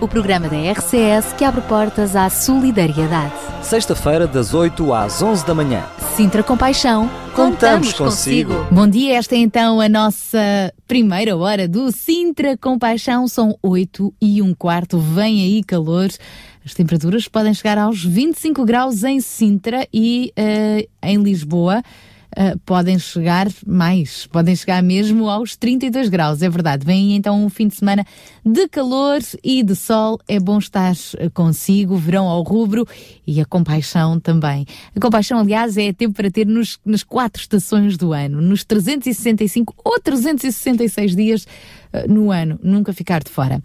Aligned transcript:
o 0.00 0.06
programa 0.06 0.48
da 0.48 0.56
RCS 0.56 1.32
que 1.36 1.44
abre 1.44 1.60
portas 1.62 2.14
à 2.14 2.30
solidariedade. 2.30 3.32
Sexta-feira, 3.62 4.26
das 4.26 4.54
8 4.54 4.92
às 4.92 5.20
11 5.20 5.44
da 5.44 5.54
manhã. 5.54 5.84
Sintra 6.14 6.42
Compaixão, 6.42 7.10
Contamos 7.34 7.92
consigo. 7.92 8.52
Bom 8.70 8.88
dia, 8.88 9.16
esta 9.16 9.34
é 9.34 9.38
então 9.38 9.80
a 9.80 9.88
nossa 9.88 10.72
primeira 10.86 11.36
hora 11.36 11.68
do 11.68 11.92
Sintra 11.92 12.56
Compaixão. 12.56 13.28
São 13.28 13.56
8 13.62 14.12
e 14.20 14.42
um 14.42 14.54
quarto, 14.54 14.98
vem 14.98 15.42
aí 15.42 15.62
calor. 15.62 16.08
As 16.64 16.74
temperaturas 16.74 17.28
podem 17.28 17.54
chegar 17.54 17.78
aos 17.78 18.04
25 18.04 18.64
graus 18.64 19.04
em 19.04 19.20
Sintra 19.20 19.86
e 19.92 20.32
uh, 20.36 20.88
em 21.02 21.22
Lisboa. 21.22 21.82
Uh, 22.36 22.58
podem 22.66 22.98
chegar 22.98 23.48
mais, 23.66 24.26
podem 24.26 24.54
chegar 24.54 24.82
mesmo 24.82 25.30
aos 25.30 25.56
32 25.56 26.08
graus, 26.08 26.42
é 26.42 26.48
verdade. 26.48 26.84
Vem 26.84 27.16
então 27.16 27.42
um 27.42 27.48
fim 27.48 27.68
de 27.68 27.76
semana 27.76 28.04
de 28.44 28.68
calor 28.68 29.18
e 29.42 29.62
de 29.62 29.74
sol. 29.74 30.20
É 30.28 30.38
bom 30.38 30.58
estar 30.58 30.94
consigo, 31.32 31.96
verão 31.96 32.26
ao 32.26 32.42
rubro 32.42 32.86
e 33.26 33.40
a 33.40 33.46
compaixão 33.46 34.20
também. 34.20 34.66
A 34.94 35.00
compaixão, 35.00 35.38
aliás, 35.38 35.76
é 35.78 35.92
tempo 35.92 36.14
para 36.14 36.30
ter 36.30 36.46
nos, 36.46 36.78
nas 36.84 37.02
quatro 37.02 37.40
estações 37.40 37.96
do 37.96 38.12
ano, 38.12 38.42
nos 38.42 38.62
365 38.62 39.74
ou 39.82 39.98
366 39.98 41.16
dias 41.16 41.46
uh, 41.92 42.12
no 42.12 42.30
ano, 42.30 42.60
nunca 42.62 42.92
ficar 42.92 43.22
de 43.22 43.30
fora. 43.30 43.62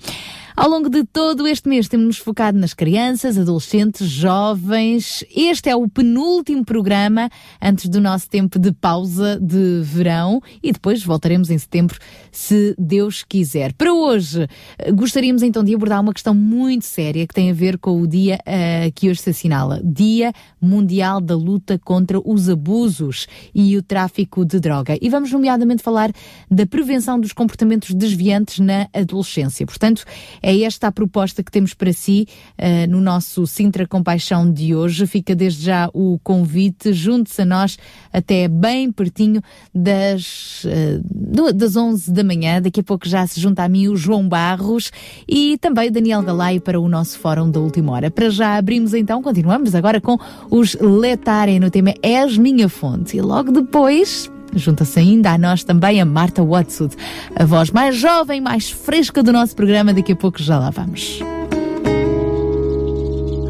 Ao 0.55 0.69
longo 0.69 0.87
de 0.87 1.03
todo 1.03 1.47
este 1.47 1.67
mês 1.67 1.87
temos-nos 1.89 2.19
focado 2.19 2.59
nas 2.59 2.75
crianças, 2.75 3.39
adolescentes, 3.39 4.07
jovens. 4.07 5.23
Este 5.35 5.67
é 5.67 5.75
o 5.75 5.89
penúltimo 5.89 6.63
programa 6.63 7.27
antes 7.59 7.89
do 7.89 7.99
nosso 7.99 8.29
tempo 8.29 8.59
de 8.59 8.71
pausa 8.71 9.39
de 9.41 9.81
verão 9.81 10.39
e 10.61 10.71
depois 10.71 11.03
voltaremos 11.03 11.49
em 11.49 11.57
setembro, 11.57 11.97
se 12.31 12.75
Deus 12.77 13.23
quiser. 13.23 13.73
Para 13.73 13.91
hoje, 13.91 14.47
gostaríamos 14.93 15.41
então 15.41 15.63
de 15.63 15.73
abordar 15.73 15.99
uma 15.99 16.13
questão 16.13 16.35
muito 16.35 16.85
séria 16.85 17.25
que 17.25 17.33
tem 17.33 17.49
a 17.49 17.53
ver 17.53 17.79
com 17.79 17.99
o 17.99 18.05
dia 18.05 18.37
uh, 18.41 18.91
que 18.93 19.09
hoje 19.09 19.21
se 19.21 19.31
assinala, 19.31 19.81
Dia 19.83 20.31
Mundial 20.61 21.19
da 21.19 21.35
Luta 21.35 21.79
contra 21.79 22.21
os 22.23 22.47
Abusos 22.47 23.27
e 23.55 23.75
o 23.75 23.81
Tráfico 23.81 24.45
de 24.45 24.59
Droga. 24.59 24.99
E 25.01 25.09
vamos 25.09 25.31
nomeadamente 25.31 25.81
falar 25.81 26.11
da 26.49 26.67
prevenção 26.67 27.19
dos 27.19 27.33
comportamentos 27.33 27.91
desviantes 27.91 28.59
na 28.59 28.87
adolescência. 28.93 29.65
Portanto, 29.65 30.05
é 30.43 30.61
esta 30.61 30.87
a 30.87 30.91
proposta 30.91 31.41
que 31.41 31.49
temos 31.49 31.73
para 31.73 31.93
si 31.93 32.27
uh, 32.59 32.91
no 32.91 32.99
nosso 32.99 33.47
Sintra 33.47 33.87
Compaixão 33.87 34.51
de 34.51 34.75
hoje. 34.75 35.07
Fica 35.07 35.33
desde 35.33 35.63
já 35.63 35.89
o 35.93 36.19
convite, 36.21 36.91
junte-se 36.91 37.41
a 37.41 37.45
nós 37.45 37.77
até 38.11 38.49
bem 38.49 38.91
pertinho 38.91 39.41
das, 39.73 40.65
uh, 40.65 41.53
das 41.53 41.77
11 41.77 42.11
da 42.11 42.23
manhã. 42.25 42.61
Daqui 42.61 42.81
a 42.81 42.83
pouco 42.83 43.07
já 43.07 43.25
se 43.25 43.39
junta 43.39 43.63
a 43.63 43.69
mim 43.69 43.87
o 43.87 43.95
João 43.95 44.27
Barros 44.27 44.91
e 45.25 45.57
também 45.59 45.89
Daniel 45.89 46.21
Galaio 46.21 46.59
para 46.59 46.79
o 46.79 46.89
nosso 46.89 47.17
Fórum 47.19 47.49
da 47.49 47.61
Última 47.61 47.93
Hora. 47.93 48.11
Para 48.11 48.29
já 48.29 48.57
abrimos 48.57 48.93
então, 48.93 49.21
continuamos 49.21 49.73
agora 49.73 50.01
com 50.01 50.17
os 50.51 50.75
Letarem 50.75 51.59
no 51.59 51.71
tema 51.71 51.93
És 52.03 52.37
Minha 52.37 52.67
Fonte. 52.67 53.15
E 53.15 53.21
logo 53.21 53.51
depois 53.51 54.29
Junta-se 54.55 54.99
ainda 54.99 55.31
a 55.31 55.37
nós 55.37 55.63
também 55.63 56.01
a 56.01 56.05
Marta 56.05 56.43
Watson, 56.43 56.89
a 57.35 57.45
voz 57.45 57.71
mais 57.71 57.95
jovem, 57.95 58.41
mais 58.41 58.69
fresca 58.69 59.23
do 59.23 59.31
nosso 59.31 59.55
programa. 59.55 59.93
Daqui 59.93 60.13
a 60.13 60.15
pouco 60.15 60.41
já 60.41 60.59
lá 60.59 60.69
vamos. 60.69 61.19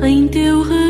Em 0.04 0.28
teu 0.28 0.62
regaço 0.62 0.83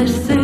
the 0.00 0.08
see. 0.08 0.39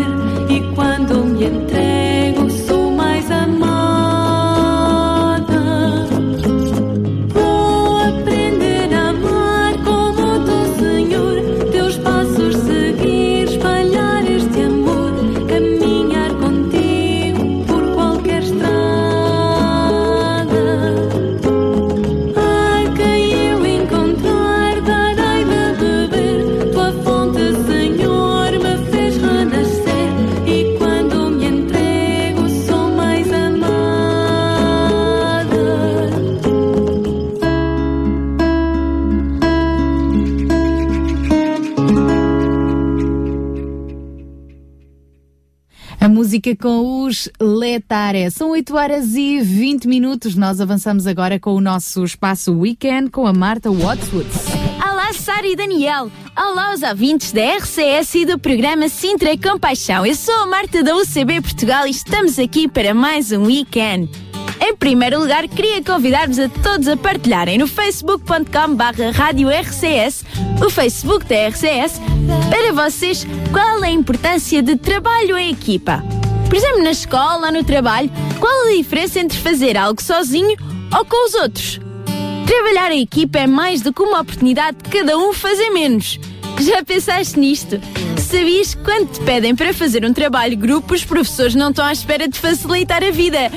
Música 46.47 46.57
com 46.57 47.05
os 47.05 47.29
Letare. 47.41 48.31
São 48.31 48.51
8 48.51 48.77
horas 48.77 49.15
e 49.15 49.41
20 49.41 49.89
minutos. 49.89 50.37
Nós 50.37 50.61
avançamos 50.61 51.07
agora 51.07 51.41
com 51.41 51.55
o 51.55 51.61
nosso 51.61 52.05
espaço 52.05 52.53
Weekend 52.53 53.11
com 53.11 53.27
a 53.27 53.33
Marta 53.33 53.71
Watswood. 53.71 54.29
Olá, 54.81 55.13
Sara 55.13 55.47
e 55.47 55.57
Daniel. 55.57 56.11
Olá 56.37 56.71
aos 56.71 56.83
ouvintes 56.83 57.33
da 57.33 57.57
RCS 57.57 58.15
e 58.15 58.27
do 58.27 58.39
programa 58.39 58.89
Sintra 58.89 59.37
Compaixão. 59.37 60.07
Eu 60.07 60.15
sou 60.15 60.35
a 60.43 60.47
Marta 60.47 60.85
da 60.85 60.95
UCB 60.95 61.41
Portugal 61.41 61.87
e 61.87 61.91
estamos 61.91 62.39
aqui 62.39 62.69
para 62.69 62.95
mais 62.95 63.33
um 63.33 63.47
Weekend. 63.47 64.09
Em 64.61 64.75
primeiro 64.75 65.19
lugar, 65.19 65.47
queria 65.49 65.83
convidar-vos 65.83 66.39
a 66.39 66.49
todos 66.49 66.89
a 66.89 66.97
partilharem 66.97 67.59
no 67.59 67.67
facebook.com 67.67 68.75
barra 68.75 69.11
RCS, 69.11 70.25
o 70.65 70.71
Facebook 70.71 71.27
da 71.27 71.49
RCS, 71.49 72.01
para 72.49 72.73
vocês 72.73 73.27
qual 73.53 73.83
é 73.85 73.89
a 73.89 73.91
importância 73.91 74.63
de 74.63 74.77
trabalho 74.77 75.37
em 75.37 75.51
equipa. 75.51 76.03
Por 76.49 76.57
exemplo, 76.57 76.83
na 76.83 76.91
escola 76.91 77.51
no 77.51 77.65
trabalho, 77.65 78.11
qual 78.39 78.69
a 78.69 78.73
diferença 78.73 79.21
entre 79.21 79.39
fazer 79.39 79.77
algo 79.77 80.01
sozinho 80.01 80.57
ou 80.97 81.05
com 81.05 81.27
os 81.27 81.35
outros? 81.35 81.81
Trabalhar 82.47 82.93
em 82.93 83.03
equipa 83.03 83.41
é 83.41 83.47
mais 83.47 83.83
do 83.83 83.93
que 83.93 84.03
uma 84.03 84.21
oportunidade 84.21 84.77
de 84.83 84.89
cada 84.89 85.19
um 85.19 85.33
fazer 85.33 85.71
menos. 85.71 86.19
Já 86.61 86.83
pensaste 86.83 87.39
nisto? 87.39 87.81
Sabias 88.17 88.75
que 88.75 88.83
quando 88.83 89.11
te 89.11 89.21
pedem 89.21 89.55
para 89.55 89.75
fazer 89.75 90.05
um 90.05 90.13
trabalho 90.13 90.57
grupo, 90.57 90.95
os 90.95 91.05
professores 91.05 91.55
não 91.55 91.71
estão 91.71 91.85
à 91.85 91.93
espera 91.93 92.29
de 92.29 92.39
facilitar 92.39 93.05
a 93.05 93.11
vida. 93.11 93.51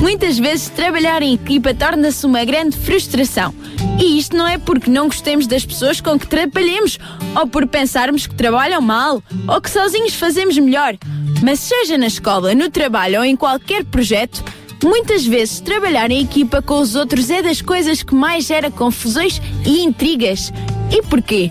Muitas 0.00 0.38
vezes 0.38 0.68
trabalhar 0.68 1.22
em 1.22 1.34
equipa 1.34 1.72
torna-se 1.72 2.26
uma 2.26 2.44
grande 2.44 2.76
frustração. 2.76 3.54
E 3.98 4.18
isto 4.18 4.36
não 4.36 4.46
é 4.46 4.58
porque 4.58 4.90
não 4.90 5.06
gostemos 5.06 5.46
das 5.46 5.64
pessoas 5.64 6.00
com 6.00 6.18
que 6.18 6.26
trabalhemos, 6.26 6.98
ou 7.34 7.46
por 7.46 7.66
pensarmos 7.66 8.26
que 8.26 8.34
trabalham 8.34 8.80
mal, 8.82 9.22
ou 9.48 9.60
que 9.60 9.70
sozinhos 9.70 10.14
fazemos 10.14 10.58
melhor. 10.58 10.96
Mas 11.42 11.60
seja 11.60 11.98
na 11.98 12.06
escola, 12.06 12.54
no 12.54 12.70
trabalho 12.70 13.18
ou 13.18 13.24
em 13.24 13.36
qualquer 13.36 13.84
projeto, 13.84 14.42
muitas 14.82 15.26
vezes 15.26 15.60
trabalhar 15.60 16.10
em 16.10 16.22
equipa 16.22 16.62
com 16.62 16.80
os 16.80 16.94
outros 16.94 17.30
é 17.30 17.42
das 17.42 17.60
coisas 17.60 18.02
que 18.02 18.14
mais 18.14 18.46
gera 18.46 18.70
confusões 18.70 19.40
e 19.64 19.82
intrigas. 19.82 20.52
E 20.90 21.02
porquê? 21.02 21.50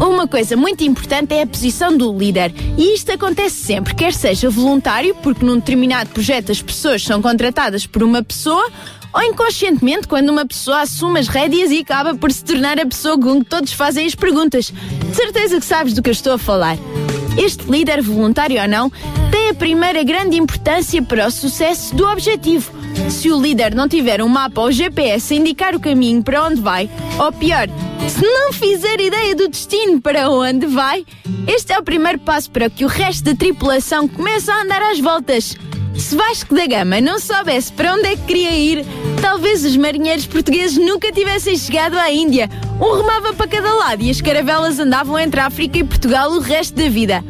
Uma 0.00 0.26
coisa 0.26 0.56
muito 0.56 0.82
importante 0.82 1.34
é 1.34 1.42
a 1.42 1.46
posição 1.46 1.96
do 1.96 2.16
líder. 2.16 2.52
E 2.76 2.94
isto 2.94 3.12
acontece 3.12 3.56
sempre, 3.56 3.94
quer 3.94 4.12
seja 4.12 4.50
voluntário, 4.50 5.14
porque 5.16 5.44
num 5.44 5.56
determinado 5.56 6.10
projeto 6.10 6.50
as 6.50 6.62
pessoas 6.62 7.04
são 7.04 7.20
contratadas 7.20 7.86
por 7.86 8.02
uma 8.02 8.22
pessoa, 8.22 8.68
ou 9.12 9.22
inconscientemente, 9.22 10.08
quando 10.08 10.30
uma 10.30 10.46
pessoa 10.46 10.80
assume 10.80 11.20
as 11.20 11.28
rédeas 11.28 11.70
e 11.70 11.80
acaba 11.80 12.14
por 12.14 12.32
se 12.32 12.42
tornar 12.42 12.80
a 12.80 12.86
pessoa 12.86 13.18
com 13.18 13.40
que 13.40 13.50
todos 13.50 13.72
fazem 13.72 14.06
as 14.06 14.14
perguntas. 14.14 14.72
De 15.08 15.14
certeza 15.14 15.60
que 15.60 15.66
sabes 15.66 15.92
do 15.92 16.02
que 16.02 16.08
eu 16.08 16.12
estou 16.12 16.32
a 16.32 16.38
falar. 16.38 16.76
Este 17.36 17.64
líder, 17.70 18.02
voluntário 18.02 18.60
ou 18.60 18.68
não, 18.68 18.90
tem 19.30 19.48
a 19.48 19.54
primeira 19.54 20.02
grande 20.04 20.36
importância 20.36 21.02
para 21.02 21.26
o 21.26 21.30
sucesso 21.30 21.94
do 21.94 22.06
objetivo. 22.06 22.70
Se 23.10 23.30
o 23.30 23.40
líder 23.40 23.74
não 23.74 23.88
tiver 23.88 24.22
um 24.22 24.28
mapa 24.28 24.60
ou 24.60 24.70
GPS 24.70 25.32
a 25.32 25.36
indicar 25.36 25.74
o 25.74 25.80
caminho 25.80 26.22
para 26.22 26.44
onde 26.44 26.60
vai, 26.60 26.90
ou 27.18 27.32
pior, 27.32 27.68
se 28.08 28.22
não 28.22 28.52
fizer 28.52 29.00
ideia 29.00 29.34
do 29.34 29.48
destino 29.48 30.00
para 30.00 30.28
onde 30.30 30.66
vai, 30.66 31.06
este 31.46 31.72
é 31.72 31.78
o 31.78 31.82
primeiro 31.82 32.18
passo 32.18 32.50
para 32.50 32.68
que 32.68 32.84
o 32.84 32.88
resto 32.88 33.24
da 33.24 33.34
tripulação 33.34 34.06
comece 34.06 34.50
a 34.50 34.62
andar 34.62 34.82
às 34.82 35.00
voltas. 35.00 35.56
Se 35.96 36.16
Vasco 36.16 36.54
da 36.54 36.66
Gama 36.66 37.00
não 37.00 37.18
soubesse 37.18 37.72
para 37.72 37.94
onde 37.94 38.06
é 38.06 38.16
que 38.16 38.22
queria 38.22 38.50
ir, 38.50 38.84
talvez 39.20 39.64
os 39.64 39.76
marinheiros 39.76 40.26
portugueses 40.26 40.76
nunca 40.76 41.12
tivessem 41.12 41.56
chegado 41.56 41.98
à 41.98 42.10
Índia. 42.10 42.48
Um 42.80 42.96
remava 42.96 43.32
para 43.34 43.46
cada 43.46 43.72
lado 43.74 44.02
e 44.02 44.10
as 44.10 44.20
caravelas 44.20 44.78
andavam 44.78 45.18
entre 45.18 45.40
a 45.40 45.46
África 45.46 45.78
e 45.78 45.84
Portugal 45.84 46.30
o 46.32 46.40
resto 46.40 46.74
da 46.74 46.88
vida. 46.88 47.22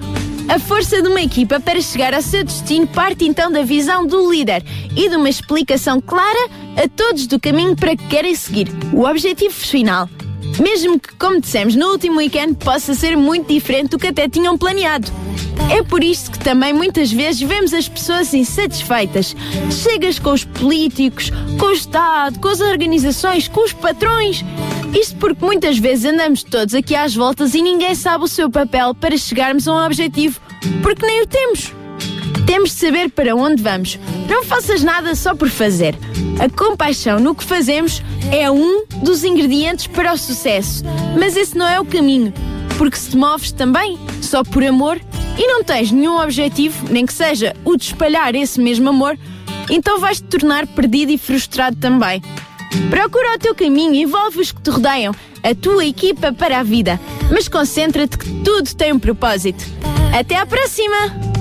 A 0.48 0.58
força 0.58 1.00
de 1.00 1.08
uma 1.08 1.22
equipa 1.22 1.60
para 1.60 1.80
chegar 1.80 2.14
ao 2.14 2.22
seu 2.22 2.44
destino 2.44 2.86
parte 2.86 3.24
então 3.24 3.50
da 3.50 3.62
visão 3.62 4.06
do 4.06 4.30
líder 4.30 4.64
e 4.96 5.08
de 5.08 5.16
uma 5.16 5.28
explicação 5.28 6.00
clara 6.00 6.48
a 6.76 6.88
todos 6.88 7.26
do 7.26 7.38
caminho 7.38 7.76
para 7.76 7.96
que 7.96 8.06
querem 8.08 8.34
seguir, 8.34 8.68
o 8.92 9.04
objetivo 9.04 9.54
final. 9.54 10.08
Mesmo 10.60 10.98
que, 10.98 11.14
como 11.14 11.40
dissemos 11.40 11.74
no 11.74 11.88
último 11.88 12.18
weekend, 12.18 12.54
possa 12.54 12.94
ser 12.94 13.16
muito 13.16 13.52
diferente 13.52 13.90
do 13.90 13.98
que 13.98 14.08
até 14.08 14.28
tinham 14.28 14.58
planeado. 14.58 15.10
É 15.70 15.82
por 15.82 16.02
isso 16.02 16.30
que 16.30 16.38
também 16.38 16.72
muitas 16.72 17.10
vezes 17.10 17.40
vemos 17.40 17.72
as 17.72 17.88
pessoas 17.88 18.32
insatisfeitas. 18.34 19.34
Chegas 19.70 20.18
com 20.18 20.32
os 20.32 20.44
políticos, 20.44 21.30
com 21.58 21.66
o 21.66 21.72
Estado, 21.72 22.38
com 22.38 22.48
as 22.48 22.60
organizações, 22.60 23.48
com 23.48 23.64
os 23.64 23.72
patrões. 23.72 24.44
Isto 24.98 25.16
porque 25.16 25.44
muitas 25.44 25.78
vezes 25.78 26.04
andamos 26.04 26.42
todos 26.42 26.74
aqui 26.74 26.94
às 26.94 27.14
voltas 27.14 27.54
e 27.54 27.62
ninguém 27.62 27.94
sabe 27.94 28.24
o 28.24 28.28
seu 28.28 28.50
papel 28.50 28.94
para 28.94 29.16
chegarmos 29.16 29.66
a 29.66 29.72
um 29.72 29.86
objetivo, 29.86 30.40
porque 30.82 31.06
nem 31.06 31.22
o 31.22 31.26
temos. 31.26 31.72
Temos 32.46 32.70
de 32.70 32.76
saber 32.76 33.10
para 33.10 33.34
onde 33.34 33.62
vamos. 33.62 33.98
Não 34.28 34.44
faças 34.44 34.82
nada 34.82 35.14
só 35.14 35.34
por 35.34 35.48
fazer. 35.48 35.94
A 36.38 36.48
compaixão 36.48 37.20
no 37.20 37.34
que 37.34 37.44
fazemos 37.44 38.02
é 38.30 38.50
um 38.50 38.84
dos 39.02 39.24
ingredientes 39.24 39.86
para 39.86 40.12
o 40.12 40.18
sucesso. 40.18 40.82
Mas 41.18 41.36
esse 41.36 41.56
não 41.56 41.66
é 41.66 41.80
o 41.80 41.84
caminho. 41.84 42.32
Porque 42.78 42.96
se 42.96 43.10
te 43.10 43.16
moves 43.16 43.52
também 43.52 43.98
só 44.20 44.42
por 44.42 44.64
amor 44.64 45.00
e 45.38 45.46
não 45.46 45.62
tens 45.62 45.90
nenhum 45.90 46.20
objetivo, 46.20 46.86
nem 46.90 47.06
que 47.06 47.12
seja 47.12 47.54
o 47.64 47.76
de 47.76 47.84
espalhar 47.84 48.34
esse 48.34 48.60
mesmo 48.60 48.88
amor, 48.88 49.16
então 49.70 49.98
vais 49.98 50.20
te 50.20 50.24
tornar 50.24 50.66
perdido 50.66 51.12
e 51.12 51.18
frustrado 51.18 51.76
também. 51.76 52.22
Procura 52.90 53.36
o 53.36 53.38
teu 53.38 53.54
caminho, 53.54 53.94
envolve 53.94 54.40
os 54.40 54.52
que 54.52 54.60
te 54.60 54.70
rodeiam, 54.70 55.14
a 55.42 55.54
tua 55.54 55.84
equipa 55.84 56.32
para 56.32 56.60
a 56.60 56.62
vida, 56.62 57.00
mas 57.30 57.48
concentra-te 57.48 58.16
que 58.16 58.30
tudo 58.42 58.74
tem 58.74 58.92
um 58.92 58.98
propósito. 58.98 59.64
Até 60.18 60.36
à 60.36 60.46
próxima! 60.46 61.31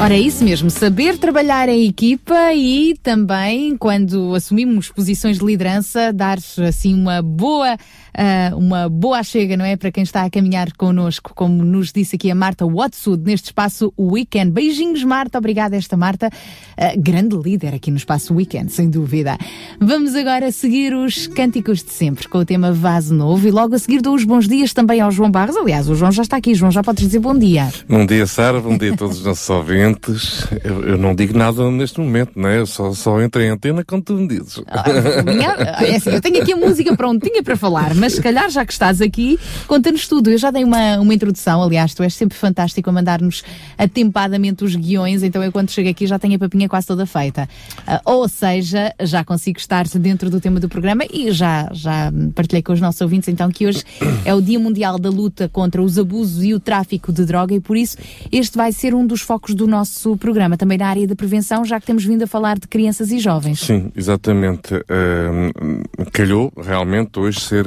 Ora, 0.00 0.14
é 0.14 0.20
isso 0.20 0.44
mesmo, 0.44 0.70
saber 0.70 1.18
trabalhar 1.18 1.68
em 1.68 1.88
equipa 1.88 2.54
e 2.54 2.94
também, 3.02 3.76
quando 3.76 4.32
assumimos 4.32 4.90
posições 4.90 5.40
de 5.40 5.44
liderança, 5.44 6.12
dar 6.12 6.38
assim 6.68 6.94
uma 6.94 7.20
boa 7.20 7.76
uh, 8.16 8.56
uma 8.56 8.88
boa 8.88 9.22
chega, 9.22 9.56
não 9.56 9.64
é? 9.64 9.76
Para 9.76 9.90
quem 9.90 10.02
está 10.02 10.24
a 10.24 10.30
caminhar 10.30 10.72
connosco, 10.76 11.32
como 11.34 11.64
nos 11.64 11.92
disse 11.92 12.16
aqui 12.16 12.30
a 12.30 12.34
Marta 12.34 12.66
Watsud, 12.66 13.22
neste 13.24 13.46
espaço 13.46 13.92
Weekend. 13.98 14.50
Beijinhos, 14.50 15.04
Marta. 15.04 15.38
Obrigada, 15.38 15.76
esta 15.76 15.96
Marta. 15.96 16.28
Uh, 16.28 17.00
grande 17.00 17.36
líder 17.36 17.74
aqui 17.74 17.90
no 17.90 17.96
espaço 17.96 18.34
Weekend, 18.34 18.72
sem 18.72 18.88
dúvida. 18.88 19.36
Vamos 19.80 20.14
agora 20.14 20.50
seguir 20.52 20.94
os 20.94 21.26
cânticos 21.26 21.82
de 21.82 21.92
sempre 21.92 22.28
com 22.28 22.38
o 22.38 22.44
tema 22.44 22.72
Vaso 22.72 23.14
Novo 23.14 23.46
e 23.46 23.50
logo 23.50 23.74
a 23.74 23.78
seguir 23.78 24.00
dou 24.00 24.14
os 24.14 24.24
bons 24.24 24.46
dias 24.48 24.72
também 24.72 25.00
ao 25.00 25.10
João 25.10 25.30
Barros. 25.30 25.56
Aliás, 25.56 25.88
o 25.88 25.94
João 25.94 26.12
já 26.12 26.22
está 26.22 26.36
aqui. 26.36 26.54
João, 26.54 26.70
já 26.70 26.82
podes 26.82 27.04
dizer 27.04 27.18
bom 27.18 27.36
dia. 27.36 27.68
Bom 27.88 28.04
dia, 28.06 28.26
Sara. 28.26 28.60
Bom 28.60 28.76
dia 28.76 28.92
a 28.92 28.96
todos 28.96 29.18
os 29.18 29.24
nossos 29.24 29.48
ouvintes. 29.50 30.46
Eu, 30.64 30.84
eu, 30.84 30.98
não 30.98 31.14
digo 31.14 31.36
nada 31.36 31.70
neste 31.70 32.00
momento, 32.00 32.32
não 32.36 32.48
é? 32.48 32.58
Eu 32.58 32.66
só, 32.66 32.92
só 32.92 33.20
entro 33.20 33.42
em 33.42 33.48
antena 33.48 33.84
quando 33.84 34.04
tu 34.04 34.14
me 34.14 34.28
dizes. 34.28 34.62
Ah, 34.66 34.84
minha, 35.24 35.50
é 35.50 35.96
assim, 35.96 36.10
eu 36.10 36.20
tenho 36.20 36.42
aqui 36.42 36.52
a 36.52 36.56
música 36.56 36.96
prontinha 36.96 37.42
para 37.42 37.56
falar, 37.56 37.94
mas 37.98 38.14
se 38.14 38.22
calhar, 38.22 38.48
já 38.50 38.64
que 38.64 38.72
estás 38.72 39.00
aqui, 39.00 39.38
conta-nos 39.66 40.06
tudo. 40.06 40.30
Eu 40.30 40.38
já 40.38 40.50
dei 40.50 40.64
uma, 40.64 40.98
uma 40.98 41.12
introdução, 41.12 41.62
aliás, 41.62 41.94
tu 41.94 42.02
és 42.02 42.14
sempre 42.14 42.36
fantástico 42.36 42.88
a 42.88 42.92
mandar-nos 42.92 43.42
atempadamente 43.76 44.64
os 44.64 44.74
guiões, 44.74 45.22
então 45.22 45.42
eu 45.42 45.52
quando 45.52 45.70
chego 45.70 45.88
aqui 45.88 46.06
já 46.06 46.18
tenho 46.18 46.36
a 46.36 46.38
papinha 46.38 46.68
quase 46.68 46.86
toda 46.86 47.04
feita. 47.06 47.48
Uh, 47.80 48.00
ou 48.04 48.28
seja, 48.28 48.94
já 49.00 49.24
consigo 49.24 49.58
estar 49.58 49.86
dentro 49.86 50.30
do 50.30 50.40
tema 50.40 50.60
do 50.60 50.68
programa 50.68 51.04
e 51.12 51.30
já, 51.32 51.68
já 51.72 52.12
partilhei 52.34 52.62
com 52.62 52.72
os 52.72 52.80
nossos 52.80 53.00
ouvintes 53.00 53.28
então 53.28 53.50
que 53.50 53.66
hoje 53.66 53.82
é 54.24 54.34
o 54.34 54.40
Dia 54.40 54.58
Mundial 54.58 54.98
da 54.98 55.10
Luta 55.10 55.48
contra 55.48 55.82
os 55.82 55.98
abusos 55.98 56.44
e 56.44 56.54
o 56.54 56.60
tráfico 56.60 57.12
de 57.12 57.24
droga 57.24 57.54
e 57.54 57.60
por 57.60 57.76
isso 57.76 57.96
este 58.30 58.56
vai 58.56 58.72
ser 58.72 58.94
um 58.94 59.06
dos 59.06 59.20
focos 59.20 59.54
do 59.54 59.66
nosso 59.66 60.16
programa, 60.16 60.56
também 60.56 60.78
na 60.78 60.88
área 60.88 61.06
da 61.06 61.16
prevenção, 61.16 61.64
já 61.64 61.80
que 61.80 61.86
temos 61.86 62.04
vindo 62.04 62.22
a 62.22 62.26
falar 62.26 62.58
de 62.58 62.68
crianças 62.68 63.10
e 63.10 63.18
jovens. 63.18 63.60
Sim, 63.60 63.90
exatamente. 63.96 64.74
Uh, 64.74 66.08
calhou 66.12 66.52
realmente 66.56 67.18
hoje 67.18 67.40
ser 67.40 67.66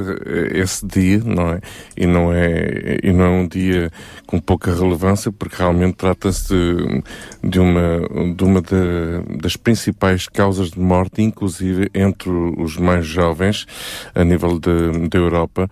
esse 0.53 0.85
dia, 0.85 1.21
não 1.23 1.49
é? 1.49 1.61
E 1.95 2.05
não 2.05 2.33
é, 2.33 2.99
e 3.03 3.11
não 3.11 3.25
é 3.25 3.29
um 3.29 3.47
dia 3.47 3.91
com 4.25 4.39
pouca 4.39 4.73
relevância, 4.73 5.31
porque 5.31 5.57
realmente 5.57 5.95
trata-se 5.95 6.53
de, 6.53 7.03
de, 7.43 7.59
uma, 7.59 7.99
de 8.35 8.43
uma 8.43 8.61
de, 8.61 9.37
das 9.41 9.57
principais 9.57 10.27
causas 10.27 10.71
de 10.71 10.79
morte, 10.79 11.21
inclusive 11.21 11.89
entre 11.93 12.29
os 12.29 12.77
mais 12.77 13.05
jovens, 13.05 13.65
a 14.15 14.23
nível 14.23 14.59
da 14.59 15.17
Europa. 15.17 15.69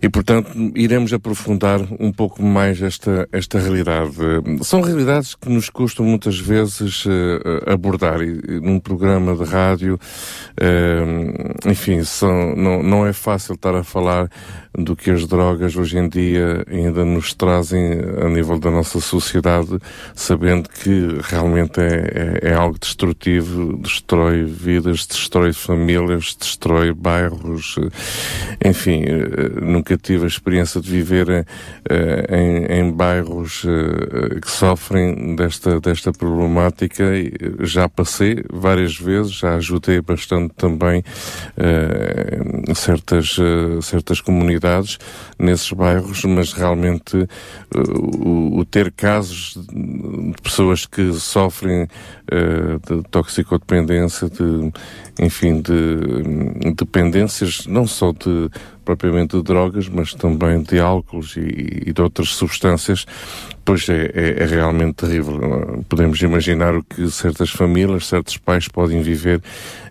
E, 0.00 0.08
portanto, 0.08 0.50
iremos 0.74 1.12
aprofundar 1.12 1.80
um 1.98 2.12
pouco 2.12 2.42
mais 2.42 2.80
esta, 2.80 3.28
esta 3.32 3.58
realidade. 3.58 4.12
São 4.62 4.80
realidades 4.80 5.34
que 5.34 5.48
nos 5.48 5.68
custa 5.68 6.02
muitas 6.02 6.38
vezes 6.38 7.04
uh, 7.06 7.10
abordar. 7.66 8.22
E, 8.22 8.60
num 8.60 8.78
programa 8.78 9.34
de 9.34 9.44
rádio, 9.44 9.98
uh, 10.60 11.68
enfim, 11.70 12.04
são, 12.04 12.54
não, 12.54 12.82
não 12.82 13.06
é 13.06 13.12
fácil 13.12 13.54
estar 13.54 13.74
a 13.74 13.82
falar 13.86 14.28
do 14.76 14.94
que 14.94 15.10
as 15.10 15.26
drogas 15.26 15.74
hoje 15.76 15.98
em 15.98 16.08
dia 16.08 16.64
ainda 16.70 17.04
nos 17.04 17.32
trazem 17.32 17.92
a 18.20 18.28
nível 18.28 18.58
da 18.58 18.70
nossa 18.70 19.00
sociedade, 19.00 19.78
sabendo 20.14 20.68
que 20.68 21.18
realmente 21.22 21.80
é, 21.80 22.40
é, 22.42 22.50
é 22.50 22.54
algo 22.54 22.78
destrutivo, 22.78 23.76
destrói 23.78 24.44
vidas, 24.44 25.06
destrói 25.06 25.52
famílias, 25.52 26.36
destrói 26.38 26.92
bairros, 26.92 27.76
enfim, 28.64 29.04
nunca 29.62 29.96
tive 29.96 30.24
a 30.24 30.28
experiência 30.28 30.80
de 30.80 30.90
viver 30.90 31.46
em, 32.28 32.80
em 32.80 32.92
bairros 32.92 33.62
que 34.42 34.50
sofrem 34.50 35.36
desta, 35.36 35.80
desta 35.80 36.12
problemática, 36.12 37.04
já 37.60 37.88
passei 37.88 38.44
várias 38.52 38.98
vezes, 38.98 39.32
já 39.32 39.54
ajudei 39.54 40.00
bastante 40.00 40.52
também 40.54 41.02
certas, 42.74 43.36
certas 43.82 44.20
comunidades 44.20 44.98
nesses 45.38 45.70
bairros, 45.72 46.24
mas 46.24 46.52
realmente 46.52 47.16
uh, 47.16 48.28
o, 48.28 48.58
o, 48.58 48.64
ter 48.64 48.92
casos 48.92 49.56
de 49.68 50.42
pessoas 50.42 50.86
que 50.86 51.12
sofrem 51.14 51.84
uh, 51.84 52.78
de 52.86 53.02
toxicodependência, 53.10 54.28
de, 54.28 54.72
enfim, 55.20 55.60
de 55.60 56.72
dependências, 56.72 57.66
não 57.66 57.86
só 57.86 58.12
de 58.12 58.50
propriamente 58.86 59.36
de 59.36 59.42
drogas, 59.42 59.88
mas 59.88 60.14
também 60.14 60.62
de 60.62 60.78
álcools 60.78 61.36
e, 61.36 61.88
e 61.88 61.92
de 61.92 62.00
outras 62.00 62.28
substâncias, 62.28 63.04
pois 63.64 63.88
é, 63.88 64.12
é, 64.14 64.42
é, 64.44 64.46
realmente 64.46 64.94
terrível. 64.94 65.84
Podemos 65.88 66.22
imaginar 66.22 66.76
o 66.76 66.84
que 66.84 67.10
certas 67.10 67.50
famílias, 67.50 68.06
certos 68.06 68.38
pais 68.38 68.68
podem 68.68 69.02
viver 69.02 69.42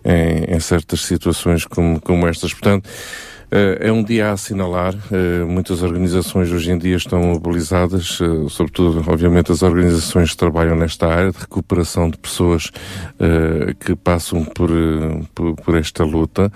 em, 0.02 0.56
em 0.56 0.58
certas 0.60 1.02
situações 1.02 1.66
como, 1.66 2.00
como 2.00 2.26
estas. 2.26 2.54
Portanto, 2.54 2.88
é 3.80 3.92
um 3.92 4.02
dia 4.02 4.28
a 4.28 4.32
assinalar. 4.32 4.94
Uh, 4.94 5.46
muitas 5.46 5.82
organizações 5.82 6.50
hoje 6.50 6.70
em 6.70 6.78
dia 6.78 6.96
estão 6.96 7.20
mobilizadas, 7.20 8.20
uh, 8.20 8.48
sobretudo, 8.48 9.04
obviamente, 9.06 9.52
as 9.52 9.62
organizações 9.62 10.30
que 10.30 10.36
trabalham 10.36 10.76
nesta 10.76 11.06
área 11.06 11.32
de 11.32 11.38
recuperação 11.38 12.10
de 12.10 12.18
pessoas 12.18 12.70
que 13.80 13.94
passam 13.96 14.44
por, 14.44 14.70
por, 15.34 15.54
por, 15.56 15.76
esta 15.76 16.04
luta. 16.04 16.52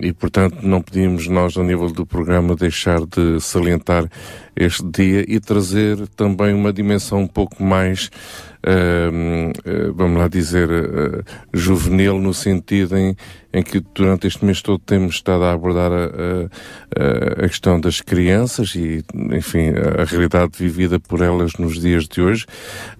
E, 0.00 0.12
portanto, 0.12 0.58
não 0.62 0.80
podíamos 0.80 1.26
nós, 1.28 1.56
a 1.56 1.62
nível 1.62 1.90
do 1.90 2.06
programa, 2.06 2.56
deixar 2.56 3.00
de 3.00 3.40
salientar 3.40 4.08
este 4.56 4.82
dia 4.84 5.24
e 5.28 5.38
trazer 5.38 6.08
também 6.08 6.54
uma 6.54 6.72
dimensão 6.72 7.20
um 7.20 7.26
pouco 7.26 7.62
mais 7.62 8.10
uh, 8.58 9.92
vamos 9.94 10.18
lá 10.18 10.28
dizer, 10.28 10.68
uh, 10.68 11.24
juvenil, 11.52 12.18
no 12.18 12.34
sentido 12.34 12.96
em, 12.96 13.16
em 13.52 13.62
que 13.62 13.80
durante 13.94 14.26
este 14.26 14.44
mês 14.44 14.60
todo 14.60 14.78
temos 14.78 15.16
estado 15.16 15.44
a 15.44 15.52
abordar 15.52 15.90
a, 15.92 16.04
a, 16.04 17.44
a, 17.44 17.48
questão 17.48 17.80
das 17.80 18.00
crianças 18.00 18.74
e, 18.74 19.04
enfim, 19.32 19.70
a 19.98 20.04
realidade 20.04 20.52
vivida 20.58 21.00
por 21.00 21.22
elas 21.22 21.54
nos 21.54 21.80
dias 21.80 22.06
de 22.06 22.20
hoje. 22.20 22.46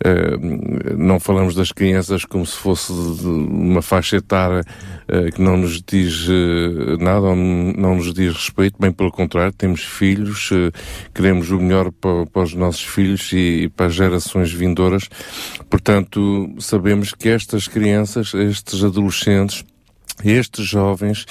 Uh, 0.04 0.96
não 0.96 1.20
falamos 1.20 1.54
das 1.54 1.72
crianças 1.72 2.24
como 2.24 2.46
se 2.46 2.56
fosse 2.56 2.92
uma 2.92 3.82
faixa 3.82 4.16
etária 4.16 4.62
uh, 5.08 5.32
que 5.32 5.42
não 5.42 5.56
nos 5.56 5.82
diz 5.82 6.17
uh, 6.26 6.96
nada 6.98 7.26
ou 7.26 7.36
não 7.36 7.96
nos 7.96 8.14
diz 8.14 8.34
respeito, 8.34 8.76
bem 8.80 8.90
pelo 8.90 9.12
contrário, 9.12 9.52
temos 9.52 9.82
filhos, 9.82 10.50
queremos 11.14 11.50
o 11.50 11.58
melhor 11.58 11.92
para, 11.92 12.42
os 12.42 12.54
nossos 12.54 12.82
filhos 12.82 13.30
e, 13.32 13.64
e 13.64 13.68
para 13.68 13.86
as 13.86 13.94
gerações 13.94 14.52
vindouras. 14.52 15.08
Portanto, 15.68 16.54
sabemos 16.58 17.12
que 17.12 17.28
estas 17.28 17.68
crianças, 17.68 18.32
estes 18.34 18.82
adolescentes, 18.82 19.64
estes 20.24 20.66
jovens 20.66 21.26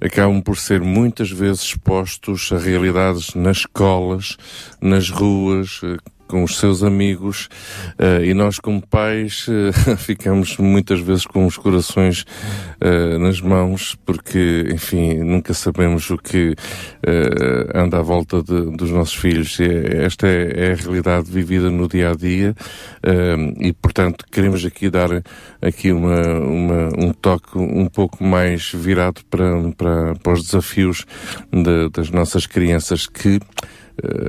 acabam 0.00 0.40
por 0.40 0.56
ser 0.56 0.80
muitas 0.80 1.30
vezes 1.30 1.62
expostos 1.62 2.50
a 2.52 2.58
realidades 2.58 3.34
nas 3.34 3.58
escolas, 3.58 4.36
nas 4.80 5.10
ruas, 5.10 5.80
com 6.32 6.42
os 6.44 6.56
seus 6.56 6.82
amigos 6.82 7.50
uh, 8.00 8.24
e 8.24 8.32
nós 8.32 8.58
como 8.58 8.80
pais 8.80 9.46
uh, 9.48 9.96
ficamos 10.00 10.56
muitas 10.56 10.98
vezes 10.98 11.26
com 11.26 11.44
os 11.44 11.58
corações 11.58 12.24
uh, 12.80 13.18
nas 13.18 13.38
mãos 13.42 13.94
porque, 14.06 14.66
enfim, 14.72 15.18
nunca 15.18 15.52
sabemos 15.52 16.08
o 16.08 16.16
que 16.16 16.54
anda 17.74 17.98
à 17.98 18.02
volta 18.02 18.42
de, 18.42 18.74
dos 18.76 18.90
nossos 18.90 19.14
filhos. 19.14 19.58
E 19.58 19.66
esta 20.04 20.26
é, 20.26 20.68
é, 20.68 20.72
a 20.72 20.76
realidade 20.76 21.30
vivida 21.30 21.68
no 21.68 21.88
dia 21.88 22.10
a 22.10 22.14
dia 22.14 22.54
e, 23.58 23.72
portanto, 23.72 24.24
queremos 24.30 24.64
aqui 24.64 24.88
dar 24.88 25.08
aqui 25.60 25.92
uma, 25.92 26.38
uma, 26.38 26.88
um 26.96 27.12
toque 27.12 27.58
um 27.58 27.86
pouco 27.86 28.22
mais 28.24 28.70
virado 28.72 29.22
para, 29.28 29.70
para, 29.76 30.14
para 30.14 30.32
os 30.32 30.44
desafios 30.44 31.04
de, 31.52 31.88
das 31.90 32.10
nossas 32.10 32.46
crianças 32.46 33.06
que 33.06 33.40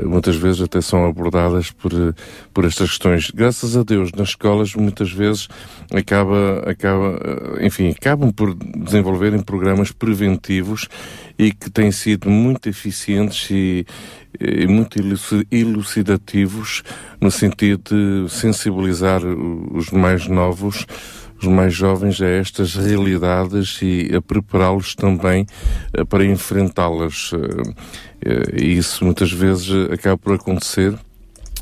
muitas 0.06 0.36
vezes 0.36 0.62
até 0.62 0.82
são 0.82 1.06
abordadas 1.06 1.72
por, 1.72 1.92
por 2.54 2.66
estas 2.66 2.90
questões. 2.90 3.32
Graças 3.32 3.78
a 3.78 3.84
Deus, 3.84 4.12
nas 4.12 4.30
escolas 4.30 4.76
muitas 4.76 5.12
vezes 5.12 5.48
acaba, 5.92 6.60
acaba, 6.70 7.20
eh, 7.60 7.66
enfim, 7.66 7.90
acabam 7.90 8.32
por 8.32 8.54
desenvolverem 8.54 9.42
programas 9.42 9.92
preventivos 9.92 10.88
e 11.38 11.52
que 11.52 11.70
têm 11.70 11.92
sido 11.92 12.30
muito 12.30 12.70
eficientes 12.70 13.50
e, 13.50 13.86
e 14.40 14.68
muito 14.68 14.98
elucidativos 15.52 16.84
no 17.20 17.32
sentido 17.32 18.26
de 18.26 18.32
sensibilizar 18.32 19.22
os 19.24 19.90
mais 19.92 20.28
novos 20.28 20.86
os 21.44 21.48
mais 21.48 21.74
jovens 21.74 22.22
a 22.22 22.28
estas 22.28 22.76
realidades 22.76 23.80
e 23.82 24.16
a 24.16 24.22
prepará-los 24.22 24.96
também 24.96 25.46
eh, 25.94 26.04
para 26.04 26.26
enfrentá-las. 26.26 27.32
Eh, 28.26 28.62
e 28.62 28.78
isso 28.78 29.04
muitas 29.04 29.32
vezes 29.32 29.70
acaba 29.92 30.18
por 30.18 30.34
acontecer 30.36 30.98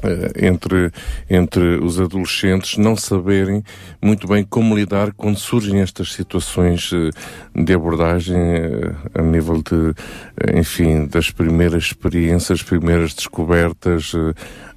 eh, 0.03 0.47
entre, 0.47 0.91
entre 1.29 1.77
os 1.83 1.99
adolescentes 1.99 2.77
não 2.77 2.95
saberem 2.95 3.63
muito 4.01 4.27
bem 4.27 4.43
como 4.43 4.75
lidar 4.75 5.11
quando 5.13 5.37
surgem 5.37 5.81
estas 5.81 6.13
situações 6.13 6.91
de 7.55 7.73
abordagem 7.73 8.37
a 9.15 9.21
nível 9.21 9.63
de, 9.63 9.93
enfim, 10.55 11.05
das 11.07 11.29
primeiras 11.29 11.83
experiências, 11.85 12.63
primeiras 12.63 13.13
descobertas, 13.13 14.13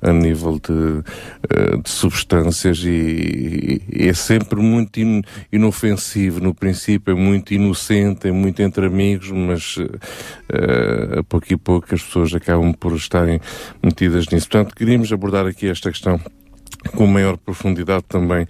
a 0.05 0.13
nível 0.13 0.61
de, 0.61 1.03
eh, 1.51 1.77
de 1.83 1.89
substâncias 1.89 2.79
e, 2.85 3.81
e, 3.91 4.09
é 4.09 4.13
sempre 4.13 4.61
muito 4.61 5.01
in, 5.01 5.23
inofensivo. 5.51 6.41
No 6.41 6.55
princípio 6.55 7.13
é 7.13 7.15
muito 7.15 7.55
inocente, 7.55 8.29
é 8.29 8.33
muito 8.33 8.61
entre 8.61 8.87
amigos, 8.87 9.31
mas 9.31 9.79
uh, 9.79 11.21
a 11.21 11.23
pouco 11.23 11.47
e 11.51 11.57
pouco 11.57 11.95
as 11.95 12.03
pessoas 12.03 12.35
acabam 12.35 12.75
por 12.75 12.95
estarem 12.95 13.41
metidas 13.83 14.29
nisso. 14.29 14.49
Portanto, 14.49 14.75
queríamos 14.75 15.11
abordar 15.11 15.47
aqui 15.47 15.69
esta 15.69 15.91
questão 15.91 16.21
com 16.93 17.07
maior 17.07 17.37
profundidade 17.37 18.05
também 18.09 18.47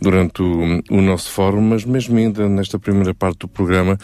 durante 0.00 0.42
o, 0.42 0.82
o, 0.90 1.00
nosso 1.00 1.30
fórum, 1.30 1.60
mas 1.60 1.84
mesmo 1.84 2.16
ainda 2.16 2.48
nesta 2.48 2.78
primeira 2.78 3.14
parte 3.14 3.40
do 3.40 3.48
programa, 3.48 3.98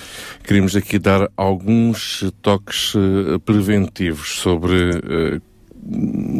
queríamos 0.44 0.76
aqui 0.76 0.98
dar 0.98 1.30
alguns 1.36 2.30
toques 2.42 2.94
uh, 2.94 3.38
preventivos 3.44 4.40
sobre 4.40 4.90
uh, 4.90 5.42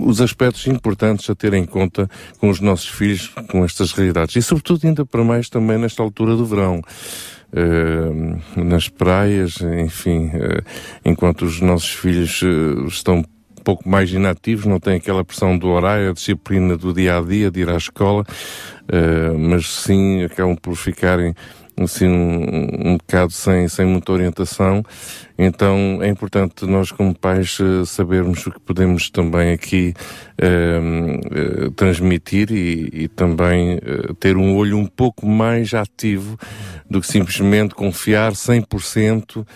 os 0.05 0.21
aspectos 0.21 0.67
importantes 0.67 1.29
a 1.31 1.35
ter 1.35 1.55
em 1.55 1.65
conta 1.65 2.09
com 2.39 2.51
os 2.51 2.61
nossos 2.61 2.89
filhos, 2.89 3.29
com 3.51 3.65
estas 3.65 3.93
realidades. 3.93 4.37
E, 4.37 4.43
sobretudo, 4.43 4.87
ainda 4.87 5.07
para 5.07 5.25
mais 5.25 5.49
também 5.49 5.79
nesta 5.79 6.03
altura 6.03 6.37
do 6.37 6.45
verão. 6.45 6.83
Uh, 7.51 8.63
nas 8.63 8.91
praias, 8.91 9.57
enfim, 9.83 10.27
uh, 10.27 10.63
enquanto 11.03 11.47
os 11.47 11.63
nossos 11.63 11.89
filhos 11.89 12.43
uh, 12.43 12.87
estão 12.87 13.25
pouco 13.69 13.87
mais 13.87 14.11
inativos, 14.11 14.65
não 14.65 14.81
têm 14.81 14.95
aquela 14.95 15.23
pressão 15.23 15.59
do 15.59 15.69
horário, 15.69 16.09
a 16.09 16.13
disciplina 16.15 16.75
do 16.75 16.91
dia 16.91 17.19
a 17.19 17.21
dia, 17.21 17.51
de 17.51 17.61
ir 17.61 17.69
à 17.69 17.77
escola, 17.77 18.25
mas 19.39 19.69
sim 19.83 20.25
acabam 20.25 20.57
por 20.57 20.75
ficarem 20.75 21.35
assim 21.83 22.07
um, 22.07 22.91
um 22.93 22.97
bocado 22.97 23.33
sem, 23.33 23.69
sem 23.69 23.87
muita 23.87 24.13
orientação. 24.13 24.83
Então 25.39 26.01
é 26.03 26.09
importante 26.09 26.67
nós 26.67 26.91
como 26.91 27.15
pais 27.15 27.59
eh, 27.61 27.85
sabermos 27.85 28.45
o 28.45 28.51
que 28.51 28.59
podemos 28.59 29.09
também 29.09 29.53
aqui 29.53 29.95
uh, 30.43 31.67
uh, 31.67 31.71
transmitir 31.73 32.51
e, 32.51 33.05
e 33.05 33.09
também 33.09 33.77
uh, 33.77 34.15
ter 34.15 34.37
um 34.37 34.57
olho 34.57 34.77
um 34.77 34.87
pouco 34.87 35.25
mais 35.25 35.73
ativo 35.75 36.37
do 36.91 37.01
que 37.01 37.07
simplesmente 37.07 37.73
confiar 37.73 38.33
100% 38.33 39.39
uh, 39.39 39.47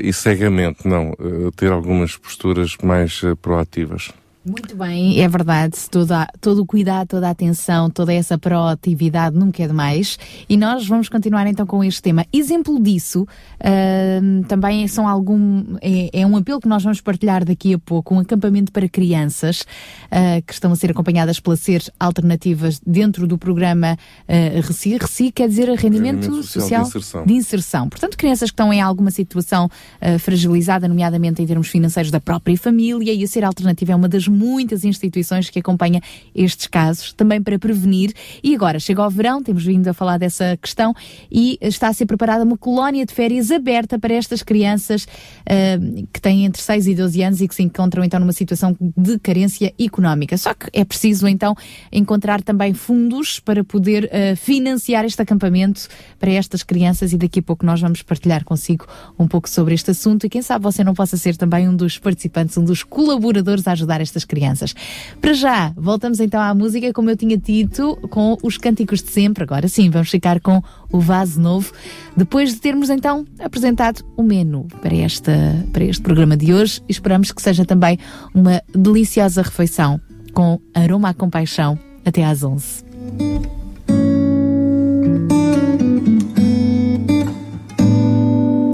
e 0.00 0.12
cegamente. 0.12 0.88
Não, 0.88 1.12
ter 1.54 1.70
algumas 1.70 2.16
posturas 2.16 2.76
mais 2.82 3.20
proativas. 3.40 4.10
Muito 4.46 4.76
bem, 4.76 5.20
é 5.20 5.26
verdade. 5.26 5.76
Toda, 5.90 6.28
todo 6.40 6.62
o 6.62 6.66
cuidado, 6.66 7.08
toda 7.08 7.26
a 7.26 7.30
atenção, 7.30 7.90
toda 7.90 8.14
essa 8.14 8.38
proatividade 8.38 9.36
nunca 9.36 9.60
é 9.64 9.66
demais. 9.66 10.16
E 10.48 10.56
nós 10.56 10.86
vamos 10.86 11.08
continuar 11.08 11.48
então 11.48 11.66
com 11.66 11.82
este 11.82 12.00
tema. 12.00 12.24
Exemplo 12.32 12.80
disso 12.80 13.22
uh, 13.22 14.44
também 14.46 14.86
são 14.86 15.08
algum. 15.08 15.76
É, 15.82 16.20
é, 16.20 16.24
um 16.24 16.36
apelo 16.36 16.60
que 16.60 16.68
nós 16.68 16.84
vamos 16.84 17.00
partilhar 17.00 17.44
daqui 17.44 17.74
a 17.74 17.78
pouco, 17.78 18.14
um 18.14 18.20
acampamento 18.20 18.70
para 18.70 18.88
crianças 18.88 19.62
uh, 19.62 20.40
que 20.46 20.52
estão 20.52 20.70
a 20.70 20.76
ser 20.76 20.92
acompanhadas 20.92 21.40
pela 21.40 21.56
SER 21.56 21.82
Alternativas 21.98 22.80
dentro 22.86 23.26
do 23.26 23.36
programa 23.36 23.98
uh, 24.28 24.60
RECI. 24.60 24.96
RECI 24.96 25.32
quer 25.32 25.48
dizer 25.48 25.68
Rendimento, 25.70 26.20
Rendimento 26.22 26.42
Social, 26.44 26.84
Social 26.84 26.84
de, 26.84 26.86
inserção. 26.86 27.26
de, 27.26 27.32
inserção. 27.32 27.88
Portanto, 27.88 28.16
crianças 28.16 28.50
que 28.50 28.54
estão 28.54 28.72
em 28.72 28.80
alguma 28.80 29.10
situação 29.10 29.66
uh, 29.66 30.18
fragilizada, 30.20 30.86
nomeadamente 30.86 31.42
em 31.42 31.46
termos 31.46 31.66
financeiros 31.66 32.12
da 32.12 32.20
própria 32.20 32.56
família, 32.56 33.12
e 33.12 33.24
a 33.24 33.26
SER 33.26 33.44
Alternativa 33.44 33.90
é 33.90 33.96
uma 33.96 34.08
das 34.08 34.28
muitas 34.36 34.84
instituições 34.84 35.50
que 35.50 35.58
acompanha 35.58 36.00
estes 36.34 36.66
casos, 36.66 37.12
também 37.12 37.42
para 37.42 37.58
prevenir. 37.58 38.12
E 38.42 38.54
agora 38.54 38.78
chega 38.78 39.02
ao 39.02 39.10
verão, 39.10 39.42
temos 39.42 39.64
vindo 39.64 39.88
a 39.88 39.94
falar 39.94 40.18
dessa 40.18 40.56
questão 40.56 40.94
e 41.30 41.58
está 41.60 41.88
a 41.88 41.92
ser 41.92 42.06
preparada 42.06 42.44
uma 42.44 42.58
colónia 42.58 43.04
de 43.06 43.14
férias 43.14 43.50
aberta 43.50 43.98
para 43.98 44.14
estas 44.14 44.42
crianças 44.42 45.04
uh, 45.04 46.06
que 46.12 46.20
têm 46.20 46.44
entre 46.44 46.60
6 46.60 46.86
e 46.86 46.94
12 46.94 47.22
anos 47.22 47.40
e 47.40 47.48
que 47.48 47.54
se 47.54 47.62
encontram 47.62 48.04
então 48.04 48.20
numa 48.20 48.32
situação 48.32 48.76
de 48.96 49.18
carência 49.18 49.72
económica. 49.78 50.36
Só 50.36 50.54
que 50.54 50.66
é 50.72 50.84
preciso 50.84 51.26
então 51.26 51.54
encontrar 51.90 52.42
também 52.42 52.74
fundos 52.74 53.40
para 53.40 53.64
poder 53.64 54.04
uh, 54.04 54.36
financiar 54.36 55.04
este 55.04 55.20
acampamento 55.22 55.88
para 56.18 56.30
estas 56.30 56.62
crianças 56.62 57.12
e 57.12 57.18
daqui 57.18 57.40
a 57.40 57.42
pouco 57.42 57.64
nós 57.64 57.80
vamos 57.80 58.02
partilhar 58.02 58.44
consigo 58.44 58.86
um 59.18 59.26
pouco 59.26 59.48
sobre 59.48 59.74
este 59.74 59.90
assunto 59.90 60.26
e 60.26 60.28
quem 60.28 60.42
sabe 60.42 60.62
você 60.62 60.84
não 60.84 60.94
possa 60.94 61.16
ser 61.16 61.36
também 61.36 61.68
um 61.68 61.76
dos 61.76 61.98
participantes, 61.98 62.56
um 62.56 62.64
dos 62.64 62.82
colaboradores 62.82 63.66
a 63.66 63.72
ajudar 63.72 64.00
estas 64.00 64.24
crianças. 64.26 64.74
Para 65.20 65.32
já, 65.32 65.72
voltamos 65.76 66.20
então 66.20 66.40
à 66.40 66.54
música, 66.54 66.92
como 66.92 67.10
eu 67.10 67.16
tinha 67.16 67.36
dito, 67.36 67.96
com 68.10 68.36
os 68.42 68.58
cânticos 68.58 69.02
de 69.02 69.10
sempre. 69.10 69.44
Agora 69.44 69.68
sim, 69.68 69.88
vamos 69.90 70.10
ficar 70.10 70.40
com 70.40 70.62
o 70.92 71.00
vaso 71.00 71.40
novo, 71.40 71.72
depois 72.16 72.52
de 72.52 72.60
termos 72.60 72.90
então 72.90 73.24
apresentado 73.38 74.04
o 74.16 74.22
menu 74.22 74.66
para, 74.82 74.94
esta, 74.94 75.32
para 75.72 75.84
este 75.84 76.02
programa 76.02 76.36
de 76.36 76.52
hoje. 76.52 76.80
Esperamos 76.88 77.32
que 77.32 77.40
seja 77.40 77.64
também 77.64 77.98
uma 78.34 78.62
deliciosa 78.74 79.42
refeição 79.42 80.00
com 80.32 80.60
aroma 80.74 81.10
à 81.10 81.14
compaixão 81.14 81.78
até 82.04 82.24
às 82.24 82.42
11. 82.42 82.84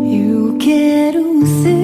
Eu 0.05 0.57
quero 0.59 1.47
ser 1.63 1.82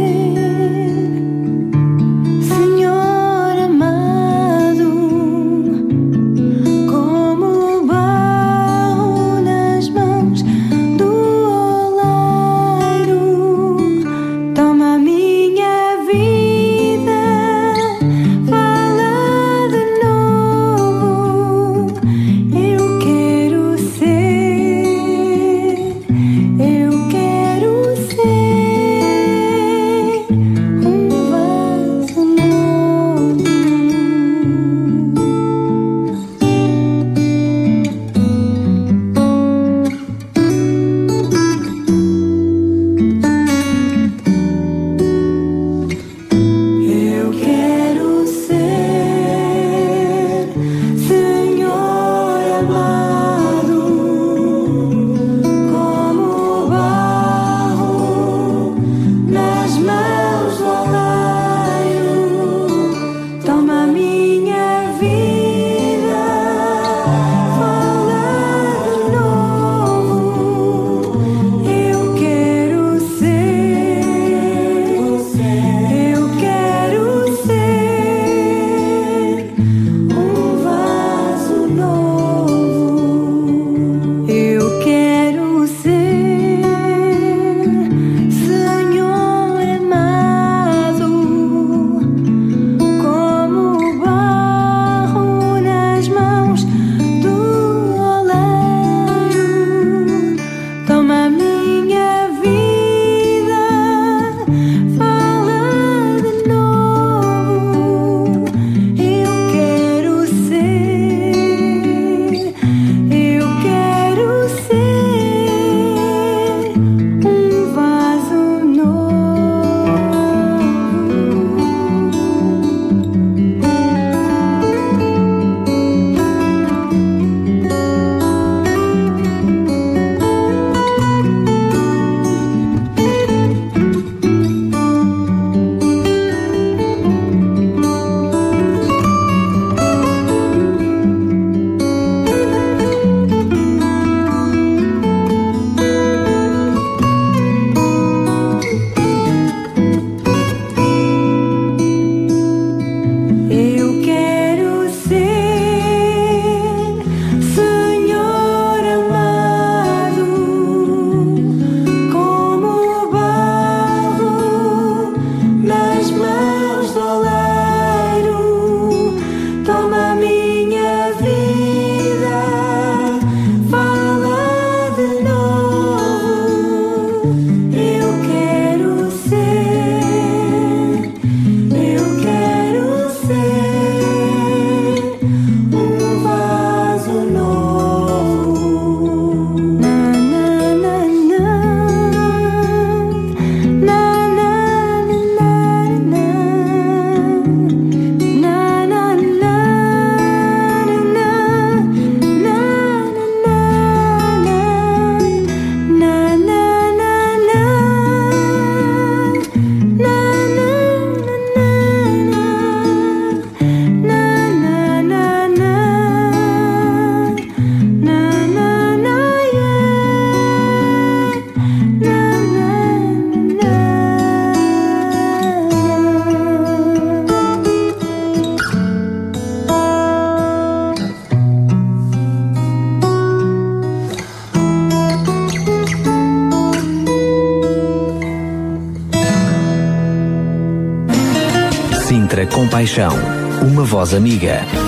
voz 243.88 244.12
amiga. 244.12 244.88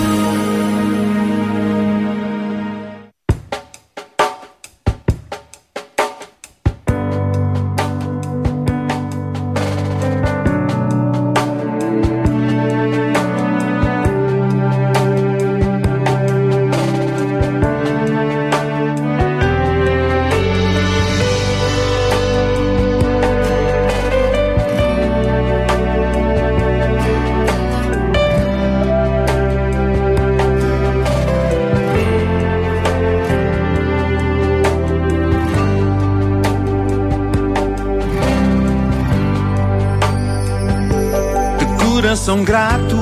Coração 42.31 42.43
grato 42.43 42.95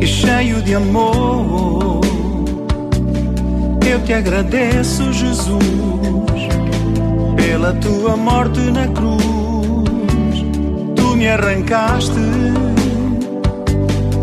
e 0.00 0.06
cheio 0.06 0.60
de 0.62 0.74
amor. 0.74 2.00
Eu 3.88 4.02
te 4.04 4.12
agradeço, 4.12 5.12
Jesus, 5.12 5.58
pela 7.36 7.72
tua 7.74 8.16
morte 8.16 8.60
na 8.70 8.86
cruz. 8.88 10.44
Tu 10.94 11.16
me 11.16 11.28
arrancaste 11.28 12.12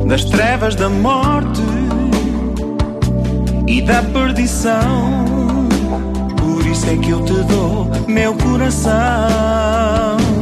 das 0.07 0.25
trevas 0.25 0.75
da 0.75 0.89
morte 0.89 1.61
e 3.67 3.81
da 3.81 4.03
perdição. 4.03 5.25
Por 6.37 6.65
isso 6.67 6.87
é 6.89 6.97
que 6.97 7.09
eu 7.09 7.23
te 7.25 7.33
dou 7.43 7.87
meu 8.07 8.35
coração 8.35 10.32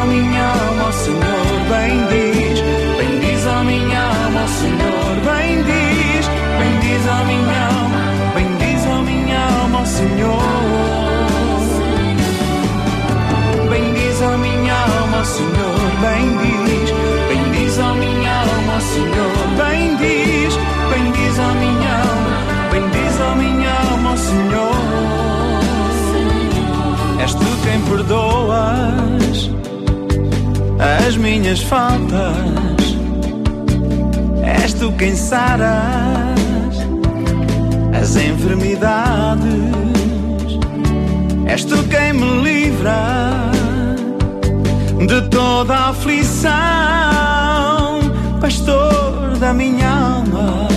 a 0.00 0.06
minha 0.06 0.44
alma, 0.44 0.92
Senhor, 0.92 1.46
bendiz. 1.68 2.60
Bendiz 2.98 3.46
a 3.46 3.64
minha 3.64 4.00
alma, 4.00 4.46
Senhor, 4.48 5.14
bendiz. 5.28 6.24
Bendiz 6.60 7.06
a 7.06 7.24
minha 7.24 7.60
alma, 7.78 8.02
bendiz 8.34 8.86
a 8.86 9.02
minha 9.02 9.40
alma, 9.62 9.84
Senhor. 9.86 10.42
Bendiz 13.68 14.22
a 14.22 14.36
minha 14.38 14.74
alma, 14.74 15.24
Senhor, 15.24 15.80
bendiz. 16.04 16.90
Bendiz 17.28 17.78
a 17.78 17.94
minha 17.94 18.32
alma, 18.40 18.80
Senhor, 18.80 19.34
bendiz. 19.60 20.52
Bendiz 20.92 21.38
a 21.38 21.52
minha 21.62 21.92
alma, 22.08 22.36
bendiz 22.72 23.20
a 23.20 23.34
minha 23.36 23.72
alma, 23.90 24.16
Senhor. 24.16 24.80
És 27.22 27.34
tu 27.34 27.46
quem 27.62 27.80
perdoas 27.82 29.59
as 30.80 31.16
minhas 31.16 31.60
faltas. 31.60 32.96
És 34.62 34.72
tu 34.74 34.92
quem 34.92 35.14
saras 35.14 36.40
as 37.92 38.16
enfermidades. 38.16 39.50
És 41.46 41.64
tu 41.64 41.82
quem 41.84 42.12
me 42.14 42.42
livra 42.42 43.50
de 45.06 45.22
toda 45.28 45.74
a 45.74 45.88
aflição, 45.90 46.50
pastor 48.40 49.36
da 49.38 49.52
minha 49.52 49.88
alma. 49.88 50.68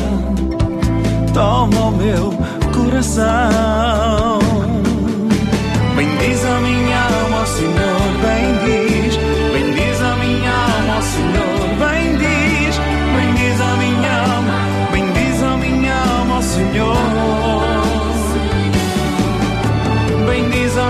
Toma 1.34 1.88
o 1.88 1.92
meu 1.92 2.34
coração. 2.74 4.23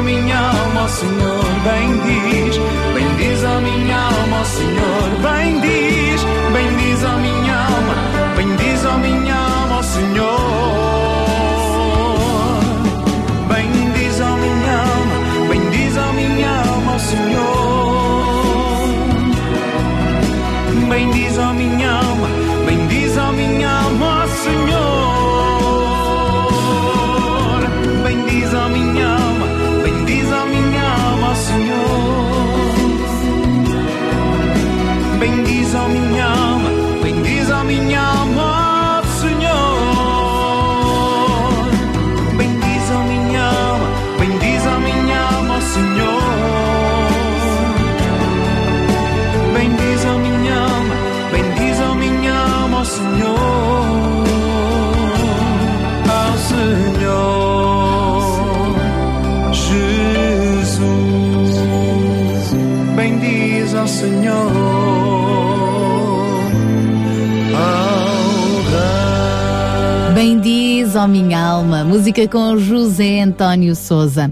Minha 0.03 0.37
alma, 0.37 0.87
Senhor, 0.87 1.43
bendiz, 1.63 2.57
bendiz 2.93 3.43
a 3.43 3.59
minha 3.61 3.97
alma, 3.97 4.45
Senhor, 4.45 5.09
bendiz, 5.21 6.21
bendiz 6.53 7.03
a 7.03 7.15
minha 7.25 7.55
alma, 7.73 7.95
bendiz 8.35 8.85
a 8.85 8.97
minha 8.97 9.35
alma, 9.35 9.83
Senhor. 9.83 10.43
Bendiz 13.47 14.21
a 14.21 14.35
minha 14.43 14.75
alma, 14.93 15.17
bendiz 15.49 15.97
a 15.97 16.11
minha 16.19 16.51
alma, 16.71 16.99
Senhor. 16.99 17.43
Bendiz 20.89 21.37
a 21.39 21.53
minha 21.53 21.91
alma, 21.91 22.27
bendiz 22.65 23.17
a 23.17 23.31
minha 23.31 23.69
alma, 23.85 24.02
Bendiz 35.23 35.73
a 35.73 35.87
minha 35.87 36.25
alma, 36.25 36.69
bendiz 37.01 37.49
a 37.49 37.63
minha 37.63 38.01
alma, 38.01 38.52
Minha 71.07 71.39
alma. 71.39 71.83
Música 71.83 72.27
com 72.27 72.57
José 72.57 73.21
António 73.21 73.75
Souza. 73.75 74.31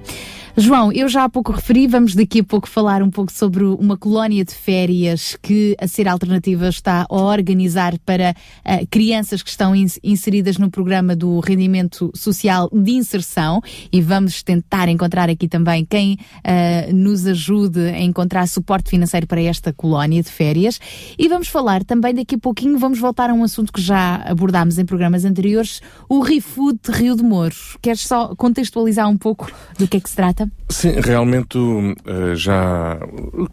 João, 0.71 0.89
eu 0.93 1.09
já 1.09 1.25
há 1.25 1.29
pouco 1.29 1.51
referi, 1.51 1.85
vamos 1.85 2.15
daqui 2.15 2.39
a 2.39 2.43
pouco 2.45 2.65
falar 2.65 3.03
um 3.03 3.09
pouco 3.09 3.29
sobre 3.29 3.65
uma 3.65 3.97
colónia 3.97 4.45
de 4.45 4.55
férias 4.55 5.37
que 5.41 5.75
a 5.77 5.85
Ser 5.85 6.07
Alternativa 6.07 6.69
está 6.69 7.05
a 7.09 7.13
organizar 7.13 7.99
para 8.05 8.33
uh, 8.59 8.87
crianças 8.89 9.43
que 9.43 9.49
estão 9.49 9.75
ins 9.75 9.99
inseridas 10.01 10.57
no 10.57 10.71
programa 10.71 11.13
do 11.13 11.41
Rendimento 11.41 12.09
Social 12.15 12.69
de 12.71 12.91
Inserção 12.91 13.61
e 13.91 13.99
vamos 13.99 14.43
tentar 14.43 14.87
encontrar 14.87 15.29
aqui 15.29 15.45
também 15.45 15.83
quem 15.83 16.13
uh, 16.13 16.95
nos 16.95 17.27
ajude 17.27 17.81
a 17.89 17.99
encontrar 17.99 18.47
suporte 18.47 18.91
financeiro 18.91 19.27
para 19.27 19.41
esta 19.41 19.73
colónia 19.73 20.23
de 20.23 20.29
férias 20.29 20.79
e 21.19 21.27
vamos 21.27 21.49
falar 21.49 21.83
também 21.83 22.13
daqui 22.13 22.35
a 22.35 22.39
pouquinho, 22.39 22.79
vamos 22.79 22.97
voltar 22.97 23.29
a 23.29 23.33
um 23.33 23.43
assunto 23.43 23.73
que 23.73 23.81
já 23.81 24.23
abordámos 24.25 24.79
em 24.79 24.85
programas 24.85 25.25
anteriores, 25.25 25.81
o 26.07 26.21
ReFood 26.21 26.79
de 26.81 26.91
Rio 26.93 27.17
de 27.17 27.23
Mouros. 27.23 27.75
Queres 27.81 28.07
só 28.07 28.33
contextualizar 28.37 29.09
um 29.09 29.17
pouco 29.17 29.51
do 29.77 29.85
que 29.85 29.97
é 29.97 29.99
que 29.99 30.09
se 30.09 30.15
trata? 30.15 30.49
Sim, 30.69 30.93
realmente 31.03 31.57
uh, 31.57 32.35
já 32.35 32.97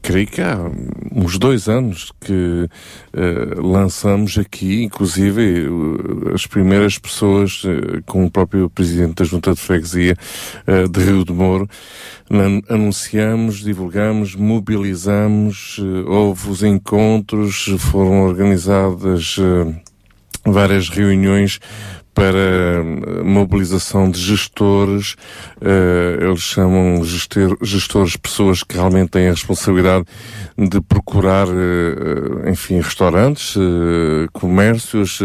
creio 0.01 0.27
que 0.27 0.41
há 0.41 0.57
uns 1.13 1.37
dois 1.37 1.69
anos 1.69 2.13
que 2.21 2.33
uh, 2.33 3.67
lançamos 3.67 4.39
aqui, 4.39 4.85
inclusive 4.85 5.69
uh, 5.69 6.35
as 6.35 6.47
primeiras 6.47 6.97
pessoas 6.97 7.63
com 8.07 8.25
o 8.25 8.31
próprio 8.31 8.71
Presidente 8.71 9.17
da 9.17 9.25
Junta 9.25 9.53
de 9.53 9.61
Freguesia 9.61 10.17
de 10.91 11.01
Rio 11.01 11.25
de 11.25 11.33
Moro, 11.33 11.69
anunciamos, 12.69 13.59
divulgamos, 13.59 14.35
mobilizamos, 14.35 15.81
houve 16.07 16.51
os 16.51 16.63
encontros, 16.63 17.67
foram 17.79 18.23
organizadas 18.23 19.37
várias 20.45 20.89
reuniões 20.89 21.59
para 22.19 23.23
mobilização 23.23 24.11
de 24.11 24.21
gestores, 24.21 25.15
uh, 25.63 26.25
eles 26.25 26.41
chamam 26.41 27.05
gestor, 27.05 27.57
gestores 27.63 28.17
pessoas 28.17 28.65
que 28.65 28.75
realmente 28.75 29.11
têm 29.11 29.29
a 29.29 29.31
responsabilidade 29.31 30.05
de 30.57 30.81
procurar, 30.81 31.47
uh, 31.47 32.49
enfim, 32.49 32.81
restaurantes, 32.81 33.55
comércios, 34.33 35.21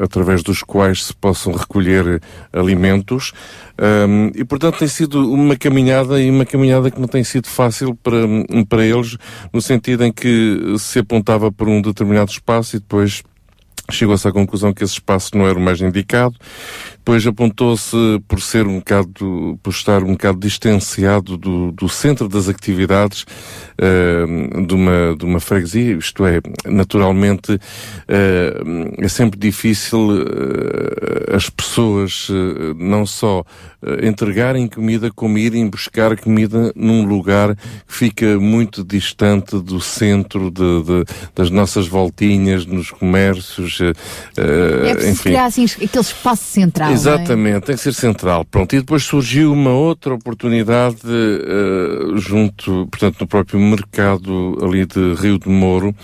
através 0.00 0.42
dos 0.42 0.62
quais 0.62 1.04
se 1.04 1.14
possam 1.14 1.52
recolher 1.52 2.20
alimentos. 2.52 3.32
Um, 3.80 4.32
e 4.34 4.44
portanto 4.44 4.78
tem 4.78 4.88
sido 4.88 5.32
uma 5.32 5.54
caminhada 5.56 6.20
e 6.20 6.28
uma 6.28 6.44
caminhada 6.44 6.90
que 6.90 7.00
não 7.00 7.06
tem 7.06 7.22
sido 7.22 7.46
fácil 7.46 7.94
para, 7.94 8.16
para 8.68 8.84
eles, 8.84 9.16
no 9.52 9.60
sentido 9.60 10.04
em 10.04 10.12
que 10.12 10.74
se 10.78 10.98
apontava 10.98 11.52
por 11.52 11.68
um 11.68 11.80
determinado 11.80 12.30
espaço 12.30 12.76
e 12.76 12.80
depois 12.80 13.22
chegou-se 13.90 14.26
à 14.26 14.32
conclusão 14.32 14.72
que 14.72 14.84
esse 14.84 14.94
espaço 14.94 15.36
não 15.36 15.46
era 15.46 15.58
o 15.58 15.62
mais 15.62 15.80
indicado. 15.80 16.36
Depois 17.08 17.26
apontou-se 17.26 17.96
por 18.28 18.38
ser 18.38 18.66
um 18.66 18.80
bocado, 18.80 19.58
por 19.62 19.70
estar 19.70 20.02
um 20.02 20.12
bocado 20.12 20.38
distanciado 20.38 21.38
do, 21.38 21.72
do 21.72 21.88
centro 21.88 22.28
das 22.28 22.50
atividades 22.50 23.24
uh, 23.80 24.66
de, 24.66 24.74
uma, 24.74 25.16
de 25.16 25.24
uma 25.24 25.40
freguesia, 25.40 25.96
isto 25.96 26.26
é, 26.26 26.38
naturalmente 26.66 27.54
uh, 27.54 28.94
é 28.98 29.08
sempre 29.08 29.38
difícil 29.40 30.18
uh, 30.18 31.34
as 31.34 31.48
pessoas 31.48 32.28
não 32.76 33.06
só 33.06 33.42
entregarem 34.02 34.66
comida, 34.66 35.10
como 35.10 35.38
irem 35.38 35.68
buscar 35.68 36.18
comida 36.18 36.72
num 36.74 37.06
lugar 37.06 37.54
que 37.54 37.94
fica 37.94 38.38
muito 38.38 38.84
distante 38.84 39.58
do 39.60 39.80
centro 39.80 40.50
de, 40.50 40.82
de 40.82 41.04
das 41.34 41.48
nossas 41.48 41.86
voltinhas, 41.86 42.66
nos 42.66 42.90
comércios, 42.90 43.78
é 44.36 44.94
preciso 44.94 45.22
criar 45.22 45.46
assim, 45.46 45.64
aquele 45.64 46.00
espaço 46.00 46.44
central. 46.44 46.97
Exatamente, 46.98 47.56
é? 47.56 47.60
tem 47.60 47.76
que 47.76 47.82
ser 47.82 47.92
central. 47.92 48.44
Pronto, 48.44 48.74
e 48.74 48.80
depois 48.80 49.04
surgiu 49.04 49.52
uma 49.52 49.72
outra 49.72 50.14
oportunidade 50.14 51.00
uh, 51.06 52.16
junto, 52.18 52.86
portanto, 52.90 53.20
no 53.20 53.26
próprio 53.26 53.60
mercado 53.60 54.58
ali 54.62 54.84
de 54.84 55.14
Rio 55.14 55.38
de 55.38 55.48
Moro, 55.48 55.94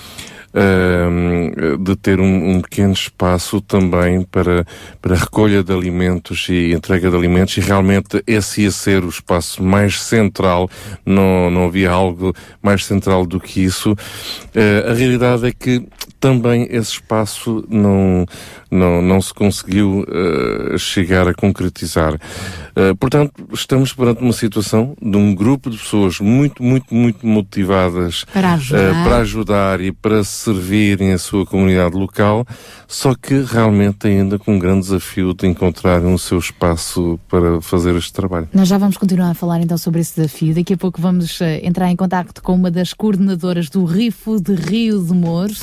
uh, 0.55 1.79
de 1.79 1.97
ter 1.97 2.21
um, 2.21 2.51
um, 2.51 2.61
pequeno 2.61 2.93
espaço 2.93 3.61
também 3.61 4.23
para, 4.23 4.65
para 5.03 5.17
recolha 5.17 5.63
de 5.63 5.73
alimentos 5.73 6.47
e 6.49 6.73
entrega 6.73 7.11
de 7.11 7.17
alimentos 7.17 7.57
e 7.57 7.61
realmente 7.61 8.23
esse 8.27 8.63
ia 8.63 8.71
ser 8.71 9.05
o 9.05 9.09
espaço 9.09 9.63
mais 9.63 10.01
central, 10.01 10.71
não, 11.05 11.51
não 11.51 11.67
havia 11.67 11.91
algo 11.91 12.33
mais 12.63 12.85
central 12.85 13.27
do 13.27 13.41
que 13.41 13.63
isso. 13.63 13.93
Uh, 13.93 14.91
a 14.91 14.95
realidade 14.95 15.47
é 15.47 15.53
que 15.53 15.87
também 16.25 16.67
esse 16.71 16.93
espaço 16.93 17.67
não, 17.69 18.25
não, 18.71 19.03
não 19.03 19.21
se 19.21 19.35
conseguiu 19.35 20.07
uh, 20.09 20.79
chegar 20.79 21.29
a 21.29 21.35
concretizar. 21.35 22.15
Uh, 22.15 22.97
portanto, 22.99 23.47
estamos 23.53 23.93
perante 23.93 24.23
uma 24.23 24.33
situação 24.33 24.97
de 25.03 25.19
um 25.19 25.35
grupo 25.35 25.69
de 25.69 25.77
pessoas 25.77 26.19
muito, 26.21 26.63
muito, 26.63 26.95
muito 26.95 27.27
motivadas 27.27 28.25
para 28.33 28.55
ajudar, 28.55 29.05
para 29.05 29.17
ajudar 29.19 29.81
e 29.83 29.93
para 29.93 30.25
servirem 30.45 31.13
a 31.13 31.19
sua 31.19 31.45
comunidade 31.47 31.97
local, 31.97 32.47
só 32.87 33.15
que 33.15 33.43
realmente 33.43 34.07
ainda 34.07 34.39
com 34.39 34.55
um 34.55 34.59
grande 34.59 34.81
desafio 34.81 35.35
de 35.35 35.47
encontrarem 35.47 36.13
o 36.13 36.19
seu 36.19 36.39
espaço 36.39 37.19
para 37.29 37.61
fazer 37.61 37.95
este 37.97 38.13
trabalho. 38.13 38.49
Nós 38.53 38.69
já 38.69 38.79
vamos 38.79 38.97
continuar 38.97 39.31
a 39.31 39.35
falar 39.35 39.61
então 39.61 39.79
sobre 39.79 40.01
esse 40.01 40.17
desafio. 40.17 40.55
Daqui 40.55 40.75
a 40.75 40.77
pouco 40.77 41.01
vamos 41.01 41.41
entrar 41.63 41.91
em 41.91 41.97
contato 41.97 42.43
com 42.43 42.55
uma 42.55 42.71
das 42.71 42.93
coordenadoras 42.93 43.69
do 43.69 43.85
RIFO 43.85 44.41
de 44.41 44.55
Rio 44.55 45.03
de 45.03 45.13
Mouros 45.13 45.63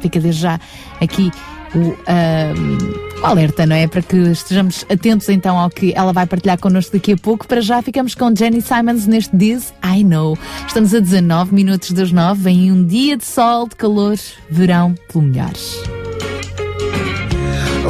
fica 0.00 0.18
desde 0.18 0.40
já 0.40 0.60
aqui 1.00 1.30
o, 1.74 1.78
um, 1.78 3.24
alerta, 3.24 3.66
não 3.66 3.76
é? 3.76 3.86
Para 3.86 4.02
que 4.02 4.16
estejamos 4.16 4.84
atentos 4.90 5.28
então 5.28 5.58
ao 5.58 5.70
que 5.70 5.92
ela 5.94 6.12
vai 6.12 6.26
partilhar 6.26 6.58
connosco 6.58 6.92
daqui 6.92 7.12
a 7.12 7.16
pouco. 7.16 7.46
Para 7.46 7.60
já 7.60 7.82
ficamos 7.82 8.14
com 8.14 8.34
Jenny 8.34 8.60
Simons 8.60 9.06
neste 9.06 9.36
This 9.36 9.72
I 9.84 10.04
Know. 10.04 10.38
Estamos 10.66 10.94
a 10.94 11.00
19 11.00 11.54
minutos 11.54 11.92
das 11.92 12.12
9 12.12 12.50
em 12.50 12.72
um 12.72 12.84
dia 12.84 13.16
de 13.16 13.24
sol, 13.24 13.68
de 13.68 13.76
calor, 13.76 14.16
verão 14.50 14.94
pelo 15.12 15.24
milhares. 15.24 15.76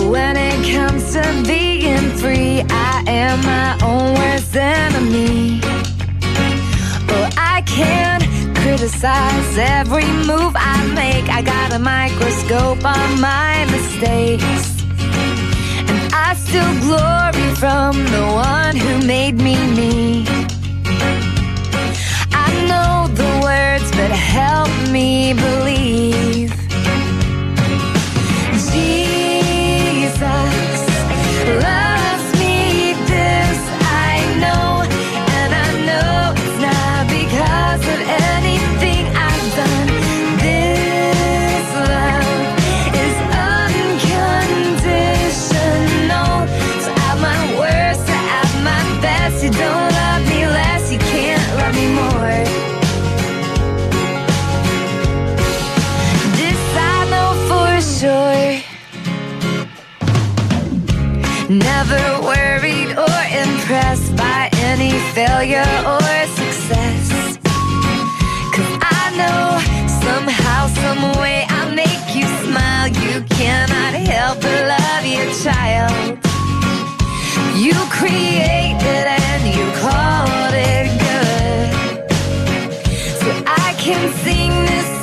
When 0.08 0.36
it 0.36 0.56
comes 0.72 1.12
to 1.12 1.22
being 1.46 2.10
free, 2.18 2.64
I 2.70 3.04
am 3.06 3.40
my 3.42 3.76
own 3.84 4.14
worst 4.14 4.56
enemy. 4.56 5.60
I 7.36 7.62
can't 7.62 8.49
criticize 8.70 9.58
every 9.58 10.06
move 10.30 10.54
I 10.54 10.76
make. 10.94 11.28
I 11.28 11.42
got 11.42 11.72
a 11.72 11.78
microscope 11.80 12.84
on 12.84 13.20
my 13.20 13.64
mistakes. 13.64 14.84
And 15.90 16.14
I 16.14 16.34
still 16.34 16.72
glory 16.86 17.48
from 17.56 17.92
the 18.14 18.24
one 18.32 18.76
who 18.76 19.06
made 19.06 19.38
me 19.38 19.56
me. 19.74 20.24
I 22.46 22.50
know 22.70 23.12
the 23.12 23.30
words, 23.42 23.90
but 23.90 24.12
help 24.12 24.70
me 24.92 25.34
believe. 25.34 26.59
Failure 65.14 65.66
or 65.86 66.00
success. 66.38 67.36
Cause 68.54 68.72
I 68.80 69.04
know 69.18 69.58
somehow, 70.06 70.68
someway 70.68 71.46
I'll 71.48 71.74
make 71.74 72.14
you 72.14 72.26
smile. 72.44 72.88
You 72.88 73.22
cannot 73.38 73.94
help 73.94 74.40
but 74.40 74.66
love 74.74 75.04
your 75.04 75.28
child. 75.42 76.18
You 77.56 77.74
created 77.90 79.04
and 79.26 79.42
you 79.56 79.66
called 79.82 80.54
it 80.54 80.86
good. 81.04 81.68
So 83.20 83.30
I 83.46 83.74
can 83.78 84.12
sing 84.22 84.52
this 84.70 84.99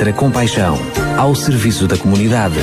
Sintra 0.00 0.14
Compaixão, 0.14 0.78
ao 1.18 1.34
serviço 1.34 1.86
da 1.86 1.94
comunidade. 1.94 2.56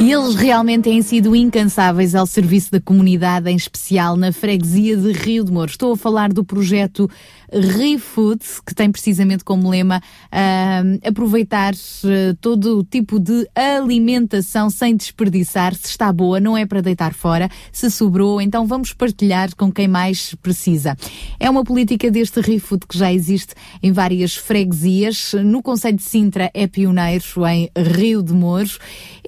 E 0.00 0.10
eles 0.10 0.34
realmente 0.34 0.84
têm 0.84 1.02
sido 1.02 1.36
incansáveis 1.36 2.14
ao 2.14 2.26
serviço 2.26 2.72
da 2.72 2.80
comunidade, 2.80 3.50
em 3.50 3.54
especial 3.54 4.16
na 4.16 4.32
freguesia 4.32 4.96
de 4.96 5.12
Rio 5.12 5.44
de 5.44 5.52
Moro. 5.52 5.70
Estou 5.70 5.92
a 5.92 5.96
falar 5.96 6.32
do 6.32 6.42
projeto 6.42 7.06
ReFood, 7.52 8.40
que 8.66 8.74
tem 8.74 8.90
precisamente 8.90 9.44
como 9.44 9.68
lema 9.68 9.98
uh, 9.98 11.08
aproveitar 11.08 11.74
uh, 11.74 12.34
todo 12.40 12.78
o 12.78 12.84
tipo 12.84 13.20
de 13.20 13.46
alimentação 13.54 14.70
sem 14.70 14.96
desperdiçar. 14.96 15.74
Se 15.74 15.88
está 15.88 16.12
boa, 16.12 16.40
não 16.40 16.56
é 16.56 16.64
para 16.64 16.80
deitar 16.80 17.12
fora. 17.12 17.50
Se 17.70 17.90
sobrou, 17.90 18.40
então 18.40 18.66
vamos 18.66 18.92
partilhar 18.92 19.54
com 19.54 19.70
quem 19.70 19.86
mais 19.86 20.34
precisa. 20.36 20.96
É 21.38 21.50
uma 21.50 21.62
política 21.64 22.10
deste 22.10 22.40
ReFood 22.40 22.86
que 22.86 22.96
já 22.96 23.12
existe 23.12 23.54
em 23.82 23.92
várias 23.92 24.34
freguesias. 24.34 25.34
No 25.44 25.62
Conselho 25.62 25.96
de 25.96 26.02
Sintra 26.02 26.50
é 26.54 26.66
pioneiro 26.66 27.24
em 27.48 27.70
Rio 27.76 28.22
de 28.22 28.32
Mouros 28.32 28.78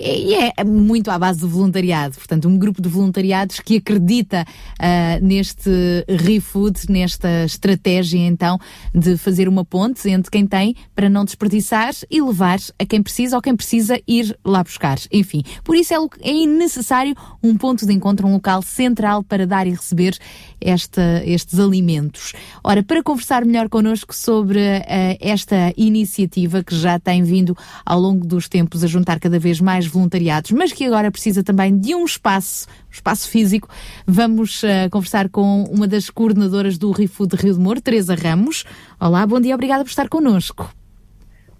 e 0.01 0.35
é 0.35 0.65
muito 0.65 1.11
à 1.11 1.19
base 1.19 1.41
do 1.41 1.49
voluntariado. 1.49 2.15
Portanto, 2.17 2.49
um 2.49 2.57
grupo 2.57 2.81
de 2.81 2.89
voluntariados 2.89 3.61
que 3.61 3.77
acredita 3.77 4.45
uh, 4.45 5.25
neste 5.25 5.71
ReFood, 6.09 6.91
nesta 6.91 7.45
estratégia 7.45 8.14
então 8.19 8.59
de 8.95 9.17
fazer 9.17 9.49
uma 9.49 9.65
ponte 9.65 10.09
entre 10.09 10.31
quem 10.31 10.47
tem 10.47 10.75
para 10.95 11.09
não 11.09 11.25
desperdiçar 11.25 11.93
e 12.11 12.21
levar 12.21 12.59
a 12.79 12.87
quem 12.87 13.03
precisa 13.03 13.37
ou 13.37 13.43
quem 13.43 13.57
precisa 13.57 14.01
ir 14.07 14.37
lá 14.45 14.63
buscar. 14.63 14.99
Enfim, 15.13 15.43
por 15.63 15.77
isso 15.77 15.95
é, 15.95 15.97
é 16.23 16.47
necessário 16.47 17.15
um 17.43 17.57
ponto 17.57 17.87
de 17.87 17.93
encontro, 17.93 18.27
um 18.27 18.35
local 18.35 18.63
central 18.63 19.23
para 19.23 19.47
dar 19.47 19.67
e 19.67 19.71
receber 19.71 20.17
esta, 20.61 21.23
estes 21.25 21.59
alimentos. 21.59 22.33
Ora, 22.63 22.83
para 22.83 23.03
conversar 23.03 23.45
melhor 23.45 23.69
connosco 23.69 24.15
sobre 24.15 24.59
uh, 24.59 25.19
esta 25.21 25.73
iniciativa 25.77 26.63
que 26.63 26.75
já 26.75 26.99
tem 26.99 27.23
vindo 27.23 27.57
ao 27.85 28.01
longo 28.01 28.27
dos 28.27 28.49
tempos 28.49 28.83
a 28.83 28.87
juntar 28.87 29.21
cada 29.21 29.39
vez 29.39 29.61
mais 29.61 29.87
voluntariados, 29.87 30.51
mas 30.51 30.73
que 30.73 30.85
agora 30.85 31.11
precisa 31.11 31.43
também 31.43 31.77
de 31.77 31.95
um 31.95 32.05
espaço, 32.05 32.67
espaço 32.95 33.29
físico, 33.29 33.69
vamos 34.07 34.63
uh, 34.63 34.89
conversar 34.91 35.29
com 35.29 35.65
uma 35.65 35.87
das 35.87 36.09
coordenadoras 36.11 36.79
do 36.79 36.93
ReFood 36.93 37.37
Rio 37.37 37.55
de 37.55 37.61
Moro, 37.61 37.81
Teresa 37.81 38.15
Ramos. 38.15 38.65
Olá, 39.01 39.27
bom 39.27 39.41
dia, 39.41 39.55
obrigada 39.55 39.85
por 39.85 39.91
estar 39.91 40.09
connosco. 40.09 40.69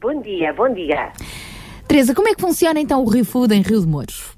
Bom 0.01 0.21
dia, 0.23 0.53
bom 0.53 0.73
dia. 0.73 1.13
Teresa, 1.89 2.15
como 2.15 2.29
é 2.29 2.35
que 2.35 2.41
funciona 2.41 2.81
então 2.81 3.03
o 3.03 3.09
ReFood 3.09 3.55
em 3.55 3.63
Rio 3.63 3.81
de 3.81 3.87
Mouros? 3.87 4.37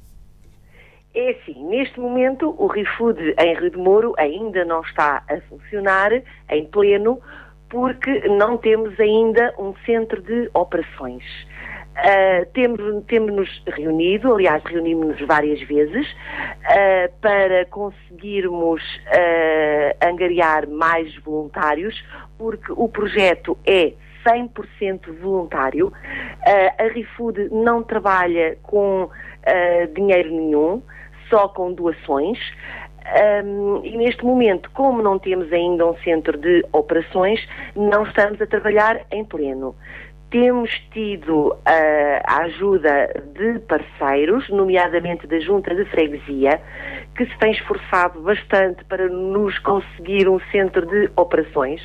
É 1.14 1.30
assim, 1.30 1.64
neste 1.68 1.98
momento 1.98 2.54
o 2.58 2.66
ReFood 2.66 3.34
em 3.38 3.54
Rio 3.54 3.70
de 3.70 3.78
Moro 3.78 4.12
ainda 4.18 4.64
não 4.64 4.82
está 4.82 5.22
a 5.28 5.40
funcionar 5.48 6.10
em 6.50 6.66
pleno 6.66 7.20
porque 7.68 8.28
não 8.28 8.56
temos 8.58 8.98
ainda 9.00 9.54
um 9.58 9.74
centro 9.84 10.20
de 10.22 10.50
operações. 10.54 11.24
Uh, 11.96 12.44
temos, 12.52 13.04
temos-nos 13.06 13.62
reunido, 13.66 14.34
aliás, 14.34 14.62
reunimos-nos 14.64 15.18
várias 15.26 15.60
vezes, 15.62 16.06
uh, 16.12 17.10
para 17.22 17.64
conseguirmos 17.66 18.82
uh, 18.82 20.06
angariar 20.06 20.68
mais 20.68 21.16
voluntários, 21.22 22.04
porque 22.36 22.70
o 22.72 22.86
projeto 22.86 23.56
é 23.66 23.94
100% 24.26 25.10
voluntário. 25.22 25.90
a 26.78 26.82
ReFood 26.82 27.48
não 27.50 27.82
trabalha 27.82 28.58
com 28.62 29.08
dinheiro 29.94 30.30
nenhum, 30.32 30.82
só 31.30 31.48
com 31.48 31.72
doações. 31.72 32.38
Um, 33.44 33.84
e 33.84 33.96
neste 33.96 34.24
momento, 34.24 34.68
como 34.72 35.00
não 35.00 35.16
temos 35.16 35.52
ainda 35.52 35.86
um 35.86 35.96
centro 35.98 36.36
de 36.36 36.64
operações, 36.72 37.40
não 37.76 38.02
estamos 38.02 38.40
a 38.42 38.46
trabalhar 38.46 39.06
em 39.12 39.24
pleno. 39.24 39.76
Temos 40.30 40.70
tido 40.92 41.52
uh, 41.52 41.56
a 42.24 42.38
ajuda 42.42 43.22
de 43.32 43.60
parceiros, 43.60 44.48
nomeadamente 44.48 45.24
da 45.24 45.38
Junta 45.38 45.72
de 45.72 45.84
Freguesia, 45.84 46.60
que 47.16 47.24
se 47.26 47.38
tem 47.38 47.52
esforçado 47.52 48.20
bastante 48.20 48.84
para 48.86 49.08
nos 49.08 49.56
conseguir 49.60 50.28
um 50.28 50.40
centro 50.50 50.84
de 50.84 51.10
operações, 51.16 51.80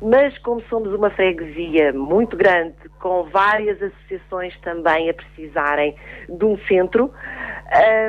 mas 0.00 0.36
como 0.38 0.62
somos 0.62 0.94
uma 0.94 1.10
freguesia 1.10 1.92
muito 1.92 2.36
grande, 2.36 2.74
com 3.00 3.24
várias 3.24 3.80
associações 3.82 4.58
também 4.60 5.10
a 5.10 5.14
precisarem 5.14 5.94
de 6.26 6.44
um 6.44 6.56
centro, 6.66 7.12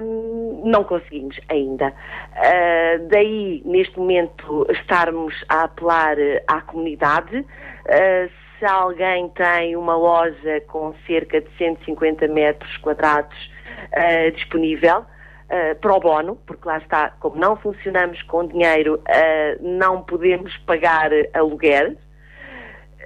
um, 0.01 0.63
não 0.65 0.85
conseguimos 0.85 1.37
ainda. 1.49 1.89
Uh, 1.89 3.07
daí, 3.09 3.61
neste 3.65 3.99
momento, 3.99 4.65
estarmos 4.69 5.33
a 5.49 5.63
apelar 5.63 6.15
à 6.47 6.61
comunidade. 6.61 7.39
Uh, 7.39 8.44
se 8.59 8.65
alguém 8.65 9.29
tem 9.29 9.75
uma 9.75 9.95
loja 9.95 10.61
com 10.67 10.93
cerca 11.05 11.41
de 11.41 11.49
150 11.57 12.27
metros 12.27 12.77
quadrados 12.77 13.35
uh, 13.91 14.31
disponível, 14.31 14.99
uh, 14.99 15.75
pro 15.81 15.99
bono, 15.99 16.35
porque 16.47 16.67
lá 16.67 16.77
está, 16.77 17.11
como 17.19 17.35
não 17.37 17.55
funcionamos 17.57 18.21
com 18.23 18.47
dinheiro, 18.47 18.95
uh, 18.95 19.57
não 19.61 20.03
podemos 20.03 20.55
pagar 20.59 21.11
aluguer, 21.33 21.97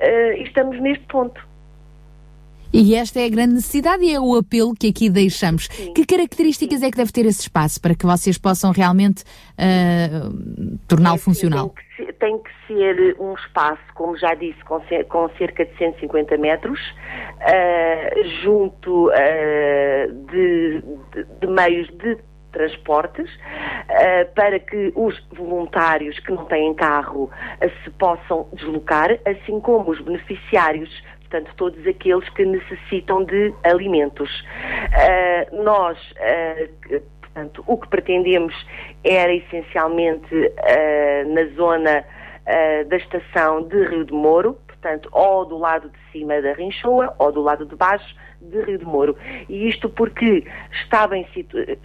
e 0.02 0.44
estamos 0.44 0.80
neste 0.80 1.06
ponto. 1.08 1.49
E 2.72 2.96
esta 2.96 3.20
é 3.20 3.26
a 3.26 3.30
grande 3.30 3.56
necessidade 3.56 4.04
e 4.04 4.14
é 4.14 4.20
o 4.20 4.36
apelo 4.36 4.76
que 4.76 4.90
aqui 4.90 5.10
deixamos. 5.10 5.68
Sim. 5.72 5.94
Que 5.94 6.06
características 6.06 6.84
é 6.84 6.92
que 6.92 6.98
deve 6.98 7.12
ter 7.12 7.26
esse 7.26 7.42
espaço 7.42 7.82
para 7.82 7.96
que 7.96 8.06
vocês 8.06 8.38
possam 8.38 8.72
realmente 8.72 9.24
uh, 9.24 10.78
torná-lo 10.88 11.16
é, 11.16 11.20
funcional? 11.20 11.70
Tem 11.98 12.06
que, 12.06 12.14
tem 12.14 12.38
que, 12.38 12.50
ser 12.68 13.16
um 13.20 13.34
espaço, 13.34 13.82
como 13.96 14.16
já 14.18 14.36
disse, 14.36 14.64
com, 14.66 14.80
com 15.10 15.30
cerca 15.38 15.66
de 15.66 15.76
150 15.78 16.38
metros, 16.38 16.80
uh, 16.80 18.30
junto 18.44 19.08
uh, 19.08 19.12
de, 20.32 20.84
de, 21.14 21.26
de 21.42 21.48
meios 21.48 21.88
de 21.98 22.18
transportes 22.52 23.30
uh, 23.30 24.34
para 24.36 24.60
que 24.60 24.92
os 24.96 25.20
voluntários 25.32 26.20
que 26.20 26.32
não 26.32 26.46
têm 26.46 26.74
carro 26.74 27.24
uh, 27.24 27.84
se 27.84 27.90
possam 27.92 28.48
deslocar, 28.54 29.12
assim 29.26 29.60
como 29.60 29.92
os 29.92 30.00
beneficiários 30.02 30.90
portanto, 31.30 31.54
todos 31.56 31.86
aqueles 31.86 32.28
que 32.30 32.44
necessitam 32.44 33.24
de 33.24 33.54
alimentos. 33.64 34.30
Uh, 34.42 35.64
nós, 35.64 35.98
uh, 36.12 37.02
portanto, 37.22 37.64
o 37.68 37.78
que 37.78 37.88
pretendemos 37.88 38.54
era 39.04 39.32
essencialmente 39.34 40.34
uh, 40.36 41.34
na 41.34 41.46
zona 41.56 42.06
da 42.90 42.98
estação 42.98 43.62
de 43.62 43.84
Rio 43.84 44.04
de 44.06 44.12
Moro, 44.12 44.58
portanto, 44.66 45.08
ou 45.12 45.46
do 45.46 45.56
lado 45.56 45.88
de 45.88 46.12
cima 46.12 46.42
da 46.42 46.52
Rinchoa 46.54 47.14
ou 47.20 47.32
do 47.32 47.42
lado 47.42 47.64
de 47.64 47.76
baixo 47.76 48.16
de 48.42 48.62
Rio 48.62 48.78
de 48.78 48.86
Moro. 48.86 49.16
E 49.48 49.68
isto 49.68 49.90
porque 49.90 50.46
está 50.84 51.08
bem 51.08 51.28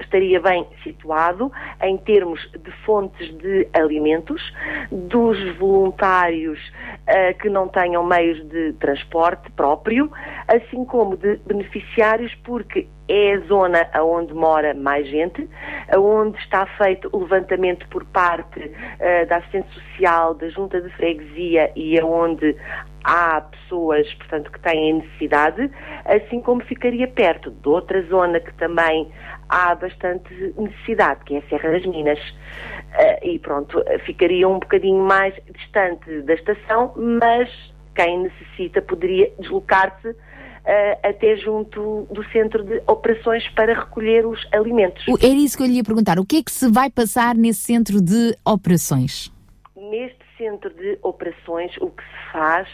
estaria 0.00 0.40
bem 0.40 0.66
situado 0.82 1.50
em 1.82 1.96
termos 1.98 2.40
de 2.52 2.70
fontes 2.84 3.36
de 3.38 3.68
alimentos, 3.72 4.42
dos 4.90 5.38
voluntários 5.56 6.58
uh, 7.08 7.38
que 7.40 7.48
não 7.48 7.68
tenham 7.68 8.04
meios 8.04 8.42
de 8.48 8.72
transporte 8.74 9.50
próprio, 9.52 10.10
assim 10.48 10.84
como 10.84 11.16
de 11.16 11.36
beneficiários, 11.46 12.34
porque 12.44 12.86
é 13.06 13.34
a 13.34 13.40
zona 13.40 13.90
onde 14.02 14.32
mora 14.32 14.72
mais 14.72 15.06
gente, 15.08 15.48
onde 15.94 16.38
está 16.38 16.66
feito 16.78 17.08
o 17.12 17.18
levantamento 17.18 17.86
por 17.88 18.04
parte 18.06 18.60
uh, 18.60 19.26
da 19.28 19.36
assistente 19.36 19.68
social, 19.74 20.34
da 20.34 20.48
junta 20.48 20.80
de 20.80 20.88
freguesia 20.90 21.70
e 21.76 21.98
aonde 22.00 22.56
há 23.04 23.42
pessoas, 23.42 24.12
portanto, 24.14 24.50
que 24.50 24.58
têm 24.60 24.94
necessidade, 24.94 25.70
assim 26.06 26.40
como 26.40 26.64
ficaria 26.64 27.06
perto 27.06 27.50
de 27.50 27.68
outra 27.68 28.02
zona 28.02 28.40
que 28.40 28.52
também 28.54 29.12
há 29.48 29.74
bastante 29.74 30.54
necessidade, 30.56 31.20
que 31.24 31.34
é 31.34 31.38
a 31.38 31.48
Serra 31.48 31.70
das 31.72 31.86
Minas. 31.86 32.18
Uh, 32.18 33.26
e 33.26 33.38
pronto, 33.38 33.82
ficaria 34.06 34.48
um 34.48 34.58
bocadinho 34.58 35.02
mais 35.02 35.34
distante 35.52 36.22
da 36.22 36.34
estação, 36.34 36.92
mas 36.96 37.50
quem 37.94 38.22
necessita 38.22 38.80
poderia 38.80 39.30
deslocar-se 39.38 40.08
uh, 40.08 40.14
até 41.02 41.36
junto 41.36 42.06
do 42.10 42.24
centro 42.30 42.64
de 42.64 42.82
operações 42.86 43.46
para 43.50 43.74
recolher 43.74 44.26
os 44.26 44.40
alimentos. 44.52 45.04
Era 45.20 45.34
isso 45.34 45.56
que 45.56 45.62
eu 45.62 45.66
lhe 45.66 45.74
ia 45.74 45.84
perguntar. 45.84 46.18
O 46.18 46.24
que 46.24 46.38
é 46.38 46.42
que 46.42 46.50
se 46.50 46.70
vai 46.70 46.90
passar 46.90 47.34
nesse 47.34 47.60
centro 47.60 48.00
de 48.00 48.36
operações? 48.44 49.32
Neste 49.76 50.23
centro 50.36 50.70
de 50.70 50.98
operações, 51.02 51.76
o 51.78 51.90
que 51.90 52.02
se 52.02 52.32
faz 52.32 52.68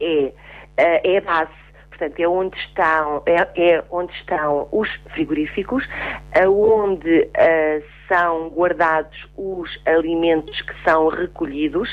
é, 0.00 0.32
eh, 0.76 1.14
é 1.14 1.18
a 1.18 1.20
base 1.20 1.66
portanto 1.96 2.20
é 2.20 2.28
onde 2.28 2.56
estão 2.58 3.22
é, 3.26 3.48
é 3.56 3.84
onde 3.90 4.12
estão 4.12 4.68
os 4.70 4.88
frigoríficos, 5.12 5.82
onde 6.46 7.20
uh, 7.22 7.84
são 8.06 8.48
guardados 8.50 9.16
os 9.36 9.80
alimentos 9.86 10.60
que 10.62 10.74
são 10.84 11.08
recolhidos, 11.08 11.88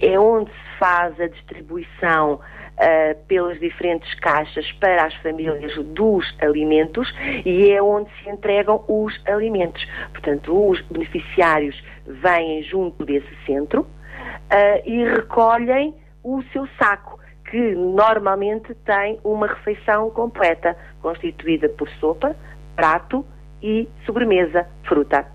é 0.00 0.18
onde 0.18 0.50
se 0.50 0.78
faz 0.78 1.20
a 1.20 1.26
distribuição 1.26 2.34
uh, 2.34 3.26
pelas 3.26 3.58
diferentes 3.58 4.14
caixas 4.20 4.70
para 4.72 5.06
as 5.06 5.14
famílias 5.16 5.74
dos 5.86 6.24
alimentos 6.40 7.12
e 7.44 7.70
é 7.70 7.82
onde 7.82 8.08
se 8.22 8.30
entregam 8.30 8.84
os 8.88 9.20
alimentos. 9.26 9.84
Portanto, 10.12 10.70
os 10.70 10.80
beneficiários 10.82 11.82
vêm 12.06 12.62
junto 12.62 13.04
desse 13.04 13.34
centro 13.44 13.86
uh, 14.20 14.88
e 14.88 15.04
recolhem 15.04 15.94
o 16.22 16.42
seu 16.52 16.66
saco 16.78 17.18
que 17.50 17.74
normalmente 17.74 18.74
tem 18.84 19.18
uma 19.24 19.48
refeição 19.48 20.08
completa, 20.10 20.76
constituída 21.02 21.68
por 21.70 21.88
sopa, 21.98 22.36
prato 22.76 23.26
e 23.60 23.88
sobremesa, 24.06 24.66
fruta. 24.84 25.26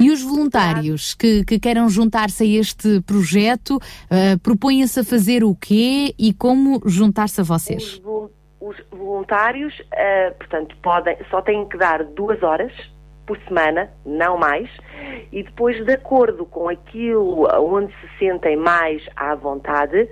E 0.00 0.10
os 0.10 0.22
voluntários 0.22 1.14
que, 1.14 1.44
que 1.44 1.60
queiram 1.60 1.88
juntar-se 1.88 2.42
a 2.42 2.46
este 2.46 3.00
projeto, 3.02 3.76
uh, 3.76 4.38
propõem-se 4.42 5.00
a 5.00 5.04
fazer 5.04 5.44
o 5.44 5.54
quê 5.54 6.14
e 6.18 6.32
como 6.32 6.80
juntar-se 6.86 7.40
a 7.40 7.44
vocês? 7.44 8.00
Os, 8.02 8.30
os 8.60 8.76
voluntários, 8.90 9.78
uh, 9.78 10.34
portanto, 10.38 10.74
podem, 10.82 11.16
só 11.30 11.42
têm 11.42 11.68
que 11.68 11.76
dar 11.76 12.02
duas 12.02 12.42
horas 12.42 12.72
por 13.28 13.38
semana, 13.46 13.90
não 14.06 14.38
mais, 14.38 14.70
e 15.30 15.42
depois, 15.42 15.84
de 15.84 15.92
acordo 15.92 16.46
com 16.46 16.70
aquilo 16.70 17.46
onde 17.60 17.92
se 18.00 18.18
sentem 18.18 18.56
mais 18.56 19.06
à 19.14 19.34
vontade, 19.34 20.08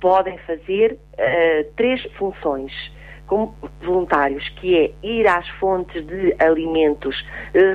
podem 0.00 0.38
fazer 0.38 0.92
uh, 0.92 1.72
três 1.76 2.02
funções 2.14 2.72
como 3.26 3.54
voluntários, 3.82 4.48
que 4.60 4.76
é 4.76 5.06
ir 5.06 5.26
às 5.26 5.46
fontes 5.60 6.06
de 6.06 6.34
alimentos, 6.38 7.16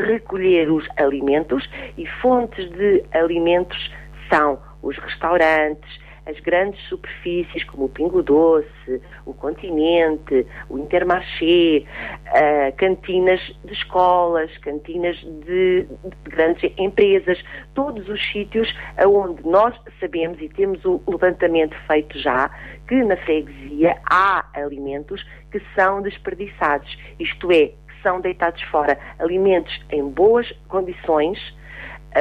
recolher 0.07 0.71
os 0.71 0.87
alimentos, 0.97 1.67
e 1.97 2.05
fontes 2.21 2.69
de 2.71 3.03
alimentos 3.11 3.91
são 4.31 4.59
os 4.81 4.97
restaurantes, 4.97 5.99
as 6.29 6.39
grandes 6.41 6.79
superfícies 6.87 7.63
como 7.63 7.85
o 7.85 7.89
Pingo 7.89 8.21
Doce, 8.21 9.01
o 9.25 9.33
Continente, 9.33 10.45
o 10.69 10.77
Intermarché, 10.77 11.83
uh, 12.27 12.75
cantinas 12.77 13.39
de 13.65 13.73
escolas, 13.73 14.55
cantinas 14.59 15.17
de, 15.17 15.83
de, 15.83 16.29
grandes 16.29 16.71
empresas, 16.77 17.43
todos 17.73 18.07
os 18.07 18.21
sítios 18.31 18.73
onde 19.05 19.45
nós 19.47 19.75
sabemos 19.99 20.39
e 20.41 20.49
temos 20.49 20.83
o 20.85 21.01
levantamento 21.07 21.75
feito 21.87 22.17
já 22.19 22.49
que 22.87 23.03
na 23.03 23.17
freguesia 23.17 23.97
há 24.05 24.45
alimentos 24.53 25.25
que 25.51 25.61
são 25.75 26.01
desperdiçados, 26.01 26.97
isto 27.19 27.51
é, 27.51 27.67
que 27.67 28.01
são 28.03 28.21
deitados 28.21 28.61
fora, 28.63 28.97
alimentos 29.19 29.79
em 29.91 30.07
boas 30.07 30.51
condições 30.67 31.39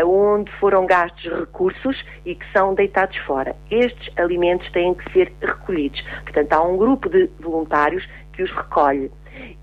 onde 0.05 0.51
foram 0.53 0.87
gastos 0.87 1.25
recursos 1.25 2.05
e 2.25 2.35
que 2.35 2.45
são 2.53 2.75
deitados 2.75 3.17
fora. 3.19 3.57
Estes 3.71 4.11
alimentos 4.19 4.71
têm 4.73 4.95
que 4.95 5.13
ser 5.13 5.33
recolhidos. 5.41 6.01
Portanto, 6.25 6.53
há 6.53 6.63
um 6.63 6.77
grupo 6.77 7.09
de 7.09 7.29
voluntários 7.41 8.07
que 8.33 8.43
os 8.43 8.51
recolhe 8.51 9.11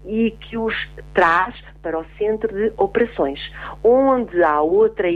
e 0.06 0.32
que 0.32 0.58
os 0.58 0.74
traz 1.14 1.56
para 1.82 2.00
o 2.00 2.06
centro 2.18 2.54
de 2.54 2.74
operações, 2.78 3.40
onde 3.84 4.44
há 4.44 4.62
outra 4.62 5.08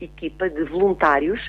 equipa 0.00 0.48
de 0.48 0.64
voluntários 0.64 1.40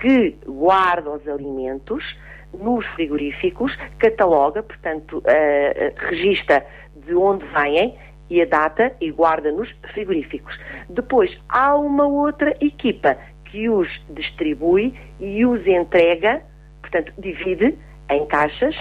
que 0.00 0.36
guarda 0.46 1.10
os 1.10 1.26
alimentos 1.26 2.04
nos 2.52 2.86
frigoríficos, 2.88 3.76
cataloga, 3.98 4.62
portanto, 4.62 5.18
uh, 5.18 7.06
de 7.06 7.14
onde 7.14 7.44
vêm 7.46 7.96
e 8.28 8.42
a 8.42 8.44
data 8.44 8.92
e 9.00 9.10
guarda 9.10 9.50
nos 9.52 9.70
frigoríficos. 9.92 10.58
Depois 10.88 11.36
há 11.48 11.74
uma 11.76 12.06
outra 12.06 12.56
equipa 12.60 13.16
que 13.44 13.68
os 13.68 13.88
distribui 14.10 14.94
e 15.20 15.44
os 15.46 15.66
entrega, 15.66 16.42
portanto, 16.80 17.12
divide 17.18 17.76
em 18.10 18.26
caixas 18.26 18.74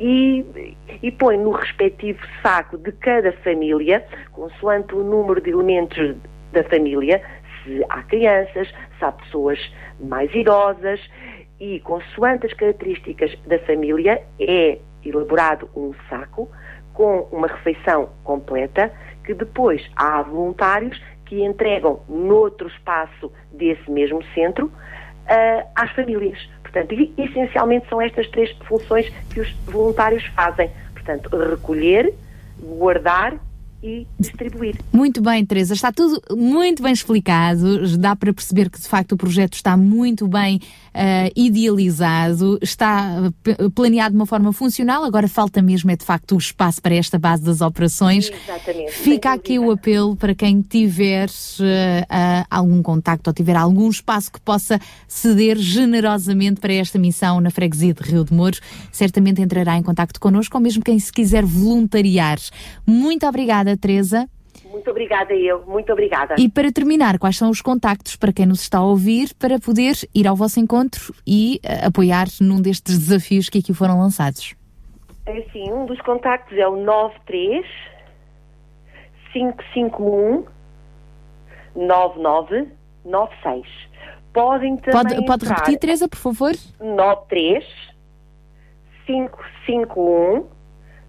e, 0.00 0.44
e 1.02 1.10
põe 1.10 1.36
no 1.36 1.50
respectivo 1.50 2.20
saco 2.42 2.78
de 2.78 2.92
cada 2.92 3.32
família, 3.32 4.04
consoante 4.32 4.94
o 4.94 5.02
número 5.02 5.40
de 5.40 5.50
elementos 5.50 6.16
da 6.52 6.62
família, 6.64 7.22
se 7.62 7.84
há 7.88 8.02
crianças, 8.02 8.68
se 8.68 9.04
há 9.04 9.12
pessoas 9.12 9.58
mais 10.00 10.32
idosas, 10.34 11.00
e 11.60 11.80
consoante 11.80 12.46
as 12.46 12.54
características 12.54 13.36
da 13.46 13.58
família, 13.60 14.22
é 14.38 14.78
elaborado 15.04 15.68
um 15.74 15.92
saco 16.08 16.48
com 16.98 17.28
uma 17.30 17.46
refeição 17.46 18.08
completa, 18.24 18.92
que 19.24 19.32
depois 19.32 19.88
há 19.94 20.20
voluntários 20.20 21.00
que 21.26 21.44
entregam 21.44 22.00
noutro 22.08 22.66
espaço 22.66 23.30
desse 23.52 23.88
mesmo 23.88 24.20
centro 24.34 24.66
uh, 24.66 25.68
às 25.76 25.92
famílias. 25.92 26.36
Portanto, 26.60 26.92
essencialmente 27.16 27.88
são 27.88 28.02
estas 28.02 28.28
três 28.30 28.50
funções 28.66 29.08
que 29.32 29.38
os 29.38 29.48
voluntários 29.66 30.26
fazem. 30.34 30.72
Portanto, 30.92 31.30
recolher, 31.36 32.12
guardar 32.58 33.34
e 33.82 34.06
distribuir. 34.18 34.76
Muito 34.92 35.20
bem, 35.20 35.44
Teresa, 35.44 35.74
está 35.74 35.92
tudo 35.92 36.20
muito 36.36 36.82
bem 36.82 36.92
explicado, 36.92 37.96
dá 37.96 38.16
para 38.16 38.32
perceber 38.32 38.68
que 38.70 38.80
de 38.80 38.88
facto 38.88 39.12
o 39.12 39.16
projeto 39.16 39.54
está 39.54 39.76
muito 39.76 40.26
bem 40.26 40.56
uh, 40.56 41.32
idealizado, 41.36 42.58
está 42.60 43.32
planeado 43.74 44.12
de 44.12 44.16
uma 44.16 44.26
forma 44.26 44.52
funcional, 44.52 45.04
agora 45.04 45.28
falta 45.28 45.62
mesmo 45.62 45.90
é 45.90 45.96
de 45.96 46.04
facto 46.04 46.34
o 46.34 46.38
espaço 46.38 46.82
para 46.82 46.94
esta 46.94 47.18
base 47.18 47.44
das 47.44 47.60
operações. 47.60 48.30
Exatamente. 48.30 48.92
Fica 48.92 49.32
aqui 49.32 49.58
o 49.58 49.70
apelo 49.70 50.16
para 50.16 50.34
quem 50.34 50.60
tiver 50.60 51.28
uh, 51.28 51.62
uh, 51.62 52.46
algum 52.50 52.82
contacto 52.82 53.30
ou 53.30 53.34
tiver 53.34 53.56
algum 53.56 53.88
espaço 53.88 54.32
que 54.32 54.40
possa 54.40 54.80
ceder 55.06 55.56
generosamente 55.56 56.60
para 56.60 56.72
esta 56.72 56.98
missão 56.98 57.40
na 57.40 57.50
freguesia 57.50 57.94
de 57.94 58.02
Rio 58.02 58.24
de 58.24 58.34
Mouros, 58.34 58.60
certamente 58.90 59.40
entrará 59.40 59.76
em 59.76 59.82
contacto 59.82 60.18
connosco 60.18 60.56
ou 60.56 60.62
mesmo 60.62 60.82
quem 60.82 60.98
se 60.98 61.12
quiser 61.12 61.44
voluntariar. 61.44 62.38
Muito 62.84 63.24
obrigada 63.26 63.67
obrigada, 63.68 63.76
Teresa. 63.76 64.28
Muito 64.70 64.90
obrigada 64.90 65.34
eu, 65.34 65.64
muito 65.66 65.92
obrigada. 65.92 66.36
E 66.38 66.48
para 66.48 66.72
terminar, 66.72 67.18
quais 67.18 67.36
são 67.36 67.50
os 67.50 67.60
contactos 67.60 68.16
para 68.16 68.32
quem 68.32 68.46
nos 68.46 68.62
está 68.62 68.78
a 68.78 68.84
ouvir 68.84 69.34
para 69.34 69.58
poder 69.58 69.96
ir 70.14 70.26
ao 70.26 70.34
vosso 70.34 70.58
encontro 70.60 71.14
e 71.26 71.60
uh, 71.64 71.88
apoiar 71.88 72.26
num 72.40 72.58
destes 72.60 72.98
desafios 72.98 73.48
que 73.48 73.58
aqui 73.58 73.74
foram 73.74 73.98
lançados? 73.98 74.54
É 75.26 75.38
assim, 75.38 75.72
um 75.72 75.86
dos 75.86 76.00
contactos 76.00 76.56
é 76.56 76.66
o 76.66 76.76
93 76.76 77.66
551 79.32 80.44
9996. 81.74 83.66
Podem 84.32 84.76
também 84.76 85.02
Pode, 85.02 85.26
pode 85.26 85.44
repetir, 85.46 85.78
Teresa, 85.78 86.08
por 86.08 86.18
favor? 86.18 86.52
93 86.80 87.64
551 89.06 90.46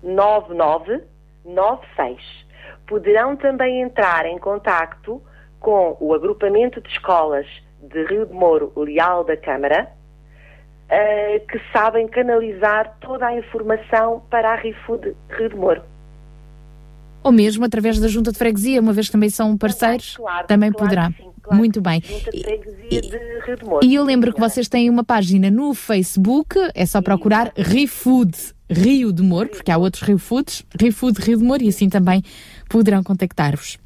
9996 0.03 2.48
poderão 2.89 3.35
também 3.35 3.83
entrar 3.83 4.25
em 4.25 4.39
contacto 4.39 5.21
com 5.59 5.95
o 5.99 6.11
agrupamento 6.11 6.81
de 6.81 6.89
escolas 6.89 7.45
de 7.83 8.03
Rio 8.05 8.25
de 8.25 8.33
Moro 8.33 8.73
Leal 8.75 9.23
da 9.23 9.37
Câmara, 9.37 9.87
uh, 10.85 11.47
que 11.47 11.61
sabem 11.71 12.07
canalizar 12.07 12.97
toda 12.99 13.27
a 13.27 13.37
informação 13.37 14.23
para 14.29 14.53
a 14.53 14.55
RIFUD 14.55 15.15
Rio 15.29 15.49
de 15.49 15.55
Moro. 15.55 15.83
Ou 17.23 17.31
mesmo 17.31 17.63
através 17.63 17.99
da 17.99 18.07
Junta 18.07 18.31
de 18.31 18.37
Freguesia, 18.39 18.81
uma 18.81 18.93
vez 18.93 19.07
que 19.07 19.11
também 19.11 19.29
são 19.29 19.55
parceiros, 19.55 20.17
claro, 20.17 20.47
também 20.47 20.71
claro 20.71 20.85
poderá. 20.85 21.07
Sim, 21.11 21.29
claro. 21.43 21.57
Muito 21.57 21.81
bem. 21.81 22.01
Junta 22.01 22.31
de 22.31 22.43
Freguesia 22.43 23.01
de 23.01 23.39
Rio 23.45 23.55
de 23.55 23.65
Moro. 23.65 23.85
E 23.85 23.93
eu 23.93 24.03
lembro 24.03 24.33
que 24.33 24.39
vocês 24.39 24.67
têm 24.67 24.89
uma 24.89 25.03
página 25.03 25.51
no 25.51 25.75
Facebook, 25.75 26.55
é 26.73 26.85
só 26.87 27.01
procurar 27.01 27.51
ReFood 27.55 28.35
Rio 28.69 29.11
de 29.11 29.23
Moro, 29.23 29.49
porque 29.49 29.71
há 29.71 29.77
outros 29.77 30.03
Rio 30.03 30.19
Foods, 30.19 30.63
ReFood 30.79 31.19
Rio 31.21 31.37
de 31.37 31.43
Moro, 31.43 31.63
e 31.63 31.69
assim 31.69 31.89
também 31.89 32.23
poderão 32.69 33.03
contactar-vos. 33.03 33.77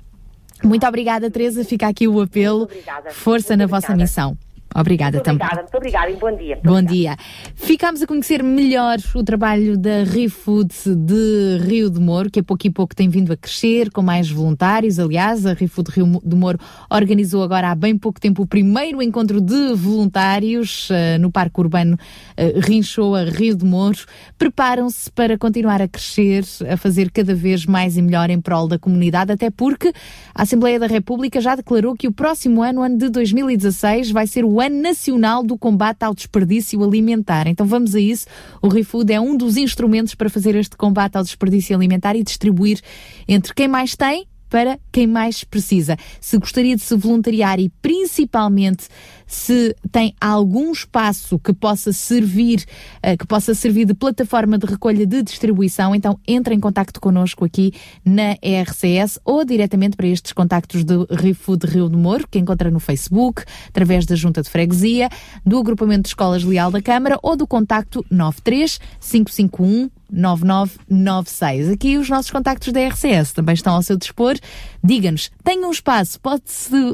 Muito 0.63 0.85
obrigada, 0.85 1.29
Teresa. 1.31 1.63
Fica 1.65 1.87
aqui 1.87 2.07
o 2.07 2.21
apelo. 2.21 2.69
Força 3.11 3.53
Muito 3.53 3.59
na 3.59 3.65
vossa 3.67 3.87
obrigada. 3.87 4.01
missão. 4.03 4.37
Obrigada 4.75 5.17
Muito 5.17 5.25
também. 5.25 5.45
obrigada, 5.45 5.61
muito 5.61 5.77
obrigada 5.77 6.09
e 6.09 6.15
bom 6.15 6.35
dia. 6.35 6.59
Bom 6.63 6.71
obrigada. 6.71 6.93
dia. 6.93 7.17
Ficámos 7.55 8.01
a 8.01 8.07
conhecer 8.07 8.43
melhor 8.43 8.97
o 9.15 9.23
trabalho 9.23 9.77
da 9.77 10.03
ReFood 10.03 10.73
de 10.95 11.59
Rio 11.65 11.89
de 11.89 11.99
Moro, 11.99 12.29
que 12.29 12.39
a 12.39 12.43
pouco 12.43 12.65
e 12.65 12.69
pouco 12.69 12.95
tem 12.95 13.09
vindo 13.09 13.31
a 13.31 13.37
crescer, 13.37 13.91
com 13.91 14.01
mais 14.01 14.29
voluntários. 14.29 14.99
Aliás, 14.99 15.45
a 15.45 15.53
ReFood 15.53 15.91
Rio 15.91 16.21
de 16.23 16.35
Moro 16.35 16.57
organizou 16.89 17.43
agora 17.43 17.69
há 17.69 17.75
bem 17.75 17.97
pouco 17.97 18.19
tempo 18.19 18.43
o 18.43 18.47
primeiro 18.47 19.01
encontro 19.01 19.39
de 19.39 19.73
voluntários 19.75 20.89
eh, 20.91 21.17
no 21.17 21.31
Parque 21.31 21.59
Urbano 21.59 21.95
uh, 21.95 22.59
Rinchoa, 22.59 23.25
Rio 23.25 23.55
de 23.55 23.65
Moro. 23.65 23.97
Preparam-se 24.37 25.11
para 25.11 25.37
continuar 25.37 25.81
a 25.81 25.87
crescer, 25.87 26.43
a 26.69 26.77
fazer 26.77 27.11
cada 27.11 27.35
vez 27.35 27.65
mais 27.65 27.97
e 27.97 28.01
melhor 28.01 28.29
em 28.29 28.41
prol 28.41 28.67
da 28.67 28.79
comunidade, 28.79 29.31
até 29.31 29.49
porque 29.49 29.93
a 30.33 30.41
Assembleia 30.43 30.79
da 30.79 30.87
República 30.87 31.39
já 31.39 31.55
declarou 31.55 31.95
que 31.95 32.07
o 32.07 32.11
próximo 32.11 32.61
ano, 32.63 32.81
ano 32.81 32.97
de 32.97 33.09
2016, 33.09 34.11
vai 34.11 34.25
ser 34.25 34.43
o 34.43 34.61
ano 34.63 34.81
nacional 34.81 35.43
do 35.43 35.57
combate 35.57 36.03
ao 36.03 36.13
desperdício 36.13 36.83
alimentar. 36.83 37.47
Então 37.47 37.65
vamos 37.65 37.93
a 37.95 37.99
isso. 37.99 38.25
O 38.61 38.67
ReFood 38.67 39.11
é 39.13 39.19
um 39.19 39.35
dos 39.35 39.57
instrumentos 39.57 40.15
para 40.15 40.29
fazer 40.29 40.55
este 40.55 40.77
combate 40.77 41.17
ao 41.17 41.23
desperdício 41.23 41.75
alimentar 41.75 42.15
e 42.15 42.23
distribuir 42.23 42.79
entre 43.27 43.53
quem 43.53 43.67
mais 43.67 43.95
tem 43.95 44.27
para 44.49 44.79
quem 44.91 45.07
mais 45.07 45.43
precisa. 45.43 45.97
Se 46.21 46.37
gostaria 46.37 46.75
de 46.75 46.83
se 46.83 46.95
voluntariar 46.95 47.59
e 47.59 47.69
principalmente 47.81 48.87
se 49.33 49.75
tem 49.91 50.13
algum 50.21 50.71
espaço 50.71 51.39
que 51.39 51.51
possa 51.51 51.91
servir, 51.91 52.63
uh, 53.03 53.17
que 53.17 53.25
possa 53.25 53.55
servir 53.55 53.85
de 53.85 53.93
plataforma 53.93 54.57
de 54.57 54.67
recolha 54.67 55.05
de 55.07 55.23
distribuição, 55.23 55.95
então 55.95 56.19
entre 56.27 56.53
em 56.53 56.59
contato 56.59 57.01
connosco 57.01 57.43
aqui 57.43 57.73
na 58.05 58.33
RCS 58.33 59.19
ou 59.25 59.43
diretamente 59.43 59.97
para 59.97 60.07
estes 60.07 60.33
contactos 60.33 60.83
do 60.83 61.07
ReFood 61.09 61.65
Rio 61.65 61.89
de 61.89 61.97
Moro, 61.97 62.27
que 62.29 62.37
encontra 62.37 62.69
no 62.69 62.79
Facebook, 62.79 63.43
através 63.67 64.05
da 64.05 64.15
Junta 64.15 64.43
de 64.43 64.49
Freguesia, 64.49 65.09
do 65.43 65.57
Agrupamento 65.57 66.03
de 66.03 66.09
Escolas 66.09 66.43
Leal 66.43 66.69
da 66.69 66.81
Câmara 66.81 67.17
ou 67.23 67.35
do 67.35 67.47
contacto 67.47 68.05
93 68.11 68.79
551 68.99 69.89
9996. 70.13 71.69
Aqui 71.69 71.97
os 71.97 72.07
nossos 72.07 72.29
contactos 72.29 72.71
da 72.71 72.87
RCS 72.87 73.33
também 73.33 73.55
estão 73.55 73.73
ao 73.73 73.81
seu 73.81 73.97
dispor. 73.97 74.35
Diga-nos, 74.85 75.31
tem 75.41 75.63
um 75.63 75.71
espaço, 75.71 76.19
pode 76.19 76.43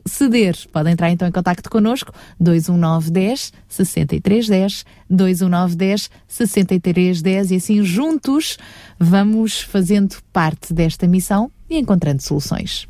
ceder. 0.06 0.56
Pode 0.72 0.92
entrar 0.92 1.10
então 1.10 1.28
em 1.28 1.32
contacto 1.32 1.72
connosco, 1.72 2.14
21910 2.40 3.52
6310, 3.68 4.86
21910 5.10 6.12
6310 6.28 7.52
e 7.52 7.56
assim 7.56 7.84
juntos 7.84 8.60
vamos 9.00 9.62
fazendo 9.62 10.16
parte 10.32 10.72
desta 10.72 11.08
missão 11.08 11.52
e 11.68 11.80
encontrando 11.80 12.22
soluções. 12.22 12.88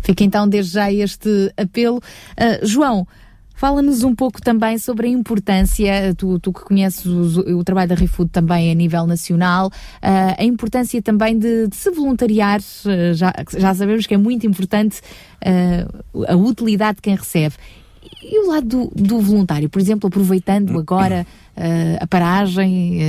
Fica 0.00 0.24
então 0.24 0.48
desde 0.48 0.72
já 0.72 0.92
este 0.92 1.52
apelo. 1.56 1.98
Uh, 1.98 2.66
João, 2.66 3.06
Fala-nos 3.58 4.04
um 4.04 4.14
pouco 4.14 4.40
também 4.40 4.78
sobre 4.78 5.08
a 5.08 5.10
importância, 5.10 6.14
tu, 6.16 6.38
tu 6.38 6.52
que 6.52 6.60
conheces 6.60 7.04
o, 7.04 7.58
o 7.58 7.64
trabalho 7.64 7.88
da 7.88 7.96
ReFood 7.96 8.30
também 8.30 8.70
a 8.70 8.74
nível 8.74 9.04
nacional, 9.04 9.66
uh, 9.66 10.34
a 10.38 10.44
importância 10.44 11.02
também 11.02 11.36
de, 11.36 11.66
de 11.66 11.74
se 11.74 11.90
voluntariar, 11.90 12.60
uh, 12.60 13.14
já, 13.14 13.34
já 13.56 13.74
sabemos 13.74 14.06
que 14.06 14.14
é 14.14 14.16
muito 14.16 14.46
importante 14.46 15.00
uh, 15.44 16.24
a 16.28 16.36
utilidade 16.36 16.98
de 16.98 17.02
quem 17.02 17.16
recebe. 17.16 17.56
E 18.22 18.38
o 18.38 18.46
lado 18.46 18.64
do, 18.64 18.92
do 18.94 19.20
voluntário, 19.20 19.68
por 19.68 19.82
exemplo, 19.82 20.06
aproveitando 20.06 20.78
agora 20.78 21.26
a 22.00 22.06
paragem, 22.06 23.00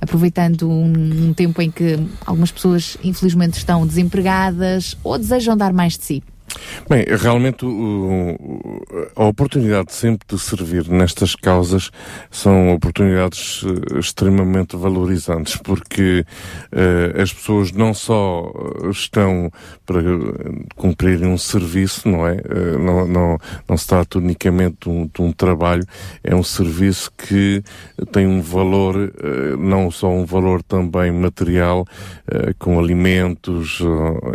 aproveitando 0.00 0.68
um, 0.68 1.28
um 1.28 1.34
tempo 1.34 1.60
em 1.60 1.70
que 1.70 1.98
algumas 2.24 2.50
pessoas 2.50 2.96
infelizmente 3.04 3.58
estão 3.58 3.86
desempregadas 3.86 4.96
ou 5.04 5.18
desejam 5.18 5.54
dar 5.54 5.74
mais 5.74 5.98
de 5.98 6.04
si. 6.04 6.22
Bem, 6.88 7.04
realmente 7.08 7.64
o, 7.64 8.80
a 9.14 9.24
oportunidade 9.24 9.92
sempre 9.92 10.26
de 10.28 10.38
servir 10.38 10.88
nestas 10.88 11.36
causas 11.36 11.90
são 12.30 12.72
oportunidades 12.74 13.62
uh, 13.62 13.98
extremamente 13.98 14.76
valorizantes, 14.76 15.56
porque 15.56 16.24
uh, 16.72 17.20
as 17.20 17.32
pessoas 17.32 17.72
não 17.72 17.94
só 17.94 18.52
estão 18.90 19.50
para 19.86 20.00
cumprirem 20.74 21.28
um 21.28 21.38
serviço, 21.38 22.08
não 22.08 22.26
é? 22.26 22.34
Uh, 22.34 22.78
não, 22.78 23.06
não, 23.06 23.38
não 23.68 23.76
se 23.76 23.86
trata 23.86 24.18
unicamente 24.18 24.78
de 24.82 24.88
um, 24.88 25.06
de 25.06 25.22
um, 25.22 25.32
trabalho, 25.32 25.84
é 26.24 26.34
um 26.34 26.42
serviço 26.42 27.12
que 27.16 27.62
tem 28.10 28.26
um 28.26 28.40
valor, 28.40 29.12
não 29.58 29.90
só 29.90 30.10
um 30.10 30.24
valor 30.24 30.62
também 30.62 31.12
material, 31.12 31.86
com 32.58 32.78
alimentos, 32.78 33.80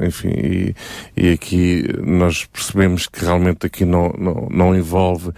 enfim, 0.03 0.29
e, 0.29 0.75
e 1.15 1.31
aqui 1.31 1.83
nós 2.05 2.45
percebemos 2.45 3.07
que 3.07 3.25
realmente 3.25 3.65
aqui 3.65 3.83
não, 3.83 4.09
não, 4.17 4.47
não 4.51 4.75
envolve 4.75 5.31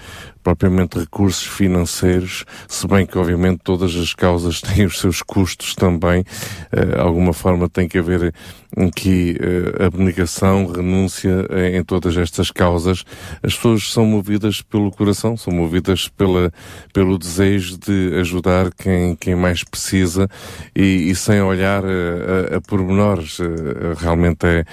propriamente 0.47 0.97
recursos 0.97 1.45
financeiros, 1.45 2.45
se 2.69 2.87
bem 2.87 3.05
que 3.05 3.17
obviamente 3.17 3.59
todas 3.65 3.93
as 3.97 4.13
causas 4.13 4.61
têm 4.63 4.85
os 4.85 4.97
seus 4.97 5.21
custos 5.21 5.75
também, 5.75 6.21
uh, 6.21 7.01
alguma 7.01 7.33
forma 7.33 7.67
tem 7.67 7.85
que 7.85 7.97
haver 7.97 8.33
aqui 8.77 9.37
uh, 9.41 9.83
abnegação, 9.83 10.65
renúncia 10.67 11.45
uh, 11.49 11.75
em 11.75 11.83
todas 11.83 12.15
estas 12.15 12.49
causas. 12.49 13.03
As 13.43 13.55
pessoas 13.55 13.91
são 13.91 14.05
movidas 14.05 14.61
pelo 14.61 14.89
coração, 14.89 15.35
são 15.35 15.51
movidas 15.51 16.07
pela, 16.07 16.49
pelo 16.93 17.17
desejo 17.17 17.77
de 17.77 18.17
ajudar 18.17 18.71
quem, 18.73 19.17
quem 19.17 19.35
mais 19.35 19.65
precisa 19.65 20.29
e, 20.73 21.09
e 21.09 21.15
sem 21.15 21.41
olhar 21.41 21.83
a, 21.83 22.53
a, 22.53 22.57
a 22.57 22.61
pormenores. 22.61 23.39
realmente 23.97 24.45
é, 24.45 24.65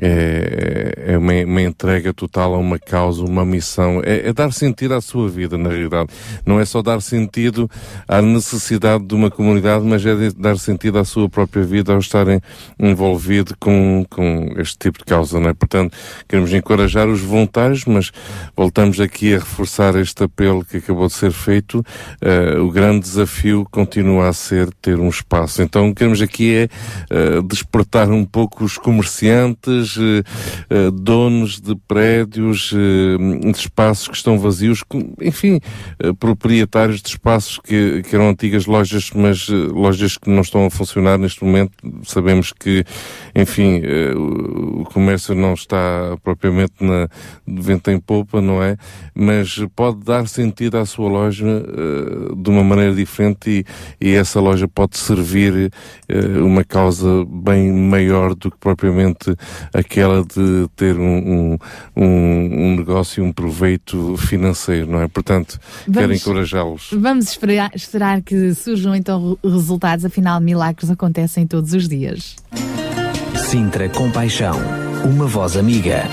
é, 0.00 1.12
é 1.12 1.18
uma, 1.18 1.32
uma, 1.32 1.62
entrega 1.62 2.12
total 2.12 2.54
a 2.54 2.58
uma 2.58 2.78
causa, 2.78 3.22
uma 3.22 3.44
missão, 3.44 4.02
é, 4.04 4.28
é 4.28 4.32
dar 4.32 4.52
sentido 4.52 4.94
à 4.94 5.00
sua 5.00 5.21
sua 5.22 5.28
vida, 5.28 5.56
na 5.56 5.68
realidade. 5.68 6.08
Não 6.44 6.58
é 6.58 6.64
só 6.64 6.82
dar 6.82 7.00
sentido 7.00 7.70
à 8.08 8.20
necessidade 8.20 9.04
de 9.04 9.14
uma 9.14 9.30
comunidade, 9.30 9.84
mas 9.84 10.04
é 10.04 10.14
dar 10.36 10.58
sentido 10.58 10.98
à 10.98 11.04
sua 11.04 11.28
própria 11.28 11.62
vida 11.62 11.92
ao 11.92 11.98
estarem 11.98 12.40
envolvido 12.78 13.54
com, 13.58 14.04
com 14.10 14.52
este 14.56 14.78
tipo 14.78 14.98
de 14.98 15.04
causa, 15.04 15.38
não 15.38 15.50
é? 15.50 15.54
Portanto, 15.54 15.96
queremos 16.28 16.52
encorajar 16.52 17.08
os 17.08 17.20
voluntários, 17.20 17.84
mas 17.84 18.10
voltamos 18.56 19.00
aqui 19.00 19.34
a 19.34 19.38
reforçar 19.38 19.94
este 19.96 20.24
apelo 20.24 20.64
que 20.64 20.78
acabou 20.78 21.06
de 21.06 21.12
ser 21.12 21.30
feito. 21.30 21.84
Uh, 22.20 22.62
o 22.62 22.70
grande 22.70 23.00
desafio 23.00 23.66
continua 23.70 24.28
a 24.28 24.32
ser 24.32 24.72
ter 24.80 24.98
um 24.98 25.08
espaço. 25.08 25.62
Então, 25.62 25.94
queremos 25.94 26.20
aqui 26.20 26.54
é 26.54 26.68
uh, 27.38 27.42
despertar 27.42 28.10
um 28.10 28.24
pouco 28.24 28.64
os 28.64 28.76
comerciantes, 28.76 29.96
uh, 29.96 30.90
donos 30.92 31.60
de 31.60 31.76
prédios, 31.86 32.72
de 32.72 33.50
espaços 33.50 34.08
que 34.08 34.16
estão 34.16 34.38
vazios, 34.38 34.82
enfim, 35.20 35.60
eh, 35.98 36.12
proprietários 36.18 37.00
de 37.00 37.08
espaços 37.08 37.58
que, 37.58 38.02
que 38.02 38.14
eram 38.14 38.30
antigas 38.30 38.66
lojas, 38.66 39.10
mas 39.14 39.48
eh, 39.50 39.54
lojas 39.54 40.16
que 40.16 40.30
não 40.30 40.42
estão 40.42 40.66
a 40.66 40.70
funcionar 40.70 41.18
neste 41.18 41.44
momento. 41.44 41.72
Sabemos 42.04 42.52
que, 42.52 42.84
enfim, 43.34 43.80
eh, 43.84 44.12
o 44.14 44.84
comércio 44.84 45.34
não 45.34 45.54
está 45.54 46.16
propriamente 46.22 46.74
na, 46.80 47.08
de 47.46 47.62
vento 47.62 47.90
em 47.90 47.98
popa, 47.98 48.40
não 48.40 48.62
é? 48.62 48.76
Mas 49.14 49.58
pode 49.74 50.04
dar 50.04 50.26
sentido 50.28 50.78
à 50.78 50.86
sua 50.86 51.08
loja 51.08 51.62
de 52.36 52.50
uma 52.50 52.64
maneira 52.64 52.94
diferente 52.94 53.64
e, 54.00 54.06
e 54.08 54.14
essa 54.14 54.40
loja 54.40 54.66
pode 54.68 54.96
servir 54.98 55.70
uma 56.42 56.64
causa 56.64 57.24
bem 57.28 57.72
maior 57.72 58.34
do 58.34 58.50
que 58.50 58.58
propriamente 58.58 59.34
aquela 59.72 60.22
de 60.24 60.68
ter 60.76 60.98
um, 60.98 61.58
um, 61.96 62.04
um 62.04 62.76
negócio 62.76 63.22
e 63.22 63.26
um 63.26 63.32
proveito 63.32 64.16
financeiro, 64.16 64.90
não 64.92 65.00
é? 65.00 65.08
Portanto, 65.08 65.58
vamos, 65.86 66.00
quero 66.00 66.14
encorajá-los. 66.14 66.90
Vamos 66.92 67.28
esperar, 67.30 67.70
esperar 67.74 68.22
que 68.22 68.54
surjam 68.54 68.94
então 68.94 69.38
resultados, 69.42 70.04
afinal, 70.04 70.40
milagres 70.40 70.90
acontecem 70.90 71.46
todos 71.46 71.72
os 71.72 71.88
dias. 71.88 72.36
Sintra 73.48 73.88
Compaixão, 73.88 74.58
uma 75.04 75.26
voz 75.26 75.56
amiga. 75.56 76.04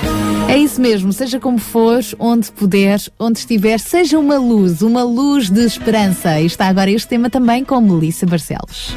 É 0.50 0.58
isso 0.58 0.82
mesmo, 0.82 1.14
seja 1.14 1.40
como 1.40 1.60
for, 1.60 2.00
onde 2.18 2.52
puder, 2.52 3.00
onde 3.20 3.40
estiver, 3.40 3.80
seja 3.80 4.18
uma 4.18 4.38
luz, 4.38 4.82
uma 4.82 5.04
luz 5.04 5.50
de 5.50 5.64
esperança. 5.64 6.40
E 6.40 6.46
está 6.46 6.68
agora 6.68 6.90
este 6.90 7.08
tema 7.08 7.30
também 7.30 7.64
com 7.64 7.80
Melissa 7.80 8.26
Barcelos. 8.26 8.96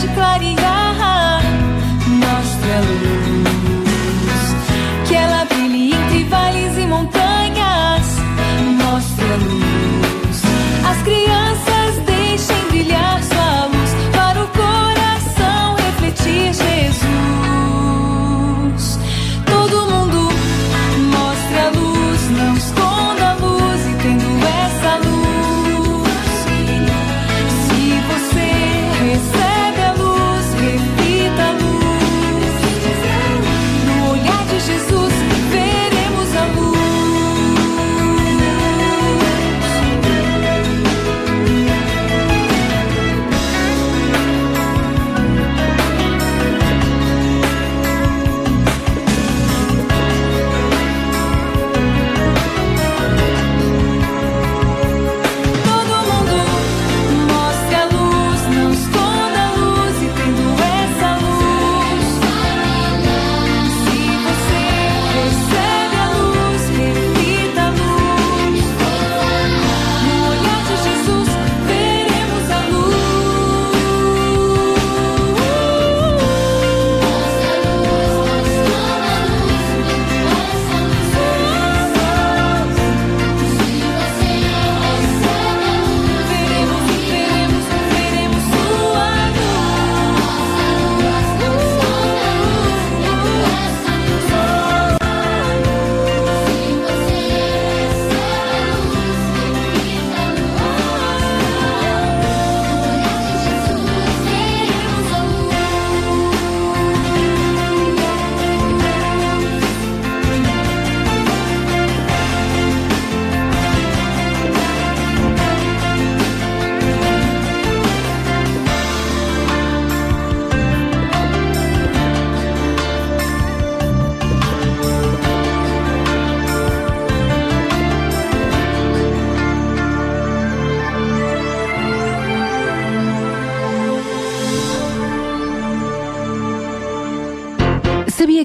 Pode 0.00 0.14
clarear. 0.14 0.69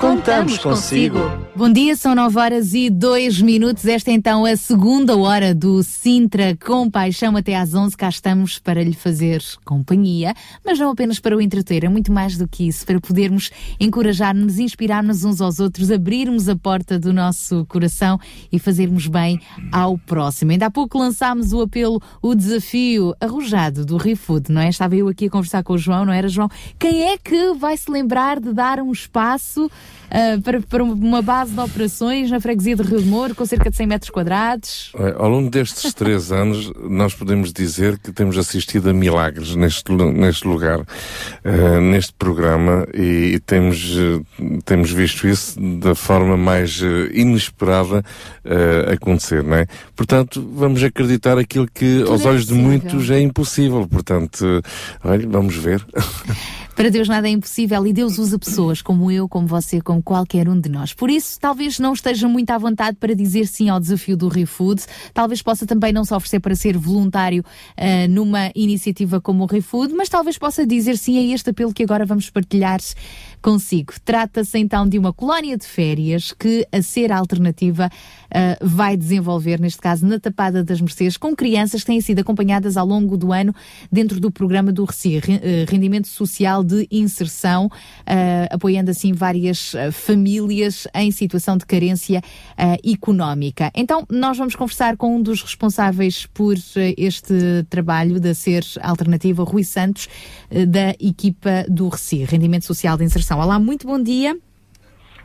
Contamos 0.00 0.56
consigo. 0.56 1.18
Bom 1.54 1.70
dia, 1.70 1.94
são 1.94 2.14
9 2.14 2.38
horas 2.38 2.72
e 2.72 2.88
2 2.88 3.42
minutos. 3.42 3.84
Esta 3.84 4.10
é 4.10 4.14
então 4.14 4.46
a 4.46 4.56
segunda 4.56 5.14
hora 5.14 5.54
do 5.54 5.82
Sintra 5.82 6.56
Compaixão. 6.56 7.36
Até 7.36 7.54
às 7.54 7.74
11 7.74 7.98
cá 7.98 8.08
estamos 8.08 8.58
para 8.58 8.82
lhe 8.82 8.94
fazer 8.94 9.42
companhia, 9.62 10.32
mas 10.64 10.78
não 10.78 10.90
apenas 10.90 11.20
para 11.20 11.36
o 11.36 11.40
entreter, 11.40 11.84
é 11.84 11.88
muito 11.88 12.10
mais 12.10 12.38
do 12.38 12.48
que 12.48 12.66
isso, 12.66 12.86
para 12.86 12.98
podermos 12.98 13.50
encorajar-nos, 13.78 14.58
inspirar-nos 14.58 15.22
uns 15.22 15.38
aos 15.38 15.60
outros, 15.60 15.90
abrirmos 15.90 16.48
a 16.48 16.56
porta 16.56 16.98
do 16.98 17.12
nosso 17.12 17.66
coração 17.66 18.18
e 18.50 18.58
fazermos 18.58 19.06
bem 19.06 19.38
ao 19.70 19.98
próximo. 19.98 20.52
Ainda 20.52 20.66
há 20.66 20.70
pouco 20.70 20.96
lançámos 20.96 21.52
o 21.52 21.60
apelo, 21.60 22.00
o 22.22 22.34
desafio 22.34 23.14
arrojado 23.20 23.84
do 23.84 23.98
ReFood, 23.98 24.50
não 24.50 24.62
é? 24.62 24.70
Estava 24.70 24.96
eu 24.96 25.08
aqui 25.08 25.26
a 25.26 25.30
conversar 25.30 25.62
com 25.62 25.74
o 25.74 25.78
João, 25.78 26.06
não 26.06 26.12
era, 26.12 26.28
João? 26.28 26.48
Quem 26.78 27.10
é 27.10 27.18
que 27.18 27.52
vai 27.52 27.76
se 27.76 27.90
lembrar 27.90 28.40
de 28.40 28.54
dar 28.54 28.80
um 28.80 28.92
espaço 28.92 29.70
uh, 30.10 30.40
para, 30.42 30.60
para 30.60 30.82
uma 30.84 31.22
base 31.22 31.52
de 31.52 31.60
operações 31.60 32.30
na 32.30 32.40
freguesia 32.40 32.76
de 32.76 32.82
Rio 32.82 33.00
de 33.00 33.08
Moro, 33.08 33.34
com 33.34 33.44
cerca 33.44 33.70
de 33.70 33.76
100 33.76 33.86
metros 33.86 34.10
quadrados? 34.10 34.92
É, 34.96 35.14
Ao 35.16 35.28
longo 35.28 35.50
destes 35.50 35.92
três 35.94 36.32
anos, 36.32 36.72
nós 36.88 37.14
podemos 37.14 37.52
dizer 37.52 37.98
que 37.98 38.12
temos 38.12 38.36
assistido 38.38 38.90
a 38.90 38.92
milagres 38.92 39.54
neste, 39.54 39.92
neste 39.92 40.46
lugar, 40.46 40.80
eh, 41.44 41.80
neste 41.80 42.12
programa, 42.14 42.86
e, 42.94 43.34
e 43.34 43.40
temos, 43.40 43.96
eh, 43.96 44.20
temos 44.64 44.90
visto 44.90 45.26
isso 45.26 45.58
da 45.78 45.94
forma 45.94 46.36
mais 46.36 46.80
inesperada 47.12 48.04
acontecer, 48.92 49.42
não 49.42 49.56
é? 49.56 49.66
Portanto, 49.94 50.46
vamos 50.54 50.82
acreditar 50.82 51.38
aquilo 51.38 51.68
que 51.72 52.02
aos 52.02 52.24
é 52.24 52.28
olhos 52.28 52.46
de 52.46 52.48
possível. 52.48 52.68
muitos 52.68 53.10
é 53.10 53.20
impossível. 53.20 53.86
Portanto, 53.86 54.62
olha, 55.04 55.28
vamos 55.28 55.56
ver. 55.56 55.84
Para 56.74 56.90
Deus 56.90 57.08
nada 57.08 57.28
é 57.28 57.30
impossível 57.30 57.86
e 57.86 57.92
Deus 57.92 58.18
usa 58.18 58.38
pessoas 58.38 58.80
como 58.80 59.10
eu, 59.10 59.28
como 59.28 59.46
você, 59.46 59.80
como 59.80 60.02
qualquer 60.02 60.48
um 60.48 60.58
de 60.58 60.68
nós. 60.68 60.94
Por 60.94 61.10
isso, 61.10 61.38
talvez 61.38 61.78
não 61.78 61.92
esteja 61.92 62.26
muito 62.26 62.50
à 62.50 62.58
vontade 62.58 62.96
para 62.98 63.14
dizer 63.14 63.46
sim 63.46 63.68
ao 63.68 63.78
desafio 63.78 64.16
do 64.16 64.28
ReFood. 64.28 64.82
Talvez 65.12 65.42
possa 65.42 65.66
também 65.66 65.92
não 65.92 66.04
se 66.04 66.14
oferecer 66.14 66.40
para 66.40 66.54
ser 66.54 66.78
voluntário 66.78 67.44
ah, 67.76 68.08
numa 68.08 68.50
iniciativa 68.54 69.20
como 69.20 69.44
o 69.44 69.46
ReFood, 69.46 69.94
mas 69.94 70.08
talvez 70.08 70.38
possa 70.38 70.66
dizer 70.66 70.96
sim 70.96 71.18
a 71.18 71.34
este 71.34 71.50
apelo 71.50 71.74
que 71.74 71.82
agora 71.82 72.06
vamos 72.06 72.30
partilhar 72.30 72.80
consigo. 73.40 73.92
Trata-se 74.04 74.58
então 74.58 74.88
de 74.88 74.98
uma 74.98 75.12
colónia 75.12 75.56
de 75.56 75.66
férias 75.66 76.32
que 76.32 76.66
a 76.70 76.82
Ser 76.82 77.10
Alternativa 77.12 77.88
ah, 78.32 78.58
vai 78.60 78.96
desenvolver, 78.96 79.58
neste 79.60 79.80
caso 79.80 80.06
na 80.06 80.18
Tapada 80.18 80.62
das 80.62 80.80
Mercês, 80.80 81.16
com 81.16 81.34
crianças 81.34 81.80
que 81.82 81.86
têm 81.86 82.00
sido 82.00 82.20
acompanhadas 82.20 82.76
ao 82.76 82.86
longo 82.86 83.16
do 83.16 83.32
ano 83.32 83.54
dentro 83.90 84.20
do 84.20 84.30
programa 84.30 84.72
do 84.72 84.84
RECI, 84.84 85.18
Re- 85.18 85.40
eh, 85.42 85.64
Rendimento 85.68 86.08
Social 86.08 86.62
de 86.62 86.86
Inserção, 86.90 87.70
ah, 88.06 88.48
apoiando 88.50 88.90
assim 88.90 89.12
várias 89.12 89.72
famílias 89.92 90.86
em 90.94 91.10
situação 91.10 91.56
de 91.56 91.64
carência 91.64 92.22
ah, 92.56 92.76
económica. 92.84 93.70
Então, 93.74 94.04
nós 94.10 94.36
vamos 94.36 94.54
conversar 94.54 94.96
com 94.96 95.16
um 95.16 95.22
dos 95.22 95.42
responsáveis 95.42 96.26
por 96.26 96.56
este 96.96 97.64
trabalho 97.68 98.20
da 98.20 98.34
Ser 98.34 98.64
Alternativa, 98.82 99.44
Rui 99.44 99.64
Santos, 99.64 100.08
da 100.68 100.90
equipa 101.00 101.64
do 101.68 101.88
RECI, 101.88 102.24
Rendimento 102.24 102.64
Social 102.64 102.96
de 102.96 103.04
Inserção. 103.04 103.29
Olá, 103.36 103.58
muito 103.58 103.86
bom 103.86 104.02
dia. 104.02 104.36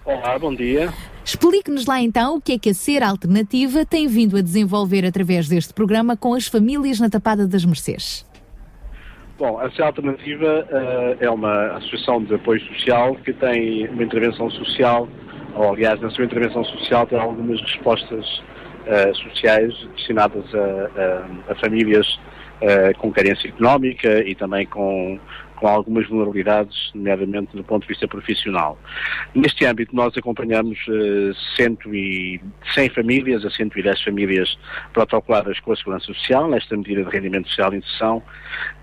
Olá, 0.05 0.37
bom 0.37 0.53
dia. 0.53 0.93
Explique-nos 1.23 1.85
lá 1.87 1.99
então 1.99 2.35
o 2.37 2.41
que 2.41 2.53
é 2.53 2.59
que 2.59 2.69
a 2.69 2.73
Ser 2.73 3.01
Alternativa 3.01 3.83
tem 3.85 4.07
vindo 4.07 4.37
a 4.37 4.41
desenvolver 4.41 5.03
através 5.05 5.47
deste 5.49 5.73
programa 5.73 6.15
com 6.15 6.33
as 6.35 6.45
famílias 6.47 6.99
na 6.99 7.09
Tapada 7.09 7.47
das 7.47 7.65
Mercês. 7.65 8.25
Bom, 9.37 9.59
a 9.59 9.69
CEA 9.71 9.87
Alternativa 9.87 10.65
eh, 10.69 11.17
é 11.21 11.29
uma 11.29 11.77
associação 11.77 12.23
de 12.23 12.35
apoio 12.35 12.61
social 12.73 13.15
que 13.15 13.33
tem 13.33 13.87
uma 13.89 14.03
intervenção 14.03 14.49
social, 14.51 15.09
ou 15.55 15.73
aliás, 15.73 15.99
na 15.99 16.09
sua 16.11 16.23
intervenção 16.25 16.63
social 16.63 17.05
tem 17.07 17.19
algumas 17.19 17.59
respostas 17.61 18.25
eh, 18.85 19.11
sociais 19.15 19.73
destinadas 19.97 20.45
a, 20.53 20.59
a- 21.49 21.51
a 21.51 21.55
famílias 21.55 22.07
eh, 22.61 22.93
com 22.93 23.11
carência 23.11 23.49
económica 23.49 24.19
e 24.25 24.35
também 24.35 24.65
com, 24.67 25.19
com 25.55 25.67
algumas 25.67 26.07
vulnerabilidades, 26.07 26.91
nomeadamente 26.93 27.55
do 27.55 27.63
ponto 27.63 27.83
de 27.83 27.89
vista 27.89 28.07
profissional. 28.07 28.77
Neste 29.33 29.65
âmbito, 29.65 29.95
nós 29.95 30.15
acompanhamos 30.17 30.77
eh, 30.89 31.31
100, 31.55 31.77
e 31.93 32.41
100 32.73 32.89
famílias 32.89 33.45
a 33.45 33.49
110 33.49 34.03
famílias 34.03 34.57
protocoladas 34.93 35.59
com 35.59 35.71
a 35.71 35.75
Segurança 35.75 36.05
Social, 36.05 36.49
nesta 36.49 36.75
medida 36.75 37.03
de 37.03 37.09
rendimento 37.09 37.49
social 37.49 37.71
de 37.71 37.77
inserção, 37.77 38.21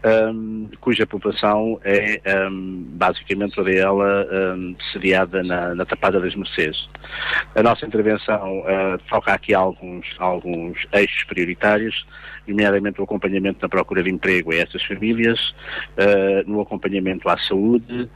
ahm, 0.03 0.66
cuja 0.81 1.07
população 1.07 1.81
é 1.85 2.20
ahm, 2.27 2.85
basicamente 2.95 3.55
toda 3.55 3.70
ela 3.70 4.27
ahm, 4.31 4.75
sediada 4.93 5.43
na, 5.43 5.75
na 5.75 5.85
Tapada 5.85 6.20
das 6.20 6.35
Mercês. 6.35 6.89
A 7.55 7.62
nossa 7.62 7.87
intervenção 7.87 8.64
ah, 8.66 8.99
foca 9.09 9.33
aqui 9.33 9.55
alguns, 9.55 10.07
alguns 10.18 10.79
eixos 10.93 11.25
prioritários, 11.25 12.07
nomeadamente 12.47 13.01
o 13.01 13.05
acompanhamento 13.05 13.59
na 13.62 13.68
procura 13.68 14.03
de 14.03 14.11
emprego 14.11 14.53
a 14.53 14.57
essas 14.57 14.82
famílias, 14.84 15.55
ah, 15.97 16.43
no 16.47 16.61
acompanhamento 16.61 17.28
à 17.28 17.38
saúde, 17.38 18.09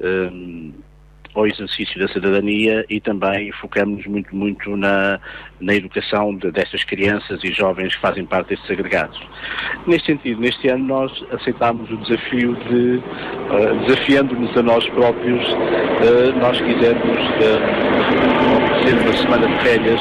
ahm, 0.00 0.72
ao 1.36 1.46
exercício 1.46 2.00
da 2.00 2.08
cidadania 2.08 2.84
e 2.88 2.98
também 2.98 3.52
focamos 3.52 4.06
muito, 4.06 4.34
muito 4.34 4.74
na, 4.76 5.20
na 5.60 5.74
educação 5.74 6.34
de, 6.34 6.50
destas 6.50 6.82
crianças 6.84 7.44
e 7.44 7.52
jovens 7.52 7.94
que 7.94 8.00
fazem 8.00 8.24
parte 8.24 8.48
destes 8.48 8.70
agregados. 8.70 9.20
Neste 9.86 10.06
sentido, 10.06 10.40
neste 10.40 10.68
ano 10.68 10.84
nós 10.86 11.24
aceitámos 11.32 11.90
o 11.90 11.96
desafio 11.98 12.54
de, 12.54 13.02
eh, 13.50 13.86
desafiando-nos 13.86 14.56
a 14.56 14.62
nós 14.62 14.88
próprios, 14.90 15.44
eh, 15.44 16.32
nós 16.40 16.58
quisemos 16.58 17.18
eh, 17.42 17.76
oferecer 18.56 18.98
uma 19.02 19.12
semana 19.12 19.46
de 19.46 19.62
férias 19.62 20.00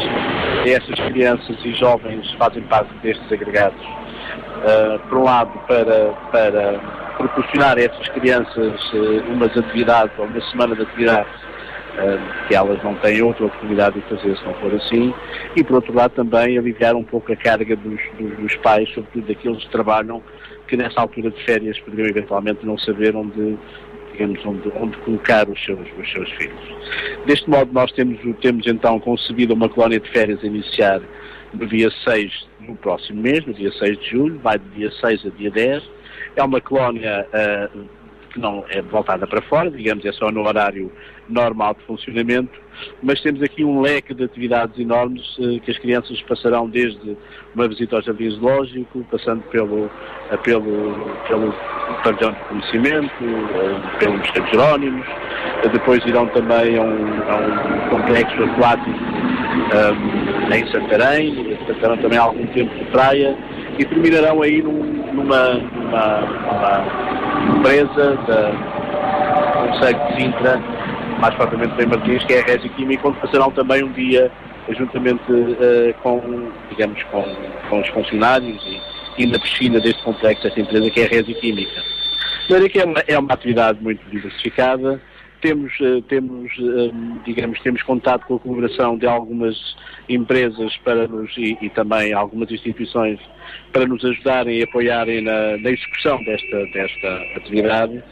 essas 0.73 0.95
crianças 0.95 1.57
e 1.63 1.73
jovens 1.73 2.31
fazem 2.33 2.63
parte 2.63 2.93
destes 3.03 3.31
agregados. 3.31 3.81
Uh, 3.81 4.99
por 5.07 5.19
um 5.19 5.23
lado, 5.23 5.51
para, 5.67 6.11
para 6.31 6.79
proporcionar 7.17 7.77
a 7.77 7.81
essas 7.81 8.07
crianças 8.09 8.93
uh, 8.93 9.31
umas 9.31 9.55
atividades, 9.55 10.17
ou 10.17 10.25
uma 10.25 10.41
semana 10.49 10.75
de 10.75 10.81
atividades, 10.81 11.31
uh, 11.33 12.47
que 12.47 12.55
elas 12.55 12.81
não 12.83 12.95
têm 12.95 13.21
outra 13.21 13.45
oportunidade 13.45 13.99
de 13.99 14.09
fazer 14.09 14.37
se 14.37 14.45
não 14.45 14.53
for 14.55 14.73
assim, 14.73 15.13
e 15.55 15.63
por 15.63 15.75
outro 15.75 15.93
lado 15.93 16.11
também 16.11 16.57
aliviar 16.57 16.95
um 16.95 17.03
pouco 17.03 17.31
a 17.31 17.35
carga 17.35 17.75
dos, 17.75 17.99
dos, 18.17 18.37
dos 18.37 18.55
pais, 18.57 18.89
sobretudo 18.89 19.27
daqueles 19.27 19.63
que 19.63 19.71
trabalham, 19.71 20.21
que 20.67 20.75
nessa 20.75 20.99
altura 20.99 21.29
de 21.29 21.43
férias 21.43 21.79
poderiam 21.79 22.09
eventualmente 22.09 22.65
não 22.65 22.77
saber 22.77 23.15
onde 23.15 23.57
digamos, 24.15 24.45
onde, 24.45 24.71
onde 24.75 24.97
colocar 24.99 25.47
os 25.49 25.63
seus, 25.63 25.87
os 25.99 26.11
seus 26.11 26.31
filhos. 26.31 26.59
Deste 27.25 27.49
modo, 27.49 27.71
nós 27.73 27.91
temos, 27.91 28.19
temos 28.41 28.65
então 28.65 28.99
concebido 28.99 29.53
uma 29.53 29.67
colónia 29.67 29.99
de 29.99 30.09
férias 30.09 30.41
a 30.43 30.47
iniciar 30.47 31.01
no 31.53 31.65
dia 31.67 31.89
6 32.03 32.47
do 32.61 32.75
próximo 32.75 33.21
mês, 33.21 33.45
no 33.45 33.53
dia 33.53 33.71
6 33.71 33.99
de 33.99 34.09
julho, 34.09 34.39
vai 34.39 34.57
do 34.57 34.69
dia 34.69 34.91
6 34.91 35.25
a 35.25 35.29
dia 35.29 35.51
10. 35.51 35.83
É 36.35 36.43
uma 36.43 36.61
colónia 36.61 37.27
ah, 37.33 37.69
que 38.31 38.39
não 38.39 38.65
é 38.69 38.81
voltada 38.81 39.27
para 39.27 39.41
fora, 39.43 39.69
digamos, 39.69 40.05
é 40.05 40.11
só 40.11 40.31
no 40.31 40.45
horário 40.45 40.91
normal 41.29 41.73
de 41.75 41.83
funcionamento, 41.85 42.59
mas 43.03 43.21
temos 43.21 43.41
aqui 43.43 43.63
um 43.63 43.81
leque 43.81 44.13
de 44.13 44.23
atividades 44.23 44.77
enormes 44.79 45.23
eh, 45.39 45.59
que 45.63 45.71
as 45.71 45.77
crianças 45.77 46.21
passarão 46.23 46.69
desde 46.69 47.17
uma 47.53 47.67
visita 47.67 47.95
ao 47.95 48.01
jardim 48.01 48.29
zoológico, 48.31 49.05
passando 49.11 49.41
pelo, 49.51 49.89
eh, 50.31 50.37
pelo, 50.37 50.63
pelo 51.27 51.53
pavilhão 52.03 52.31
de 52.31 52.39
conhecimento, 52.49 53.11
eh, 53.23 53.97
pelo 53.99 54.17
Mosteiro 54.17 54.47
Jerónimos, 54.49 55.07
depois 55.71 56.05
irão 56.05 56.27
também 56.27 56.77
a 56.77 56.81
um, 56.81 57.31
a 57.31 57.37
um 57.37 57.89
complexo 57.89 58.43
aquático 58.43 58.99
eh, 59.71 60.57
em 60.57 60.67
Santarém, 60.71 61.57
passarão 61.67 61.97
também 61.97 62.17
algum 62.19 62.45
tempo 62.47 62.73
de 62.75 62.85
praia 62.91 63.35
e 63.79 63.85
terminarão 63.85 64.41
aí 64.41 64.61
num- 64.61 64.95
numa, 65.13 65.53
numa, 65.53 66.21
numa 66.21 67.57
empresa 67.57 68.15
da 68.27 68.75
Conselho 69.67 69.99
de 70.07 70.15
Sintra, 70.21 70.61
mais 71.19 71.35
propriamente 71.35 71.81
em 71.81 71.85
Martins, 71.85 72.23
que 72.25 72.33
é 72.33 72.41
a 72.41 72.45
Resi 72.45 72.69
Química, 72.69 73.07
onde 73.07 73.19
passarão 73.19 73.51
também 73.51 73.83
um 73.83 73.91
dia 73.91 74.31
juntamente 74.69 75.23
eh, 75.31 75.93
com, 76.01 76.51
digamos, 76.69 77.01
com, 77.03 77.23
com 77.69 77.81
os 77.81 77.87
funcionários 77.89 78.61
e, 78.65 79.23
e 79.23 79.27
na 79.27 79.39
piscina 79.39 79.79
deste 79.79 80.01
complexo, 80.03 80.43
desta 80.43 80.59
empresa 80.59 80.89
que 80.89 81.01
é 81.01 81.05
a 81.05 81.09
Resi 81.09 81.33
Química. 81.35 81.81
Maneira 82.49 82.69
que 82.69 82.79
é 82.79 82.85
uma, 82.85 82.99
é 83.07 83.19
uma 83.19 83.33
atividade 83.33 83.81
muito 83.81 84.03
diversificada, 84.09 85.01
temos, 85.41 85.73
eh, 85.81 86.01
temos 86.07 86.51
eh, 86.59 86.91
digamos, 87.25 87.59
temos 87.61 87.83
contato 87.83 88.25
com 88.25 88.35
a 88.35 88.39
colaboração 88.39 88.97
de 88.97 89.05
algumas 89.05 89.55
empresas 90.09 90.75
para 90.77 91.07
nos, 91.07 91.35
e, 91.37 91.57
e 91.61 91.69
também 91.69 92.13
algumas 92.13 92.49
instituições 92.51 93.19
para 93.71 93.85
nos 93.85 94.03
ajudarem 94.03 94.59
e 94.59 94.63
apoiarem 94.63 95.21
na, 95.21 95.57
na 95.57 95.69
execução 95.69 96.17
desta, 96.23 96.65
desta 96.73 97.07
atividade. 97.37 98.03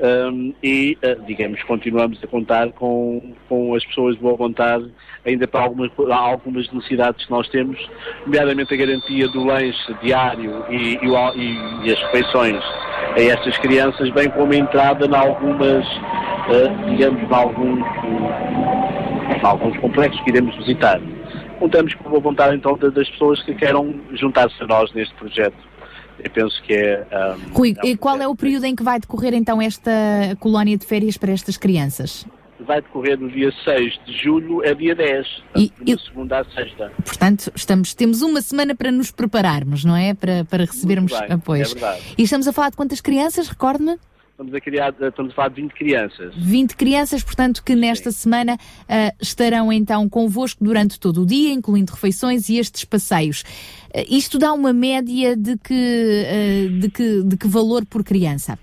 Um, 0.00 0.54
e, 0.62 0.96
uh, 1.02 1.20
digamos, 1.26 1.60
continuamos 1.64 2.22
a 2.22 2.26
contar 2.28 2.70
com, 2.70 3.34
com 3.48 3.74
as 3.74 3.84
pessoas 3.84 4.14
de 4.14 4.22
boa 4.22 4.36
vontade, 4.36 4.88
ainda 5.26 5.48
para 5.48 5.62
algumas, 5.62 5.90
algumas 6.08 6.70
necessidades 6.72 7.24
que 7.24 7.30
nós 7.32 7.48
temos, 7.48 7.76
nomeadamente 8.24 8.72
a 8.72 8.76
garantia 8.76 9.26
do 9.26 9.44
lanche 9.44 9.92
diário 10.00 10.64
e, 10.70 10.98
e, 11.02 11.88
e- 11.88 11.92
as 11.92 12.00
refeições 12.04 12.62
a 13.16 13.20
estas 13.20 13.58
crianças, 13.58 14.08
bem 14.10 14.30
como 14.30 14.52
a 14.52 14.56
entrada 14.56 15.04
em 15.04 15.14
algumas, 15.16 15.84
uh, 15.86 16.90
digamos, 16.90 17.20
em 17.20 17.34
alguns, 17.34 17.80
em 19.36 19.44
alguns 19.46 19.76
complexos 19.78 20.22
que 20.22 20.30
iremos 20.30 20.54
visitar. 20.58 21.00
Contamos 21.58 21.92
com 21.94 22.06
a 22.06 22.10
boa 22.10 22.22
vontade, 22.22 22.54
então, 22.54 22.78
da- 22.78 22.88
das 22.90 23.10
pessoas 23.10 23.42
que 23.42 23.52
queiram 23.52 23.92
juntar-se 24.12 24.62
a 24.62 24.66
nós 24.68 24.92
neste 24.92 25.12
projeto. 25.16 25.67
Eu 26.22 26.30
penso 26.30 26.62
que 26.62 26.72
é. 26.74 27.06
um, 27.12 27.52
Rui, 27.54 27.74
é 27.78 27.84
um 27.86 27.88
e 27.88 27.96
qual 27.96 28.20
é 28.20 28.26
o 28.28 28.34
período 28.34 28.64
em 28.64 28.74
que 28.74 28.82
vai 28.82 28.98
decorrer 28.98 29.34
então 29.34 29.60
esta 29.62 29.90
colónia 30.40 30.76
de 30.76 30.84
férias 30.86 31.16
para 31.16 31.32
estas 31.32 31.56
crianças? 31.56 32.26
vai 32.60 32.82
decorrer 32.82 33.16
no 33.18 33.30
dia 33.30 33.52
6 33.64 34.00
de 34.04 34.12
julho 34.20 34.68
a 34.68 34.74
dia 34.74 34.92
10, 34.94 35.26
E- 35.56 35.72
de 35.80 35.92
e- 35.92 35.98
segunda 36.00 36.40
à 36.40 36.44
sexta. 36.44 36.92
Portanto, 37.04 37.52
estamos, 37.54 37.94
temos 37.94 38.20
uma 38.20 38.42
semana 38.42 38.74
para 38.74 38.90
nos 38.90 39.12
prepararmos, 39.12 39.84
não 39.84 39.96
é? 39.96 40.12
Para, 40.12 40.44
para 40.44 40.64
recebermos 40.64 41.12
bem, 41.12 41.32
apoios. 41.32 41.70
é 41.70 41.74
verdade. 41.74 42.02
e 42.18 42.22
estamos 42.24 42.48
a 42.48 42.52
falar 42.52 42.70
de 42.70 42.76
quantas 42.76 43.00
crianças, 43.00 43.48
recorde-me? 43.48 43.96
Estamos 44.32 44.54
a, 44.54 44.60
criar, 44.60 44.94
estamos 45.00 45.32
a 45.32 45.34
falar 45.34 45.48
de 45.48 45.62
20 45.62 45.72
crianças. 45.72 46.34
20 46.36 46.76
crianças, 46.76 47.24
portanto, 47.24 47.62
que 47.64 47.74
nesta 47.74 48.12
semana 48.12 48.56
ah, 48.88 49.12
estarão 49.20 49.72
então 49.72 50.08
convosco 50.08 50.62
durante 50.62 50.98
todo 51.00 51.22
o 51.22 51.26
dia, 51.26 51.52
incluindo 51.52 51.92
refeições 51.92 52.48
e 52.48 52.56
estes 52.58 52.84
passeios. 52.84 53.42
Ah, 53.94 54.04
isto 54.08 54.38
dá 54.38 54.52
uma 54.52 54.72
média 54.72 55.36
de 55.36 55.56
que, 55.56 56.24
ah, 56.26 56.80
de 56.80 56.90
que, 56.90 57.22
de 57.22 57.36
que 57.36 57.48
valor 57.48 57.84
por 57.86 58.04
criança? 58.04 58.58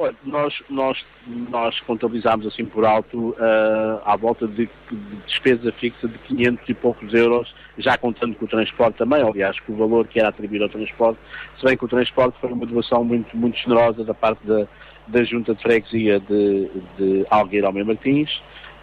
Olha, 0.00 0.14
nós, 0.24 0.54
nós, 0.70 1.04
nós 1.26 1.80
contabilizámos 1.80 2.46
assim 2.46 2.64
por 2.64 2.84
alto 2.84 3.34
ah, 3.38 4.02
à 4.04 4.16
volta 4.16 4.46
de, 4.46 4.66
de 4.66 5.16
despesa 5.26 5.72
fixa 5.72 6.06
de 6.06 6.18
500 6.18 6.68
e 6.68 6.74
poucos 6.74 7.12
euros, 7.12 7.52
já 7.76 7.98
contando 7.98 8.36
com 8.36 8.44
o 8.44 8.48
transporte 8.48 8.96
também, 8.96 9.22
aliás, 9.22 9.58
com 9.60 9.72
o 9.72 9.76
valor 9.76 10.06
que 10.06 10.20
era 10.20 10.28
atribuído 10.28 10.64
ao 10.64 10.70
transporte, 10.70 11.18
se 11.58 11.64
bem 11.64 11.76
que 11.76 11.84
o 11.84 11.88
transporte 11.88 12.38
foi 12.40 12.52
uma 12.52 12.66
doação 12.66 13.02
muito, 13.04 13.36
muito 13.36 13.58
generosa 13.58 14.04
da 14.04 14.14
parte 14.14 14.46
da, 14.46 14.68
da 15.08 15.24
Junta 15.24 15.54
de 15.54 15.62
Freguesia 15.62 16.20
de, 16.20 16.70
de 16.96 17.26
Algueiro 17.28 17.66
Almeida 17.66 17.88
Martins, 17.88 18.30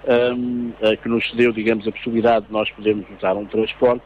ahm, 0.08 0.72
ah, 0.82 0.98
que 0.98 1.08
nos 1.08 1.30
cedeu, 1.30 1.54
digamos, 1.54 1.88
a 1.88 1.92
possibilidade 1.92 2.48
de 2.48 2.52
nós 2.52 2.70
podermos 2.72 3.06
usar 3.18 3.36
um 3.36 3.46
transporte, 3.46 4.04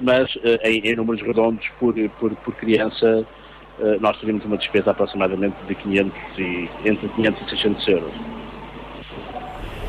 mas 0.00 0.30
ah, 0.44 0.68
em, 0.68 0.80
em 0.80 0.96
números 0.96 1.22
redondos 1.22 1.66
por, 1.78 1.94
por, 2.18 2.34
por 2.36 2.54
criança 2.54 3.26
Uh, 3.76 4.00
nós 4.00 4.16
teríamos 4.20 4.44
uma 4.44 4.56
despesa 4.56 4.92
aproximadamente 4.92 5.56
de 5.66 5.74
500 5.74 6.12
e, 6.38 6.70
entre 6.84 7.08
500 7.08 7.42
e 7.42 7.50
600 7.50 7.88
euros. 7.88 8.14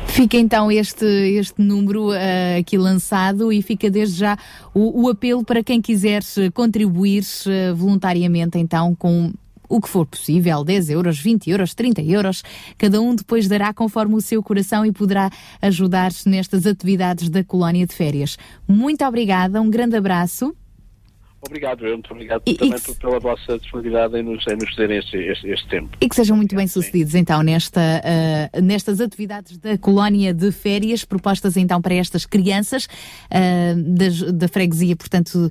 Fica 0.08 0.36
então 0.38 0.72
este, 0.72 1.04
este 1.04 1.62
número 1.62 2.10
ah, 2.10 2.58
aqui 2.58 2.78
lançado 2.78 3.52
e 3.52 3.62
fica 3.62 3.88
desde 3.90 4.18
já 4.18 4.36
o, 4.74 5.04
o 5.04 5.08
apelo 5.08 5.44
para 5.44 5.62
quem 5.62 5.80
quiser 5.80 6.22
eh, 6.38 6.50
contribuir 6.50 7.22
eh, 7.46 7.72
voluntariamente 7.72 8.58
então 8.58 8.94
com 8.94 9.32
o 9.68 9.80
que 9.80 9.88
for 9.88 10.06
possível, 10.06 10.62
10 10.64 10.90
euros, 10.90 11.18
20 11.18 11.50
euros, 11.50 11.74
30 11.74 12.02
euros, 12.02 12.42
cada 12.78 13.00
um 13.00 13.14
depois 13.14 13.48
dará 13.48 13.72
conforme 13.72 14.14
o 14.14 14.20
seu 14.20 14.42
coração 14.42 14.84
e 14.86 14.92
poderá 14.92 15.30
ajudar-se 15.62 16.28
nestas 16.28 16.66
atividades 16.66 17.28
da 17.28 17.42
colónia 17.44 17.86
de 17.86 17.94
férias. 17.94 18.36
Muito 18.68 19.04
obrigada, 19.04 19.60
um 19.60 19.70
grande 19.70 19.96
abraço. 19.96 20.54
Obrigado, 21.46 21.86
eu 21.86 21.92
muito 21.92 22.10
obrigado 22.10 22.42
E- 22.44 22.52
e 22.52 22.54
também 22.56 22.80
que- 22.80 22.94
pela 22.96 23.20
vossa 23.20 23.56
disponibilidade 23.56 24.16
em 24.18 24.22
nos, 24.22 24.44
em 24.48 24.56
nos 24.56 24.76
este, 24.78 25.16
este, 25.16 25.48
este 25.48 25.68
tempo. 25.68 25.90
E 26.00 26.08
que 26.08 26.16
sejam 26.16 26.36
muito 26.36 26.56
bem 26.56 26.66
sucedidos 26.66 27.14
então 27.14 27.40
nesta, 27.40 27.80
ah, 27.80 28.60
nestas 28.60 29.00
atividades 29.00 29.56
da 29.58 29.78
colónia 29.78 30.34
de 30.34 30.50
férias 30.50 31.04
propostas 31.04 31.56
então 31.56 31.80
para 31.80 31.94
estas 31.94 32.26
crianças 32.26 32.88
das- 33.76 34.22
da 34.32 34.48
freguesia, 34.48 34.96
portanto, 34.96 35.48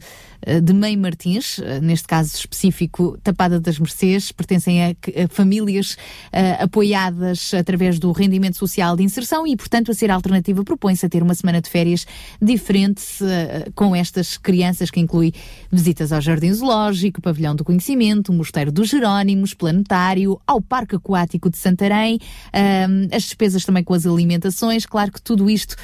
de 0.62 0.74
Mãe 0.74 0.96
Martins, 0.96 1.60
ah, 1.60 1.80
neste 1.80 2.08
caso 2.08 2.36
específico 2.36 3.18
Tapada 3.24 3.60
das 3.60 3.80
Mercês, 3.80 4.32
pertencem 4.32 4.84
a, 4.84 4.90
a 4.90 5.28
famílias 5.28 5.98
ah, 6.32 6.64
apoiadas 6.64 7.54
através 7.54 7.98
do 7.98 8.12
rendimento 8.12 8.58
social 8.58 8.96
de 8.96 9.04
inserção 9.04 9.48
e, 9.48 9.56
portanto, 9.56 9.92
a 9.92 9.94
ser 9.94 10.12
alternativa 10.12 10.64
propõe-se 10.64 11.06
a 11.06 11.10
ter 11.10 11.24
uma 11.24 11.34
semana 11.34 11.62
de 11.62 11.70
férias 11.70 12.06
diferente 12.40 13.04
ah, 13.24 13.72
com 13.74 13.96
estas 13.96 14.38
crianças 14.38 14.92
que 14.92 15.00
inclui 15.00 15.34
visitas 15.72 16.12
ao 16.12 16.22
Jardim 16.22 16.54
Zoológico, 16.54 17.22
Pavilhão 17.22 17.56
do 17.56 17.64
Conhecimento, 17.64 18.32
Mosteiro 18.32 18.72
dos 18.72 18.90
Jerónimos, 18.90 19.54
Planetário, 19.54 20.40
ao 20.46 20.62
Parque 20.62 20.96
Aquático 20.96 21.50
de 21.50 21.58
Santarém, 21.58 22.20
ahm, 22.54 23.08
as 23.12 23.24
despesas 23.24 23.66
também 23.66 23.84
com 23.84 23.94
as 23.94 24.06
alimentações. 24.06 24.86
Claro 24.86 25.12
que 25.12 25.22
tudo 25.22 25.50
isto 25.50 25.76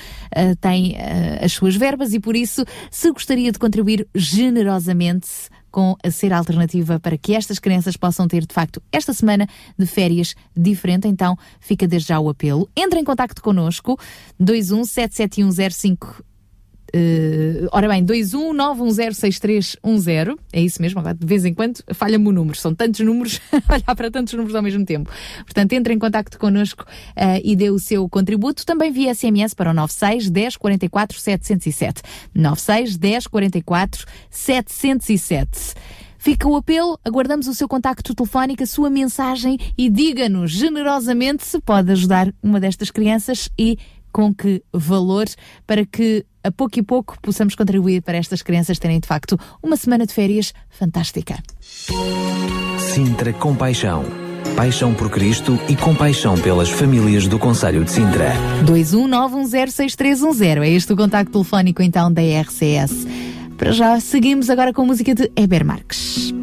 tem 0.60 0.96
as 1.42 1.52
suas 1.52 1.76
verbas 1.76 2.14
e 2.14 2.20
por 2.20 2.36
isso, 2.36 2.64
se 2.90 3.12
gostaria 3.12 3.52
de 3.52 3.60
contribuir 3.60 4.08
com 5.72 5.96
a 6.04 6.12
ser 6.12 6.34
alternativa 6.34 7.00
para 7.00 7.18
que 7.18 7.34
estas 7.34 7.60
crianças 7.60 7.96
possam 7.96 8.28
ter, 8.28 8.46
de 8.46 8.54
facto, 8.54 8.82
esta 8.92 9.14
semana 9.14 9.48
de 9.78 9.86
férias 9.86 10.36
diferente. 10.56 11.08
Então, 11.08 11.38
fica 11.60 11.88
desde 11.88 12.10
já 12.10 12.20
o 12.20 12.30
apelo. 12.30 12.70
Entre 12.76 13.00
em 13.00 13.04
contacto 13.04 13.42
connosco, 13.42 13.98
21 14.40 14.84
77105 14.84 16.31
Uh, 16.94 17.70
ora 17.72 17.88
bem, 17.88 18.06
219106310, 18.06 20.38
é 20.52 20.62
isso 20.62 20.82
mesmo, 20.82 21.00
agora 21.00 21.16
de 21.16 21.26
vez 21.26 21.46
em 21.46 21.54
quando 21.54 21.82
falha-me 21.94 22.28
o 22.28 22.34
número, 22.34 22.58
são 22.58 22.76
tantos 22.76 23.00
números, 23.00 23.40
olhar 23.70 23.96
para 23.96 24.12
tantos 24.12 24.34
números 24.34 24.56
ao 24.56 24.62
mesmo 24.62 24.84
tempo. 24.84 25.10
Portanto, 25.46 25.72
entre 25.72 25.94
em 25.94 26.00
contacto 26.00 26.38
connosco 26.38 26.84
uh, 26.84 27.40
e 27.44 27.56
dê 27.56 27.70
o 27.70 27.80
seu 27.80 28.10
contributo, 28.10 28.66
também 28.66 28.92
via 28.92 29.16
SMS 29.16 29.54
para 29.54 29.72
o 29.72 29.74
96 29.74 30.30
10 30.30 30.58
44 30.58 31.18
707. 31.18 32.02
96 32.36 32.98
10 32.98 33.28
44 33.28 34.06
707. 34.30 35.74
Fica 36.18 36.46
o 36.48 36.56
apelo, 36.56 36.98
aguardamos 37.04 37.48
o 37.48 37.54
seu 37.54 37.68
contacto 37.68 38.14
telefónico, 38.14 38.62
a 38.62 38.68
sua 38.68 38.92
mensagem 38.92 39.58
e 39.76 39.90
diga-nos 39.90 40.52
generosamente 40.52 41.44
se 41.44 41.60
pode 41.60 41.92
ajudar 41.92 42.32
uma 42.44 42.60
destas 42.60 42.92
crianças 42.92 43.50
e 43.58 43.80
com 44.12 44.34
que 44.34 44.64
valor 44.74 45.26
para 45.66 45.86
que 45.86 46.26
a 46.44 46.52
pouco 46.52 46.80
e 46.80 46.84
pouco 46.84 47.18
possamos 47.22 47.56
contribuir 47.56 48.02
para 48.02 48.18
estas 48.18 48.42
crianças 48.42 48.80
terem 48.80 49.00
de 49.00 49.08
facto 49.08 49.38
uma 49.62 49.76
semana 49.76 50.06
de 50.06 50.14
férias 50.14 50.54
fantástica. 50.70 51.38
Sintra 52.94 53.32
Compaixão. 53.34 54.04
Paixão 54.56 54.94
por 54.94 55.10
Cristo 55.10 55.58
e 55.70 55.76
compaixão 55.76 56.38
pelas 56.38 56.70
famílias 56.70 57.26
do 57.28 57.40
Conselho 57.40 57.84
de 57.86 57.92
Sintra. 57.92 58.34
219106310 58.66 60.62
é 60.62 60.70
este 60.70 60.92
o 60.92 60.98
contacto 60.98 61.32
telefónico 61.32 61.82
então 61.82 62.12
da 62.12 62.22
RCS. 62.22 63.08
Para 63.58 63.72
já 63.72 64.00
seguimos 64.00 64.50
agora 64.50 64.74
com 64.74 64.82
a 64.82 64.86
música 64.86 65.16
de 65.16 65.32
Eber 65.36 65.66
Marques. 65.66 66.34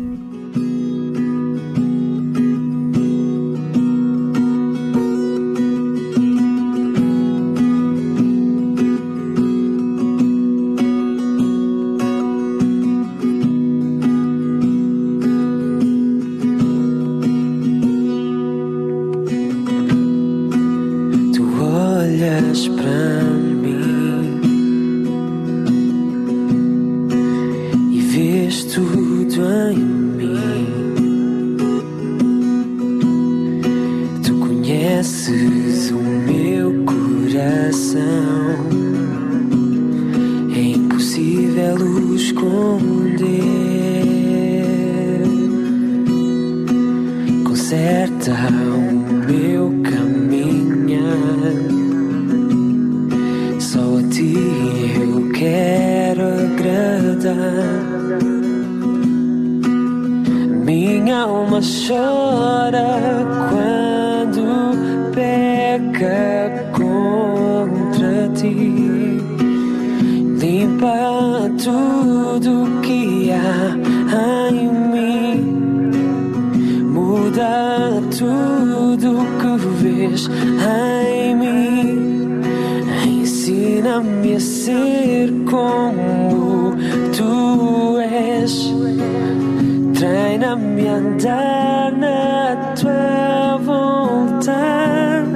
Treina-me 90.39 90.87
a 90.87 90.95
andar 90.95 91.91
na 91.93 92.75
tua 92.81 93.59
vontade. 93.59 95.27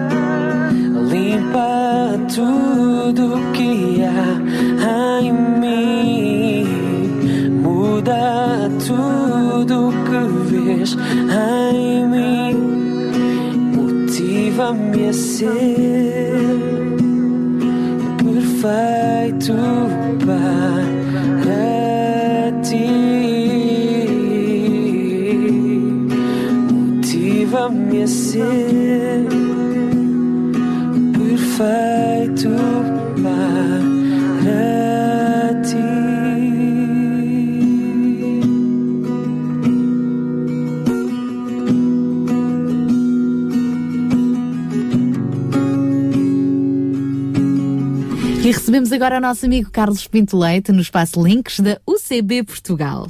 Limpa 1.10 2.20
tudo 2.32 3.40
que 3.52 4.00
há 4.04 5.20
em 5.20 5.32
mim. 5.32 6.66
Muda 7.50 8.70
tudo 8.86 9.92
que 10.06 10.20
vês 10.54 10.90
em 10.94 12.06
mim. 12.06 12.54
Motiva-me 13.74 15.08
a 15.08 15.12
ser 15.12 16.21
recebemos 48.72 48.92
agora 48.92 49.18
o 49.18 49.20
nosso 49.20 49.44
amigo 49.44 49.70
Carlos 49.70 50.06
Pinto 50.06 50.38
Leite 50.38 50.72
no 50.72 50.80
espaço 50.80 51.22
Links 51.22 51.60
da 51.60 51.78
UCB 51.86 52.42
Portugal. 52.42 53.06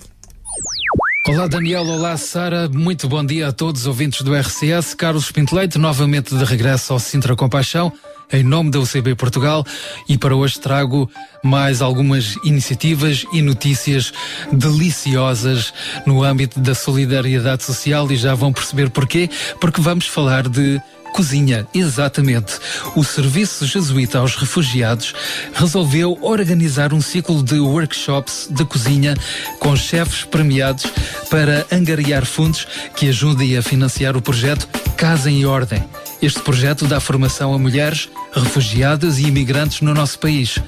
Olá 1.28 1.46
Daniel, 1.46 1.86
olá 1.86 2.16
Sara, 2.16 2.68
muito 2.68 3.06
bom 3.06 3.24
dia 3.24 3.46
a 3.46 3.52
todos 3.52 3.82
os 3.82 3.86
ouvintes 3.86 4.22
do 4.22 4.34
RCS. 4.34 4.92
Carlos 4.94 5.30
Pintoleito, 5.30 5.78
novamente 5.78 6.34
de 6.36 6.44
regresso 6.44 6.92
ao 6.92 6.98
Sintra 6.98 7.36
Compaixão, 7.36 7.92
em 8.32 8.42
nome 8.42 8.72
da 8.72 8.80
UCB 8.80 9.14
Portugal, 9.14 9.64
e 10.08 10.18
para 10.18 10.34
hoje 10.34 10.58
trago 10.58 11.08
mais 11.44 11.80
algumas 11.80 12.34
iniciativas 12.42 13.24
e 13.32 13.40
notícias 13.40 14.12
deliciosas 14.50 15.72
no 16.04 16.24
âmbito 16.24 16.58
da 16.58 16.74
solidariedade 16.74 17.62
social. 17.62 18.10
E 18.10 18.16
já 18.16 18.34
vão 18.34 18.52
perceber 18.52 18.90
porquê, 18.90 19.30
porque 19.60 19.80
vamos 19.80 20.08
falar 20.08 20.48
de 20.48 20.82
Cozinha, 21.12 21.66
exatamente. 21.74 22.54
O 22.96 23.04
Serviço 23.04 23.66
Jesuíta 23.66 24.18
aos 24.18 24.34
Refugiados 24.34 25.14
resolveu 25.52 26.18
organizar 26.22 26.92
um 26.94 27.00
ciclo 27.00 27.42
de 27.42 27.60
workshops 27.60 28.48
de 28.50 28.64
cozinha 28.64 29.14
com 29.58 29.76
chefes 29.76 30.24
premiados 30.24 30.86
para 31.30 31.66
angariar 31.70 32.24
fundos 32.24 32.66
que 32.96 33.08
ajudem 33.08 33.56
a 33.56 33.62
financiar 33.62 34.16
o 34.16 34.22
projeto 34.22 34.66
Casa 34.96 35.30
em 35.30 35.44
Ordem. 35.44 35.84
Este 36.20 36.40
projeto 36.40 36.86
dá 36.86 36.98
formação 36.98 37.52
a 37.52 37.58
mulheres, 37.58 38.08
refugiadas 38.32 39.18
e 39.18 39.26
imigrantes 39.26 39.80
no 39.80 39.92
nosso 39.92 40.18
país. 40.18 40.58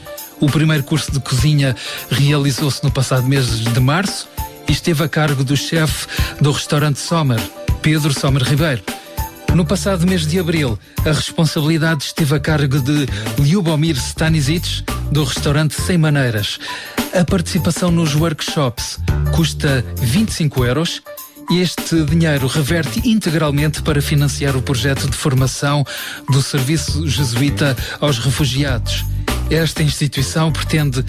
O 0.41 0.51
primeiro 0.51 0.85
curso 0.85 1.11
de 1.11 1.21
cozinha 1.21 1.75
realizou-se 2.11 2.83
no 2.85 2.91
passado 2.91 3.27
mês 3.27 3.61
de 3.61 3.81
março 3.81 4.29
e 4.69 4.73
esteve 4.73 5.05
a 5.05 5.09
cargo 5.09 5.43
do 5.43 5.57
chefe 5.57 6.07
do 6.41 6.51
restaurante 6.51 6.99
Sommer, 6.99 7.41
Pedro 7.81 8.13
Sommer 8.13 8.43
Ribeiro. 8.43 8.83
No 9.55 9.65
passado 9.65 10.05
mês 10.05 10.27
de 10.27 10.41
abril, 10.41 10.77
a 11.07 11.13
responsabilidade 11.13 12.03
esteve 12.03 12.35
a 12.35 12.41
cargo 12.41 12.81
de 12.81 13.07
Lyubomir 13.39 13.97
Stanisic, 13.97 14.85
do 15.13 15.23
restaurante 15.23 15.81
Sem 15.81 15.97
Maneiras. 15.97 16.59
A 17.15 17.25
participação 17.25 17.89
nos 17.93 18.17
workshops 18.17 18.99
custa 19.33 19.85
25 19.99 20.65
euros. 20.65 21.03
Este 21.53 22.03
dinheiro 22.03 22.49
reverte 22.49 23.09
integralmente 23.09 23.81
para 23.81 24.03
financiar 24.03 24.57
o 24.57 24.63
projeto 24.63 25.09
de 25.09 25.17
formação 25.17 25.87
do 26.29 26.43
Serviço 26.43 27.07
Jesuíta 27.07 27.77
aos 28.01 28.19
Refugiados. 28.19 29.05
Esta 29.51 29.85
instituição 29.85 30.51
pretende 30.51 31.05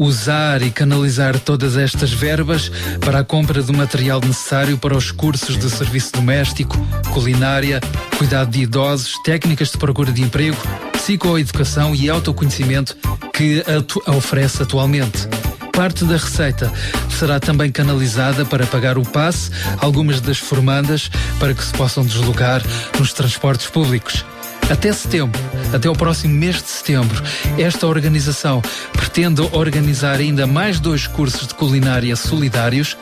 usar 0.00 0.62
e 0.62 0.70
canalizar 0.70 1.38
todas 1.38 1.76
estas 1.76 2.10
verbas 2.10 2.72
para 3.00 3.18
a 3.18 3.24
compra 3.24 3.62
do 3.62 3.74
material 3.74 4.18
necessário 4.18 4.78
para 4.78 4.96
os 4.96 5.10
cursos 5.10 5.58
de 5.58 5.68
serviço 5.68 6.12
doméstico, 6.14 6.74
culinária, 7.12 7.80
cuidado 8.16 8.50
de 8.50 8.62
idosos, 8.62 9.12
técnicas 9.22 9.70
de 9.70 9.76
procura 9.76 10.10
de 10.10 10.22
emprego, 10.22 10.56
psicoeducação 10.94 11.94
e 11.94 12.08
autoconhecimento 12.08 12.96
que 13.34 13.62
oferece 14.06 14.62
atualmente. 14.62 15.28
Parte 15.70 16.06
da 16.06 16.16
receita 16.16 16.72
será 17.18 17.38
também 17.38 17.70
canalizada 17.70 18.46
para 18.46 18.64
pagar 18.64 18.96
o 18.96 19.02
passe 19.02 19.50
algumas 19.82 20.18
das 20.22 20.38
formandas 20.38 21.10
para 21.38 21.52
que 21.52 21.62
se 21.62 21.72
possam 21.74 22.06
deslocar 22.06 22.62
nos 22.98 23.12
transportes 23.12 23.66
públicos. 23.66 24.24
Até 24.68 24.92
setembro, 24.92 25.40
até 25.72 25.88
o 25.88 25.94
próximo 25.94 26.34
mês 26.34 26.62
de 26.62 26.68
setembro, 26.68 27.22
esta 27.58 27.86
organização 27.86 28.62
pretende 28.92 29.40
organizar 29.52 30.18
ainda 30.18 30.46
mais 30.46 30.78
dois 30.78 31.06
cursos 31.06 31.46
de 31.46 31.54
culinária 31.54 32.14
solidários, 32.16 32.96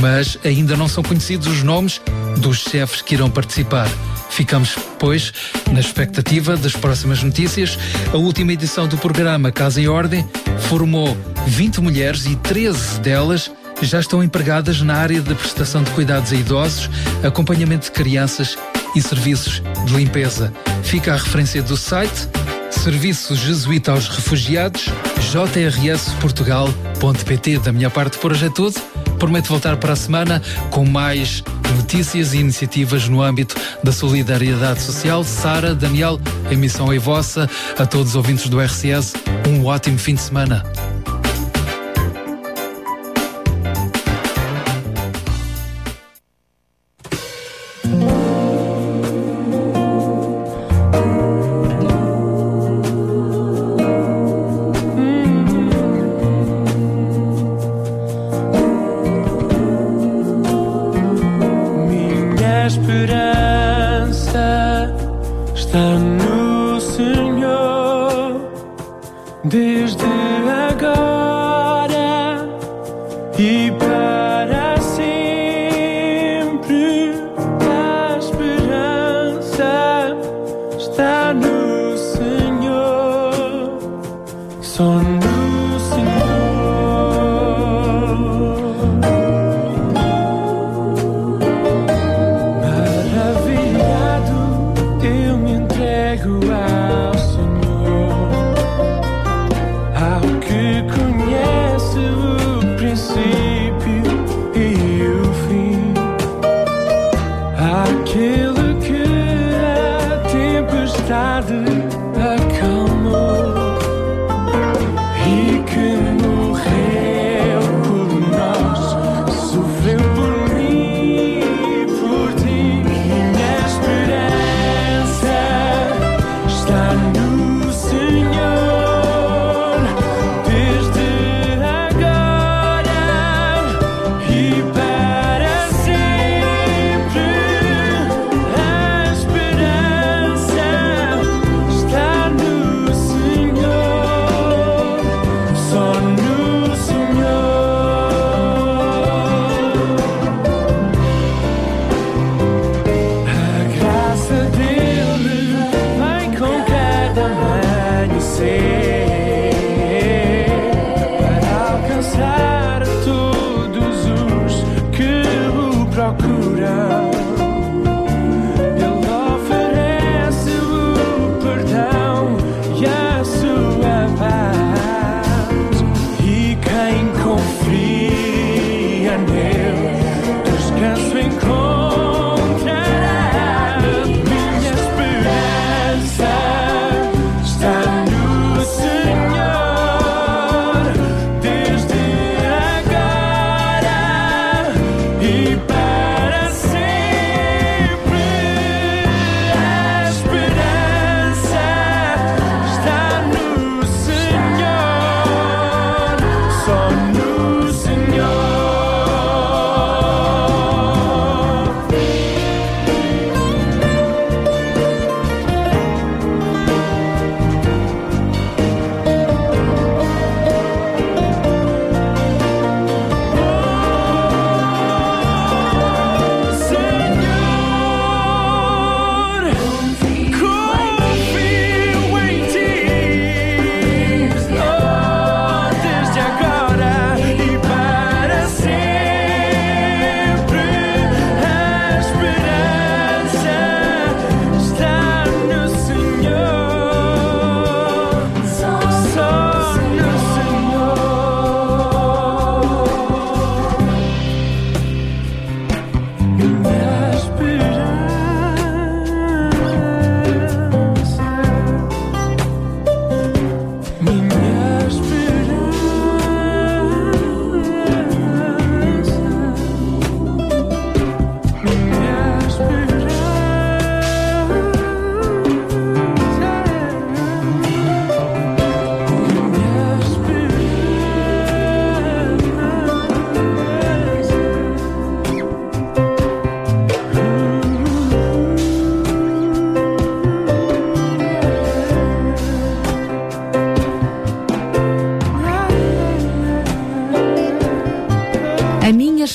mas 0.00 0.38
ainda 0.44 0.76
não 0.76 0.88
são 0.88 1.02
conhecidos 1.02 1.46
os 1.46 1.62
nomes 1.62 2.00
dos 2.38 2.58
chefes 2.58 3.02
que 3.02 3.14
irão 3.14 3.30
participar. 3.30 3.88
Ficamos, 4.30 4.76
pois, 4.98 5.32
na 5.70 5.80
expectativa 5.80 6.56
das 6.56 6.72
próximas 6.72 7.22
notícias. 7.22 7.78
A 8.12 8.16
última 8.16 8.52
edição 8.52 8.88
do 8.88 8.96
programa 8.96 9.52
Casa 9.52 9.80
em 9.80 9.88
Ordem 9.88 10.26
formou 10.68 11.16
20 11.46 11.80
mulheres 11.80 12.24
e 12.26 12.34
13 12.36 13.00
delas 13.00 13.50
já 13.82 14.00
estão 14.00 14.22
empregadas 14.22 14.80
na 14.80 14.94
área 14.94 15.20
de 15.20 15.34
prestação 15.34 15.82
de 15.82 15.90
cuidados 15.90 16.32
a 16.32 16.36
idosos, 16.36 16.88
acompanhamento 17.22 17.86
de 17.86 17.90
crianças 17.90 18.56
e 18.94 19.02
serviços 19.02 19.62
de 19.84 19.94
limpeza. 19.94 20.52
Fica 20.82 21.12
a 21.12 21.16
referência 21.16 21.62
do 21.62 21.76
site 21.76 22.28
Serviço 22.72 23.36
Jesuíta 23.36 23.92
aos 23.92 24.08
Refugiados, 24.08 24.86
jrsportugal.pt. 25.30 27.58
Da 27.58 27.70
minha 27.70 27.88
parte, 27.88 28.18
por 28.18 28.32
hoje 28.32 28.46
é 28.46 28.50
tudo. 28.50 28.74
Prometo 29.20 29.50
voltar 29.50 29.76
para 29.76 29.92
a 29.92 29.96
semana 29.96 30.42
com 30.70 30.84
mais 30.84 31.44
notícias 31.76 32.34
e 32.34 32.38
iniciativas 32.38 33.08
no 33.08 33.22
âmbito 33.22 33.54
da 33.84 33.92
solidariedade 33.92 34.80
social. 34.80 35.22
Sara, 35.22 35.76
Daniel, 35.76 36.20
a 36.48 36.52
emissão 36.52 36.92
é 36.92 36.98
vossa. 36.98 37.48
A 37.78 37.86
todos 37.86 38.08
os 38.08 38.16
ouvintes 38.16 38.48
do 38.48 38.60
RCS, 38.60 39.12
um 39.48 39.64
ótimo 39.64 39.98
fim 39.98 40.16
de 40.16 40.22
semana. 40.22 40.64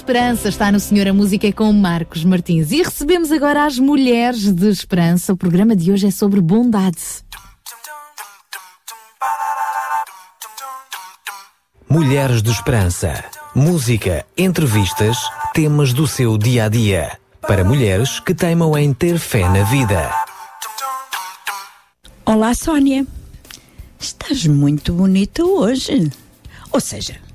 Esperança 0.08 0.48
está 0.48 0.72
no 0.72 0.80
Senhor 0.80 1.06
a 1.10 1.12
Música 1.12 1.52
com 1.52 1.74
Marcos 1.74 2.24
Martins. 2.24 2.72
E 2.72 2.82
recebemos 2.82 3.30
agora 3.30 3.66
as 3.66 3.78
Mulheres 3.78 4.54
de 4.54 4.70
Esperança. 4.70 5.34
O 5.34 5.38
programa 5.38 5.76
de 5.76 5.92
hoje 5.92 6.08
é 6.08 6.12
sobre 6.12 6.40
bondade. 6.40 7.26
Mulheres 11.90 12.42
de 12.42 12.50
Esperança. 12.50 13.22
Música, 13.54 14.26
entrevistas, 14.38 15.18
temas 15.54 15.92
do 15.92 16.08
seu 16.08 16.38
dia 16.38 16.64
a 16.64 16.70
dia. 16.70 17.20
Para 17.42 17.66
mulheres 17.66 18.22
que 18.22 18.34
teimam 18.34 18.78
em 18.78 18.94
ter 18.94 19.20
fé 19.20 19.42
na 19.50 19.64
vida. 19.64 20.10
Olá, 22.26 22.54
Sónia. 22.54 23.06
Estás 24.00 24.48
muito 24.48 24.94
bonita 24.94 25.44
hoje. 25.44 26.10
Ou 26.72 26.80
seja, 26.80 27.27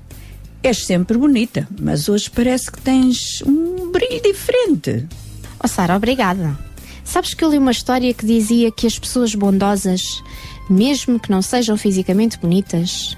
és 0.63 0.85
sempre 0.85 1.17
bonita, 1.17 1.67
mas 1.79 2.07
hoje 2.07 2.29
parece 2.29 2.71
que 2.71 2.79
tens 2.79 3.43
um 3.45 3.91
brilho 3.91 4.21
diferente. 4.21 5.05
Oh, 5.61 5.67
Sara, 5.67 5.95
obrigada. 5.95 6.57
Sabes 7.03 7.33
que 7.33 7.43
eu 7.43 7.51
li 7.51 7.57
uma 7.57 7.71
história 7.71 8.13
que 8.13 8.25
dizia 8.25 8.71
que 8.71 8.87
as 8.87 8.97
pessoas 8.97 9.35
bondosas, 9.35 10.23
mesmo 10.69 11.19
que 11.19 11.29
não 11.29 11.41
sejam 11.41 11.75
fisicamente 11.75 12.39
bonitas, 12.39 13.17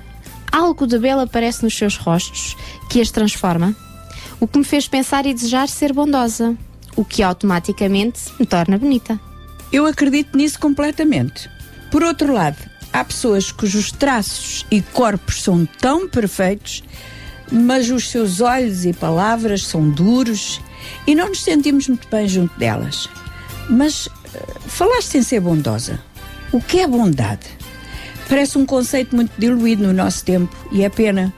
algo 0.51 0.87
de 0.87 0.97
belo 0.97 1.21
aparece 1.21 1.63
nos 1.63 1.77
seus 1.77 1.97
rostos 1.97 2.57
que 2.89 2.99
as 2.99 3.11
transforma? 3.11 3.75
O 4.39 4.47
que 4.47 4.57
me 4.57 4.65
fez 4.65 4.87
pensar 4.87 5.25
e 5.27 5.33
desejar 5.33 5.69
ser 5.69 5.93
bondosa, 5.93 6.57
o 6.95 7.05
que 7.05 7.21
automaticamente 7.21 8.21
me 8.39 8.45
torna 8.45 8.77
bonita. 8.77 9.19
Eu 9.71 9.85
acredito 9.85 10.35
nisso 10.35 10.59
completamente. 10.59 11.49
Por 11.91 12.03
outro 12.03 12.33
lado, 12.33 12.57
há 12.91 13.03
pessoas 13.03 13.51
cujos 13.51 13.91
traços 13.91 14.65
e 14.71 14.81
corpos 14.81 15.43
são 15.43 15.65
tão 15.65 16.09
perfeitos, 16.09 16.83
mas 17.51 17.89
os 17.89 18.09
seus 18.09 18.41
olhos 18.41 18.85
e 18.85 18.93
palavras 18.93 19.65
são 19.65 19.89
duros 19.89 20.61
e 21.05 21.15
não 21.15 21.29
nos 21.29 21.43
sentimos 21.43 21.87
muito 21.87 22.07
bem 22.09 22.27
junto 22.27 22.57
delas. 22.57 23.09
Mas 23.69 24.09
eh, 24.33 24.43
falaste 24.67 25.17
em 25.17 25.23
ser 25.23 25.39
bondosa. 25.39 25.99
O 26.51 26.61
que 26.61 26.79
é 26.79 26.87
bondade? 26.87 27.47
Parece 28.29 28.57
um 28.57 28.65
conceito 28.65 29.15
muito 29.15 29.31
diluído 29.37 29.85
no 29.85 29.93
nosso 29.93 30.23
tempo 30.23 30.55
e 30.71 30.83
é 30.83 30.89
pena, 30.89 31.33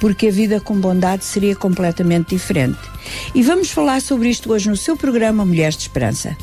porque 0.00 0.28
a 0.28 0.30
vida 0.30 0.60
com 0.60 0.78
bondade 0.78 1.24
seria 1.24 1.56
completamente 1.56 2.30
diferente. 2.30 2.78
E 3.34 3.42
vamos 3.42 3.70
falar 3.70 4.00
sobre 4.00 4.28
isto 4.28 4.52
hoje 4.52 4.68
no 4.68 4.76
seu 4.76 4.96
programa 4.96 5.44
Mulheres 5.44 5.76
de 5.76 5.82
Esperança. 5.82 6.36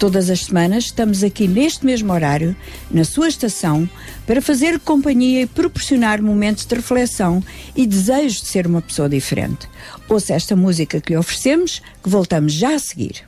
Todas 0.00 0.30
as 0.30 0.46
semanas 0.46 0.84
estamos 0.84 1.22
aqui 1.22 1.46
neste 1.46 1.84
mesmo 1.84 2.10
horário, 2.10 2.56
na 2.90 3.04
sua 3.04 3.28
estação, 3.28 3.86
para 4.26 4.40
fazer 4.40 4.80
companhia 4.80 5.42
e 5.42 5.46
proporcionar 5.46 6.22
momentos 6.22 6.64
de 6.64 6.74
reflexão 6.74 7.44
e 7.76 7.86
desejo 7.86 8.40
de 8.40 8.46
ser 8.46 8.66
uma 8.66 8.80
pessoa 8.80 9.10
diferente. 9.10 9.68
Ouça 10.08 10.32
esta 10.32 10.56
música 10.56 11.02
que 11.02 11.12
lhe 11.12 11.18
oferecemos, 11.18 11.82
que 12.02 12.08
voltamos 12.08 12.54
já 12.54 12.76
a 12.76 12.78
seguir. 12.78 13.26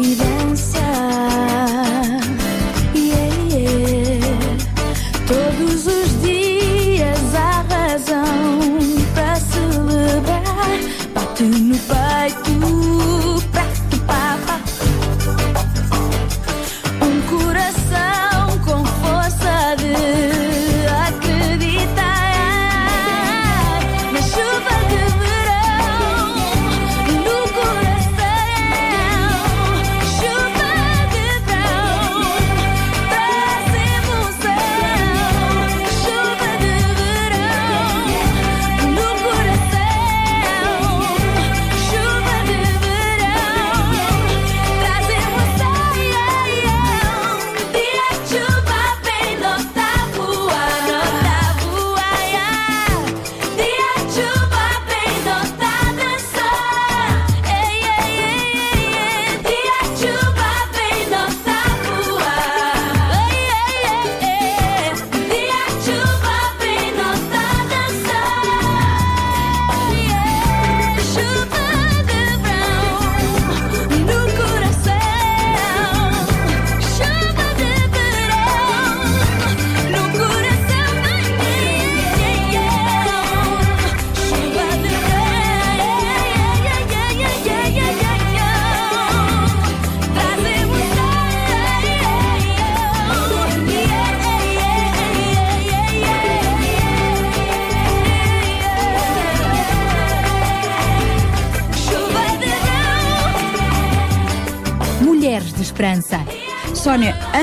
Canta 0.00 0.79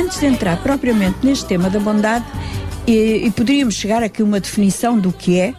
antes 0.08 0.22
de 0.22 0.26
entrar 0.26 0.64
propriamente 0.64 1.18
neste 1.22 1.46
tema 1.46 1.70
da 1.70 1.82
bondade, 1.82 2.24
e, 2.88 3.26
e 3.26 3.32
poderíamos 3.32 3.76
chegar 3.76 4.02
aqui 4.02 4.22
a 4.22 4.26
uma 4.26 4.40
definição 4.40 4.98
do 4.98 5.12
que 5.12 5.38
é, 5.38 5.54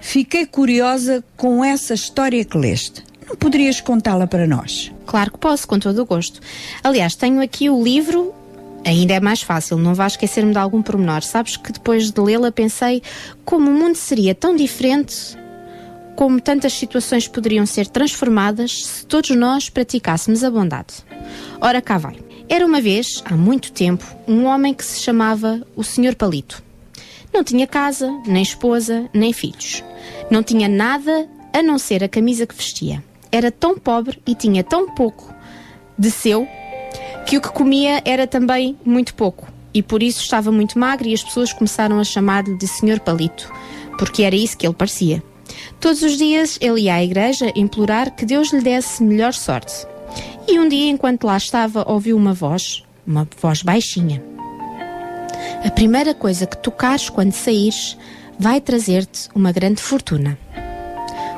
fiquei 0.00 0.46
curiosa 0.46 1.22
com 1.36 1.62
essa 1.62 1.92
história 1.92 2.42
que 2.42 2.56
leste. 2.56 3.04
Não 3.28 3.36
poderias 3.36 3.78
contá-la 3.78 4.26
para 4.26 4.46
nós? 4.46 4.90
Claro 5.04 5.32
que 5.32 5.38
posso, 5.38 5.68
com 5.68 5.78
todo 5.78 6.00
o 6.00 6.06
gosto. 6.06 6.40
Aliás, 6.82 7.14
tenho 7.14 7.42
aqui 7.42 7.68
o 7.68 7.82
livro. 7.84 8.32
Ainda 8.86 9.12
é 9.12 9.20
mais 9.20 9.42
fácil, 9.42 9.76
não 9.76 9.94
vá 9.94 10.06
esquecer-me 10.06 10.52
de 10.52 10.58
algum 10.58 10.80
pormenor. 10.80 11.22
Sabes 11.22 11.58
que 11.58 11.70
depois 11.70 12.10
de 12.10 12.20
lê-la 12.22 12.50
pensei 12.50 13.02
como 13.44 13.70
o 13.70 13.74
mundo 13.74 13.96
seria 13.96 14.34
tão 14.34 14.56
diferente, 14.56 15.36
como 16.16 16.40
tantas 16.40 16.72
situações 16.72 17.28
poderiam 17.28 17.66
ser 17.66 17.86
transformadas 17.86 18.86
se 18.86 19.04
todos 19.04 19.28
nós 19.36 19.68
praticássemos 19.68 20.42
a 20.42 20.50
bondade. 20.50 20.94
Ora 21.60 21.82
cá 21.82 21.98
vai. 21.98 22.29
Era 22.52 22.66
uma 22.66 22.80
vez, 22.80 23.22
há 23.26 23.36
muito 23.36 23.70
tempo, 23.70 24.04
um 24.26 24.44
homem 24.44 24.74
que 24.74 24.84
se 24.84 25.00
chamava 25.00 25.64
o 25.76 25.84
Senhor 25.84 26.16
Palito. 26.16 26.60
Não 27.32 27.44
tinha 27.44 27.64
casa, 27.64 28.10
nem 28.26 28.42
esposa, 28.42 29.08
nem 29.14 29.32
filhos. 29.32 29.84
Não 30.28 30.42
tinha 30.42 30.68
nada 30.68 31.28
a 31.52 31.62
não 31.62 31.78
ser 31.78 32.02
a 32.02 32.08
camisa 32.08 32.48
que 32.48 32.54
vestia. 32.56 33.04
Era 33.30 33.52
tão 33.52 33.78
pobre 33.78 34.20
e 34.26 34.34
tinha 34.34 34.64
tão 34.64 34.92
pouco 34.96 35.32
de 35.96 36.10
seu 36.10 36.44
que 37.24 37.36
o 37.36 37.40
que 37.40 37.50
comia 37.50 38.02
era 38.04 38.26
também 38.26 38.76
muito 38.84 39.14
pouco. 39.14 39.46
E 39.72 39.80
por 39.80 40.02
isso 40.02 40.20
estava 40.20 40.50
muito 40.50 40.76
magro 40.76 41.06
e 41.06 41.14
as 41.14 41.22
pessoas 41.22 41.52
começaram 41.52 42.00
a 42.00 42.04
chamar-lhe 42.04 42.58
de 42.58 42.66
Senhor 42.66 42.98
Palito, 42.98 43.48
porque 43.96 44.24
era 44.24 44.34
isso 44.34 44.58
que 44.58 44.66
ele 44.66 44.74
parecia. 44.74 45.22
Todos 45.78 46.02
os 46.02 46.18
dias 46.18 46.58
ele 46.60 46.80
ia 46.80 46.94
à 46.94 47.04
igreja 47.04 47.52
implorar 47.54 48.10
que 48.10 48.26
Deus 48.26 48.52
lhe 48.52 48.60
desse 48.60 49.04
melhor 49.04 49.34
sorte. 49.34 49.86
E 50.48 50.58
um 50.58 50.68
dia, 50.68 50.90
enquanto 50.90 51.24
lá 51.24 51.36
estava, 51.36 51.84
ouviu 51.90 52.16
uma 52.16 52.32
voz, 52.32 52.82
uma 53.06 53.28
voz 53.40 53.62
baixinha. 53.62 54.22
A 55.64 55.70
primeira 55.70 56.14
coisa 56.14 56.46
que 56.46 56.56
tocares 56.56 57.10
quando 57.10 57.32
saíres 57.32 57.96
vai 58.38 58.60
trazer-te 58.60 59.28
uma 59.34 59.52
grande 59.52 59.82
fortuna. 59.82 60.38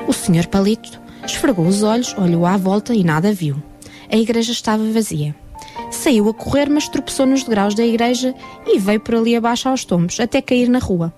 O 0.07 0.12
senhor 0.12 0.47
Palito 0.47 1.01
esfregou 1.27 1.66
os 1.66 1.82
olhos, 1.82 2.16
olhou 2.16 2.47
à 2.47 2.57
volta 2.57 2.94
e 2.94 3.05
nada 3.05 3.32
viu. 3.32 3.62
A 4.11 4.16
igreja 4.16 4.53
estava 4.53 4.85
vazia. 4.90 5.35
Saiu 5.90 6.28
a 6.28 6.35
correr, 6.35 6.69
mas 6.69 6.89
tropeçou 6.89 7.27
nos 7.27 7.43
degraus 7.43 7.74
da 7.74 7.85
igreja 7.85 8.35
e 8.66 8.78
veio 8.78 9.01
por 9.01 9.15
ali 9.15 9.36
abaixo 9.36 9.69
aos 9.69 9.85
tombos, 9.85 10.20
até 10.20 10.40
cair 10.40 10.69
na 10.69 10.78
rua. 10.78 11.12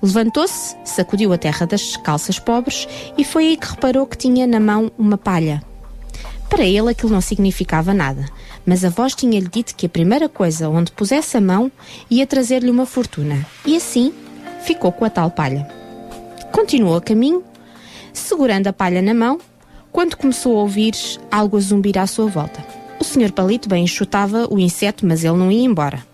Levantou-se, 0.00 0.76
sacudiu 0.84 1.32
a 1.32 1.38
terra 1.38 1.66
das 1.66 1.96
calças 1.96 2.38
pobres 2.38 2.86
e 3.16 3.24
foi 3.24 3.48
aí 3.48 3.56
que 3.56 3.66
reparou 3.66 4.06
que 4.06 4.16
tinha 4.16 4.46
na 4.46 4.60
mão 4.60 4.90
uma 4.96 5.18
palha. 5.18 5.62
Para 6.48 6.64
ele 6.64 6.90
aquilo 6.90 7.12
não 7.12 7.20
significava 7.20 7.92
nada, 7.92 8.26
mas 8.64 8.84
a 8.84 8.88
voz 8.88 9.14
tinha-lhe 9.14 9.48
dito 9.48 9.74
que 9.76 9.86
a 9.86 9.88
primeira 9.88 10.28
coisa 10.28 10.68
onde 10.68 10.90
pusesse 10.92 11.36
a 11.36 11.40
mão 11.40 11.70
ia 12.10 12.26
trazer-lhe 12.26 12.70
uma 12.70 12.86
fortuna, 12.86 13.46
e 13.66 13.76
assim 13.76 14.12
ficou 14.62 14.90
com 14.90 15.04
a 15.04 15.10
tal 15.10 15.30
palha. 15.30 15.68
Continuou 16.50 16.96
a 16.96 17.00
caminho, 17.00 17.44
segurando 18.12 18.66
a 18.66 18.72
palha 18.72 19.02
na 19.02 19.14
mão, 19.14 19.38
quando 19.92 20.16
começou 20.16 20.58
a 20.58 20.62
ouvir 20.62 20.94
algo 21.30 21.56
a 21.56 21.60
zumbir 21.60 21.98
à 21.98 22.06
sua 22.06 22.26
volta. 22.26 22.64
O 23.00 23.04
senhor 23.04 23.30
Palito 23.30 23.68
bem 23.68 23.84
enxutava 23.84 24.46
o 24.50 24.58
inseto, 24.58 25.06
mas 25.06 25.24
ele 25.24 25.36
não 25.36 25.52
ia 25.52 25.64
embora. 25.64 26.04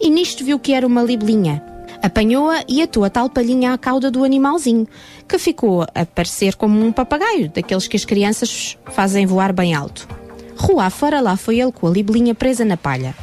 E 0.00 0.10
nisto 0.10 0.44
viu 0.44 0.58
que 0.58 0.72
era 0.72 0.86
uma 0.86 1.02
libelinha. 1.02 1.62
Apanhou-a 2.02 2.64
e 2.68 2.82
atou 2.82 3.04
a 3.04 3.10
tal 3.10 3.30
palhinha 3.30 3.72
à 3.72 3.78
cauda 3.78 4.10
do 4.10 4.24
animalzinho, 4.24 4.88
que 5.28 5.38
ficou 5.38 5.86
a 5.94 6.04
parecer 6.04 6.56
como 6.56 6.84
um 6.84 6.90
papagaio, 6.90 7.48
daqueles 7.48 7.86
que 7.86 7.96
as 7.96 8.04
crianças 8.04 8.76
fazem 8.86 9.24
voar 9.24 9.52
bem 9.52 9.72
alto. 9.72 10.08
Rua 10.56 10.90
fora 10.90 11.20
lá 11.20 11.36
foi 11.36 11.60
ele 11.60 11.70
com 11.70 11.86
a 11.86 11.90
libelinha 11.90 12.34
presa 12.34 12.64
na 12.64 12.76
palha. 12.76 13.14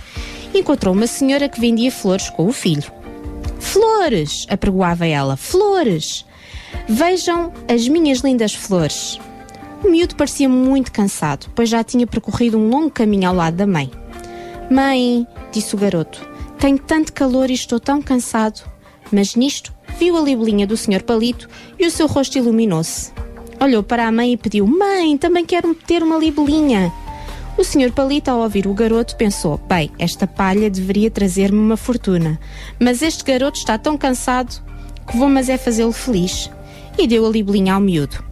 Encontrou 0.53 0.93
uma 0.93 1.07
senhora 1.07 1.49
que 1.49 1.59
vendia 1.59 1.91
flores 1.91 2.29
com 2.29 2.47
o 2.47 2.53
filho. 2.53 2.89
Flores! 3.59 4.47
apregoava 4.49 5.05
ela. 5.05 5.35
Flores! 5.35 6.25
Vejam 6.87 7.51
as 7.67 7.87
minhas 7.87 8.19
lindas 8.19 8.53
flores. 8.53 9.19
O 9.83 9.89
miúdo 9.89 10.15
parecia 10.15 10.49
muito 10.49 10.91
cansado, 10.91 11.47
pois 11.53 11.69
já 11.69 11.83
tinha 11.83 12.07
percorrido 12.07 12.57
um 12.57 12.69
longo 12.69 12.89
caminho 12.89 13.29
ao 13.29 13.35
lado 13.35 13.55
da 13.55 13.67
mãe. 13.67 13.91
Mãe, 14.71 15.27
disse 15.51 15.75
o 15.75 15.77
garoto, 15.77 16.27
tenho 16.59 16.77
tanto 16.77 17.13
calor 17.13 17.49
e 17.49 17.53
estou 17.53 17.79
tão 17.79 18.01
cansado. 18.01 18.68
Mas 19.11 19.35
nisto, 19.35 19.73
viu 19.97 20.17
a 20.17 20.21
libelinha 20.21 20.67
do 20.67 20.77
Sr. 20.77 21.03
Palito 21.03 21.49
e 21.77 21.85
o 21.85 21.91
seu 21.91 22.07
rosto 22.07 22.37
iluminou-se. 22.37 23.11
Olhou 23.59 23.83
para 23.83 24.07
a 24.07 24.11
mãe 24.11 24.33
e 24.33 24.37
pediu: 24.37 24.65
Mãe, 24.65 25.17
também 25.17 25.45
quero 25.45 25.73
ter 25.75 26.01
uma 26.01 26.17
libelinha. 26.17 26.91
O 27.57 27.63
Sr. 27.63 27.91
Palito, 27.91 28.31
ao 28.31 28.39
ouvir 28.39 28.67
o 28.67 28.73
garoto, 28.73 29.17
pensou: 29.17 29.59
Bem, 29.67 29.91
esta 29.99 30.25
palha 30.25 30.69
deveria 30.69 31.11
trazer-me 31.11 31.59
uma 31.59 31.75
fortuna, 31.75 32.39
mas 32.79 33.01
este 33.01 33.23
garoto 33.23 33.57
está 33.57 33.77
tão 33.77 33.97
cansado 33.97 34.63
que 35.05 35.17
vou, 35.17 35.27
mas 35.27 35.49
é 35.49 35.57
fazê-lo 35.57 35.91
feliz. 35.91 36.49
E 36.97 37.05
deu 37.05 37.25
a 37.25 37.29
libelinha 37.29 37.73
ao 37.73 37.81
miúdo. 37.81 38.23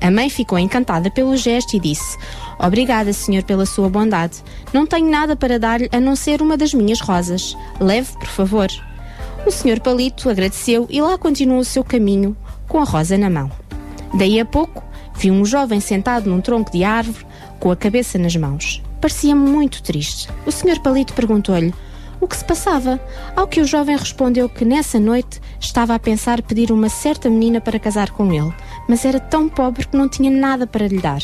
A 0.00 0.10
mãe 0.10 0.28
ficou 0.28 0.58
encantada 0.58 1.10
pelo 1.10 1.36
gesto 1.36 1.74
e 1.74 1.80
disse: 1.80 2.16
Obrigada, 2.58 3.12
senhor, 3.12 3.42
pela 3.42 3.66
sua 3.66 3.88
bondade. 3.88 4.42
Não 4.72 4.86
tenho 4.86 5.10
nada 5.10 5.34
para 5.34 5.58
dar-lhe 5.58 5.88
a 5.90 5.98
não 5.98 6.14
ser 6.14 6.42
uma 6.42 6.56
das 6.56 6.72
minhas 6.74 7.00
rosas. 7.00 7.56
Leve, 7.80 8.12
por 8.18 8.28
favor. 8.28 8.68
O 9.46 9.50
senhor 9.50 9.78
Palito 9.80 10.30
agradeceu 10.30 10.86
e 10.88 11.02
lá 11.02 11.18
continuou 11.18 11.60
o 11.60 11.64
seu 11.64 11.84
caminho 11.84 12.34
com 12.66 12.80
a 12.80 12.84
rosa 12.84 13.18
na 13.18 13.28
mão. 13.28 13.50
Daí 14.16 14.40
a 14.40 14.44
pouco, 14.44 14.82
viu 15.16 15.34
um 15.34 15.44
jovem 15.44 15.80
sentado 15.80 16.30
num 16.30 16.40
tronco 16.40 16.72
de 16.72 16.82
árvore 16.82 17.26
com 17.60 17.70
a 17.70 17.76
cabeça 17.76 18.18
nas 18.18 18.34
mãos. 18.34 18.82
Parecia 19.02 19.36
muito 19.36 19.82
triste. 19.82 20.30
O 20.46 20.50
senhor 20.50 20.78
Palito 20.78 21.12
perguntou-lhe 21.12 21.74
o 22.20 22.26
que 22.26 22.36
se 22.38 22.44
passava, 22.44 22.98
ao 23.36 23.46
que 23.46 23.60
o 23.60 23.66
jovem 23.66 23.98
respondeu 23.98 24.48
que 24.48 24.64
nessa 24.64 24.98
noite 24.98 25.42
estava 25.60 25.94
a 25.94 25.98
pensar 25.98 26.40
pedir 26.40 26.72
uma 26.72 26.88
certa 26.88 27.28
menina 27.28 27.60
para 27.60 27.78
casar 27.78 28.12
com 28.12 28.32
ele, 28.32 28.52
mas 28.88 29.04
era 29.04 29.20
tão 29.20 29.46
pobre 29.46 29.86
que 29.86 29.96
não 29.96 30.08
tinha 30.08 30.30
nada 30.30 30.66
para 30.66 30.88
lhe 30.88 31.02
dar. 31.02 31.20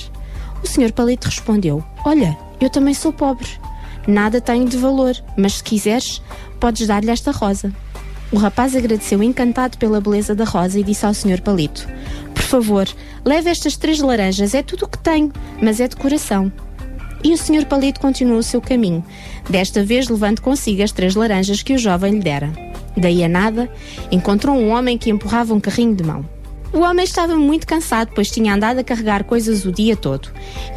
O 0.63 0.67
senhor 0.67 0.93
Palito 0.93 1.27
respondeu: 1.27 1.83
Olha, 2.05 2.37
eu 2.61 2.69
também 2.69 2.93
sou 2.93 3.15
pobre. 3.15 3.49
Nada 4.07 4.43
tenho 4.43 4.69
de 4.69 4.77
valor, 4.77 5.15
mas 5.39 5.55
se 5.55 5.65
quiseres, 5.65 6.21
podes 6.59 6.87
dar-lhe 6.87 7.11
esta 7.11 7.31
rosa. 7.31 7.73
O 8.33 8.37
rapaz 8.37 8.77
agradeceu 8.77 9.23
encantado 9.23 9.77
pela 9.77 10.01
beleza 10.01 10.37
da 10.37 10.45
rosa 10.45 10.79
e 10.79 10.85
disse 10.85 11.05
ao 11.05 11.13
senhor 11.13 11.41
Palito: 11.41 11.89
Por 12.33 12.43
favor, 12.43 12.89
leve 13.25 13.51
estas 13.51 13.77
três 13.77 13.99
laranjas, 14.01 14.55
é 14.55 14.63
tudo 14.63 14.85
o 14.85 14.89
que 14.89 14.99
tenho, 14.99 15.33
mas 15.61 15.81
é 15.81 15.89
de 15.89 15.97
coração. 15.97 16.53
E 17.25 17.33
o 17.33 17.37
senhor 17.37 17.65
Palito 17.67 18.01
continuou 18.01 18.39
o 18.39 18.43
seu 18.43 18.61
caminho, 18.61 19.05
desta 19.49 19.83
vez 19.83 20.09
levando 20.09 20.41
consigo 20.41 20.83
as 20.83 20.93
três 20.93 21.15
laranjas 21.17 21.63
que 21.63 21.75
o 21.75 21.79
jovem 21.79 22.15
lhe 22.15 22.21
dera. 22.21 22.53
Daí 22.97 23.25
a 23.25 23.29
nada, 23.29 23.71
encontrou 24.13 24.57
um 24.57 24.71
homem 24.71 24.97
que 24.97 25.11
empurrava 25.11 25.53
um 25.53 25.61
carrinho 25.61 25.95
de 25.95 26.05
mão. 26.05 26.25
O 26.73 26.81
homem 26.81 27.05
estava 27.05 27.37
muito 27.37 27.67
cansado, 27.67 28.13
pois 28.15 28.31
tinha 28.31 28.55
andado 28.55 28.79
a 28.79 28.85
carregar 28.85 29.25
coisas 29.25 29.65
o 29.65 29.73
dia 29.73 29.97
todo. 29.97 30.29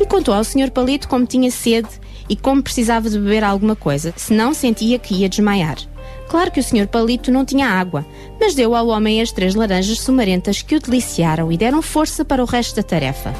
E 0.02 0.06
contou 0.08 0.34
ao 0.34 0.44
Sr. 0.44 0.72
Palito 0.72 1.08
como 1.08 1.26
tinha 1.26 1.52
sede 1.52 1.90
e 2.28 2.36
como 2.36 2.64
precisava 2.64 3.10
de 3.10 3.20
beber 3.20 3.44
alguma 3.44 3.76
coisa, 3.76 4.12
senão 4.18 4.56
sentia 4.56 4.98
que 4.98 5.14
ia 5.14 5.30
desmaiar. 5.30 5.78
Claro 6.34 6.50
que 6.50 6.60
o 6.60 6.64
Sr. 6.64 6.88
Palito 6.88 7.32
não 7.32 7.46
tinha 7.46 7.68
água, 7.68 8.04
mas 8.42 8.56
deu 8.56 8.74
ao 8.74 8.88
homem 8.88 9.22
as 9.22 9.32
três 9.32 9.54
laranjas 9.54 10.00
sumarentas 10.00 10.64
que 10.64 10.76
o 10.76 10.80
deliciaram 10.80 11.52
e 11.52 11.58
deram 11.58 11.80
força 11.80 12.26
para 12.26 12.42
o 12.42 12.48
resto 12.48 12.78
da 12.78 12.82
tarefa. 12.82 13.32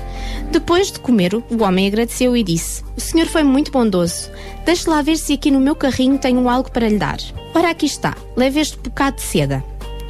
Depois 0.52 0.92
de 0.92 1.00
comer, 1.00 1.34
o 1.34 1.64
homem 1.64 1.88
agradeceu 1.88 2.38
e 2.38 2.44
disse: 2.44 2.84
O 2.96 3.02
senhor 3.02 3.26
foi 3.26 3.42
muito 3.42 3.72
bondoso. 3.72 4.30
Deixe 4.64 4.88
lá 4.88 5.02
ver 5.02 5.18
se 5.18 5.34
aqui 5.34 5.50
no 5.50 5.60
meu 5.60 5.76
carrinho 5.76 6.20
tenho 6.20 6.48
algo 6.48 6.70
para 6.70 6.88
lhe 6.88 7.00
dar. 7.00 7.18
Ora, 7.56 7.72
aqui 7.72 7.88
está. 7.88 8.16
Leve 8.38 8.60
este 8.60 8.78
bocado 8.78 9.16
de 9.16 9.24
seda. 9.24 9.64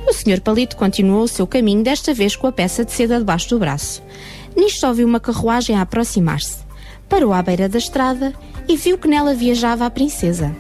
O 0.06 0.12
Sr. 0.12 0.42
Palito 0.42 0.76
continuou 0.76 1.24
o 1.24 1.30
seu 1.30 1.48
caminho, 1.48 1.84
desta 1.84 2.14
vez 2.14 2.36
com 2.36 2.48
a 2.48 2.52
peça 2.52 2.84
de 2.84 2.92
seda 2.92 3.18
debaixo 3.18 3.48
do 3.48 3.60
braço. 3.60 4.04
Nisto 4.58 4.86
ouviu 4.86 5.08
uma 5.08 5.22
carruagem 5.22 5.78
a 5.78 5.84
aproximar-se. 5.84 6.58
Parou 7.08 7.32
à 7.32 7.42
beira 7.42 7.70
da 7.70 7.78
estrada 7.78 8.34
e 8.68 8.76
viu 8.76 8.98
que 8.98 9.08
nela 9.08 9.34
viajava 9.34 9.86
a 9.86 9.90
princesa. 9.90 10.54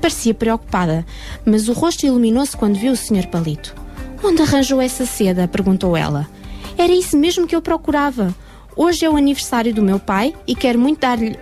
Parecia 0.00 0.32
preocupada, 0.32 1.04
mas 1.44 1.68
o 1.68 1.72
rosto 1.72 2.06
iluminou-se 2.06 2.56
quando 2.56 2.78
viu 2.78 2.92
o 2.92 2.96
Sr. 2.96 3.26
Palito. 3.28 3.74
Onde 4.22 4.42
arranjou 4.42 4.80
essa 4.80 5.04
seda? 5.04 5.48
perguntou 5.48 5.96
ela. 5.96 6.28
Era 6.76 6.92
isso 6.92 7.16
mesmo 7.16 7.46
que 7.46 7.56
eu 7.56 7.62
procurava. 7.62 8.34
Hoje 8.76 9.04
é 9.04 9.10
o 9.10 9.16
aniversário 9.16 9.74
do 9.74 9.82
meu 9.82 9.98
pai 9.98 10.34
e 10.46 10.54
quero 10.54 10.78
muito 10.78 11.00
dar-lhe 11.00 11.36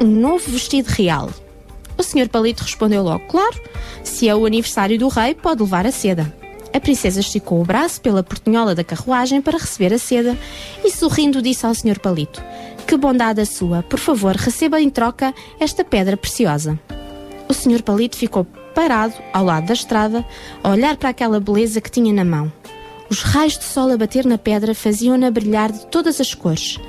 um 0.00 0.06
novo 0.06 0.50
vestido 0.50 0.88
real. 0.88 1.30
O 1.96 2.02
Sr. 2.02 2.28
Palito 2.28 2.62
respondeu 2.62 3.02
logo: 3.02 3.26
Claro, 3.26 3.58
se 4.02 4.28
é 4.28 4.34
o 4.34 4.44
aniversário 4.44 4.98
do 4.98 5.08
rei, 5.08 5.34
pode 5.34 5.62
levar 5.62 5.86
a 5.86 5.92
seda. 5.92 6.32
A 6.74 6.80
princesa 6.80 7.20
esticou 7.20 7.60
o 7.60 7.64
braço 7.64 8.00
pela 8.00 8.22
portinhola 8.22 8.74
da 8.74 8.82
carruagem 8.82 9.40
para 9.40 9.58
receber 9.58 9.94
a 9.94 9.98
seda 9.98 10.36
e, 10.84 10.90
sorrindo, 10.90 11.40
disse 11.40 11.64
ao 11.64 11.74
Sr. 11.74 12.00
Palito: 12.00 12.42
Que 12.86 12.96
bondade 12.96 13.40
a 13.40 13.46
sua! 13.46 13.82
Por 13.82 13.98
favor, 13.98 14.34
receba 14.34 14.80
em 14.80 14.90
troca 14.90 15.32
esta 15.58 15.84
pedra 15.84 16.16
preciosa. 16.16 16.78
O 17.48 17.54
Sr. 17.54 17.82
Palito 17.82 18.16
ficou 18.16 18.46
parado 18.74 19.14
ao 19.32 19.44
lado 19.44 19.66
da 19.66 19.74
estrada, 19.74 20.24
a 20.62 20.70
olhar 20.70 20.96
para 20.96 21.10
aquela 21.10 21.40
beleza 21.40 21.80
que 21.80 21.90
tinha 21.90 22.12
na 22.12 22.24
mão. 22.24 22.52
Os 23.08 23.22
raios 23.22 23.56
de 23.56 23.64
sol 23.64 23.92
a 23.92 23.96
bater 23.96 24.24
na 24.24 24.38
pedra 24.38 24.74
faziam-na 24.74 25.30
brilhar 25.30 25.70
de 25.70 25.86
todas 25.86 26.20
as 26.20 26.34
cores. 26.34 26.80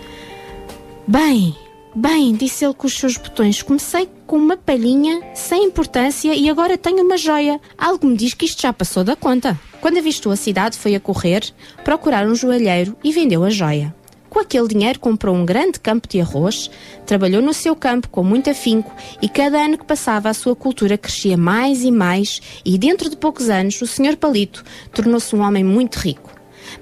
Bem, 1.07 1.55
bem, 1.95 2.33
disse 2.33 2.65
ele 2.65 2.73
com 2.73 2.87
os 2.87 2.97
seus 2.97 3.17
botões, 3.17 3.61
comecei 3.61 4.09
com 4.25 4.37
uma 4.37 4.57
palhinha, 4.57 5.21
sem 5.35 5.65
importância, 5.65 6.33
e 6.33 6.49
agora 6.49 6.77
tenho 6.77 7.03
uma 7.03 7.17
joia. 7.17 7.61
Algo 7.77 8.07
me 8.07 8.17
diz 8.17 8.33
que 8.33 8.45
isto 8.45 8.61
já 8.61 8.73
passou 8.73 9.03
da 9.03 9.15
conta. 9.15 9.59
Quando 9.81 9.99
avistou 9.99 10.31
a 10.31 10.35
cidade, 10.35 10.79
foi 10.79 10.95
a 10.95 10.99
correr, 10.99 11.43
procurar 11.83 12.25
um 12.25 12.33
joalheiro 12.33 12.97
e 13.03 13.11
vendeu 13.11 13.43
a 13.43 13.49
joia. 13.49 13.93
Com 14.35 14.41
aquele 14.41 14.67
dinheiro 14.67 14.99
comprou 14.99 15.33
um 15.33 15.45
grande 15.45 15.79
campo 15.79 16.09
de 16.09 16.19
arroz, 16.19 16.69
trabalhou 17.05 17.41
no 17.41 17.53
seu 17.53 17.73
campo 17.73 18.09
com 18.09 18.21
muito 18.21 18.49
afinco 18.49 18.93
e 19.21 19.29
cada 19.29 19.63
ano 19.63 19.77
que 19.77 19.85
passava 19.85 20.27
a 20.27 20.33
sua 20.33 20.53
cultura 20.53 20.97
crescia 20.97 21.37
mais 21.37 21.83
e 21.83 21.89
mais 21.89 22.41
e 22.65 22.77
dentro 22.77 23.09
de 23.09 23.15
poucos 23.15 23.49
anos 23.49 23.81
o 23.81 23.87
Sr. 23.87 24.17
Palito 24.17 24.61
tornou-se 24.91 25.33
um 25.33 25.39
homem 25.39 25.63
muito 25.63 25.95
rico. 25.99 26.29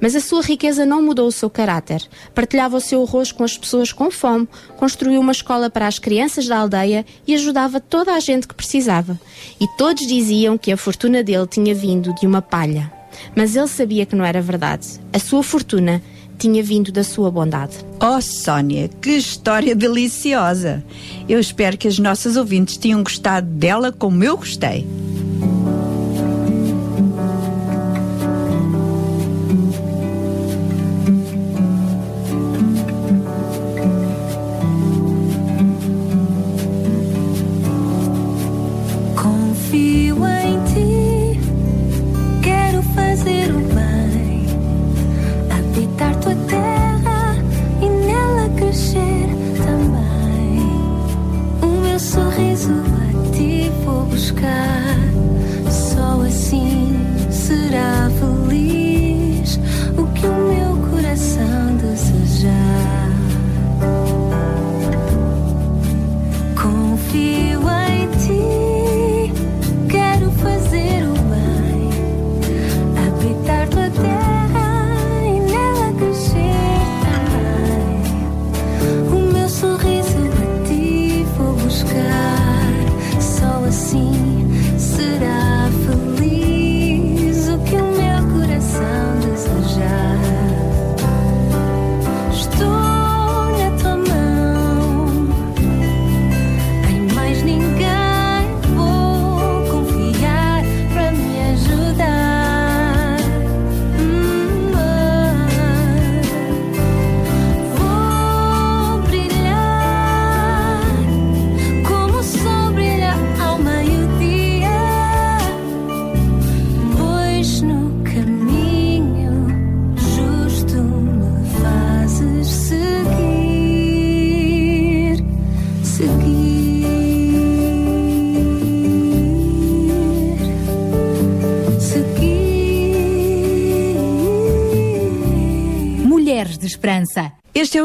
Mas 0.02 0.16
a 0.16 0.20
sua 0.20 0.42
riqueza 0.42 0.84
não 0.84 1.04
mudou 1.04 1.28
o 1.28 1.32
seu 1.32 1.48
caráter. 1.48 2.02
Partilhava 2.34 2.78
o 2.78 2.82
seu 2.82 3.04
arroz 3.04 3.32
com 3.32 3.44
as 3.44 3.56
pessoas 3.56 3.94
com 3.94 4.10
fome, 4.10 4.50
construiu 4.76 5.22
uma 5.22 5.32
escola 5.32 5.70
para 5.70 5.86
as 5.86 6.00
crianças 6.00 6.48
da 6.48 6.58
aldeia 6.58 7.06
e 7.28 7.36
ajudava 7.36 7.80
toda 7.80 8.16
a 8.16 8.20
gente 8.20 8.48
que 8.48 8.56
precisava. 8.56 9.20
E 9.62 9.68
todos 9.78 10.08
diziam 10.08 10.58
que 10.58 10.72
a 10.72 10.78
fortuna 10.78 11.22
dele 11.22 11.46
tinha 11.46 11.76
vindo 11.76 12.16
de 12.16 12.26
uma 12.26 12.42
palha. 12.42 12.92
Mas 13.36 13.56
ele 13.56 13.68
sabia 13.68 14.08
que 14.08 14.16
não 14.16 14.26
era 14.26 14.42
verdade. 14.42 15.00
A 15.14 15.20
sua 15.20 15.44
fortuna 15.44 16.02
tinha 16.38 16.64
vindo 16.64 16.92
da 16.92 17.04
sua 17.04 17.32
bondade. 17.32 17.78
Oh, 18.02 18.22
Sónia, 18.22 18.90
que 19.02 19.12
história 19.12 19.76
deliciosa! 19.76 20.84
Eu 21.28 21.40
espero 21.40 21.78
que 21.78 21.88
as 21.88 22.00
nossas 22.00 22.36
ouvintes 22.36 22.78
tenham 22.78 23.04
gostado 23.04 23.48
dela 23.48 23.92
como 23.92 24.24
eu 24.24 24.38
gostei. 24.38 24.86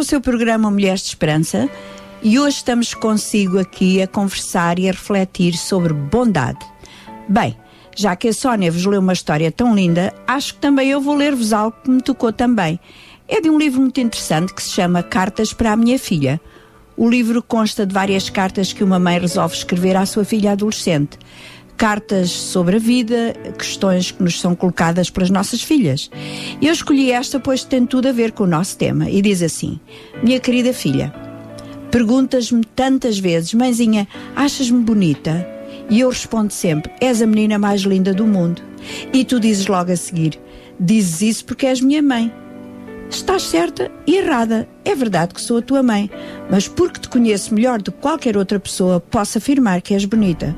Seu 0.09 0.23
programa 0.23 0.71
Mulheres 0.71 1.03
de 1.03 1.09
Esperança 1.09 1.69
e 2.23 2.39
hoje 2.39 2.57
estamos 2.57 2.95
consigo 2.95 3.59
aqui 3.59 4.01
a 4.01 4.07
conversar 4.07 4.79
e 4.79 4.89
a 4.89 4.93
refletir 4.93 5.53
sobre 5.53 5.93
bondade. 5.93 6.65
Bem, 7.29 7.55
já 7.95 8.17
que 8.17 8.29
a 8.29 8.33
Sónia 8.33 8.73
vos 8.73 8.87
leu 8.87 9.03
uma 9.03 9.13
história 9.13 9.53
tão 9.53 9.75
linda, 9.75 10.15
acho 10.27 10.55
que 10.55 10.61
também 10.61 10.89
eu 10.89 10.99
vou 10.99 11.15
ler-vos 11.15 11.53
algo 11.53 11.77
que 11.85 11.91
me 11.91 12.01
tocou 12.01 12.33
também. 12.33 12.81
É 13.29 13.39
de 13.39 13.51
um 13.51 13.59
livro 13.59 13.83
muito 13.83 14.01
interessante 14.01 14.55
que 14.55 14.63
se 14.63 14.71
chama 14.71 15.03
Cartas 15.03 15.53
para 15.53 15.73
a 15.73 15.77
Minha 15.77 15.99
Filha. 15.99 16.41
O 16.97 17.07
livro 17.07 17.43
consta 17.43 17.85
de 17.85 17.93
várias 17.93 18.31
cartas 18.31 18.73
que 18.73 18.83
uma 18.83 18.99
mãe 18.99 19.19
resolve 19.19 19.57
escrever 19.57 19.95
à 19.95 20.07
sua 20.07 20.25
filha 20.25 20.53
adolescente. 20.53 21.19
Cartas 21.79 22.31
sobre 22.31 22.75
a 22.75 22.79
vida, 22.81 23.33
questões 23.57 24.11
que 24.11 24.21
nos 24.21 24.41
são 24.41 24.53
colocadas 24.53 25.11
pelas 25.11 25.31
nossas 25.31 25.63
filhas. 25.63 26.11
Eu 26.61 26.73
escolhi 26.73 27.13
esta 27.13 27.39
pois 27.39 27.63
tem 27.63 27.87
tudo 27.87 28.09
a 28.09 28.13
ver 28.13 28.33
com 28.33 28.43
o 28.43 28.49
nosso 28.49 28.77
tema 28.77 29.09
e 29.09 29.23
diz 29.23 29.41
assim: 29.43 29.79
Minha 30.21 30.41
querida 30.41 30.73
filha, 30.73 31.15
perguntas-me 31.89 32.65
tantas 32.65 33.21
vezes, 33.21 33.55
mãezinha, 33.55 34.09
achas-me 34.35 34.83
bonita? 34.83 35.49
E 35.89 36.01
eu 36.01 36.09
respondo 36.09 36.53
sempre: 36.53 36.91
És 37.01 37.23
a 37.23 37.27
menina 37.29 37.61
mais 37.61 37.83
linda 37.83 38.13
do 38.13 38.27
mundo. 38.27 38.61
E 39.13 39.25
tu 39.25 39.39
dizes 39.39 39.69
logo 39.69 39.93
a 39.93 39.97
seguir: 39.97 40.37
Dizes 40.81 41.23
isso 41.23 41.45
porque 41.45 41.65
és 41.65 41.81
minha 41.81 42.03
mãe. 42.03 42.33
Estás 43.09 43.43
certa 43.45 43.91
e 44.07 44.17
errada. 44.17 44.69
É 44.85 44.95
verdade 44.95 45.33
que 45.33 45.41
sou 45.41 45.59
a 45.59 45.63
tua 45.63 45.83
mãe, 45.83 46.11
mas 46.51 46.69
porque 46.69 47.01
te 47.01 47.09
conheço 47.09 47.55
melhor 47.55 47.81
do 47.81 47.91
que 47.91 48.01
qualquer 48.01 48.37
outra 48.37 48.61
pessoa, 48.61 49.01
posso 49.01 49.39
afirmar 49.39 49.81
que 49.81 49.95
és 49.95 50.05
bonita. 50.05 50.55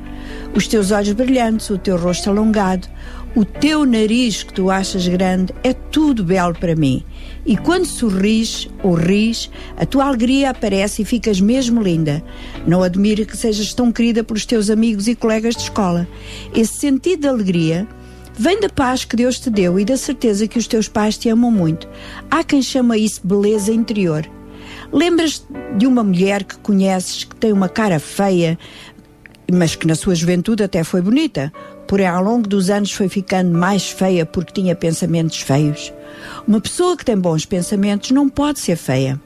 Os 0.53 0.67
teus 0.67 0.91
olhos 0.91 1.13
brilhantes, 1.13 1.69
o 1.69 1.77
teu 1.77 1.97
rosto 1.97 2.29
alongado, 2.29 2.87
o 3.35 3.45
teu 3.45 3.85
nariz 3.85 4.43
que 4.43 4.53
tu 4.53 4.69
achas 4.69 5.07
grande, 5.07 5.53
é 5.63 5.71
tudo 5.71 6.25
belo 6.25 6.53
para 6.53 6.75
mim. 6.75 7.05
E 7.45 7.55
quando 7.55 7.85
sorris 7.85 8.69
ou 8.83 8.93
ris, 8.93 9.49
a 9.77 9.85
tua 9.85 10.05
alegria 10.05 10.49
aparece 10.49 11.01
e 11.01 11.05
ficas 11.05 11.39
mesmo 11.39 11.81
linda. 11.81 12.21
Não 12.67 12.83
admira 12.83 13.23
que 13.23 13.37
sejas 13.37 13.73
tão 13.73 13.91
querida 13.91 14.23
pelos 14.23 14.45
teus 14.45 14.69
amigos 14.69 15.07
e 15.07 15.15
colegas 15.15 15.55
de 15.55 15.63
escola. 15.63 16.05
Esse 16.53 16.73
sentido 16.79 17.21
de 17.21 17.27
alegria 17.27 17.87
Vem 18.33 18.59
da 18.59 18.69
paz 18.69 19.03
que 19.03 19.15
Deus 19.15 19.39
te 19.39 19.49
deu 19.49 19.79
e 19.79 19.85
da 19.85 19.97
certeza 19.97 20.47
que 20.47 20.57
os 20.57 20.65
teus 20.65 20.87
pais 20.87 21.17
te 21.17 21.29
amam 21.29 21.51
muito. 21.51 21.87
Há 22.29 22.43
quem 22.43 22.61
chama 22.61 22.97
isso 22.97 23.21
beleza 23.23 23.73
interior. 23.73 24.27
Lembras 24.91 25.45
de 25.77 25.85
uma 25.85 26.03
mulher 26.03 26.43
que 26.43 26.57
conheces 26.57 27.23
que 27.23 27.35
tem 27.35 27.51
uma 27.53 27.69
cara 27.69 27.99
feia, 27.99 28.57
mas 29.55 29.75
que 29.75 29.87
na 29.87 29.95
sua 29.95 30.15
juventude 30.15 30.63
até 30.63 30.83
foi 30.83 31.01
bonita, 31.01 31.51
porém 31.87 32.07
ao 32.07 32.23
longo 32.23 32.47
dos 32.47 32.69
anos 32.69 32.91
foi 32.91 33.09
ficando 33.09 33.57
mais 33.57 33.89
feia 33.89 34.25
porque 34.25 34.53
tinha 34.53 34.75
pensamentos 34.75 35.41
feios? 35.41 35.93
Uma 36.47 36.61
pessoa 36.61 36.95
que 36.97 37.05
tem 37.05 37.17
bons 37.17 37.45
pensamentos 37.45 38.11
não 38.11 38.29
pode 38.29 38.59
ser 38.59 38.75
feia. 38.75 39.19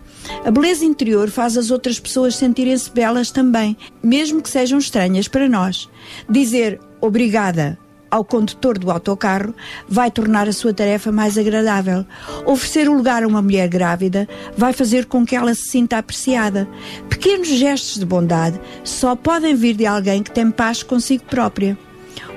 A 0.43 0.51
beleza 0.51 0.83
interior 0.83 1.29
faz 1.29 1.55
as 1.57 1.69
outras 1.69 1.99
pessoas 1.99 2.35
sentirem-se 2.35 2.89
belas 2.89 3.31
também, 3.31 3.77
mesmo 4.01 4.41
que 4.41 4.49
sejam 4.49 4.79
estranhas 4.79 5.27
para 5.27 5.47
nós. 5.47 5.87
Dizer 6.29 6.79
obrigada 6.99 7.77
ao 8.09 8.23
condutor 8.23 8.77
do 8.77 8.91
autocarro 8.91 9.53
vai 9.87 10.09
tornar 10.11 10.47
a 10.47 10.53
sua 10.53 10.73
tarefa 10.73 11.11
mais 11.11 11.37
agradável. 11.37 12.05
Oferecer 12.45 12.89
o 12.89 12.93
lugar 12.93 13.23
a 13.23 13.27
uma 13.27 13.41
mulher 13.41 13.67
grávida 13.67 14.27
vai 14.57 14.73
fazer 14.73 15.05
com 15.05 15.25
que 15.25 15.35
ela 15.35 15.53
se 15.53 15.69
sinta 15.69 15.97
apreciada. 15.97 16.67
Pequenos 17.09 17.47
gestos 17.47 17.99
de 17.99 18.05
bondade 18.05 18.59
só 18.83 19.15
podem 19.15 19.55
vir 19.55 19.75
de 19.75 19.85
alguém 19.85 20.23
que 20.23 20.31
tem 20.31 20.51
paz 20.51 20.83
consigo 20.83 21.23
própria. 21.25 21.77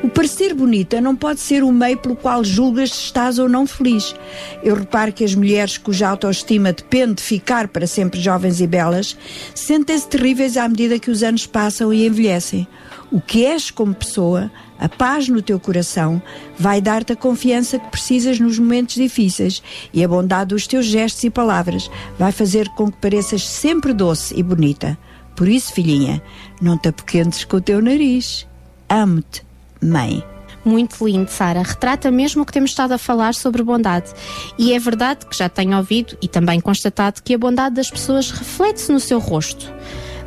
O 0.03 0.09
parecer 0.09 0.55
bonita 0.55 1.01
não 1.01 1.17
pode 1.17 1.41
ser 1.41 1.65
o 1.65 1.73
meio 1.73 1.99
pelo 1.99 2.15
qual 2.15 2.45
julgas 2.45 2.93
se 2.93 3.03
estás 3.07 3.39
ou 3.39 3.49
não 3.49 3.67
feliz. 3.67 4.15
Eu 4.63 4.77
reparo 4.77 5.13
que 5.13 5.25
as 5.25 5.35
mulheres 5.35 5.77
cuja 5.77 6.09
autoestima 6.09 6.73
depende 6.73 7.15
de 7.15 7.23
ficar 7.23 7.67
para 7.67 7.87
sempre 7.87 8.21
jovens 8.21 8.61
e 8.61 8.67
belas 8.67 9.17
sentem-se 9.55 10.07
terríveis 10.07 10.57
à 10.57 10.69
medida 10.69 10.99
que 11.01 11.11
os 11.11 11.23
anos 11.23 11.47
passam 11.47 11.93
e 11.93 12.07
envelhecem. 12.07 12.67
O 13.11 13.23
que 13.23 13.47
és 13.47 13.71
como 13.71 13.95
pessoa, 13.95 14.51
a 14.79 14.87
paz 14.87 15.29
no 15.29 15.41
teu 15.41 15.59
coração, 15.59 16.21
vai 16.59 16.81
dar-te 16.81 17.13
a 17.13 17.17
confiança 17.17 17.79
que 17.79 17.89
precisas 17.89 18.39
nos 18.39 18.59
momentos 18.59 18.97
difíceis 18.97 19.63
e 19.95 20.05
a 20.05 20.09
bondade 20.09 20.51
dos 20.51 20.67
teus 20.67 20.85
gestos 20.85 21.25
e 21.25 21.31
palavras 21.31 21.91
vai 22.19 22.33
fazer 22.33 22.69
com 22.71 22.91
que 22.91 22.99
pareças 22.99 23.47
sempre 23.49 23.95
doce 23.95 24.39
e 24.39 24.43
bonita. 24.43 24.99
Por 25.35 25.49
isso, 25.49 25.73
filhinha, 25.73 26.23
não 26.61 26.77
te 26.77 26.89
apoquentes 26.89 27.45
com 27.45 27.57
o 27.57 27.61
teu 27.61 27.81
nariz. 27.81 28.47
Amo-te, 28.89 29.43
mãe. 29.83 30.23
Muito 30.63 31.03
lindo, 31.07 31.31
Sara. 31.31 31.63
Retrata 31.63 32.11
mesmo 32.11 32.43
o 32.43 32.45
que 32.45 32.53
temos 32.53 32.71
estado 32.71 32.93
a 32.93 32.99
falar 32.99 33.35
sobre 33.35 33.63
bondade. 33.63 34.13
E 34.59 34.75
é 34.75 34.79
verdade 34.79 35.25
que 35.25 35.37
já 35.37 35.49
tenho 35.49 35.79
ouvido 35.79 36.19
e 36.21 36.29
também 36.29 36.61
constatado 36.61 37.23
que 37.23 37.33
a 37.33 37.39
bondade 37.39 37.77
das 37.77 37.91
pessoas 37.91 38.31
reflete-se 38.31 38.93
no 38.93 39.01
seu 39.01 39.19
rosto. 39.19 39.73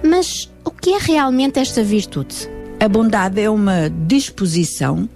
Mas 0.03 0.49
o 0.65 0.71
que 0.71 0.93
é 0.93 0.97
realmente 0.97 1.59
esta 1.59 1.83
virtude? 1.83 2.49
A 2.81 2.87
bondade 2.89 3.39
é 3.39 3.47
uma 3.47 3.91
disposição 4.07 5.07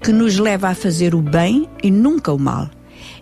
que 0.00 0.12
nos 0.12 0.38
leva 0.38 0.68
a 0.68 0.74
fazer 0.74 1.16
o 1.16 1.20
bem 1.20 1.68
e 1.82 1.90
nunca 1.90 2.32
o 2.32 2.38
mal. 2.38 2.70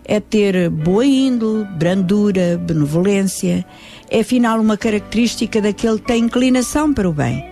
é 0.05 0.19
ter 0.19 0.69
boa 0.69 1.03
índole, 1.03 1.65
brandura, 1.79 2.61
benevolência. 2.63 3.65
É 4.11 4.19
afinal 4.19 4.59
uma 4.59 4.77
característica 4.77 5.59
daquele 5.59 5.97
que 5.97 6.05
tem 6.05 6.25
inclinação 6.25 6.93
para 6.93 7.09
o 7.09 7.11
bem. 7.11 7.43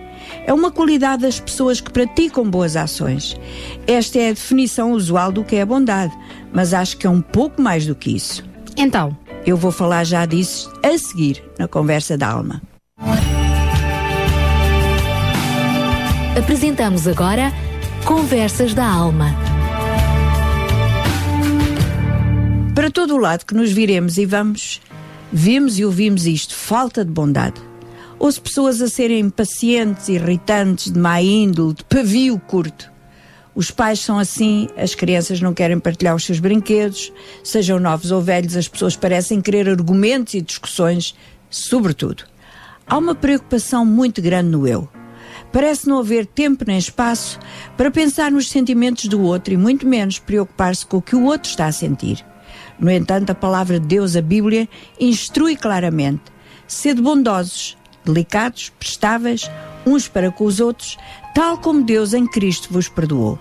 É 0.46 0.54
uma 0.54 0.70
qualidade 0.70 1.22
das 1.22 1.40
pessoas 1.40 1.80
que 1.80 1.90
praticam 1.90 2.48
boas 2.48 2.76
ações. 2.76 3.36
Esta 3.84 4.20
é 4.20 4.28
a 4.28 4.32
definição 4.32 4.92
usual 4.92 5.32
do 5.32 5.42
que 5.42 5.56
é 5.56 5.62
a 5.62 5.66
bondade, 5.66 6.16
mas 6.52 6.72
acho 6.72 6.96
que 6.96 7.08
é 7.08 7.10
um 7.10 7.20
pouco 7.20 7.60
mais 7.60 7.84
do 7.84 7.94
que 7.96 8.14
isso. 8.14 8.44
Então? 8.76 9.16
Eu 9.44 9.56
vou 9.56 9.72
falar 9.72 10.04
já 10.04 10.24
disso 10.24 10.72
a 10.80 10.96
seguir 10.96 11.42
na 11.58 11.66
conversa 11.66 12.16
da 12.16 12.30
alma. 12.30 12.62
Apresentamos 16.36 17.08
agora 17.08 17.50
Conversas 18.04 18.74
da 18.74 18.86
Alma. 18.86 19.34
Para 22.74 22.90
todo 22.90 23.14
o 23.14 23.16
lado 23.16 23.46
que 23.46 23.54
nos 23.54 23.72
viremos 23.72 24.18
e 24.18 24.26
vamos, 24.26 24.82
vemos 25.32 25.78
e 25.78 25.84
ouvimos 25.86 26.26
isto: 26.26 26.54
falta 26.54 27.02
de 27.02 27.10
bondade. 27.10 27.58
Ouço 28.18 28.42
pessoas 28.42 28.82
a 28.82 28.88
serem 28.88 29.20
impacientes, 29.20 30.10
irritantes, 30.10 30.92
de 30.92 30.98
má 30.98 31.22
índole, 31.22 31.72
de 31.72 31.84
pavio 31.84 32.38
curto. 32.38 32.92
Os 33.54 33.70
pais 33.70 34.00
são 34.00 34.18
assim, 34.18 34.68
as 34.76 34.94
crianças 34.94 35.40
não 35.40 35.54
querem 35.54 35.80
partilhar 35.80 36.14
os 36.14 36.26
seus 36.26 36.38
brinquedos, 36.38 37.10
sejam 37.42 37.80
novos 37.80 38.10
ou 38.10 38.20
velhos, 38.20 38.58
as 38.58 38.68
pessoas 38.68 38.94
parecem 38.94 39.40
querer 39.40 39.70
argumentos 39.70 40.34
e 40.34 40.42
discussões, 40.42 41.14
sobretudo. 41.48 42.24
Há 42.86 42.98
uma 42.98 43.14
preocupação 43.14 43.86
muito 43.86 44.20
grande 44.20 44.50
no 44.50 44.68
eu. 44.68 44.86
Parece 45.56 45.88
não 45.88 46.00
haver 46.00 46.26
tempo 46.26 46.66
nem 46.66 46.76
espaço 46.76 47.38
para 47.78 47.90
pensar 47.90 48.30
nos 48.30 48.50
sentimentos 48.50 49.06
do 49.06 49.22
outro 49.22 49.54
e 49.54 49.56
muito 49.56 49.86
menos 49.86 50.18
preocupar-se 50.18 50.84
com 50.84 50.98
o 50.98 51.02
que 51.02 51.16
o 51.16 51.24
outro 51.24 51.48
está 51.48 51.64
a 51.64 51.72
sentir. 51.72 52.22
No 52.78 52.90
entanto, 52.90 53.30
a 53.30 53.34
palavra 53.34 53.80
de 53.80 53.86
Deus, 53.86 54.16
a 54.16 54.20
Bíblia, 54.20 54.68
instrui 55.00 55.56
claramente: 55.56 56.24
sede 56.68 57.00
bondosos, 57.00 57.74
delicados, 58.04 58.68
prestáveis, 58.78 59.50
uns 59.86 60.06
para 60.06 60.30
com 60.30 60.44
os 60.44 60.60
outros, 60.60 60.98
tal 61.34 61.56
como 61.56 61.82
Deus 61.82 62.12
em 62.12 62.26
Cristo 62.26 62.68
vos 62.70 62.90
perdoou. 62.90 63.38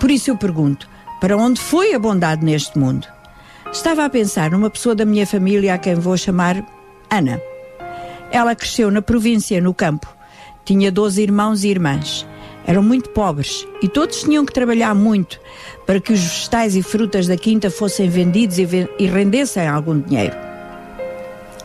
Por 0.00 0.10
isso 0.10 0.30
eu 0.30 0.38
pergunto: 0.38 0.88
para 1.20 1.36
onde 1.36 1.60
foi 1.60 1.92
a 1.92 1.98
bondade 1.98 2.42
neste 2.42 2.78
mundo? 2.78 3.06
Estava 3.70 4.06
a 4.06 4.08
pensar 4.08 4.52
numa 4.52 4.70
pessoa 4.70 4.94
da 4.94 5.04
minha 5.04 5.26
família 5.26 5.74
a 5.74 5.78
quem 5.78 5.96
vou 5.96 6.16
chamar 6.16 6.64
Ana. 7.10 7.38
Ela 8.30 8.56
cresceu 8.56 8.90
na 8.90 9.02
província, 9.02 9.60
no 9.60 9.74
campo. 9.74 10.21
Tinha 10.64 10.92
12 10.92 11.22
irmãos 11.22 11.64
e 11.64 11.68
irmãs. 11.68 12.26
Eram 12.64 12.82
muito 12.82 13.10
pobres 13.10 13.66
e 13.82 13.88
todos 13.88 14.22
tinham 14.22 14.44
que 14.46 14.52
trabalhar 14.52 14.94
muito 14.94 15.40
para 15.84 16.00
que 16.00 16.12
os 16.12 16.20
vegetais 16.20 16.76
e 16.76 16.82
frutas 16.82 17.26
da 17.26 17.36
quinta 17.36 17.70
fossem 17.70 18.08
vendidos 18.08 18.58
e, 18.58 19.06
rendessem 19.06 19.66
algum 19.66 20.00
dinheiro. 20.00 20.36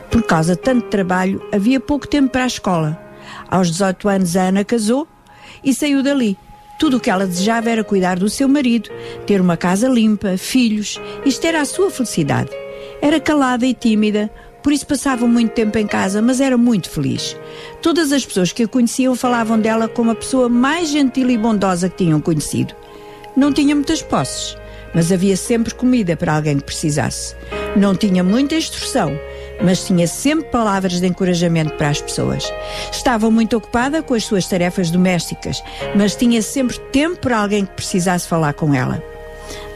Por 0.10 0.24
causa 0.24 0.56
de 0.56 0.62
tanto 0.62 0.88
trabalho, 0.88 1.42
havia 1.54 1.80
pouco 1.80 2.08
tempo 2.08 2.30
para 2.30 2.44
a 2.44 2.48
escola. 2.48 3.00
Aos 3.50 3.70
18 3.70 4.10
anos, 4.10 4.36
a 4.36 4.44
Ana 4.44 4.64
casou 4.64 5.08
e 5.64 5.74
saiu 5.74 6.02
dali. 6.02 6.38
Tudo 6.80 6.98
o 6.98 7.00
que 7.00 7.10
ela 7.10 7.28
desejava 7.28 7.70
era 7.70 7.84
cuidar 7.84 8.18
do 8.18 8.30
seu 8.30 8.48
marido, 8.48 8.90
ter 9.26 9.42
uma 9.42 9.58
casa 9.58 9.88
limpa, 9.88 10.38
filhos. 10.38 11.00
Isto 11.26 11.46
era 11.46 11.62
a 11.62 11.66
sua 11.66 11.92
felicidade. 11.92 12.50
Era 13.02 13.20
calada 13.20 13.66
e 13.66 13.74
tímida, 13.74 14.32
por 14.68 14.74
isso 14.74 14.86
passava 14.86 15.26
muito 15.26 15.54
tempo 15.54 15.78
em 15.78 15.88
casa, 15.88 16.22
mas 16.22 16.42
era 16.42 16.58
muito 16.58 16.90
feliz. 16.90 17.38
Todas 17.82 18.12
as 18.12 18.26
pessoas 18.26 18.52
que 18.52 18.64
a 18.64 18.68
conheciam 18.68 19.16
falavam 19.16 19.58
dela 19.58 19.88
como 19.88 20.12
a 20.12 20.16
pessoa 20.16 20.50
mais 20.50 20.90
gentil 20.90 21.30
e 21.30 21.38
bondosa 21.38 21.88
que 21.88 22.04
tinham 22.04 22.20
conhecido. 22.20 22.76
Não 23.34 23.54
tinha 23.54 23.74
muitas 23.74 24.02
posses, 24.02 24.58
mas 24.94 25.10
havia 25.10 25.38
sempre 25.38 25.74
comida 25.74 26.18
para 26.18 26.36
alguém 26.36 26.58
que 26.58 26.66
precisasse. 26.66 27.34
Não 27.78 27.96
tinha 27.96 28.26
muita 28.26 28.56
instrução, 28.56 29.18
mas 29.64 29.86
tinha 29.86 30.06
sempre 30.06 30.50
palavras 30.50 31.00
de 31.00 31.08
encorajamento 31.08 31.76
para 31.76 31.88
as 31.88 32.02
pessoas. 32.02 32.52
Estava 32.92 33.32
muito 33.32 33.56
ocupada 33.56 34.04
com 34.04 34.16
as 34.16 34.26
suas 34.26 34.50
tarefas 34.50 34.92
domésticas, 34.92 35.64
mas 35.96 36.14
tinha 36.14 36.42
sempre 36.42 36.78
tempo 36.92 37.22
para 37.22 37.38
alguém 37.38 37.66
que 37.66 37.72
precisasse 37.72 38.28
falar 38.28 38.52
com 38.52 38.74
ela. 38.74 39.02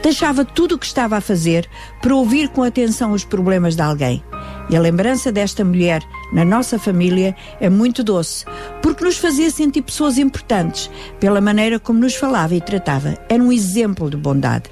Deixava 0.02 0.44
tudo 0.44 0.74
o 0.74 0.78
que 0.78 0.86
estava 0.86 1.16
a 1.16 1.20
fazer 1.20 1.68
para 2.00 2.14
ouvir 2.14 2.48
com 2.48 2.62
atenção 2.62 3.12
os 3.12 3.24
problemas 3.24 3.76
de 3.76 3.82
alguém. 3.82 4.22
E 4.68 4.76
a 4.76 4.80
lembrança 4.80 5.30
desta 5.30 5.64
mulher 5.64 6.02
na 6.32 6.44
nossa 6.44 6.78
família 6.78 7.36
é 7.60 7.68
muito 7.68 8.02
doce, 8.02 8.44
porque 8.82 9.04
nos 9.04 9.16
fazia 9.16 9.50
sentir 9.50 9.82
pessoas 9.82 10.18
importantes 10.18 10.90
pela 11.20 11.40
maneira 11.40 11.78
como 11.78 12.00
nos 12.00 12.16
falava 12.16 12.54
e 12.54 12.60
tratava. 12.60 13.16
Era 13.28 13.42
um 13.42 13.52
exemplo 13.52 14.10
de 14.10 14.16
bondade. 14.16 14.70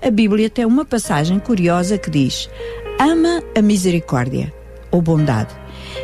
A 0.00 0.10
Bíblia 0.10 0.48
tem 0.48 0.64
uma 0.64 0.84
passagem 0.84 1.38
curiosa 1.38 1.98
que 1.98 2.10
diz: 2.10 2.48
Ama 2.98 3.42
a 3.56 3.60
misericórdia 3.60 4.52
ou 4.90 5.02
bondade. 5.02 5.54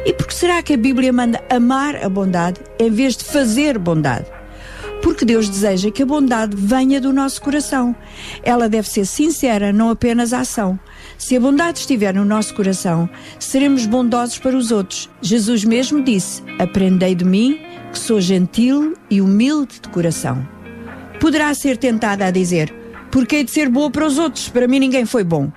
E 0.05 0.13
por 0.13 0.27
que 0.27 0.35
será 0.35 0.63
que 0.63 0.75
a 0.75 0.79
Bíblia 0.79 1.13
manda 1.13 1.43
amar 1.51 1.97
a 1.97 2.09
bondade 2.09 2.61
em 2.79 2.91
vez 2.91 3.17
de 3.17 3.25
fazer 3.25 3.79
bondade? 3.79 4.38
Porque 5.03 5.25
Deus 5.25 5.49
deseja 5.49 5.91
que 5.91 6.03
a 6.03 6.07
bondade 6.07 6.57
venha 6.57 7.01
do 7.01 7.13
nosso 7.13 7.41
coração. 7.41 7.95
Ela 8.43 8.69
deve 8.69 8.89
ser 8.89 9.05
sincera, 9.05 9.73
não 9.73 9.91
apenas 9.91 10.33
a 10.33 10.41
ação. 10.41 10.79
Se 11.17 11.37
a 11.37 11.41
bondade 11.41 11.81
estiver 11.81 12.15
no 12.15 12.25
nosso 12.25 12.55
coração, 12.55 13.09
seremos 13.39 13.87
bondosos 13.87 14.39
para 14.39 14.57
os 14.57 14.71
outros. 14.71 15.09
Jesus 15.21 15.65
mesmo 15.65 16.03
disse: 16.03 16.43
Aprendei 16.59 17.15
de 17.15 17.25
mim, 17.25 17.61
que 17.93 17.99
sou 17.99 18.21
gentil 18.21 18.95
e 19.11 19.21
humilde 19.21 19.81
de 19.81 19.89
coração. 19.89 20.47
Poderá 21.21 21.53
ser 21.55 21.77
tentada 21.77 22.27
a 22.27 22.31
dizer: 22.31 22.75
Porque 23.11 23.37
hei 23.37 23.45
de 23.45 23.51
ser 23.51 23.69
boa 23.69 23.91
para 23.91 24.07
os 24.07 24.19
outros, 24.19 24.49
para 24.49 24.69
mim 24.69 24.79
ninguém 24.79 25.05
foi 25.05 25.25
bom. 25.25 25.51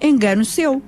Engano 0.00 0.44
seu. 0.44 0.82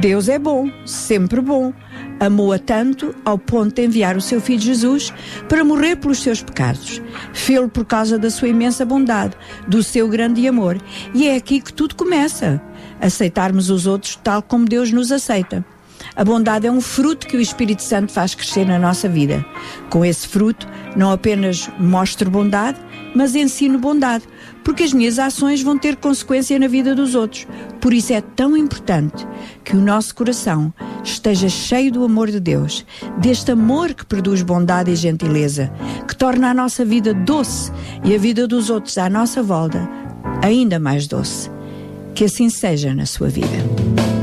Deus 0.00 0.28
é 0.28 0.38
bom, 0.38 0.68
sempre 0.84 1.40
bom. 1.40 1.72
Amou-a 2.18 2.58
tanto 2.58 3.14
ao 3.24 3.38
ponto 3.38 3.74
de 3.74 3.84
enviar 3.84 4.16
o 4.16 4.20
seu 4.20 4.40
filho 4.40 4.60
Jesus 4.60 5.12
para 5.48 5.64
morrer 5.64 5.96
pelos 5.96 6.22
seus 6.22 6.42
pecados. 6.42 7.02
Fê-lo 7.34 7.68
por 7.68 7.84
causa 7.84 8.18
da 8.18 8.30
sua 8.30 8.48
imensa 8.48 8.84
bondade, 8.84 9.36
do 9.68 9.82
seu 9.82 10.08
grande 10.08 10.46
amor. 10.48 10.78
E 11.14 11.28
é 11.28 11.36
aqui 11.36 11.60
que 11.60 11.72
tudo 11.72 11.94
começa. 11.94 12.60
Aceitarmos 13.00 13.68
os 13.68 13.86
outros 13.86 14.16
tal 14.16 14.42
como 14.42 14.64
Deus 14.64 14.90
nos 14.90 15.12
aceita. 15.12 15.64
A 16.14 16.24
bondade 16.24 16.66
é 16.66 16.70
um 16.70 16.80
fruto 16.80 17.26
que 17.26 17.36
o 17.36 17.40
Espírito 17.40 17.82
Santo 17.82 18.12
faz 18.12 18.34
crescer 18.34 18.66
na 18.66 18.78
nossa 18.78 19.08
vida. 19.08 19.44
Com 19.90 20.04
esse 20.04 20.26
fruto, 20.26 20.66
não 20.96 21.10
apenas 21.10 21.68
mostro 21.78 22.30
bondade, 22.30 22.78
mas 23.14 23.34
ensino 23.34 23.78
bondade, 23.78 24.24
porque 24.64 24.82
as 24.82 24.92
minhas 24.92 25.18
ações 25.18 25.62
vão 25.62 25.78
ter 25.78 25.96
consequência 25.96 26.58
na 26.58 26.68
vida 26.68 26.94
dos 26.94 27.14
outros. 27.14 27.46
Por 27.80 27.92
isso 27.92 28.12
é 28.12 28.20
tão 28.20 28.56
importante 28.56 29.26
que 29.64 29.76
o 29.76 29.80
nosso 29.80 30.14
coração 30.14 30.72
esteja 31.10 31.48
cheio 31.48 31.92
do 31.92 32.04
amor 32.04 32.30
de 32.30 32.40
Deus, 32.40 32.84
deste 33.18 33.52
amor 33.52 33.94
que 33.94 34.04
produz 34.04 34.42
bondade 34.42 34.90
e 34.90 34.96
gentileza, 34.96 35.72
que 36.06 36.16
torna 36.16 36.50
a 36.50 36.54
nossa 36.54 36.84
vida 36.84 37.14
doce 37.14 37.72
e 38.04 38.14
a 38.14 38.18
vida 38.18 38.46
dos 38.46 38.70
outros 38.70 38.98
à 38.98 39.08
nossa 39.08 39.42
volta 39.42 39.88
ainda 40.42 40.78
mais 40.78 41.06
doce. 41.06 41.50
Que 42.14 42.24
assim 42.24 42.48
seja 42.48 42.94
na 42.94 43.06
sua 43.06 43.28
vida. 43.28 43.46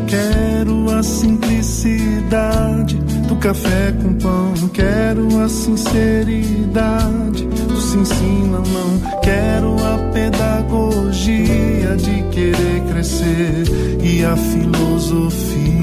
Quero 0.07 0.89
a 0.91 1.03
simplicidade 1.03 2.95
do 3.27 3.35
café 3.35 3.93
com 4.01 4.14
pão. 4.15 4.53
Quero 4.73 5.41
a 5.41 5.49
sinceridade 5.49 7.45
do 7.45 7.80
se 7.80 7.97
ensina 7.97 8.60
não. 8.60 8.99
Quero 9.22 9.76
a 9.85 9.97
pedagogia 10.11 11.95
de 11.97 12.23
querer 12.31 12.81
crescer 12.91 13.65
e 14.03 14.26
a 14.26 14.35
filosofia 14.35 15.82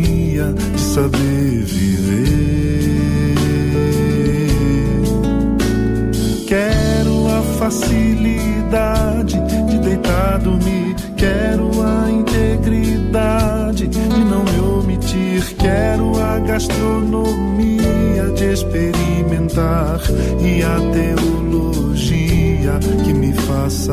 de 0.52 0.80
saber 0.80 1.64
viver. 1.64 2.00
Quero 6.46 7.28
a 7.28 7.42
facilidade 7.58 9.38
de 9.68 9.78
deitar 9.78 10.38
dormir. 10.38 10.96
Quero 11.16 11.70
a 11.82 12.10
integridade 12.10 13.86
de 13.86 13.98
não 14.00 14.44
me 14.44 14.60
omitir. 14.60 15.54
Quero 15.56 16.18
a 16.20 16.38
gastronomia 16.40 18.30
de 18.34 18.44
experimentar 18.52 20.00
e 20.40 20.62
a 20.62 20.76
teologia 20.92 22.78
que 23.04 23.12
me 23.12 23.32
faça 23.34 23.92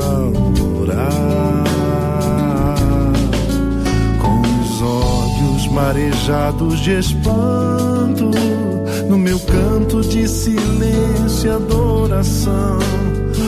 orar. 0.80 2.07
Marejados 5.78 6.80
de 6.80 6.98
espanto, 6.98 8.32
no 9.08 9.16
meu 9.16 9.40
canto 9.40 10.02
de 10.02 10.28
silêncio 10.28 11.46
e 11.46 11.50
adoração 11.52 12.80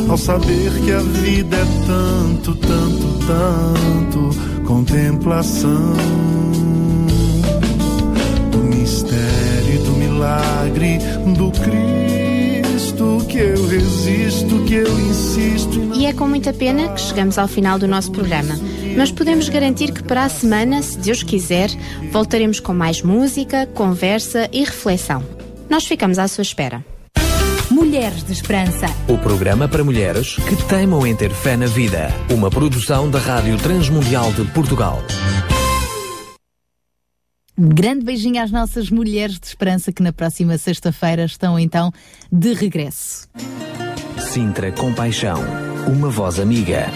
ao 0.08 0.16
saber 0.16 0.72
que 0.86 0.92
a 0.92 1.00
vida 1.00 1.58
é 1.58 1.66
tanto, 1.88 2.54
tanto, 2.54 3.20
tanto 3.26 4.64
contemplação 4.64 5.96
do 8.52 8.60
mistério, 8.60 9.84
do 9.86 9.92
milagre 9.94 11.00
do 11.36 11.52
Cristo 11.52 13.26
que 13.28 13.40
eu 13.40 13.68
resisto, 13.68 14.64
que 14.66 14.76
eu 14.76 15.00
insisto. 15.00 15.80
E 15.96 16.06
é 16.06 16.14
com 16.14 16.28
muita 16.28 16.54
pena 16.54 16.90
que 16.90 17.02
chegamos 17.02 17.40
ao 17.40 17.48
final 17.48 17.80
do 17.80 17.88
nosso 17.88 18.12
programa 18.12 18.56
mas 19.00 19.14
podemos 19.14 19.48
garantir 19.48 19.94
que 19.94 20.04
para 20.04 20.26
a 20.26 20.30
semana, 20.30 20.82
se 20.82 21.00
Deus 21.00 21.24
quiser, 21.24 21.70
voltaremos 22.12 22.60
com 22.60 22.74
mais 22.74 23.02
música, 23.02 23.66
conversa 23.68 24.50
e 24.52 24.60
reflexão. 24.60 25.24
Nós 25.70 25.86
ficamos 25.86 26.20
à 26.20 26.28
sua 26.28 26.42
espera. 26.42 26.84
Mulheres 27.72 28.26
de 28.26 28.34
Esperança. 28.34 28.88
O 29.08 29.18
programa 29.18 29.70
para 29.70 29.86
mulheres 29.86 30.36
que 30.36 30.68
teimam 30.68 31.08
em 31.08 31.16
ter 31.16 31.32
fé 31.32 31.56
na 31.56 31.66
vida. 31.66 32.10
Uma 32.30 32.50
produção 32.50 33.10
da 33.10 33.20
Rádio 33.20 33.58
Transmundial 33.60 34.34
de 34.34 34.44
Portugal. 34.52 35.02
Grande 37.58 38.04
beijinho 38.04 38.44
às 38.44 38.52
nossas 38.52 38.90
Mulheres 38.90 39.40
de 39.40 39.48
Esperança 39.48 39.94
que 39.94 40.04
na 40.04 40.12
próxima 40.12 40.58
sexta-feira 40.58 41.24
estão 41.24 41.58
então 41.58 41.90
de 42.30 42.54
regresso. 42.54 43.30
Sintra 44.18 44.74
Compaixão. 44.74 45.40
Uma 45.88 46.10
voz 46.10 46.38
amiga. 46.38 46.88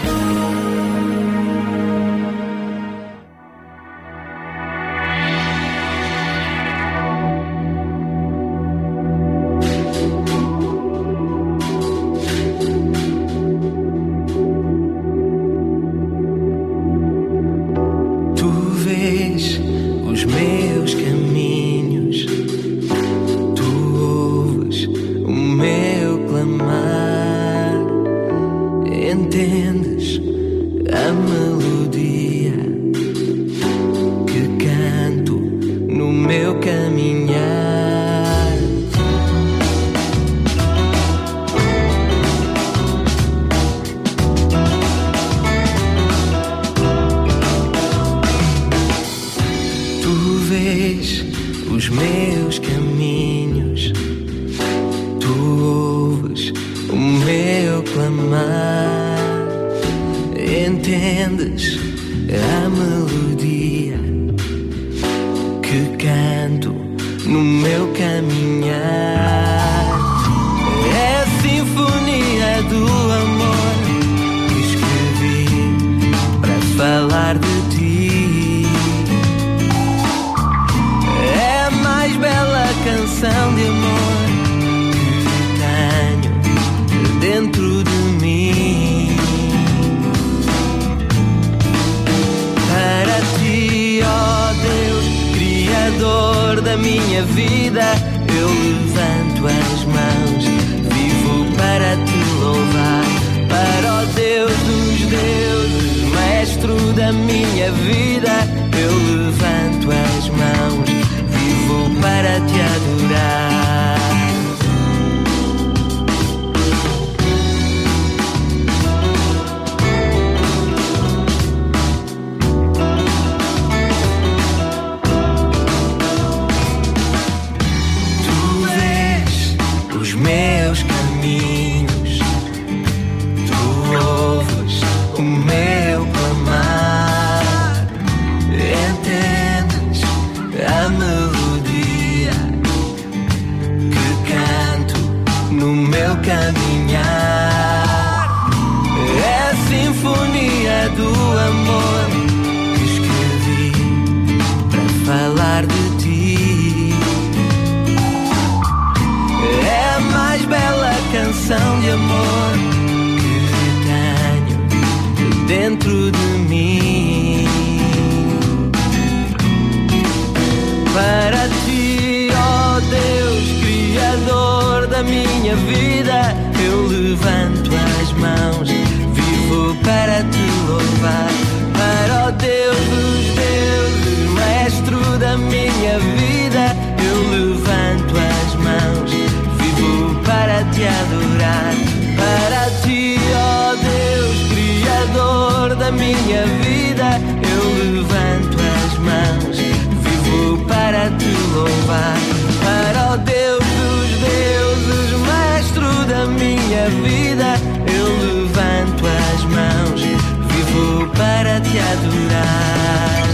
vida, 206.88 207.54
eu 207.86 208.06
levanto 208.18 209.06
as 209.06 209.44
mãos, 209.44 210.00
vivo 210.48 211.06
para 211.16 211.60
te 211.60 211.78
adorar. 211.78 213.24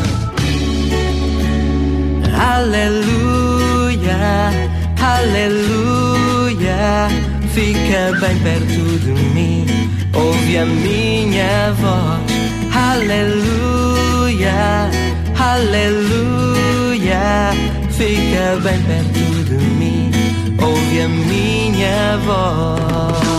Aleluia, 2.56 4.18
aleluia, 5.00 6.80
fica 7.52 8.12
bem 8.20 8.38
perto 8.38 8.98
de 9.00 9.12
mim, 9.34 9.66
ouve 10.14 10.58
a 10.58 10.66
minha 10.66 11.72
voz. 11.74 12.30
Aleluia, 12.74 14.60
aleluia, 15.38 17.22
fica 17.90 18.56
bem 18.62 18.80
perto 18.82 19.44
de 19.44 19.54
mim 19.54 20.10
ouve 20.62 21.00
a 21.00 21.08
minha 21.08 22.18
voz. 22.24 23.29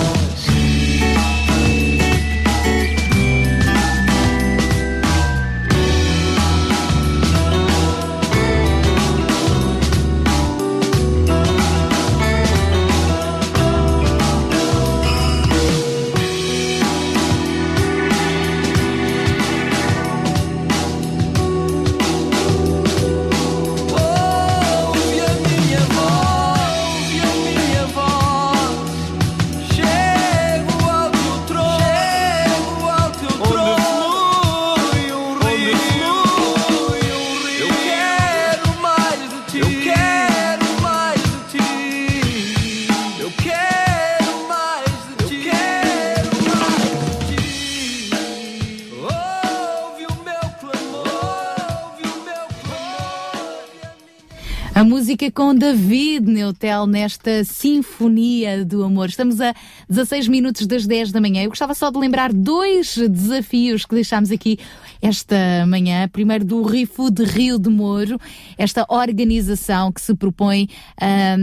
Música 55.22 55.32
com 55.32 55.54
David 55.54 56.28
Neutel 56.28 56.88
nesta 56.88 57.44
Sinfonia 57.44 58.66
do 58.66 58.84
Amor. 58.84 59.10
Estamos 59.10 59.40
a 59.40 59.54
16 59.88 60.28
minutos 60.28 60.66
das 60.66 60.88
10 60.88 61.12
da 61.12 61.22
manhã. 61.22 61.44
Eu 61.44 61.50
gostava 61.50 61.76
só 61.76 61.92
de 61.92 62.00
lembrar 62.00 62.34
dois 62.34 62.98
desafios 62.98 63.86
que 63.86 63.94
deixámos 63.94 64.32
aqui 64.32 64.58
esta 65.02 65.66
manhã. 65.68 66.08
Primeiro 66.08 66.46
do 66.46 66.62
ReFood 66.64 67.24
Rio 67.24 67.58
de 67.58 67.70
Moro, 67.70 68.20
esta 68.58 68.86
organização 68.88 69.92
que 69.92 70.02
se 70.02 70.14
propõe 70.14 70.68
a 71.00 71.36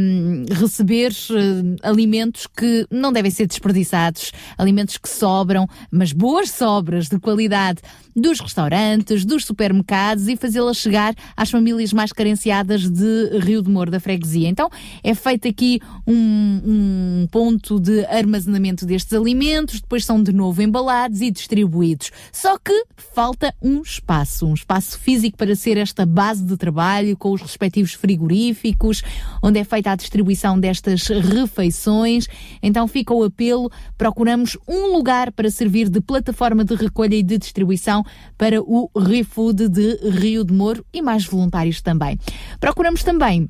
receber 0.54 1.12
eh, 1.12 1.88
alimentos 1.88 2.46
que 2.46 2.86
não 2.90 3.12
devem 3.12 3.30
ser 3.30 3.46
desperdiçados, 3.46 4.32
alimentos 4.56 4.96
que 4.96 5.08
sobram, 5.08 5.66
mas 5.90 6.12
boas 6.12 6.50
sobras 6.50 7.08
de 7.08 7.18
qualidade 7.18 7.80
dos 8.14 8.40
restaurantes, 8.40 9.24
dos 9.24 9.44
supermercados 9.44 10.28
e 10.28 10.36
fazê-las 10.36 10.76
chegar 10.76 11.14
às 11.36 11.50
famílias 11.50 11.92
mais 11.92 12.12
carenciadas 12.12 12.88
de 12.88 13.38
Rio 13.40 13.62
de 13.62 13.70
Moro, 13.70 13.90
da 13.90 14.00
freguesia. 14.00 14.48
Então 14.48 14.68
é 15.02 15.14
feito 15.14 15.48
aqui 15.48 15.80
um, 16.06 17.22
um 17.24 17.28
ponto 17.30 17.80
de 17.80 18.04
armazenamento 18.06 18.84
destes 18.84 19.12
alimentos, 19.12 19.80
depois 19.80 20.04
são 20.04 20.22
de 20.22 20.32
novo 20.32 20.62
embalados 20.62 21.20
e 21.20 21.30
distribuídos. 21.30 22.10
Só 22.32 22.58
que 22.58 22.84
falta 22.96 23.47
um 23.62 23.82
espaço, 23.82 24.46
um 24.46 24.54
espaço 24.54 24.98
físico 24.98 25.36
para 25.36 25.54
ser 25.54 25.76
esta 25.76 26.04
base 26.06 26.44
de 26.44 26.56
trabalho 26.56 27.16
com 27.16 27.32
os 27.32 27.42
respectivos 27.42 27.92
frigoríficos, 27.92 29.02
onde 29.42 29.58
é 29.58 29.64
feita 29.64 29.90
a 29.90 29.96
distribuição 29.96 30.58
destas 30.58 31.06
refeições. 31.06 32.26
Então 32.62 32.86
fica 32.88 33.14
o 33.14 33.24
apelo, 33.24 33.70
procuramos 33.96 34.56
um 34.66 34.92
lugar 34.94 35.32
para 35.32 35.50
servir 35.50 35.88
de 35.88 36.00
plataforma 36.00 36.64
de 36.64 36.74
recolha 36.74 37.16
e 37.16 37.22
de 37.22 37.38
distribuição 37.38 38.04
para 38.36 38.60
o 38.62 38.90
ReFood 38.96 39.68
de 39.68 39.96
Rio 40.10 40.44
de 40.44 40.52
Moro 40.52 40.84
e 40.92 41.02
mais 41.02 41.24
voluntários 41.24 41.80
também. 41.80 42.18
Procuramos 42.60 43.02
também 43.02 43.48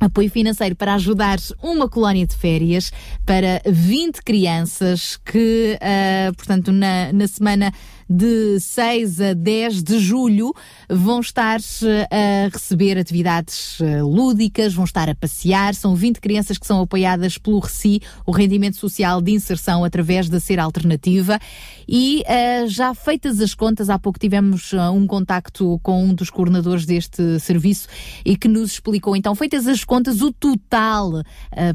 apoio 0.00 0.30
financeiro 0.30 0.76
para 0.76 0.94
ajudar 0.94 1.38
uma 1.62 1.88
colónia 1.88 2.26
de 2.26 2.36
férias 2.36 2.92
para 3.26 3.60
20 3.66 4.22
crianças 4.22 5.16
que, 5.16 5.76
uh, 5.76 6.34
portanto, 6.34 6.70
na, 6.72 7.12
na 7.12 7.26
semana 7.26 7.72
de 8.08 8.58
6 8.58 9.20
a 9.20 9.34
10 9.34 9.82
de 9.82 9.98
julho 9.98 10.54
vão 10.88 11.20
estar 11.20 11.60
eh, 11.82 12.46
a 12.46 12.48
receber 12.48 12.98
atividades 12.98 13.80
eh, 13.80 14.02
lúdicas, 14.02 14.72
vão 14.72 14.84
estar 14.84 15.08
a 15.08 15.14
passear. 15.14 15.74
São 15.74 15.94
20 15.94 16.20
crianças 16.20 16.56
que 16.56 16.66
são 16.66 16.80
apoiadas 16.80 17.36
pelo 17.36 17.58
RECI, 17.58 18.00
o 18.26 18.32
Rendimento 18.32 18.76
Social 18.76 19.20
de 19.20 19.32
Inserção, 19.32 19.84
através 19.84 20.28
da 20.28 20.40
Ser 20.40 20.58
Alternativa. 20.58 21.38
E 21.86 22.22
uh, 22.22 22.68
já 22.68 22.94
feitas 22.94 23.40
as 23.40 23.54
contas, 23.54 23.88
há 23.88 23.98
pouco 23.98 24.18
tivemos 24.18 24.74
um 24.92 25.06
contacto 25.06 25.80
com 25.82 26.04
um 26.04 26.14
dos 26.14 26.28
coordenadores 26.28 26.84
deste 26.84 27.40
serviço 27.40 27.88
e 28.24 28.36
que 28.36 28.46
nos 28.46 28.72
explicou, 28.72 29.16
então, 29.16 29.34
feitas 29.34 29.66
as 29.66 29.84
contas, 29.84 30.20
o 30.20 30.30
total 30.30 31.20
uh, 31.20 31.24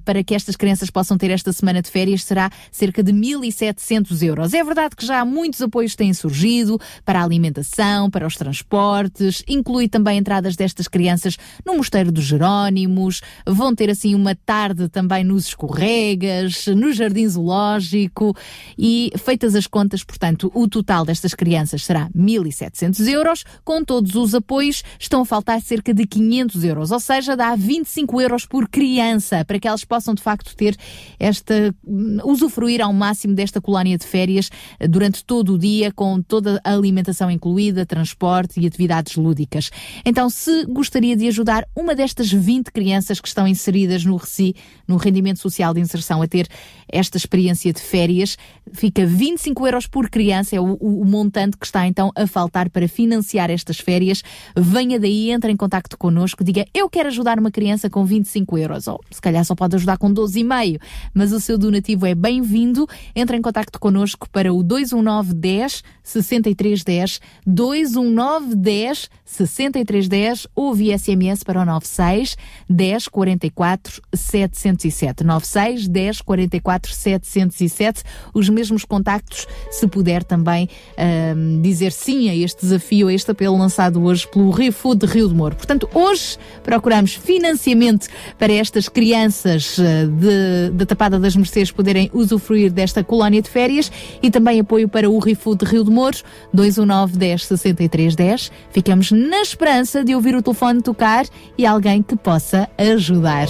para 0.05 0.23
que 0.23 0.35
estas 0.35 0.55
crianças 0.55 0.89
possam 0.89 1.17
ter 1.17 1.31
esta 1.31 1.51
semana 1.51 1.81
de 1.81 1.89
férias 1.89 2.23
será 2.23 2.51
cerca 2.71 3.01
de 3.01 3.11
1.700 3.11 4.21
euros. 4.21 4.53
É 4.53 4.63
verdade 4.63 4.95
que 4.95 5.05
já 5.05 5.21
há 5.21 5.25
muitos 5.25 5.61
apoios 5.61 5.95
têm 5.95 6.13
surgido 6.23 6.79
para 7.03 7.19
a 7.19 7.23
alimentação, 7.23 8.09
para 8.09 8.25
os 8.25 8.35
transportes, 8.35 9.43
inclui 9.47 9.89
também 9.89 10.17
entradas 10.17 10.55
destas 10.55 10.87
crianças 10.87 11.37
no 11.65 11.75
Mosteiro 11.75 12.11
dos 12.11 12.23
Jerónimos, 12.23 13.21
vão 13.45 13.75
ter 13.75 13.89
assim 13.89 14.15
uma 14.15 14.35
tarde 14.35 14.87
também 14.87 15.23
nos 15.23 15.47
escorregas, 15.47 16.67
no 16.67 16.93
Jardim 16.93 17.27
Zoológico 17.27 18.35
e 18.77 19.11
feitas 19.17 19.53
as 19.55 19.67
contas, 19.67 20.03
portanto, 20.03 20.49
o 20.53 20.67
total 20.67 21.03
destas 21.05 21.33
crianças 21.33 21.83
será 21.83 22.09
1.700 22.15 23.07
euros, 23.07 23.43
com 23.65 23.83
todos 23.83 24.15
os 24.15 24.33
apoios 24.33 24.83
estão 24.97 25.21
a 25.21 25.25
faltar 25.25 25.61
cerca 25.61 25.93
de 25.93 26.05
500 26.05 26.63
euros, 26.63 26.91
ou 26.91 26.99
seja, 26.99 27.35
dá 27.35 27.55
25 27.55 28.21
euros 28.21 28.45
por 28.45 28.69
criança, 28.69 29.43
para 29.43 29.59
que 29.59 29.67
elas 29.67 29.83
possam 29.83 30.13
de 30.13 30.21
facto 30.21 30.55
ter 30.55 30.77
esta, 31.19 31.75
usufruir 32.23 32.81
ao 32.81 32.93
máximo 32.93 33.35
desta 33.35 33.59
colónia 33.59 33.97
de 33.97 34.05
férias 34.05 34.49
eh, 34.79 34.87
durante 34.87 35.23
todo 35.25 35.53
o 35.53 35.57
dia, 35.57 35.91
com 35.91 36.12
toda 36.21 36.59
a 36.63 36.73
alimentação 36.73 37.29
incluída, 37.29 37.85
transporte 37.85 38.59
e 38.59 38.67
atividades 38.67 39.15
lúdicas. 39.15 39.71
Então, 40.05 40.29
se 40.29 40.65
gostaria 40.65 41.15
de 41.15 41.27
ajudar 41.27 41.67
uma 41.75 41.95
destas 41.95 42.31
20 42.31 42.71
crianças 42.71 43.19
que 43.19 43.27
estão 43.27 43.47
inseridas 43.47 44.03
no 44.03 44.17
RECI, 44.17 44.55
no 44.87 44.97
Rendimento 44.97 45.39
Social 45.39 45.73
de 45.73 45.79
Inserção, 45.79 46.21
a 46.21 46.27
ter 46.27 46.47
esta 46.87 47.17
experiência 47.17 47.71
de 47.73 47.81
férias, 47.81 48.37
fica 48.71 49.05
25 49.05 49.65
euros 49.65 49.87
por 49.87 50.09
criança, 50.09 50.55
é 50.55 50.59
o, 50.59 50.73
o 50.75 51.05
montante 51.05 51.57
que 51.57 51.65
está 51.65 51.87
então 51.87 52.11
a 52.15 52.27
faltar 52.27 52.69
para 52.69 52.87
financiar 52.87 53.49
estas 53.49 53.79
férias. 53.79 54.23
Venha 54.55 54.99
daí, 54.99 55.31
entre 55.31 55.51
em 55.51 55.57
contato 55.57 55.97
connosco, 55.97 56.43
diga 56.43 56.65
eu 56.73 56.89
quero 56.89 57.09
ajudar 57.09 57.39
uma 57.39 57.51
criança 57.51 57.89
com 57.89 58.05
25 58.05 58.57
euros, 58.57 58.87
ou 58.87 58.99
se 59.09 59.21
calhar 59.21 59.43
só 59.45 59.55
pode 59.55 59.75
ajudar 59.75 59.97
com 59.97 60.13
12,5, 60.13 60.79
mas 61.13 61.31
o 61.31 61.39
seu 61.39 61.57
donativo 61.57 62.05
é 62.05 62.15
bem-vindo. 62.15 62.87
Entre 63.15 63.37
em 63.37 63.41
contato 63.41 63.79
connosco 63.79 64.29
para 64.29 64.53
o 64.53 64.63
219 64.63 65.33
10 65.33 65.83
6310 66.03 67.19
219 67.45 68.55
10 68.55 69.09
6310 69.25 70.47
ou 70.55 70.73
via 70.73 70.97
SMS 70.97 71.43
para 71.43 71.61
o 71.61 71.65
96 71.65 72.37
10 72.69 73.07
44 73.07 74.01
707 74.13 75.23
96 75.23 75.87
10 75.87 76.21
44 76.21 76.93
707 76.93 78.03
os 78.33 78.49
mesmos 78.49 78.85
contactos 78.85 79.47
se 79.71 79.87
puder 79.87 80.23
também 80.23 80.69
ahm, 80.97 81.61
dizer 81.61 81.91
sim 81.91 82.29
a 82.29 82.35
este 82.35 82.61
desafio, 82.61 83.07
a 83.07 83.13
este 83.13 83.31
apelo 83.31 83.57
lançado 83.57 84.03
hoje 84.03 84.27
pelo 84.27 84.51
ReFood 84.51 85.05
de 85.05 85.11
Rio 85.11 85.27
de 85.27 85.35
Moro. 85.35 85.55
Portanto, 85.55 85.89
hoje 85.93 86.37
procuramos 86.63 87.13
financiamento 87.13 88.07
para 88.37 88.53
estas 88.53 88.89
crianças 88.89 89.77
eh, 89.79 90.69
da 90.71 90.85
Tapada 90.85 91.19
das 91.19 91.35
Mercês 91.35 91.71
poderem 91.71 92.09
usufruir 92.13 92.71
desta 92.71 93.03
colónia 93.03 93.41
de 93.41 93.49
férias 93.49 93.91
e 94.21 94.29
também 94.29 94.59
apoio 94.59 94.87
para 94.87 95.09
o 95.09 95.19
ReFood 95.19 95.65
de 95.65 95.71
Rio 95.71 95.83
de 95.83 95.91
Moro, 95.93 96.17
219 96.53 97.17
10 97.17 97.45
63 97.45 98.15
10. 98.15 98.51
Ficamos 98.71 99.11
na 99.11 99.41
esperança 99.41 100.03
de 100.03 100.15
ouvir 100.15 100.35
o 100.35 100.41
telefone 100.41 100.81
tocar 100.81 101.25
e 101.57 101.65
alguém 101.65 102.01
que 102.01 102.15
possa 102.15 102.67
ajudar. 102.77 103.47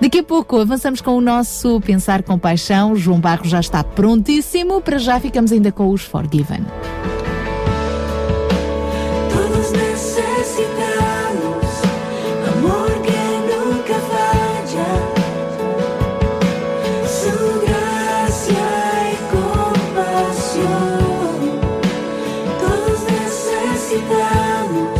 Daqui 0.00 0.18
a 0.18 0.24
pouco 0.24 0.58
avançamos 0.58 1.00
com 1.00 1.16
o 1.16 1.20
nosso 1.20 1.80
Pensar 1.80 2.22
com 2.22 2.38
Paixão. 2.38 2.96
João 2.96 3.20
Barro 3.20 3.44
já 3.44 3.60
está 3.60 3.84
prontíssimo. 3.84 4.80
Para 4.80 4.98
já 4.98 5.20
ficamos 5.20 5.52
ainda 5.52 5.70
com 5.70 5.88
os 5.90 6.02
Forgiven. 6.02 6.64
Mary. 24.14 24.93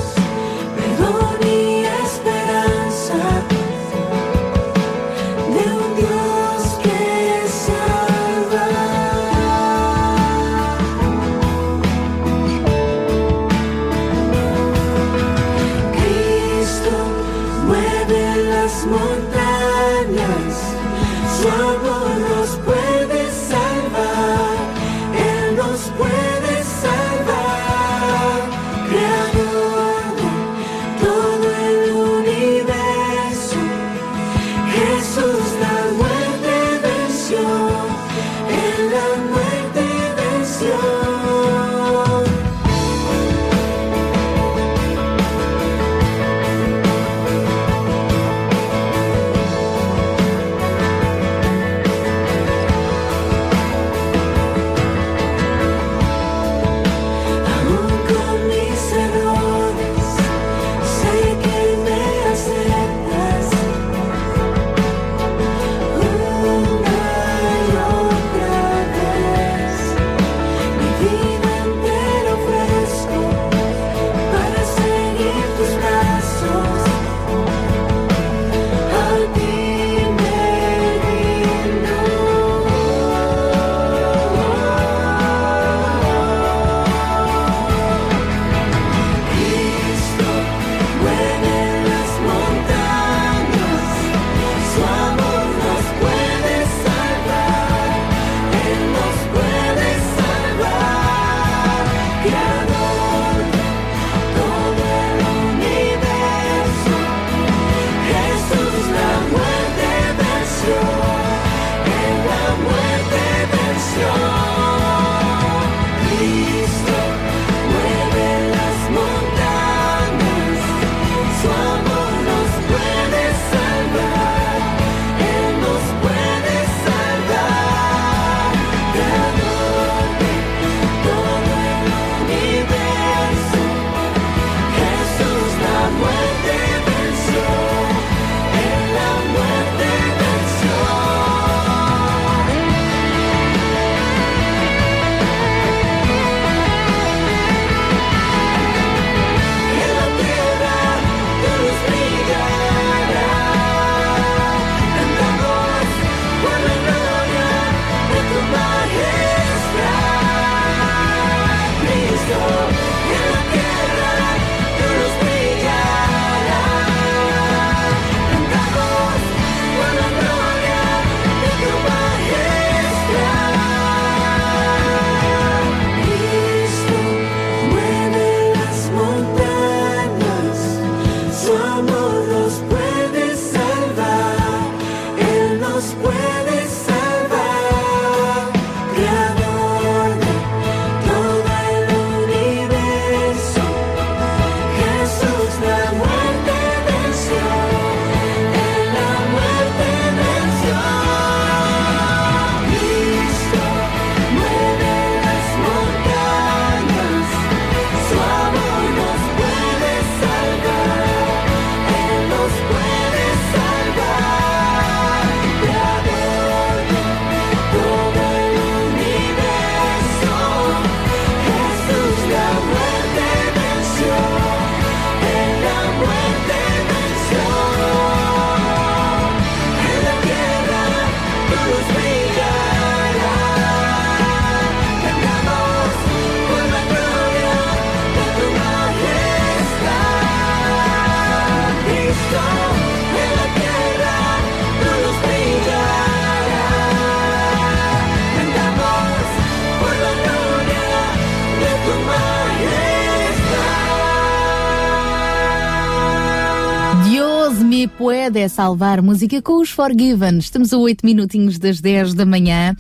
Puede 258.45 258.53
Salvar, 258.53 259.01
música 259.01 259.41
com 259.41 259.59
os 259.63 259.71
Forgiven. 259.71 260.37
Estamos 260.37 260.71
a 260.75 260.77
8 260.77 261.07
minutinhos 261.07 261.59
das 261.59 261.81
10 261.81 262.13
da 262.13 262.27
manhã. 262.27 262.77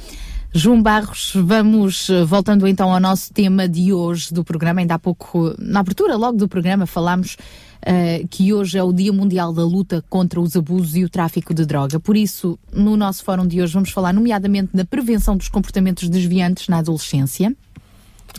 João 0.52 0.82
Barros, 0.82 1.32
vamos 1.34 2.10
eh, 2.10 2.22
voltando 2.22 2.68
então 2.68 2.92
ao 2.92 3.00
nosso 3.00 3.32
tema 3.32 3.66
de 3.66 3.90
hoje 3.90 4.34
do 4.34 4.44
programa. 4.44 4.80
Ainda 4.80 4.96
há 4.96 4.98
pouco, 4.98 5.54
na 5.58 5.80
abertura 5.80 6.16
logo 6.16 6.36
do 6.36 6.46
programa, 6.46 6.84
falámos 6.84 7.38
uh, 7.80 8.28
que 8.28 8.52
hoje 8.52 8.76
é 8.76 8.82
o 8.82 8.92
Dia 8.92 9.10
Mundial 9.10 9.54
da 9.54 9.64
Luta 9.64 10.04
contra 10.10 10.38
os 10.38 10.54
Abusos 10.54 10.96
e 10.96 11.04
o 11.04 11.08
Tráfico 11.08 11.54
de 11.54 11.64
Droga. 11.64 11.98
Por 11.98 12.14
isso, 12.14 12.58
no 12.70 12.94
nosso 12.94 13.24
fórum 13.24 13.46
de 13.46 13.62
hoje, 13.62 13.72
vamos 13.72 13.88
falar 13.88 14.12
nomeadamente 14.12 14.68
da 14.74 14.84
prevenção 14.84 15.34
dos 15.34 15.48
comportamentos 15.48 16.10
desviantes 16.10 16.68
na 16.68 16.78
adolescência. 16.80 17.56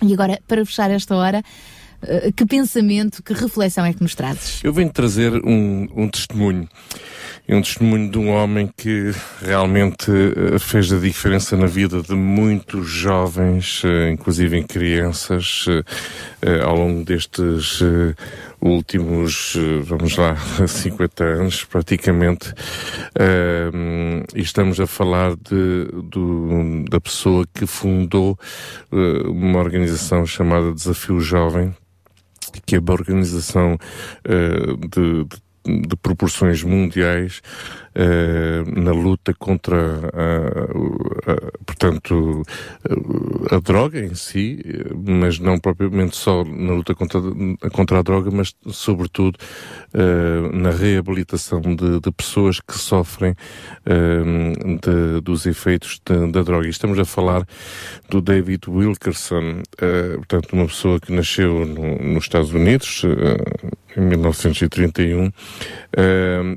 E 0.04 0.14
agora, 0.14 0.40
para 0.48 0.64
fechar 0.64 0.92
esta 0.92 1.16
hora, 1.16 1.44
uh, 2.04 2.32
que 2.34 2.46
pensamento, 2.46 3.24
que 3.24 3.34
reflexão 3.34 3.84
é 3.84 3.94
que 3.94 4.04
nos 4.04 4.14
trazes? 4.14 4.64
Eu 4.64 4.72
venho 4.72 4.92
trazer 4.92 5.34
um, 5.44 5.88
um 5.96 6.08
testemunho. 6.08 6.70
É 7.48 7.56
um 7.56 7.62
testemunho 7.62 8.10
de 8.10 8.18
um 8.18 8.32
homem 8.32 8.68
que 8.76 9.12
realmente 9.40 10.10
uh, 10.10 10.60
fez 10.60 10.92
a 10.92 10.98
diferença 10.98 11.56
na 11.56 11.68
vida 11.68 12.02
de 12.02 12.16
muitos 12.16 12.88
jovens, 12.88 13.84
uh, 13.84 14.10
inclusive 14.12 14.58
em 14.58 14.64
crianças, 14.64 15.68
uh, 15.68 15.84
ao 16.64 16.76
longo 16.76 17.06
destes 17.06 17.82
últimos, 18.60 19.56
vamos 19.84 20.18
lá, 20.18 20.36
50 20.68 21.24
anos 21.24 21.64
praticamente. 21.64 22.52
e 24.34 24.42
estamos 24.42 24.80
a 24.80 24.88
falar 24.88 25.36
de, 25.36 25.88
da 26.90 27.00
pessoa 27.00 27.46
que 27.54 27.68
fundou 27.68 28.38
uma 28.92 29.60
organização 29.60 30.26
chamada 30.26 30.74
Desafio 30.74 31.20
Jovem, 31.20 31.76
que 32.66 32.76
é 32.76 32.80
uma 32.80 32.94
organização 32.94 33.78
de, 34.90 35.26
de 35.26 35.45
de 35.66 35.96
proporções 35.96 36.64
mundiais 36.64 37.42
na 38.76 38.92
luta 38.92 39.34
contra, 39.34 40.00
a, 40.14 41.36
portanto, 41.66 42.44
a, 43.52 43.60
droga 43.60 44.00
em 44.00 44.14
si, 44.14 44.60
mas 44.96 45.40
não 45.40 45.58
propriamente 45.58 46.16
só 46.16 46.44
na 46.44 46.74
luta 46.74 46.94
contra, 46.94 47.22
contra 47.72 48.00
a 48.00 48.02
droga, 48.02 48.30
mas 48.32 48.54
sobretudo 48.68 49.38
na 50.54 50.72
reabilitação 50.72 51.62
de, 51.62 52.00
de, 52.00 52.12
pessoas 52.12 52.60
que 52.60 52.78
sofrem 52.78 53.34
de, 53.86 55.22
dos 55.22 55.46
efeitos 55.46 56.02
de, 56.06 56.32
da 56.32 56.42
droga. 56.42 56.68
E 56.68 56.70
estamos 56.70 57.00
a 57.00 57.06
falar 57.06 57.46
do 58.10 58.22
David 58.22 58.64
Wilkerson, 58.68 59.62
portanto, 60.18 60.54
uma 60.54 60.66
pessoa 60.66 61.00
que 61.00 61.14
nasceu 61.14 61.66
no, 61.66 61.98
nos 62.14 62.26
Estados 62.26 62.52
Unidos, 62.52 63.04
em 63.98 64.02
1931, 64.02 65.28
uh, 65.28 65.32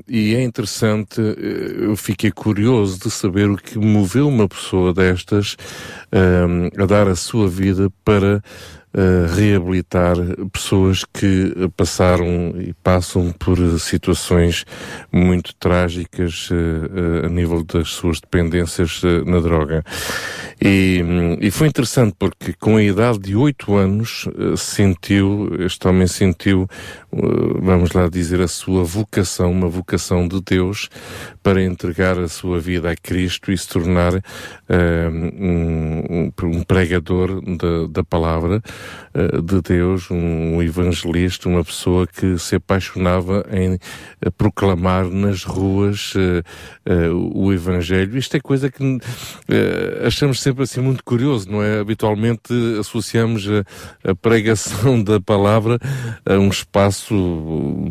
e 0.07 0.35
é 0.35 0.43
interessante, 0.43 1.21
eu 1.37 1.95
fiquei 1.95 2.31
curioso 2.31 2.99
de 2.99 3.11
saber 3.11 3.49
o 3.49 3.57
que 3.57 3.77
moveu 3.77 4.27
uma 4.27 4.47
pessoa 4.47 4.93
destas 4.93 5.53
uh, 5.53 6.81
a 6.81 6.85
dar 6.85 7.07
a 7.07 7.15
sua 7.15 7.47
vida 7.47 7.91
para 8.03 8.37
uh, 8.37 9.35
reabilitar 9.35 10.15
pessoas 10.51 11.03
que 11.05 11.53
passaram 11.75 12.53
e 12.59 12.73
passam 12.83 13.31
por 13.31 13.57
situações 13.79 14.65
muito 15.11 15.53
trágicas 15.55 16.49
uh, 16.51 17.25
a 17.25 17.29
nível 17.29 17.63
das 17.63 17.89
suas 17.89 18.19
dependências 18.19 19.01
na 19.25 19.39
droga. 19.39 19.83
E, 20.61 21.01
e, 21.39 21.49
foi 21.51 21.67
interessante 21.67 22.13
porque 22.19 22.53
com 22.53 22.75
a 22.75 22.83
idade 22.83 23.19
de 23.19 23.35
8 23.35 23.75
anos 23.75 24.27
sentiu, 24.57 25.49
este 25.59 25.87
homem 25.87 26.05
sentiu, 26.05 26.67
vamos 27.11 27.91
lá 27.91 28.07
dizer, 28.07 28.41
a 28.41 28.47
sua 28.47 28.83
vocação, 28.83 29.51
uma 29.51 29.67
vocação 29.67 30.27
de 30.27 30.41
Deus 30.41 30.89
para 31.41 31.63
entregar 31.63 32.19
a 32.19 32.27
sua 32.27 32.59
vida 32.59 32.91
a 32.91 32.95
Cristo 32.95 33.51
e 33.51 33.57
se 33.57 33.67
tornar 33.67 34.13
um, 34.69 36.31
um, 36.43 36.63
pregador 36.63 37.41
da, 37.41 37.87
da 37.89 38.03
palavra 38.03 38.61
uh, 39.13 39.41
de 39.41 39.61
Deus, 39.61 40.09
um 40.11 40.61
evangelista, 40.61 41.49
uma 41.49 41.63
pessoa 41.63 42.05
que 42.05 42.37
se 42.37 42.55
apaixonava 42.55 43.45
em 43.51 43.79
proclamar 44.37 45.05
nas 45.05 45.43
ruas 45.43 46.13
o 47.33 47.53
Evangelho. 47.53 48.17
Isto 48.17 48.37
é 48.37 48.39
coisa 48.39 48.69
que 48.69 48.99
achamos 50.05 50.41
sempre 50.41 50.63
assim 50.63 50.81
muito 50.81 51.03
curioso, 51.03 51.49
não 51.49 51.63
é? 51.63 51.79
Habitualmente 51.79 52.53
associamos 52.79 53.47
a, 53.47 54.11
a 54.11 54.15
pregação 54.15 55.01
da 55.03 55.19
palavra 55.19 55.79
a 56.25 56.33
um 56.33 56.49
espaço, 56.49 56.98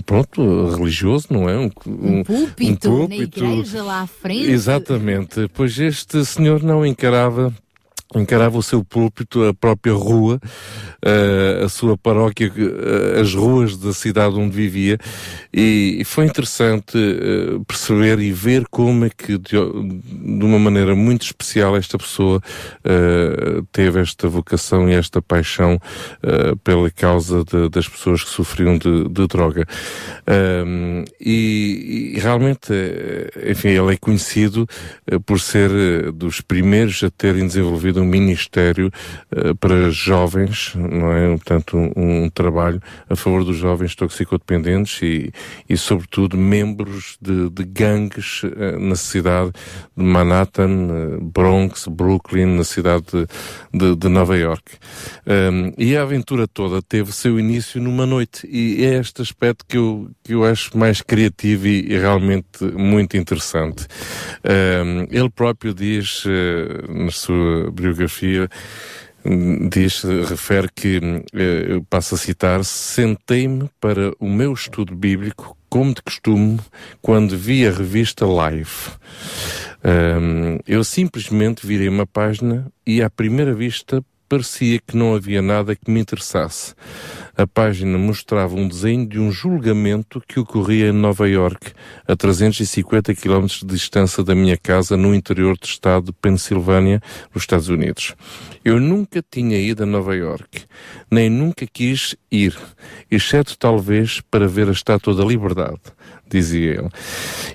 pronto, 0.05 0.69
religioso, 0.75 1.29
não 1.31 1.49
é? 1.49 1.57
Um, 1.57 1.71
um, 1.87 2.19
um 2.19 2.25
púlpito, 2.25 2.91
um 2.91 3.07
púlpito 3.07 3.45
na 3.45 3.51
igreja 3.53 3.83
lá 3.83 4.01
à 4.03 4.07
frente. 4.07 4.51
Exatamente. 4.51 5.49
Pois 5.55 5.79
este 5.79 6.25
senhor 6.25 6.63
não 6.63 6.85
encarava 6.85 7.55
encarava 8.15 8.57
o 8.57 8.63
seu 8.63 8.83
púlpito, 8.83 9.45
a 9.45 9.53
própria 9.53 9.93
rua, 9.93 10.41
uh, 11.05 11.65
a 11.65 11.69
sua 11.69 11.97
paróquia, 11.97 12.51
uh, 12.51 13.21
as 13.21 13.35
ruas 13.35 13.77
da 13.77 13.93
cidade 13.93 14.35
onde 14.37 14.57
vivia, 14.57 14.99
e, 15.53 16.03
foi 16.07 16.25
interessante 16.25 16.97
uh, 16.97 17.63
perceber 17.67 18.19
e 18.19 18.33
ver 18.33 18.65
como 18.71 19.05
é 19.05 19.11
que, 19.11 19.37
de, 19.37 19.57
de, 19.57 20.45
uma 20.45 20.59
maneira 20.59 20.95
muito 20.95 21.23
especial, 21.23 21.77
esta 21.77 21.99
pessoa 21.99 22.41
teve 23.73 24.01
esta 24.01 24.29
vocação 24.29 24.89
e 24.89 24.95
esta 24.95 25.21
paixão 25.21 25.79
pela 26.65 26.91
causa 26.91 27.45
de, 27.45 27.69
das 27.69 27.89
pessoas 27.89 28.23
que 28.23 28.31
sofriam 28.31 28.79
de, 28.79 29.09
de 29.09 29.27
droga. 29.27 29.67
E, 31.21 32.15
e, 32.15 32.21
realmente, 32.21 32.73
enfim, 33.51 33.69
ele 33.69 33.95
é 33.95 33.97
conhecido 33.97 34.67
por 35.27 35.41
ser 35.41 36.13
dos 36.13 36.41
primeiros 36.41 37.03
a 37.03 37.11
terem 37.11 37.47
desenvolvido 37.47 37.98
um 37.99 38.05
ministério 38.05 38.91
uh, 39.33 39.55
para 39.57 39.91
jovens, 39.91 40.73
não 40.75 41.13
é? 41.13 41.29
Portanto, 41.31 41.77
um, 41.77 42.25
um, 42.25 42.31
trabalho 42.31 42.81
a 43.09 43.17
favor 43.17 43.45
dos 43.45 43.57
jovens 43.57 43.95
toxicodependentes 43.95 45.01
e, 45.03 45.33
e 45.69 45.77
sobretudo, 45.77 46.37
membros 46.37 47.17
de, 47.21 47.51
de 47.51 47.65
gangues 47.65 48.43
uh, 48.43 48.79
na 48.79 48.97
cidade 48.97 49.53
de 49.97 50.05
Manhattan, 50.05 50.69
uh, 50.69 51.21
Bronx, 51.21 51.87
Brooklyn, 51.89 52.57
na 52.57 52.65
cidade 52.65 53.05
de, 53.13 53.27
de, 53.73 53.97
de 53.97 54.09
Nova 54.09 54.37
York. 54.37 54.73
Um, 55.27 55.73
e 55.77 55.97
a 55.97 56.03
aventura 56.03 56.47
toda 56.47 56.83
teve 56.83 57.13
seu 57.13 57.39
início 57.39 57.81
numa 57.81 58.07
noite 58.07 58.47
e 58.51 58.85
é 58.85 58.99
este 58.99 59.23
aspecto 59.23 59.65
que 59.67 59.77
eu, 59.77 60.11
que 60.23 60.35
eu 60.35 60.45
acho 60.45 60.77
mais 60.77 61.01
criativo 61.03 61.67
e, 61.67 61.93
e 61.93 61.99
realmente 61.99 62.65
muito 62.75 63.17
interessante. 63.17 63.87
Um, 64.45 65.07
ele 65.11 65.31
próprio 65.31 65.75
diz 65.75 66.25
na 66.89 67.11
sua 67.11 67.71
diz, 69.71 70.03
refere 70.03 70.69
que, 70.75 71.01
eh, 71.35 71.81
passo 71.91 72.15
a 72.15 72.19
citar, 72.19 72.65
sentei-me 72.65 73.69
para 73.81 74.13
o 74.19 74.29
meu 74.29 74.53
estudo 74.53 74.95
bíblico 74.95 75.57
como 75.69 75.95
de 75.95 76.03
costume 76.03 76.59
quando 77.03 77.37
vi 77.37 77.67
a 77.67 77.71
revista 77.71 78.25
Life. 78.25 78.91
Um, 79.85 80.59
eu 80.67 80.83
simplesmente 80.83 81.67
virei 81.67 81.89
uma 81.89 82.07
página 82.07 82.67
e 82.87 83.03
à 83.03 83.09
primeira 83.09 83.55
vista 83.55 84.03
parecia 84.29 84.79
que 84.79 84.97
não 84.97 85.15
havia 85.15 85.41
nada 85.41 85.75
que 85.75 85.91
me 85.91 86.01
interessasse. 86.01 86.75
A 87.37 87.47
página 87.47 87.97
mostrava 87.97 88.55
um 88.55 88.69
desenho 88.69 89.07
de 89.07 89.19
um 89.19 89.31
julgamento 89.31 90.23
que 90.27 90.39
ocorria 90.39 90.89
em 90.89 90.93
Nova 90.93 91.29
York, 91.29 91.73
a 92.07 92.15
350 92.15 93.15
km 93.15 93.47
de 93.47 93.67
distância 93.67 94.23
da 94.23 94.35
minha 94.35 94.57
casa, 94.57 94.97
no 94.97 95.15
interior 95.15 95.57
do 95.57 95.65
estado 95.65 96.07
de 96.07 96.13
Pensilvânia, 96.13 97.01
nos 97.33 97.45
Estados 97.45 97.69
Unidos. 97.69 98.15
Eu 98.65 98.79
nunca 98.79 99.25
tinha 99.31 99.59
ido 99.59 99.85
a 99.85 99.87
Nova 99.87 100.15
York, 100.15 100.65
nem 101.11 101.31
nunca 101.31 101.67
quis 101.67 102.15
ir, 102.31 102.57
exceto 103.11 103.57
talvez 103.57 104.21
para 104.31 104.47
ver 104.47 104.69
a 104.69 104.73
Estátua 104.73 105.15
da 105.15 105.25
Liberdade 105.25 105.81
dizia 106.29 106.73
ele. 106.73 106.89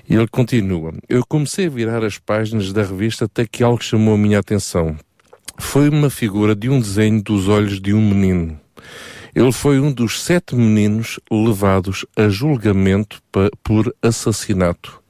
E 0.08 0.14
ele 0.14 0.26
continua. 0.26 0.92
Eu 1.08 1.24
comecei 1.26 1.66
a 1.66 1.70
virar 1.70 2.04
as 2.04 2.18
páginas 2.18 2.72
da 2.72 2.82
revista 2.82 3.26
até 3.26 3.46
que 3.46 3.62
algo 3.62 3.82
chamou 3.82 4.14
a 4.14 4.18
minha 4.18 4.40
atenção 4.40 4.96
foi 5.58 5.88
uma 5.88 6.10
figura 6.10 6.54
de 6.54 6.68
um 6.68 6.80
desenho 6.80 7.22
dos 7.22 7.48
olhos 7.48 7.80
de 7.80 7.92
um 7.92 8.00
menino. 8.00 8.58
Ele 9.34 9.50
foi 9.50 9.80
um 9.80 9.92
dos 9.92 10.22
sete 10.22 10.54
meninos 10.54 11.18
levados 11.30 12.06
a 12.16 12.28
julgamento 12.28 13.20
por 13.62 13.94
assassinato. 14.00 15.02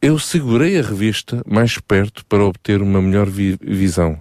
Eu 0.00 0.18
segurei 0.18 0.78
a 0.78 0.82
revista 0.82 1.42
mais 1.46 1.78
perto 1.78 2.24
para 2.26 2.44
obter 2.44 2.82
uma 2.82 3.00
melhor 3.00 3.28
vi 3.28 3.58
visão. 3.60 4.20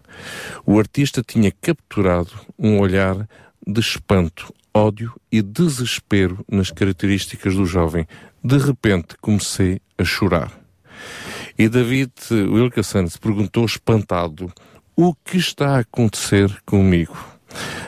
O 0.66 0.80
artista 0.80 1.22
tinha 1.22 1.52
capturado 1.62 2.32
um 2.58 2.80
olhar 2.80 3.28
de 3.66 3.80
espanto, 3.80 4.54
ódio 4.74 5.14
e 5.32 5.42
desespero 5.42 6.44
nas 6.50 6.72
características 6.72 7.56
do 7.56 7.66
jovem. 7.66 8.08
De 8.44 8.58
repente 8.58 9.16
comecei 9.20 9.80
a 9.98 10.04
chorar. 10.04 10.52
E 11.58 11.68
David 11.68 12.12
Wilkerson 12.32 13.08
se 13.08 13.20
perguntou 13.20 13.66
espantado: 13.66 14.52
o 14.96 15.14
que 15.14 15.38
está 15.38 15.76
a 15.76 15.80
acontecer 15.80 16.50
comigo? 16.66 17.18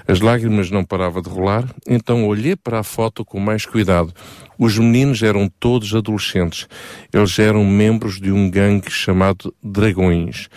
As 0.07 0.19
lágrimas 0.19 0.69
não 0.69 0.83
paravam 0.83 1.21
de 1.21 1.29
rolar, 1.29 1.65
então 1.87 2.27
olhei 2.27 2.55
para 2.55 2.79
a 2.79 2.83
foto 2.83 3.23
com 3.23 3.39
mais 3.39 3.65
cuidado. 3.65 4.13
Os 4.57 4.77
meninos 4.77 5.23
eram 5.23 5.49
todos 5.59 5.95
adolescentes. 5.95 6.67
Eles 7.11 7.39
eram 7.39 7.63
membros 7.63 8.19
de 8.19 8.31
um 8.31 8.49
gangue 8.49 8.91
chamado 8.91 9.53
Dragões. 9.63 10.49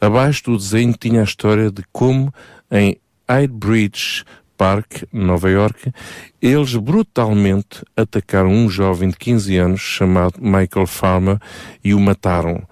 Abaixo 0.00 0.44
do 0.44 0.56
desenho 0.56 0.94
tinha 0.98 1.20
a 1.20 1.24
história 1.24 1.70
de 1.70 1.82
como 1.92 2.32
em 2.70 2.98
Hyde 3.28 3.52
Bridge 3.52 4.24
Park, 4.56 5.02
Nova 5.12 5.50
York, 5.50 5.92
eles 6.40 6.76
brutalmente 6.76 7.82
atacaram 7.96 8.50
um 8.50 8.68
jovem 8.68 9.10
de 9.10 9.16
15 9.16 9.56
anos 9.56 9.80
chamado 9.80 10.40
Michael 10.40 10.86
Farmer 10.86 11.38
e 11.82 11.92
o 11.92 12.00
mataram. 12.00 12.62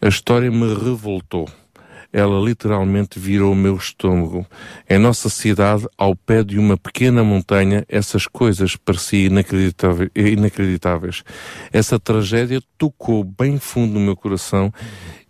A 0.00 0.08
história 0.08 0.50
me 0.50 0.74
revoltou. 0.74 1.48
Ela 2.16 2.40
literalmente 2.40 3.18
virou 3.18 3.52
o 3.52 3.56
meu 3.56 3.74
estômago. 3.74 4.46
Em 4.88 5.00
nossa 5.00 5.28
cidade, 5.28 5.84
ao 5.98 6.14
pé 6.14 6.44
de 6.44 6.60
uma 6.60 6.76
pequena 6.76 7.24
montanha, 7.24 7.84
essas 7.88 8.28
coisas 8.28 8.76
pareciam 8.76 9.34
inacreditáveis. 10.14 11.24
Essa 11.72 11.98
tragédia 11.98 12.62
tocou 12.78 13.24
bem 13.24 13.58
fundo 13.58 13.94
no 13.94 14.00
meu 14.00 14.14
coração 14.14 14.72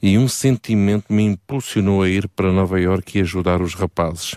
e 0.02 0.18
um 0.18 0.28
sentimento 0.28 1.10
me 1.10 1.22
impulsionou 1.22 2.02
a 2.02 2.08
ir 2.10 2.28
para 2.28 2.52
Nova 2.52 2.78
York 2.78 3.16
e 3.16 3.22
ajudar 3.22 3.62
os 3.62 3.72
rapazes. 3.72 4.36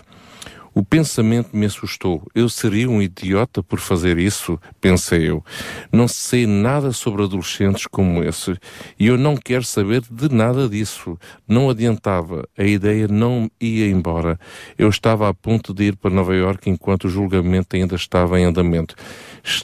O 0.74 0.84
pensamento 0.84 1.56
me 1.56 1.66
assustou. 1.66 2.26
Eu 2.34 2.48
seria 2.48 2.88
um 2.88 3.02
idiota 3.02 3.62
por 3.62 3.80
fazer 3.80 4.18
isso? 4.18 4.58
Pensei 4.80 5.28
eu. 5.28 5.44
Não 5.92 6.06
sei 6.06 6.46
nada 6.46 6.92
sobre 6.92 7.22
adolescentes 7.22 7.86
como 7.86 8.22
esse 8.22 8.56
e 8.98 9.06
eu 9.06 9.18
não 9.18 9.36
quero 9.36 9.64
saber 9.64 10.02
de 10.10 10.32
nada 10.32 10.68
disso. 10.68 11.18
Não 11.46 11.70
adiantava. 11.70 12.48
A 12.56 12.64
ideia 12.64 13.08
não 13.08 13.50
ia 13.60 13.88
embora. 13.88 14.38
Eu 14.76 14.88
estava 14.88 15.28
a 15.28 15.34
ponto 15.34 15.74
de 15.74 15.84
ir 15.84 15.96
para 15.96 16.10
Nova 16.10 16.34
York 16.34 16.68
enquanto 16.68 17.04
o 17.04 17.10
julgamento 17.10 17.76
ainda 17.76 17.96
estava 17.96 18.38
em 18.38 18.44
andamento. 18.44 18.94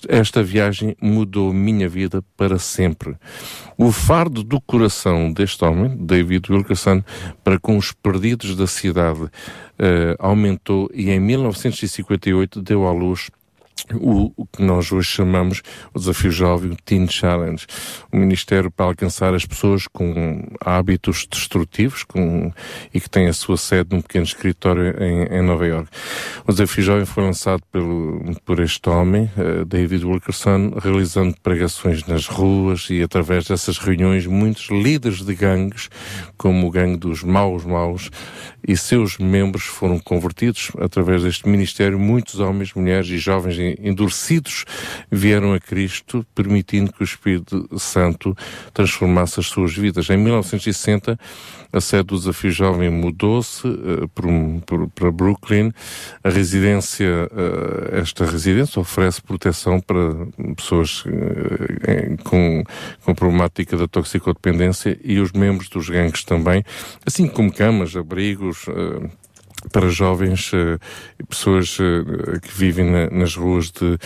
Esta 0.09 0.43
viagem 0.43 0.97
mudou 1.01 1.53
minha 1.53 1.89
vida 1.89 2.23
para 2.37 2.59
sempre. 2.59 3.17
O 3.77 3.91
fardo 3.91 4.43
do 4.43 4.61
coração 4.61 5.33
deste 5.33 5.65
homem, 5.65 5.97
David 5.97 6.51
Wilkerson, 6.51 7.03
para 7.43 7.59
com 7.59 7.77
os 7.77 7.93
perdidos 7.93 8.57
da 8.57 8.67
cidade, 8.67 9.29
aumentou 10.19 10.89
e 10.95 11.11
em 11.11 11.21
1958 11.21 12.61
deu 12.61 12.87
à 12.87 12.93
luz 12.93 13.31
o, 13.93 14.33
o, 14.37 14.47
que 14.47 14.63
nós 14.63 14.91
hoje 14.91 15.09
chamamos 15.09 15.63
o 15.93 15.99
Desafio 15.99 16.31
Jovem, 16.31 16.71
o 16.71 16.77
Teen 16.77 17.07
Challenge, 17.09 17.67
o 18.13 18.17
Ministério 18.17 18.71
para 18.71 18.87
alcançar 18.87 19.35
as 19.35 19.45
pessoas 19.45 19.87
com 19.87 20.47
hábitos 20.65 21.27
destrutivos 21.31 22.05
com, 22.05 22.53
e 22.93 23.01
que 23.01 23.11
tem 23.11 23.27
a 23.27 23.33
sua 23.33 23.57
sede 23.57 23.91
num 23.93 24.01
pequeno 24.01 24.25
escritório 24.25 24.95
em, 25.03 25.39
em 25.39 25.43
Nova 25.43 25.67
York. 25.67 25.89
O 26.47 26.53
Desafio 26.53 26.83
Jovem 26.85 27.05
foi 27.05 27.25
lançado 27.25 27.63
pelo, 27.71 28.35
por 28.45 28.61
este 28.61 28.89
homem, 28.89 29.31
uh, 29.37 29.65
David 29.65 30.05
Wilkerson, 30.05 30.73
realizando 30.81 31.35
pregações 31.43 32.07
nas 32.07 32.27
ruas 32.27 32.89
e 32.91 33.03
através 33.03 33.47
dessas 33.47 33.79
reuniões 33.79 34.27
muitos 34.27 34.69
líderes 34.71 35.23
de 35.23 35.35
gangues, 35.35 35.91
como 36.37 36.67
o 36.67 36.71
gangue 36.71 36.97
dos 36.97 37.23
maus 37.23 37.65
maus, 37.65 38.11
e 38.67 38.77
seus 38.77 39.19
membros 39.19 39.65
foram 39.65 39.99
convertidos 39.99 40.71
através 40.79 41.23
deste 41.23 41.49
ministério. 41.49 41.99
Muitos 41.99 42.41
homens, 42.41 42.73
mulheres 42.73 43.09
e 43.09 43.19
jovens 43.19 43.74
endurecidos 43.81 44.65
vieram 45.11 45.53
a 45.53 45.61
Cristo, 45.61 46.25
permitindo 46.35 46.93
que 46.93 47.03
o 47.03 47.05
Espírito 47.05 47.69
Santo 47.79 48.37
transformasse 48.73 49.41
as 49.41 49.47
suas 49.47 49.75
vidas. 49.77 50.09
Em 50.11 50.17
1960, 50.17 51.19
a 51.73 51.81
sede 51.81 52.05
do 52.05 52.19
Desafio 52.19 52.53
Jovem 52.53 52.89
mudou-se 52.89 53.67
uh, 53.67 54.09
para 54.95 55.11
Brooklyn. 55.11 55.73
A 56.23 56.29
residência, 56.29 57.29
uh, 57.33 57.97
esta 57.97 58.25
residência 58.25 58.81
oferece 58.81 59.21
proteção 59.21 59.81
para 59.81 60.27
pessoas 60.57 61.05
uh, 61.05 62.23
com, 62.23 62.63
com 63.05 63.15
problemática 63.15 63.77
da 63.77 63.89
toxicodependência 63.89 64.99
e 65.03 65.19
os 65.19 65.33
membros 65.33 65.69
dos 65.69 65.89
gangues 65.89 66.23
também, 66.23 66.65
assim 67.05 67.27
como 67.27 67.53
camas, 67.53 67.97
abrigos, 67.97 68.67
para 69.73 69.89
jovens, 69.89 70.53
uh, 70.53 70.79
pessoas 71.29 71.79
uh, 71.79 72.41
que 72.41 72.53
vivem 72.53 72.91
na, 72.91 73.11
nas 73.11 73.37
ruas 73.37 73.71
de, 73.71 73.99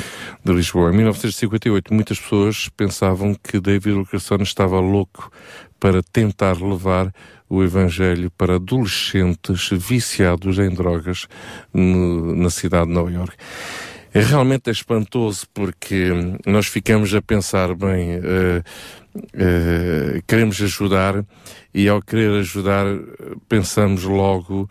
de, 0.44 0.52
Lisboa. 0.52 0.90
Em 0.90 0.96
1958, 0.96 1.92
muitas 1.92 2.20
pessoas 2.20 2.68
pensavam 2.76 3.34
que 3.34 3.60
David 3.60 3.98
Wilkerson 3.98 4.36
estava 4.36 4.80
louco 4.80 5.30
para 5.78 6.02
tentar 6.02 6.60
levar 6.60 7.12
o 7.48 7.62
Evangelho 7.62 8.30
para 8.30 8.56
adolescentes 8.56 9.70
viciados 9.72 10.58
em 10.58 10.70
drogas 10.70 11.26
no, 11.72 12.34
na 12.34 12.50
cidade 12.50 12.88
de 12.88 12.94
Nova 12.94 13.10
York. 13.10 13.36
É 14.12 14.20
realmente 14.20 14.70
espantoso 14.70 15.46
porque 15.52 16.10
nós 16.46 16.66
ficamos 16.66 17.14
a 17.14 17.20
pensar, 17.22 17.74
bem, 17.74 18.18
uh, 18.18 18.62
uh, 19.14 20.22
queremos 20.26 20.60
ajudar 20.60 21.24
e 21.74 21.88
ao 21.88 22.00
querer 22.02 22.40
ajudar 22.40 22.86
pensamos 23.48 24.04
logo 24.04 24.68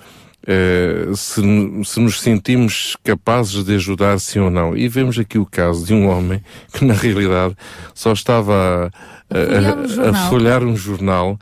Uh, 0.47 1.13
se, 1.13 1.41
se, 1.83 1.99
nos 1.99 2.21
sentimos 2.21 2.95
capazes 3.03 3.65
de 3.65 3.75
ajudar, 3.75 4.17
sim 4.19 4.39
ou 4.39 4.49
não. 4.49 4.77
E 4.77 4.87
vemos 4.87 5.19
aqui 5.19 5.37
o 5.37 5.45
caso 5.45 5.85
de 5.85 5.93
um 5.93 6.07
homem 6.07 6.41
que, 6.71 6.85
na 6.85 6.93
realidade, 6.93 7.55
só 7.93 8.13
estava 8.13 8.89
a, 9.29 9.37
a, 9.37 10.07
a, 10.07 10.09
a 10.11 10.29
folhar 10.29 10.63
um 10.63 10.75
jornal 10.75 11.37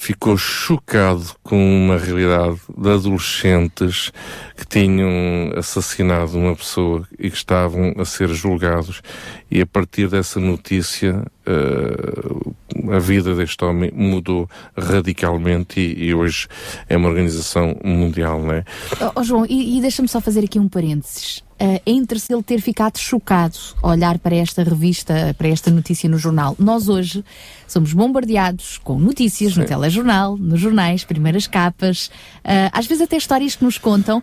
ficou 0.00 0.34
chocado 0.34 1.26
com 1.42 1.58
uma 1.58 1.98
realidade 1.98 2.58
de 2.74 2.88
adolescentes 2.88 4.10
que 4.56 4.66
tinham 4.66 5.52
assassinado 5.54 6.38
uma 6.38 6.56
pessoa 6.56 7.06
e 7.18 7.28
que 7.28 7.36
estavam 7.36 7.92
a 7.98 8.06
ser 8.06 8.28
julgados. 8.28 9.02
E 9.50 9.60
a 9.60 9.66
partir 9.66 10.08
dessa 10.08 10.40
notícia, 10.40 11.22
uh, 11.46 12.54
a 12.90 12.98
vida 12.98 13.34
deste 13.34 13.64
homem 13.64 13.90
mudou 13.94 14.48
radicalmente 14.76 15.80
e, 15.80 16.06
e, 16.06 16.14
hoje 16.14 16.48
é 16.88 16.96
uma 16.96 17.08
organização 17.08 17.76
mundial, 17.84 18.40
não 18.40 18.52
é? 18.52 18.64
Oh, 19.00 19.20
oh 19.20 19.22
João, 19.22 19.46
e, 19.48 19.78
e 19.78 19.80
deixa-me 19.80 20.08
só 20.08 20.20
fazer 20.20 20.44
aqui 20.44 20.58
um 20.58 20.68
parênteses 20.68 21.42
uh, 21.60 21.80
entre-se 21.84 22.32
ele 22.32 22.42
ter 22.42 22.60
ficado 22.60 22.98
chocado 22.98 23.56
a 23.82 23.88
olhar 23.88 24.18
para 24.18 24.34
esta 24.34 24.62
revista, 24.62 25.34
para 25.36 25.48
esta 25.48 25.70
notícia 25.70 26.08
no 26.08 26.18
jornal. 26.18 26.56
Nós 26.58 26.88
hoje 26.88 27.24
somos 27.66 27.92
bombardeados 27.92 28.78
com 28.78 28.98
notícias 28.98 29.54
Sim. 29.54 29.60
no 29.60 29.66
telejornal, 29.66 30.36
nos 30.36 30.58
jornais, 30.60 31.04
primeiras 31.04 31.46
capas, 31.46 32.06
uh, 32.44 32.70
às 32.72 32.86
vezes 32.86 33.02
até 33.02 33.16
histórias 33.16 33.54
que 33.54 33.64
nos 33.64 33.78
contam, 33.78 34.18
uh, 34.18 34.22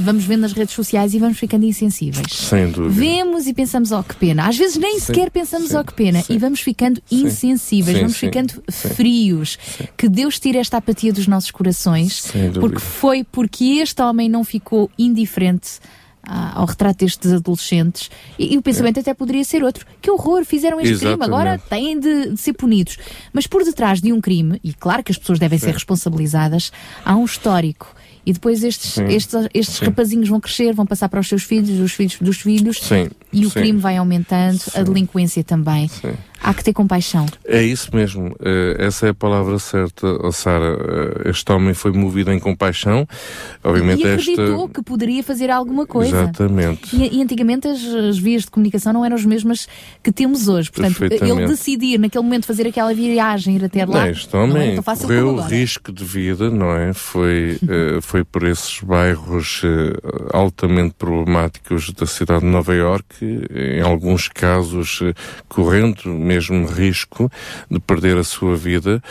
vamos 0.00 0.24
vendo 0.24 0.40
nas 0.40 0.52
redes 0.52 0.74
sociais 0.74 1.14
e 1.14 1.18
vamos 1.18 1.38
ficando 1.38 1.64
insensíveis. 1.64 2.32
Sem 2.32 2.70
dúvida. 2.70 3.00
Vemos 3.00 3.46
e 3.46 3.54
pensamos, 3.54 3.92
oh 3.92 4.02
que 4.02 4.16
pena. 4.16 4.48
Às 4.48 4.56
vezes 4.56 4.76
nem 4.76 4.98
Sim. 4.98 5.06
sequer 5.06 5.30
pensamos, 5.30 5.70
Sim. 5.70 5.78
oh 5.78 5.84
que 5.84 5.94
pena. 5.94 6.22
E 6.28 6.38
vamos 6.38 6.60
ficando 6.60 7.00
insensíveis, 7.10 7.98
vamos 7.98 8.16
ficando 8.16 8.54
frios. 8.70 9.58
Que 9.96 10.08
Deus 10.08 10.38
tire 10.38 10.58
esta 10.58 10.78
apatia 10.78 11.12
dos 11.12 11.26
nossos 11.26 11.50
corações, 11.50 12.30
porque 12.60 12.80
foi 12.80 13.24
porque 13.24 13.78
este 13.80 14.02
homem 14.02 14.28
não 14.28 14.44
ficou 14.44 14.90
indiferente 14.98 15.78
ao 16.26 16.66
retrato 16.66 16.98
destes 17.04 17.32
adolescentes. 17.32 18.10
E, 18.38 18.54
e 18.54 18.58
o 18.58 18.62
pensamento 18.62 18.98
é. 18.98 19.00
até 19.00 19.14
poderia 19.14 19.44
ser 19.44 19.62
outro. 19.62 19.86
Que 20.00 20.10
horror, 20.10 20.44
fizeram 20.44 20.80
este 20.80 20.94
Exatamente. 20.94 21.18
crime, 21.20 21.34
agora 21.34 21.58
têm 21.58 21.98
de, 21.98 22.30
de, 22.30 22.36
ser 22.36 22.52
punidos. 22.52 22.98
Mas 23.32 23.46
por 23.46 23.64
detrás 23.64 24.00
de 24.00 24.12
um 24.12 24.20
crime, 24.20 24.60
e 24.62 24.72
claro 24.74 25.02
que 25.02 25.12
as 25.12 25.18
pessoas 25.18 25.38
devem 25.38 25.58
Sim. 25.58 25.66
ser 25.66 25.74
responsabilizadas, 25.74 26.72
há 27.04 27.16
um 27.16 27.24
histórico. 27.24 27.94
E 28.24 28.32
depois 28.32 28.64
estes, 28.64 28.98
estes, 28.98 29.48
estes 29.54 29.78
rapazinhos 29.78 30.28
vão 30.28 30.40
crescer, 30.40 30.74
vão 30.74 30.84
passar 30.84 31.08
para 31.08 31.20
os 31.20 31.28
seus 31.28 31.44
filhos, 31.44 31.78
os 31.78 31.92
filhos 31.92 32.16
dos 32.20 32.38
filhos, 32.38 32.80
e 33.32 33.46
o 33.46 33.50
crime 33.52 33.78
vai 33.78 33.96
aumentando, 33.96 34.60
a 34.74 34.82
delinquência 34.82 35.44
também. 35.44 35.88
Há 36.42 36.54
que 36.54 36.62
ter 36.62 36.72
compaixão. 36.72 37.26
É 37.44 37.62
isso 37.62 37.94
mesmo. 37.94 38.28
Uh, 38.28 38.76
essa 38.78 39.06
é 39.06 39.10
a 39.10 39.14
palavra 39.14 39.58
certa, 39.58 40.06
Sara. 40.32 40.76
Uh, 40.76 41.28
este 41.28 41.50
homem 41.50 41.74
foi 41.74 41.92
movido 41.92 42.32
em 42.32 42.38
compaixão. 42.38 43.06
Obviamente 43.64 44.02
e 44.02 44.12
acreditou 44.12 44.64
esta... 44.64 44.68
que 44.68 44.82
poderia 44.82 45.22
fazer 45.22 45.50
alguma 45.50 45.86
coisa. 45.86 46.22
Exatamente. 46.22 46.94
E, 46.94 47.18
e 47.18 47.22
antigamente 47.22 47.66
as, 47.66 47.82
as, 47.82 48.18
vias 48.18 48.42
de 48.42 48.50
comunicação 48.50 48.92
não 48.92 49.04
eram 49.04 49.16
as 49.16 49.24
mesmas 49.24 49.66
que 50.02 50.12
temos 50.12 50.46
hoje. 50.46 50.70
Portanto, 50.70 51.02
ele 51.02 51.46
decidir 51.46 51.98
naquele 51.98 52.22
momento 52.22 52.46
fazer 52.46 52.66
aquela 52.66 52.94
viagem, 52.94 53.56
ir 53.56 53.64
até 53.64 53.84
lá. 53.84 54.08
Este 54.08 54.36
homem 54.36 54.80
correu 54.82 55.34
o 55.34 55.40
risco 55.40 55.90
de 55.92 56.04
vida, 56.04 56.50
não 56.50 56.70
é? 56.76 56.92
Foi, 56.92 57.58
uh, 57.62 58.02
foi 58.02 58.24
por 58.24 58.44
esses 58.44 58.80
bairros 58.80 59.62
altamente 60.32 60.94
problemáticos 60.98 61.92
da 61.92 62.06
cidade 62.06 62.40
de 62.40 62.46
Nova 62.46 62.74
Iorque, 62.74 63.46
em 63.50 63.80
alguns 63.80 64.28
casos 64.28 65.00
correndo 65.48 66.08
mesmo 66.26 66.66
risco 66.66 67.30
de 67.70 67.78
perder 67.78 68.16
a 68.16 68.24
sua 68.24 68.56
vida. 68.56 69.02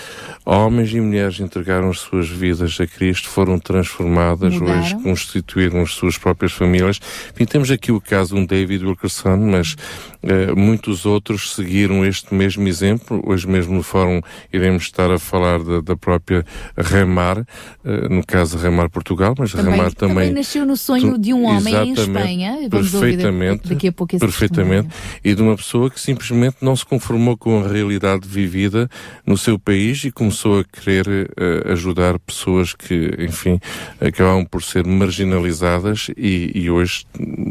Homens 0.45 0.91
e 0.91 0.99
mulheres 0.99 1.39
entregaram 1.39 1.89
as 1.89 1.99
suas 1.99 2.27
vidas 2.27 2.77
a 2.79 2.87
Cristo, 2.87 3.29
foram 3.29 3.59
transformadas, 3.59 4.53
Mudaram. 4.53 4.81
hoje 4.81 4.95
constituíram 4.95 5.81
as 5.81 5.91
suas 5.91 6.17
próprias 6.17 6.51
famílias. 6.51 6.99
Enfim, 7.33 7.45
temos 7.45 7.71
aqui 7.71 7.91
o 7.91 8.01
caso 8.01 8.35
de 8.35 8.41
um 8.41 8.45
David 8.45 8.83
Wilkerson, 8.85 9.37
mas 9.37 9.75
eh, 10.23 10.53
muitos 10.55 11.05
outros 11.05 11.53
seguiram 11.53 12.05
este 12.05 12.33
mesmo 12.33 12.67
exemplo. 12.67 13.21
Hoje 13.25 13.47
mesmo 13.47 13.75
no 13.75 13.83
fórum 13.83 14.21
iremos 14.51 14.83
estar 14.83 15.11
a 15.11 15.19
falar 15.19 15.63
da, 15.63 15.81
da 15.81 15.95
própria 15.95 16.45
Remar, 16.75 17.45
eh, 17.85 18.09
no 18.09 18.25
caso 18.25 18.57
Remar 18.57 18.89
Portugal, 18.89 19.33
mas 19.37 19.51
Também, 19.51 19.71
Remar 19.71 19.93
também 19.93 20.15
também 20.25 20.33
nasceu 20.33 20.65
no 20.65 20.77
sonho 20.77 21.17
de 21.17 21.33
um 21.33 21.45
homem 21.45 21.75
em 21.75 21.93
Espanha. 21.93 22.57
Vamos 22.69 22.91
perfeitamente, 22.91 23.69
daqui 23.69 23.87
a 23.87 23.91
pouco 23.91 24.17
perfeitamente, 24.17 24.89
e 25.23 25.33
de 25.33 25.41
uma 25.41 25.55
pessoa 25.55 25.89
que 25.89 25.99
simplesmente 25.99 26.57
não 26.61 26.75
se 26.75 26.85
conformou 27.05 27.37
com 27.37 27.63
a 27.63 27.67
realidade 27.67 28.27
vivida 28.27 28.89
no 29.27 29.37
seu 29.37 29.59
país 29.59 30.03
e 30.03 30.11
começou 30.11 30.59
a 30.59 30.63
querer 30.63 31.31
eh, 31.37 31.71
ajudar 31.71 32.17
pessoas 32.17 32.73
que, 32.73 33.11
enfim, 33.19 33.59
acabavam 34.01 34.43
por 34.43 34.63
ser 34.63 34.83
marginalizadas 34.87 36.09
e, 36.17 36.51
e 36.55 36.71
hoje 36.71 37.05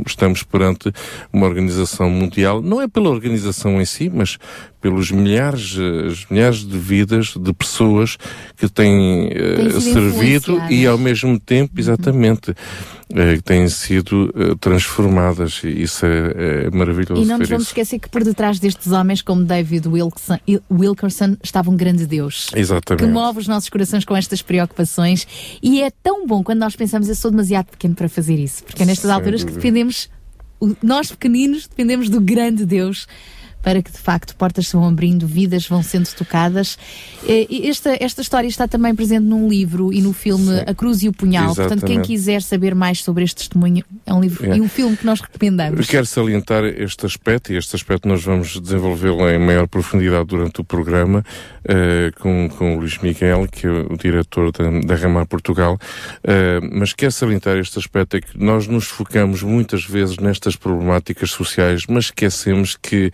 estamos 0.05 0.43
perante 0.43 0.91
uma 1.33 1.47
organização 1.47 2.11
mundial, 2.11 2.61
não 2.61 2.83
é 2.83 2.89
pela 2.89 3.09
organização 3.09 3.81
em 3.81 3.85
si, 3.85 4.11
mas 4.13 4.39
pelos 4.85 5.11
milhares, 5.11 5.78
as 6.11 6.27
milhares 6.28 6.59
de 6.59 6.77
vidas 6.78 7.28
de 7.40 7.55
pessoas 7.55 8.19
que 8.55 8.69
têm 8.69 9.31
eh, 9.32 9.81
servido 9.81 10.61
e 10.69 10.86
ao 10.86 10.98
mesmo 10.98 11.40
tempo, 11.40 11.81
exatamente, 11.81 12.55
eh, 13.15 13.36
que 13.36 13.43
têm 13.43 13.66
sido 13.70 14.31
eh, 14.36 14.55
transformadas 14.61 15.62
isso 15.65 16.05
é, 16.05 16.66
é 16.66 16.70
maravilhoso 16.70 17.23
E 17.23 17.24
não 17.24 17.39
nos 17.39 17.48
vamos 17.48 17.62
isso. 17.65 17.70
esquecer 17.70 17.98
que 17.98 18.11
por 18.11 18.23
detrás 18.23 18.59
destes 18.61 18.93
homens, 18.93 19.23
como 19.23 19.43
David 19.43 19.89
Wilkerson, 19.89 20.39
Wilkerson 20.70 21.39
estava 21.43 21.70
um 21.70 21.77
grande 21.78 22.06
Deus. 22.06 22.51
Exatamente. 22.55 23.06
Que 23.06 23.11
move 23.11 23.39
os 23.39 23.48
nossos 23.48 23.70
corações 23.70 24.05
com 24.05 24.15
estas 24.15 24.43
preocupações. 24.43 25.27
E 25.62 25.81
é 25.81 25.90
tão 26.02 26.27
bom 26.27 26.43
quando 26.43 26.59
nós 26.59 26.77
pensamos, 26.77 27.09
eu 27.09 27.15
sou 27.15 27.31
demasiado 27.31 27.69
pequeno 27.70 27.94
para 27.94 28.09
fazer 28.11 28.35
isso. 28.39 28.62
Porque 28.65 28.82
é 28.82 28.85
nestas 28.85 29.06
Sem 29.06 29.15
alturas 29.15 29.40
que 29.40 29.47
dúvida. 29.51 29.62
dependemos, 29.62 30.11
o- 30.61 30.77
nós 30.82 31.11
pequeninos, 31.11 31.66
dependemos 31.66 32.11
do 32.11 32.20
grande 32.20 32.66
Deus 32.66 33.06
para 33.65 33.82
que 33.82 33.91
de 33.91 33.99
facto 33.99 34.36
portas 34.36 34.69
se 34.69 34.74
vão 34.77 34.86
abrindo, 34.86 35.27
vidas 35.27 35.66
vão 35.66 35.82
sendo 35.82 36.07
tocadas. 36.15 36.78
Eh, 37.27 37.47
Esta, 37.69 37.97
esta 37.99 38.20
história 38.20 38.47
está 38.47 38.69
também 38.69 38.95
presente 38.95 39.24
num 39.24 39.49
livro 39.49 39.93
e 39.93 40.03
no 40.03 40.12
filme 40.12 40.61
A 40.66 40.74
Cruz 40.74 41.03
e 41.03 41.09
o 41.09 41.12
Punhal. 41.12 41.47
Portanto, 41.55 41.69
quem 41.81 41.97
Exatamente. 41.97 42.07
quiser 42.07 42.43
saber 42.43 42.74
mais 42.74 43.03
sobre 43.03 43.24
este 43.24 43.36
testemunho, 43.36 43.82
é 44.07 44.12
um 44.12 44.20
livro 44.20 44.45
É. 44.53 44.57
e 44.57 44.61
um 44.61 44.69
filme 44.69 44.97
que 44.97 45.07
nós 45.07 45.19
Eu 45.20 45.27
recomendamos. 45.27 45.86
quero 45.86 46.05
salientar 46.07 46.62
este 46.65 47.07
aspecto, 47.07 47.53
e 47.53 47.57
este 47.57 47.74
aspecto 47.74 48.07
nós 48.07 48.23
vamos 48.23 48.61
desenvolvê-lo 48.61 49.28
em 49.31 49.39
maior 49.39 49.66
profundidade 49.66 50.27
durante 50.27 50.61
o 50.61 50.65
programa, 50.65 51.24
eh, 51.66 52.11
com, 52.20 52.49
com 52.51 52.77
o 52.77 52.81
Luís 52.81 52.99
Miguel, 52.99 53.49
que 53.51 53.66
é 53.66 53.70
o 53.70 53.97
diretor 53.97 54.53
da, 54.53 54.70
da 54.81 54.95
Remar 54.95 55.27
Portugal, 55.27 55.78
Eh, 56.27 56.61
mas 56.73 56.93
quero 56.93 57.12
salientar 57.12 57.57
este 57.57 57.78
aspecto, 57.78 58.16
é 58.16 58.20
que 58.20 58.39
nós 58.39 58.66
nos 58.66 58.85
focamos 58.86 59.43
muitas 59.43 59.85
vezes 59.85 60.19
nestas 60.19 60.57
problemáticas 60.57 61.31
sociais, 61.31 61.85
mas 61.89 62.05
esquecemos 62.07 62.77
que 62.81 63.11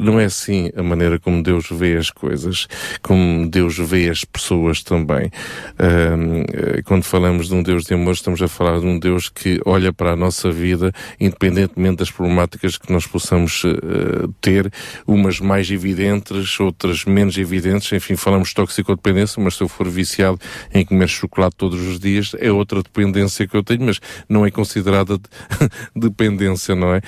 não 0.00 0.18
é 0.18 0.24
assim 0.24 0.70
a 0.76 0.82
maneira 0.82 1.18
como 1.18 1.42
Deus 1.42 1.66
vê 1.70 1.96
as 1.96 2.10
coisas, 2.10 2.66
como 3.02 3.48
Deus 3.48 3.78
vê 3.78 4.08
as 4.08 4.24
pessoas 4.24 4.82
também. 4.82 5.30
Eh, 5.78 6.82
quando 6.84 7.04
falamos 7.04 7.48
de 7.48 7.54
um 7.54 7.62
Deus 7.62 7.84
de 7.84 7.94
amor, 7.94 8.12
estamos 8.12 8.40
a 8.42 8.48
falar 8.48 8.80
de 8.80 8.86
um 8.86 8.98
Deus 8.98 9.28
que 9.28 9.60
olha 9.64 9.92
para 9.92 10.12
a 10.12 10.16
nossa 10.16 10.50
vida, 10.50 10.92
independentemente 11.20 11.98
das 11.98 12.10
problemáticas 12.10 12.76
que 12.76 12.92
nós 12.92 13.06
possamos 13.06 13.62
eh, 13.64 14.28
ter, 14.40 14.70
umas 15.06 15.40
mais 15.40 15.70
evidentes, 15.70 16.58
outras 16.60 17.04
menos 17.04 17.36
evidentes. 17.38 17.92
Enfim, 17.92 18.16
falamos 18.16 18.48
de 18.48 18.54
toxicodependência, 18.54 19.42
mas 19.42 19.54
se 19.54 19.62
eu 19.62 19.68
for 19.68 19.88
viciado 19.88 20.38
em 20.72 20.84
comer 20.84 21.08
chocolate 21.08 21.56
todos 21.56 21.80
os 21.86 21.98
dias, 21.98 22.32
é 22.38 22.50
outra 22.50 22.82
dependência 22.82 23.46
que 23.46 23.56
eu 23.56 23.62
tenho, 23.62 23.84
mas 23.84 24.00
não 24.28 24.44
é 24.44 24.50
considerada 24.50 25.18
de- 25.18 25.28
dependência, 25.94 26.74
não 26.74 26.94
é? 26.94 27.00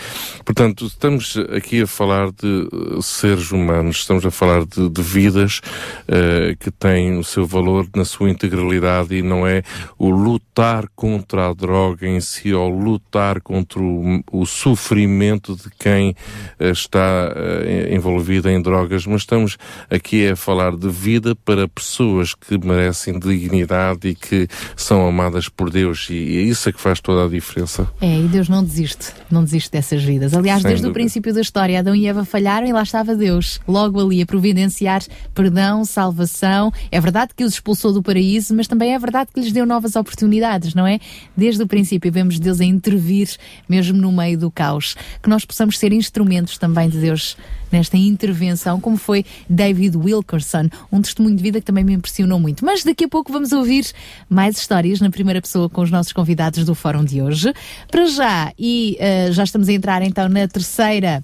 Portanto, 0.44 0.86
estamos 0.86 1.36
aqui 1.54 1.82
a 1.82 1.86
falar 1.86 2.30
de 2.30 2.59
eh, 2.60 2.98
seres 3.02 3.50
humanos, 3.52 3.96
estamos 3.96 4.24
a 4.24 4.30
falar 4.30 4.64
de, 4.64 4.88
de 4.88 5.02
vidas 5.02 5.60
eh, 6.08 6.54
que 6.58 6.70
têm 6.70 7.18
o 7.18 7.24
seu 7.24 7.46
valor 7.46 7.86
na 7.94 8.04
sua 8.04 8.30
integralidade 8.30 9.14
e 9.14 9.22
não 9.22 9.46
é 9.46 9.62
o 9.98 10.10
lutar 10.10 10.86
contra 10.94 11.48
a 11.48 11.54
droga 11.54 12.06
em 12.06 12.20
si 12.20 12.52
ou 12.52 12.68
lutar 12.68 13.40
contra 13.40 13.80
o, 13.80 14.22
o 14.32 14.46
sofrimento 14.46 15.54
de 15.56 15.70
quem 15.78 16.14
eh, 16.58 16.70
está 16.70 17.32
eh, 17.34 17.94
envolvido 17.94 18.48
em 18.48 18.60
drogas, 18.60 19.06
mas 19.06 19.22
estamos 19.22 19.56
aqui 19.88 20.28
a 20.28 20.36
falar 20.36 20.76
de 20.76 20.88
vida 20.88 21.34
para 21.34 21.68
pessoas 21.68 22.34
que 22.34 22.58
merecem 22.58 23.18
dignidade 23.18 24.08
e 24.08 24.14
que 24.14 24.48
são 24.76 25.06
amadas 25.06 25.48
por 25.48 25.70
Deus 25.70 26.08
e, 26.10 26.14
e 26.14 26.38
é 26.38 26.42
isso 26.42 26.68
é 26.68 26.72
que 26.72 26.80
faz 26.80 27.00
toda 27.00 27.24
a 27.24 27.28
diferença. 27.28 27.88
É, 28.00 28.18
e 28.18 28.28
Deus 28.28 28.48
não 28.48 28.62
desiste, 28.62 29.12
não 29.30 29.44
desiste 29.44 29.70
dessas 29.70 30.02
vidas. 30.02 30.34
Aliás, 30.34 30.62
Sem 30.62 30.70
desde 30.70 30.86
o 30.86 30.88
dúvida. 30.88 31.00
princípio 31.00 31.32
da 31.34 31.40
história, 31.40 31.78
Adão 31.78 31.94
e 31.94 32.06
Eva 32.06 32.24
falharam 32.24 32.49
e 32.66 32.72
lá 32.72 32.82
estava 32.82 33.14
Deus, 33.14 33.60
logo 33.66 34.00
ali 34.00 34.20
a 34.20 34.26
providenciar 34.26 35.02
perdão, 35.34 35.84
salvação. 35.84 36.72
É 36.90 37.00
verdade 37.00 37.32
que 37.36 37.44
os 37.44 37.54
expulsou 37.54 37.92
do 37.92 38.02
paraíso, 38.02 38.54
mas 38.54 38.66
também 38.66 38.92
é 38.94 38.98
verdade 38.98 39.30
que 39.32 39.40
lhes 39.40 39.52
deu 39.52 39.64
novas 39.64 39.94
oportunidades, 39.94 40.74
não 40.74 40.86
é? 40.86 40.98
Desde 41.36 41.62
o 41.62 41.66
princípio 41.66 42.10
vemos 42.10 42.40
Deus 42.40 42.60
a 42.60 42.64
intervir, 42.64 43.28
mesmo 43.68 43.96
no 43.96 44.10
meio 44.10 44.36
do 44.36 44.50
caos. 44.50 44.96
Que 45.22 45.28
nós 45.28 45.44
possamos 45.44 45.78
ser 45.78 45.92
instrumentos 45.92 46.58
também 46.58 46.88
de 46.88 46.98
Deus 46.98 47.36
nesta 47.70 47.96
intervenção, 47.96 48.80
como 48.80 48.96
foi 48.96 49.24
David 49.48 49.96
Wilkerson, 49.96 50.68
um 50.90 51.00
testemunho 51.00 51.36
de 51.36 51.42
vida 51.42 51.60
que 51.60 51.66
também 51.66 51.84
me 51.84 51.92
impressionou 51.92 52.40
muito. 52.40 52.64
Mas 52.64 52.82
daqui 52.82 53.04
a 53.04 53.08
pouco 53.08 53.32
vamos 53.32 53.52
ouvir 53.52 53.86
mais 54.28 54.56
histórias 54.58 55.00
na 55.00 55.10
primeira 55.10 55.40
pessoa 55.40 55.68
com 55.68 55.82
os 55.82 55.90
nossos 55.90 56.12
convidados 56.12 56.64
do 56.64 56.74
fórum 56.74 57.04
de 57.04 57.22
hoje. 57.22 57.52
Para 57.90 58.06
já, 58.06 58.52
e 58.58 58.96
eh, 58.98 59.30
já 59.32 59.44
estamos 59.44 59.68
a 59.68 59.72
entrar 59.72 60.02
então 60.02 60.28
na 60.28 60.46
terceira 60.48 61.22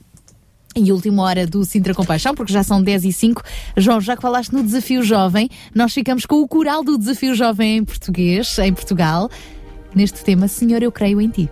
e 0.77 0.93
última 0.93 1.23
hora 1.23 1.47
do 1.47 1.65
Sintra 1.65 1.95
Compaixão, 1.95 2.35
porque 2.35 2.53
já 2.53 2.63
são 2.63 2.83
10 2.83 3.05
e 3.05 3.13
5. 3.13 3.43
João, 3.77 4.01
já 4.01 4.15
que 4.15 4.23
falaste 4.23 4.53
no 4.53 4.63
Desafio 4.63 5.03
Jovem, 5.03 5.49
nós 5.75 5.93
ficamos 5.93 6.27
com 6.27 6.37
o 6.37 6.49
coral 6.49 6.85
do 6.85 6.99
Desafio 6.99 7.35
Jovem 7.35 7.79
em 7.79 7.85
português, 7.85 8.59
em 8.59 8.73
Portugal, 8.73 9.31
neste 9.95 10.23
tema 10.23 10.49
Senhor, 10.49 10.83
eu 10.83 10.93
creio 10.93 11.21
em 11.21 11.29
ti. 11.29 11.51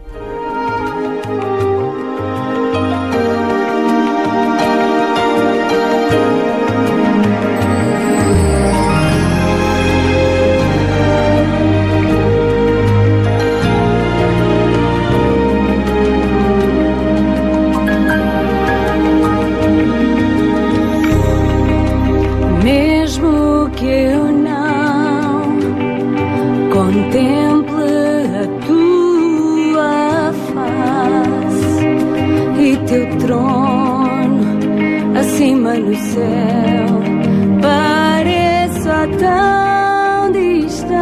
Céu, 35.97 36.87
pareça 37.61 39.09
tão 39.19 40.33
distante. 40.33 40.95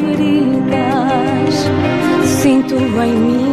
feridas, 0.00 1.54
sinto 2.42 2.74
em 2.76 3.14
mim 3.14 3.47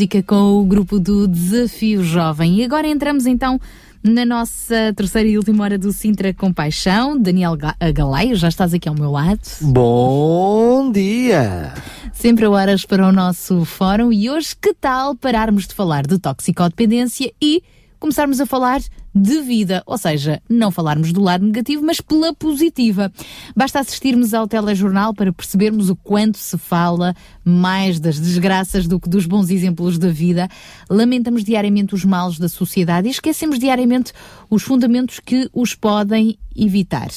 música 0.00 0.22
com 0.22 0.58
o 0.62 0.64
grupo 0.64 0.98
do 0.98 1.28
Desafio 1.28 2.02
Jovem. 2.02 2.54
E 2.60 2.64
agora 2.64 2.88
entramos 2.88 3.26
então 3.26 3.60
na 4.02 4.24
nossa 4.24 4.94
terceira 4.96 5.28
e 5.28 5.36
última 5.36 5.62
hora 5.62 5.76
do 5.76 5.92
Sintra 5.92 6.32
Compaixão. 6.32 7.20
Daniel 7.20 7.54
Ga- 7.54 7.76
Galaio, 7.92 8.34
já 8.34 8.48
estás 8.48 8.72
aqui 8.72 8.88
ao 8.88 8.94
meu 8.94 9.10
lado. 9.10 9.40
Bom 9.60 10.90
dia! 10.90 11.74
Sempre 12.14 12.46
a 12.46 12.50
horas 12.50 12.86
para 12.86 13.06
o 13.06 13.12
nosso 13.12 13.62
fórum 13.66 14.10
e 14.10 14.30
hoje 14.30 14.56
que 14.58 14.72
tal 14.72 15.14
pararmos 15.14 15.66
de 15.68 15.74
falar 15.74 16.06
de 16.06 16.18
toxicodependência 16.18 17.30
e 17.38 17.62
começarmos 17.98 18.40
a 18.40 18.46
falar 18.46 18.80
de 19.14 19.40
vida, 19.40 19.82
ou 19.86 19.98
seja, 19.98 20.40
não 20.48 20.70
falarmos 20.70 21.12
do 21.12 21.20
lado 21.20 21.44
negativo, 21.44 21.84
mas 21.84 22.00
pela 22.00 22.34
positiva. 22.34 23.12
Basta 23.56 23.80
assistirmos 23.80 24.32
ao 24.32 24.46
telejornal 24.46 25.12
para 25.12 25.32
percebermos 25.32 25.90
o 25.90 25.96
quanto 25.96 26.38
se 26.38 26.56
fala 26.56 27.14
mais 27.44 27.98
das 27.98 28.18
desgraças 28.18 28.86
do 28.86 29.00
que 29.00 29.08
dos 29.08 29.26
bons 29.26 29.50
exemplos 29.50 29.98
da 29.98 30.10
vida. 30.10 30.48
Lamentamos 30.88 31.42
diariamente 31.42 31.94
os 31.94 32.04
males 32.04 32.38
da 32.38 32.48
sociedade 32.48 33.08
e 33.08 33.10
esquecemos 33.10 33.58
diariamente 33.58 34.12
os 34.48 34.62
fundamentos 34.62 35.20
que 35.20 35.48
os 35.52 35.74
podem 35.74 36.38
evitar. 36.54 37.10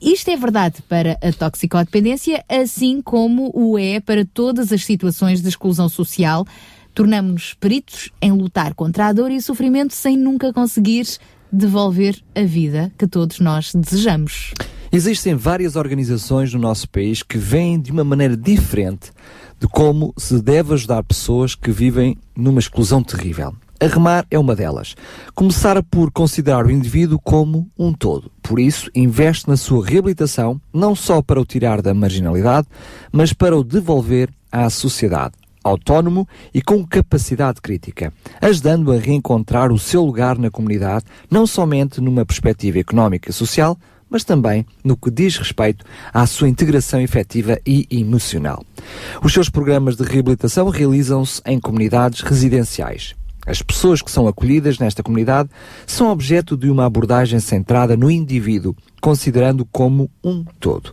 Isto 0.00 0.30
é 0.30 0.36
verdade 0.36 0.82
para 0.82 1.18
a 1.22 1.32
toxicodependência, 1.32 2.44
assim 2.48 3.00
como 3.00 3.50
o 3.54 3.78
é 3.78 3.98
para 3.98 4.26
todas 4.26 4.70
as 4.70 4.84
situações 4.84 5.40
de 5.40 5.48
exclusão 5.48 5.88
social. 5.88 6.46
Tornamos-nos 6.96 7.52
peritos 7.52 8.10
em 8.22 8.32
lutar 8.32 8.72
contra 8.72 9.08
a 9.08 9.12
dor 9.12 9.30
e 9.30 9.36
o 9.36 9.42
sofrimento 9.42 9.92
sem 9.92 10.16
nunca 10.16 10.50
conseguir 10.50 11.06
devolver 11.52 12.18
a 12.34 12.42
vida 12.42 12.90
que 12.96 13.06
todos 13.06 13.38
nós 13.38 13.70
desejamos. 13.74 14.54
Existem 14.90 15.34
várias 15.34 15.76
organizações 15.76 16.54
no 16.54 16.58
nosso 16.58 16.88
país 16.88 17.22
que 17.22 17.36
veem 17.36 17.78
de 17.78 17.92
uma 17.92 18.02
maneira 18.02 18.34
diferente 18.34 19.12
de 19.60 19.68
como 19.68 20.14
se 20.16 20.40
deve 20.40 20.72
ajudar 20.72 21.04
pessoas 21.04 21.54
que 21.54 21.70
vivem 21.70 22.16
numa 22.34 22.60
exclusão 22.60 23.04
terrível. 23.04 23.54
A 23.78 23.86
Remar 23.88 24.26
é 24.30 24.38
uma 24.38 24.56
delas. 24.56 24.94
Começar 25.34 25.82
por 25.82 26.10
considerar 26.10 26.64
o 26.64 26.70
indivíduo 26.70 27.20
como 27.22 27.70
um 27.78 27.92
todo. 27.92 28.32
Por 28.42 28.58
isso, 28.58 28.90
investe 28.94 29.50
na 29.50 29.58
sua 29.58 29.84
reabilitação, 29.84 30.58
não 30.72 30.94
só 30.94 31.20
para 31.20 31.38
o 31.38 31.44
tirar 31.44 31.82
da 31.82 31.92
marginalidade, 31.92 32.66
mas 33.12 33.34
para 33.34 33.54
o 33.54 33.62
devolver 33.62 34.30
à 34.50 34.70
sociedade, 34.70 35.34
autónomo 35.66 36.26
e 36.52 36.62
com 36.62 36.86
capacidade 36.86 37.60
crítica, 37.60 38.12
ajudando 38.40 38.92
a 38.92 38.98
reencontrar 38.98 39.72
o 39.72 39.78
seu 39.78 40.04
lugar 40.04 40.38
na 40.38 40.50
comunidade, 40.50 41.04
não 41.30 41.46
somente 41.46 42.00
numa 42.00 42.24
perspectiva 42.24 42.78
económica 42.78 43.30
e 43.30 43.32
social, 43.32 43.76
mas 44.08 44.24
também 44.24 44.64
no 44.84 44.96
que 44.96 45.10
diz 45.10 45.36
respeito 45.36 45.84
à 46.12 46.26
sua 46.26 46.48
integração 46.48 47.00
efetiva 47.00 47.58
e 47.66 47.86
emocional. 47.90 48.64
Os 49.22 49.32
seus 49.32 49.48
programas 49.48 49.96
de 49.96 50.04
reabilitação 50.04 50.68
realizam-se 50.68 51.42
em 51.44 51.58
comunidades 51.58 52.20
residenciais. 52.20 53.14
As 53.46 53.62
pessoas 53.62 54.02
que 54.02 54.10
são 54.10 54.26
acolhidas 54.26 54.78
nesta 54.78 55.02
comunidade 55.02 55.48
são 55.86 56.10
objeto 56.10 56.56
de 56.56 56.68
uma 56.68 56.84
abordagem 56.84 57.38
centrada 57.38 57.96
no 57.96 58.10
indivíduo, 58.10 58.74
considerando 59.00 59.64
como 59.64 60.10
um 60.22 60.44
todo. 60.58 60.92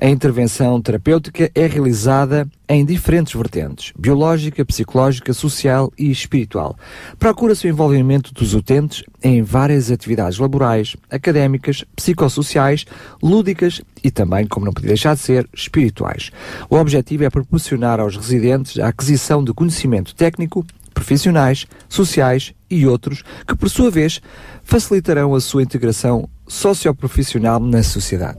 A 0.00 0.08
intervenção 0.08 0.82
terapêutica 0.82 1.48
é 1.54 1.66
realizada 1.66 2.48
em 2.68 2.84
diferentes 2.84 3.34
vertentes: 3.34 3.92
biológica, 3.96 4.64
psicológica, 4.64 5.32
social 5.32 5.92
e 5.96 6.10
espiritual. 6.10 6.76
Procura-se 7.20 7.68
o 7.68 7.70
envolvimento 7.70 8.34
dos 8.34 8.52
utentes 8.52 9.04
em 9.22 9.42
várias 9.42 9.92
atividades 9.92 10.40
laborais, 10.40 10.96
académicas, 11.08 11.84
psicossociais, 11.94 12.84
lúdicas 13.22 13.80
e 14.02 14.10
também, 14.10 14.44
como 14.44 14.66
não 14.66 14.72
podia 14.72 14.88
deixar 14.88 15.14
de 15.14 15.20
ser, 15.20 15.48
espirituais. 15.54 16.32
O 16.68 16.76
objetivo 16.76 17.22
é 17.22 17.30
proporcionar 17.30 18.00
aos 18.00 18.16
residentes 18.16 18.80
a 18.80 18.88
aquisição 18.88 19.44
de 19.44 19.54
conhecimento 19.54 20.16
técnico 20.16 20.66
profissionais, 20.92 21.66
sociais 21.88 22.52
e 22.70 22.86
outros 22.86 23.22
que, 23.46 23.54
por 23.54 23.68
sua 23.68 23.90
vez, 23.90 24.20
facilitarão 24.62 25.34
a 25.34 25.40
sua 25.40 25.62
integração 25.62 26.28
socioprofissional 26.46 27.60
na 27.60 27.82
sociedade. 27.82 28.38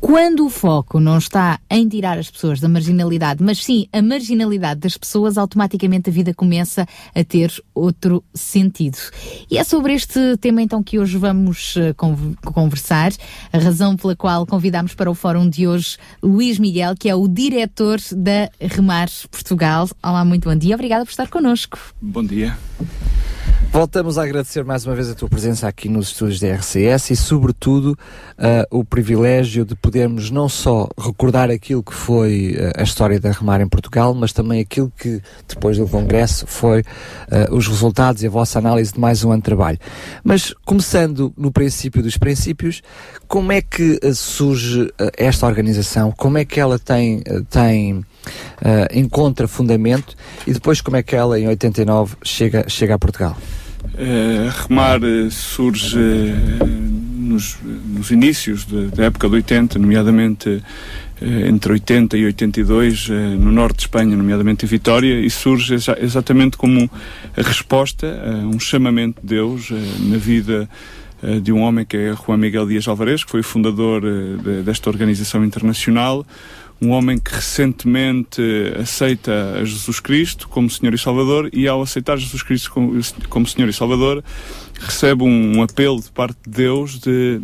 Quando 0.00 0.46
o 0.46 0.50
foco 0.50 0.98
não 0.98 1.18
está 1.18 1.60
em 1.70 1.86
tirar 1.86 2.18
as 2.18 2.30
pessoas 2.30 2.58
da 2.58 2.68
marginalidade, 2.68 3.44
mas 3.44 3.62
sim 3.62 3.86
a 3.92 4.00
marginalidade 4.00 4.80
das 4.80 4.96
pessoas, 4.96 5.36
automaticamente 5.36 6.08
a 6.08 6.12
vida 6.12 6.32
começa 6.32 6.86
a 7.14 7.22
ter 7.22 7.52
outro 7.74 8.24
sentido. 8.34 8.96
E 9.50 9.58
é 9.58 9.62
sobre 9.62 9.92
este 9.92 10.36
tema 10.38 10.62
então 10.62 10.82
que 10.82 10.98
hoje 10.98 11.18
vamos 11.18 11.74
eh, 11.76 11.92
con- 11.92 12.34
conversar, 12.44 13.12
a 13.52 13.58
razão 13.58 13.94
pela 13.94 14.16
qual 14.16 14.46
convidamos 14.46 14.94
para 14.94 15.10
o 15.10 15.14
fórum 15.14 15.48
de 15.48 15.68
hoje 15.68 15.98
Luís 16.22 16.58
Miguel, 16.58 16.94
que 16.98 17.08
é 17.08 17.14
o 17.14 17.28
diretor 17.28 17.98
da 18.16 18.48
Remar 18.58 19.08
Portugal. 19.30 19.88
Olá, 20.02 20.24
muito 20.24 20.48
bom 20.48 20.56
dia, 20.56 20.74
obrigada 20.74 21.04
por 21.04 21.10
estar 21.10 21.28
connosco. 21.28 21.78
Bom 22.00 22.24
dia. 22.24 22.56
Voltamos 23.72 24.18
a 24.18 24.24
agradecer 24.24 24.64
mais 24.64 24.84
uma 24.84 24.96
vez 24.96 25.08
a 25.08 25.14
tua 25.14 25.28
presença 25.28 25.68
aqui 25.68 25.88
nos 25.88 26.08
estúdios 26.08 26.40
da 26.40 26.52
RCS 26.56 27.10
e, 27.10 27.16
sobretudo, 27.16 27.96
ah, 28.36 28.66
o 28.68 28.84
privilégio 28.84 29.64
de 29.64 29.76
podermos 29.76 30.28
não 30.28 30.48
só 30.48 30.88
recordar 30.98 31.50
aquilo 31.50 31.80
que 31.80 31.94
foi 31.94 32.56
ah, 32.58 32.80
a 32.80 32.82
história 32.82 33.20
da 33.20 33.30
Remar 33.30 33.60
em 33.60 33.68
Portugal, 33.68 34.12
mas 34.12 34.32
também 34.32 34.60
aquilo 34.60 34.92
que, 34.98 35.22
depois 35.46 35.78
do 35.78 35.86
Congresso, 35.86 36.48
foi 36.48 36.82
ah, 37.30 37.46
os 37.54 37.68
resultados 37.68 38.24
e 38.24 38.26
a 38.26 38.30
vossa 38.30 38.58
análise 38.58 38.92
de 38.92 38.98
mais 38.98 39.22
um 39.22 39.30
ano 39.30 39.40
de 39.40 39.44
trabalho. 39.44 39.78
Mas, 40.24 40.52
começando 40.64 41.32
no 41.36 41.52
princípio 41.52 42.02
dos 42.02 42.18
princípios, 42.18 42.82
como 43.28 43.52
é 43.52 43.62
que 43.62 44.00
surge 44.14 44.92
esta 45.16 45.46
organização? 45.46 46.10
Como 46.10 46.38
é 46.38 46.44
que 46.44 46.58
ela 46.58 46.76
tem, 46.76 47.22
tem 47.48 48.04
encontra 48.92 49.46
fundamento 49.46 50.14
e 50.44 50.52
depois 50.52 50.80
como 50.80 50.96
é 50.96 51.02
que 51.02 51.14
ela, 51.14 51.38
em 51.38 51.46
89, 51.46 52.16
chega, 52.22 52.68
chega 52.68 52.94
a 52.96 52.98
Portugal? 52.98 53.36
Eh, 53.96 54.50
remar 54.68 55.02
eh, 55.02 55.28
surge 55.30 55.98
eh, 55.98 56.64
nos, 57.18 57.56
nos 57.86 58.10
inícios 58.10 58.64
de- 58.66 58.86
da 58.88 59.04
época 59.04 59.28
de 59.28 59.34
80, 59.36 59.78
nomeadamente 59.78 60.62
entre 61.22 61.74
80 61.74 62.16
e 62.16 62.24
82, 62.24 63.08
eh, 63.10 63.12
no 63.38 63.52
norte 63.52 63.76
de 63.76 63.82
Espanha, 63.82 64.16
nomeadamente 64.16 64.64
em 64.64 64.68
Vitória, 64.68 65.20
e 65.20 65.28
surge 65.28 65.74
exa- 65.74 65.98
exatamente 66.00 66.56
como 66.56 66.90
a 67.36 67.42
resposta 67.42 68.06
a 68.24 68.46
um 68.46 68.58
chamamento 68.58 69.20
de 69.22 69.28
Deus 69.36 69.70
na 70.00 70.16
vida 70.16 70.68
de 71.42 71.52
um 71.52 71.60
homem 71.60 71.84
que 71.84 71.98
é 71.98 72.14
Juan 72.14 72.38
Miguel 72.38 72.66
Dias 72.66 72.88
Alvarez, 72.88 73.22
que 73.22 73.30
foi 73.30 73.40
o 73.40 73.44
fundador 73.44 74.00
de- 74.00 74.62
desta 74.62 74.88
organização 74.88 75.44
internacional, 75.44 76.26
um 76.80 76.90
homem 76.90 77.18
que 77.18 77.34
recentemente 77.34 78.42
aceita 78.80 79.64
Jesus 79.64 80.00
Cristo 80.00 80.48
como 80.48 80.70
Senhor 80.70 80.94
e 80.94 80.98
Salvador 80.98 81.50
e 81.52 81.68
ao 81.68 81.82
aceitar 81.82 82.16
Jesus 82.16 82.42
Cristo 82.42 82.70
como, 82.72 82.98
como 83.28 83.46
Senhor 83.46 83.68
e 83.68 83.72
Salvador 83.72 84.24
recebe 84.80 85.22
um, 85.22 85.58
um 85.58 85.62
apelo 85.62 86.00
de 86.00 86.10
parte 86.10 86.38
de 86.46 86.50
Deus 86.50 86.98
de 86.98 87.40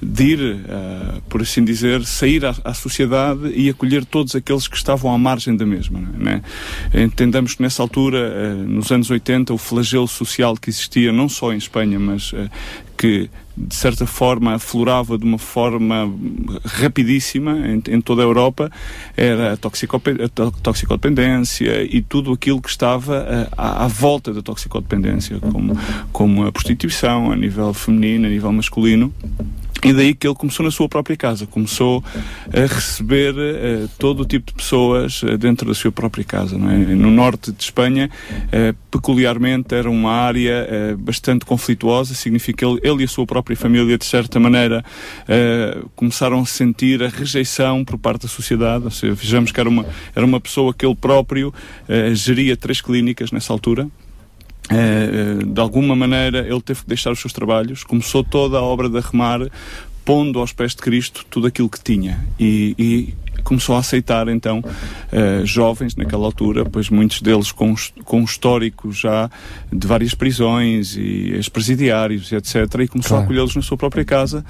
de 0.00 0.24
ir, 0.24 0.40
uh, 0.40 1.20
por 1.28 1.42
assim 1.42 1.64
dizer, 1.64 2.04
sair 2.04 2.44
à, 2.44 2.54
à, 2.64 2.72
sociedade 2.72 3.52
e 3.54 3.68
acolher 3.68 4.04
todos 4.04 4.34
aqueles 4.36 4.68
que 4.68 4.76
estavam 4.76 5.12
à 5.12 5.18
margem 5.18 5.56
da 5.56 5.66
mesma. 5.66 6.00
Né? 6.00 6.42
Entendamos 6.94 7.54
que 7.54 7.62
nessa 7.62 7.82
altura, 7.82 8.18
uh, 8.18 8.68
nos 8.68 8.90
anos 8.92 9.10
80, 9.10 9.52
o 9.52 9.58
flagelo 9.58 10.08
social 10.08 10.56
que 10.56 10.70
existia, 10.70 11.12
não 11.12 11.28
só 11.28 11.52
em 11.52 11.56
Espanha, 11.56 11.98
mas 11.98 12.32
uh, 12.32 12.48
que 12.96 13.30
de 13.56 13.74
certa 13.74 14.06
forma 14.06 14.54
aflorava 14.54 15.18
de 15.18 15.24
uma 15.24 15.38
forma 15.38 16.12
rapidíssima 16.64 17.58
em, 17.66 17.82
em 17.94 18.00
toda 18.00 18.22
a 18.22 18.24
Europa 18.24 18.70
era 19.16 19.50
a, 19.50 19.54
a, 19.54 20.50
toxicodependência 20.62 21.82
e 21.82 22.00
tudo 22.00 22.32
aquilo 22.32 22.60
que 22.60 22.68
estava 22.68 23.48
à, 23.56 23.84
à 23.84 23.88
volta 23.88 24.32
da 24.32 24.42
toxicodependência, 24.42 25.38
como, 25.40 25.76
como 26.12 26.46
a 26.46 26.52
prostituição 26.52 27.32
a 27.32 27.36
nível 27.36 27.74
feminino, 27.74 28.26
a 28.26 28.30
nível 28.30 28.52
masculino. 28.52 29.12
E 29.84 29.92
daí 29.92 30.14
que 30.14 30.26
ele 30.26 30.34
começou 30.34 30.64
na 30.64 30.70
sua 30.70 30.88
própria 30.88 31.16
casa, 31.16 31.46
começou 31.46 32.02
a 32.52 32.60
receber 32.60 33.34
uh, 33.34 33.88
todo 33.98 34.20
o 34.20 34.24
tipo 34.24 34.46
de 34.46 34.54
pessoas 34.54 35.22
uh, 35.22 35.38
dentro 35.38 35.68
da 35.68 35.74
sua 35.74 35.92
própria 35.92 36.24
casa. 36.24 36.56
É? 36.56 36.58
No 36.58 37.10
norte 37.10 37.52
de 37.52 37.62
Espanha, 37.62 38.10
uh, 38.32 38.76
peculiarmente, 38.90 39.74
era 39.74 39.88
uma 39.88 40.10
área 40.10 40.66
bastante 40.98 41.44
conflituosa, 41.44 42.14
significa 42.14 42.58
que 42.58 42.64
ele, 42.64 42.80
ele, 42.82 43.02
e 43.02 43.04
a 43.04 43.08
sua 43.08 43.26
própria 43.26 43.56
família, 43.56 43.96
de 43.96 44.04
certa 44.04 44.40
maneira, 44.40 44.84
começaram 45.94 46.40
a 46.40 46.46
sentir 46.46 47.02
a 47.02 47.08
rejeição 47.08 47.84
por 47.84 47.98
parte 47.98 48.22
da 48.22 48.28
sociedade. 48.28 48.84
Ou 48.84 48.90
seja, 48.90 49.14
vejamos 49.14 49.52
que 49.52 49.60
era 49.60 49.68
uma, 49.68 49.86
era 50.14 50.24
uma 50.24 50.40
pessoa 50.40 50.72
que 50.74 50.84
ele 50.84 50.96
próprio 50.96 51.52
geria 52.14 52.56
três 52.56 52.80
clínicas 52.80 53.30
nessa 53.30 53.52
altura. 53.52 53.88
Uh, 54.70 55.46
de 55.46 55.60
alguma 55.60 55.96
maneira 55.96 56.40
ele 56.40 56.60
teve 56.60 56.82
que 56.82 56.88
deixar 56.88 57.10
os 57.10 57.18
seus 57.20 57.32
trabalhos, 57.32 57.84
começou 57.84 58.22
toda 58.22 58.58
a 58.58 58.62
obra 58.62 58.88
de 58.88 58.98
arremar, 58.98 59.48
pondo 60.04 60.40
aos 60.40 60.52
pés 60.52 60.74
de 60.74 60.78
Cristo 60.78 61.24
tudo 61.28 61.46
aquilo 61.46 61.68
que 61.68 61.80
tinha 61.82 62.18
e, 62.38 62.74
e 62.78 63.14
começou 63.42 63.76
a 63.76 63.78
aceitar 63.78 64.28
então 64.28 64.60
uh, 64.60 65.44
jovens 65.44 65.94
naquela 65.96 66.24
altura, 66.24 66.64
pois 66.64 66.88
muitos 66.90 67.20
deles 67.22 67.52
com, 67.52 67.74
com 68.04 68.22
histórico 68.22 68.92
já 68.92 69.30
de 69.72 69.86
várias 69.86 70.14
prisões 70.14 70.96
e 70.96 71.32
ex-presidiários, 71.34 72.32
etc. 72.32 72.54
E 72.80 72.88
começou 72.88 73.10
claro. 73.10 73.22
a 73.22 73.24
acolhê-los 73.24 73.56
na 73.56 73.62
sua 73.62 73.76
própria 73.76 74.04
casa, 74.04 74.44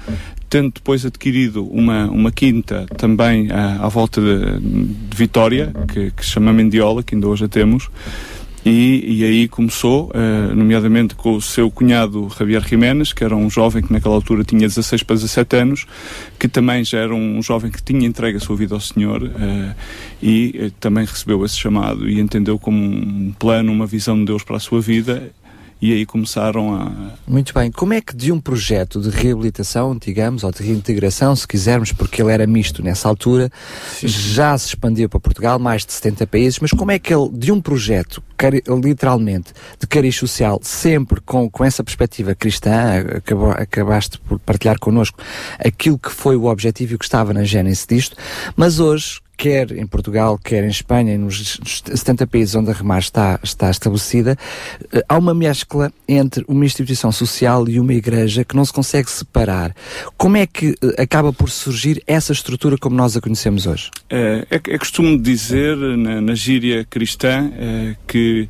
tendo 0.49 0.71
depois 0.73 1.05
adquirido 1.05 1.65
uma, 1.65 2.05
uma 2.09 2.31
quinta 2.31 2.85
também 2.97 3.47
uh, 3.47 3.83
à 3.83 3.87
volta 3.87 4.21
de, 4.21 4.59
de 4.59 5.17
Vitória, 5.17 5.73
que, 5.93 6.11
que 6.11 6.25
se 6.25 6.31
chama 6.31 6.53
Mendiola, 6.53 7.03
que 7.03 7.15
ainda 7.15 7.27
hoje 7.27 7.45
a 7.45 7.47
temos. 7.47 7.89
E, 8.65 9.19
e, 9.19 9.23
aí 9.23 9.47
começou, 9.47 10.09
uh, 10.09 10.53
nomeadamente 10.53 11.15
com 11.15 11.35
o 11.35 11.41
seu 11.41 11.71
cunhado 11.71 12.29
Javier 12.37 12.61
Jiménez, 12.67 13.13
que 13.13 13.23
era 13.23 13.35
um 13.35 13.49
jovem 13.49 13.81
que 13.81 13.91
naquela 13.91 14.15
altura 14.15 14.43
tinha 14.43 14.67
16 14.67 15.03
para 15.03 15.15
17 15.15 15.55
anos, 15.55 15.85
que 16.37 16.47
também 16.47 16.83
já 16.83 16.99
era 16.99 17.15
um 17.15 17.41
jovem 17.41 17.71
que 17.71 17.81
tinha 17.81 18.05
entregue 18.05 18.37
a 18.37 18.41
sua 18.41 18.57
vida 18.57 18.75
ao 18.75 18.81
Senhor 18.81 19.23
uh, 19.23 19.75
e 20.21 20.67
uh, 20.67 20.71
também 20.79 21.05
recebeu 21.05 21.43
esse 21.45 21.57
chamado 21.57 22.09
e 22.09 22.19
entendeu 22.19 22.59
como 22.59 22.77
um 22.77 23.33
plano, 23.39 23.71
uma 23.71 23.85
visão 23.85 24.17
de 24.17 24.25
Deus 24.25 24.43
para 24.43 24.57
a 24.57 24.59
sua 24.59 24.81
vida 24.81 25.31
e 25.81 25.93
aí 25.93 26.05
começaram 26.05 26.73
a. 26.73 26.91
Muito 27.25 27.53
bem. 27.53 27.71
Como 27.71 27.93
é 27.93 28.01
que 28.01 28.15
de 28.15 28.31
um 28.31 28.39
projeto 28.39 28.99
de 28.99 29.09
reabilitação, 29.09 29.97
digamos, 29.97 30.43
ou 30.43 30.51
de 30.51 30.61
reintegração, 30.61 31.35
se 31.35 31.47
quisermos, 31.47 31.93
porque 31.93 32.21
ele 32.21 32.31
era 32.31 32.45
misto 32.45 32.83
nessa 32.83 33.07
altura, 33.07 33.49
Sim. 33.93 34.07
já 34.07 34.57
se 34.57 34.67
expandiu 34.67 35.07
para 35.07 35.19
Portugal, 35.19 35.57
mais 35.57 35.85
de 35.85 35.93
70 35.93 36.27
países, 36.27 36.59
mas 36.59 36.71
como 36.71 36.91
é 36.91 36.99
que 36.99 37.13
ele, 37.13 37.29
de 37.31 37.51
um 37.51 37.61
projeto, 37.61 38.21
literalmente, 38.83 39.53
de 39.79 39.87
cariz 39.87 40.15
social, 40.15 40.59
sempre 40.61 41.21
com, 41.21 41.49
com 41.49 41.63
essa 41.63 41.83
perspectiva 41.83 42.35
cristã, 42.35 43.05
acabou, 43.15 43.51
acabaste 43.51 44.19
por 44.19 44.37
partilhar 44.39 44.77
connosco 44.79 45.19
aquilo 45.57 45.97
que 45.97 46.11
foi 46.11 46.35
o 46.35 46.45
objetivo 46.45 46.93
e 46.93 46.95
o 46.95 46.99
que 46.99 47.05
estava 47.05 47.33
na 47.33 47.43
gênese 47.43 47.85
disto, 47.87 48.17
mas 48.55 48.79
hoje 48.79 49.21
quer 49.39 49.71
em 49.71 49.87
Portugal, 49.87 50.37
quer 50.37 50.65
em 50.65 50.67
Espanha, 50.67 51.17
nos 51.17 51.57
70 51.63 52.27
países 52.27 52.55
onde 52.55 52.71
a 52.71 52.73
Remar 52.73 52.99
está, 52.99 53.39
está 53.41 53.71
estabelecida, 53.71 54.37
eh, 54.91 55.01
há 55.07 55.17
uma 55.17 55.33
mescla 55.33 55.93
entre 56.09 56.43
uma 56.45 56.65
instituição 56.65 57.09
social 57.09 57.65
e 57.69 57.79
uma 57.79 57.93
igreja 57.93 58.43
que 58.43 58.53
não 58.53 58.65
se 58.65 58.73
consegue 58.73 59.09
separar. 59.09 59.73
Como 60.17 60.35
é 60.35 60.45
que 60.45 60.75
eh, 60.83 61.01
acaba 61.01 61.31
por 61.31 61.49
surgir 61.49 62.03
essa 62.05 62.33
estrutura 62.33 62.77
como 62.77 62.97
nós 62.97 63.15
a 63.15 63.21
conhecemos 63.21 63.65
hoje? 63.65 63.89
É, 64.09 64.45
é, 64.51 64.55
é 64.55 64.77
costume 64.77 65.17
dizer 65.17 65.77
na, 65.77 66.19
na 66.19 66.35
gíria 66.35 66.83
cristã 66.83 67.49
é, 67.57 67.95
que 68.05 68.49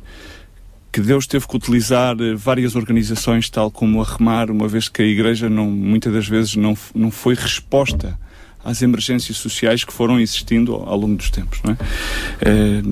que 0.92 1.00
Deus 1.00 1.24
teve 1.24 1.46
que 1.46 1.54
utilizar 1.54 2.16
várias 2.36 2.74
organizações, 2.74 3.48
tal 3.48 3.70
como 3.70 4.02
a 4.02 4.04
Remar, 4.04 4.50
uma 4.50 4.66
vez 4.66 4.88
que 4.88 5.00
a 5.00 5.04
Igreja 5.04 5.48
não, 5.48 5.70
muitas 5.70 6.12
das 6.12 6.26
vezes 6.26 6.56
não, 6.56 6.76
não 6.92 7.12
foi 7.12 7.36
resposta 7.36 8.18
às 8.64 8.82
emergências 8.82 9.36
sociais 9.36 9.84
que 9.84 9.92
foram 9.92 10.20
existindo 10.20 10.74
ao, 10.74 10.96
longo 10.96 11.16
dos 11.16 11.30
tempos. 11.30 11.60
Não 11.64 11.72
é? 11.72 11.76
Eh, 12.40 12.82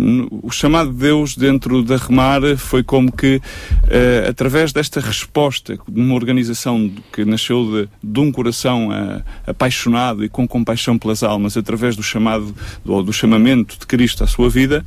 o 0.42 0.50
chamado 0.50 0.90
de 0.92 0.98
Deus 0.98 1.36
dentro 1.36 1.82
da 1.82 1.96
Remar 1.96 2.40
foi 2.56 2.82
como 2.82 3.12
que, 3.12 3.40
eh, 3.88 4.26
através 4.28 4.72
desta 4.72 5.00
resposta 5.00 5.78
de 5.88 6.00
uma 6.00 6.14
organização 6.14 6.90
que 7.12 7.24
nasceu 7.24 7.64
de, 7.64 7.88
de 8.02 8.20
um 8.20 8.32
coração 8.32 8.92
eh, 8.92 9.22
apaixonado 9.46 10.24
e 10.24 10.28
com 10.28 10.48
compaixão 10.48 10.98
pelas 10.98 11.22
almas, 11.22 11.56
através 11.56 11.96
do 11.96 12.02
chamado 12.02 12.54
do 12.84 13.12
chamamento 13.12 13.78
de 13.78 13.86
Cristo 13.86 14.24
à 14.24 14.26
sua 14.26 14.48
vida, 14.48 14.84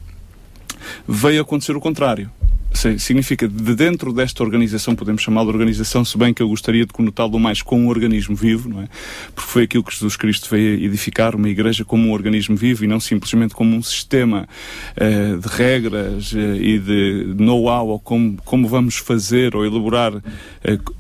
veio 1.07 1.41
acontecer 1.41 1.75
o 1.75 1.79
contrário 1.79 2.29
significa 2.77 3.48
de 3.48 3.76
dentro 3.76 4.14
desta 4.14 4.43
organização, 4.43 4.95
podemos 4.95 5.22
chamá-la 5.22 5.49
organização, 5.49 6.03
se 6.03 6.18
bem 6.18 6.34
que 6.34 6.41
eu 6.41 6.48
gostaria 6.48 6.85
de 6.85 6.93
conotá-lo 6.93 7.39
mais 7.39 7.61
com 7.61 7.80
um 7.80 7.88
organismo 7.88 8.35
vivo, 8.35 8.69
não 8.69 8.81
é? 8.81 8.88
Porque 9.35 9.49
foi 9.49 9.64
aquilo 9.64 9.84
que 9.84 9.93
Jesus 9.93 10.15
Cristo 10.15 10.49
veio 10.49 10.84
edificar, 10.84 11.35
uma 11.35 11.49
igreja 11.49 11.84
como 11.84 12.07
um 12.07 12.11
organismo 12.11 12.56
vivo 12.56 12.84
e 12.84 12.88
não 12.88 12.99
simplesmente 12.99 13.53
como 13.53 13.76
um 13.76 13.84
sistema 13.84 14.48
uh, 14.95 15.38
de 15.38 15.48
regras 15.48 16.31
uh, 16.34 16.38
e 16.56 16.80
de 16.80 17.35
know-how 17.38 17.88
ou 17.88 17.99
como, 17.99 18.38
como 18.43 18.68
vamos 18.68 18.98
fazer 18.98 19.56
ou 19.56 19.65
elaborar 19.65 20.15
uh, 20.15 20.22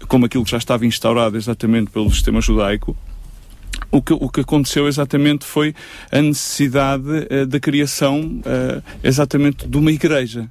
como 0.07 0.25
aquilo 0.25 0.43
que 0.43 0.51
já 0.51 0.57
estava 0.57 0.85
instaurado 0.85 1.37
exatamente 1.37 1.89
pelo 1.91 2.09
sistema 2.11 2.41
judaico. 2.41 2.95
O 3.91 4.01
que, 4.01 4.13
o 4.13 4.29
que 4.29 4.39
aconteceu 4.41 4.87
exatamente 4.87 5.45
foi 5.45 5.75
a 6.11 6.21
necessidade 6.21 7.03
uh, 7.09 7.45
da 7.45 7.59
criação 7.59 8.21
uh, 8.39 8.81
exatamente 9.03 9.67
de 9.67 9.77
uma 9.77 9.91
igreja. 9.91 10.49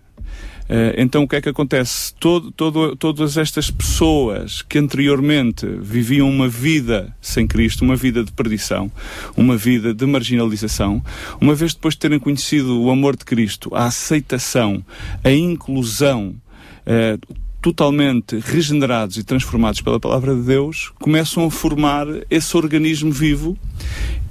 Eh, 0.72 0.94
então 0.98 1.24
o 1.24 1.28
que 1.28 1.34
é 1.34 1.40
que 1.40 1.48
acontece? 1.48 2.14
Todo, 2.14 2.52
todo, 2.52 2.94
todas 2.94 3.36
estas 3.36 3.72
pessoas 3.72 4.62
que 4.62 4.78
anteriormente 4.78 5.66
viviam 5.66 6.30
uma 6.30 6.48
vida 6.48 7.12
sem 7.20 7.44
Cristo, 7.44 7.84
uma 7.84 7.96
vida 7.96 8.22
de 8.22 8.30
perdição, 8.30 8.90
uma 9.36 9.56
vida 9.56 9.92
de 9.92 10.06
marginalização, 10.06 11.02
uma 11.40 11.56
vez 11.56 11.74
depois 11.74 11.94
de 11.94 11.98
terem 11.98 12.20
conhecido 12.20 12.80
o 12.80 12.88
amor 12.88 13.16
de 13.16 13.24
Cristo, 13.24 13.74
a 13.74 13.86
aceitação, 13.86 14.84
a 15.24 15.32
inclusão, 15.32 16.36
eh, 16.86 17.18
totalmente 17.60 18.38
regenerados 18.38 19.16
e 19.16 19.24
transformados 19.24 19.80
pela 19.80 19.98
palavra 19.98 20.36
de 20.36 20.42
Deus, 20.42 20.92
começam 21.00 21.44
a 21.44 21.50
formar 21.50 22.06
esse 22.30 22.56
organismo 22.56 23.10
vivo 23.10 23.58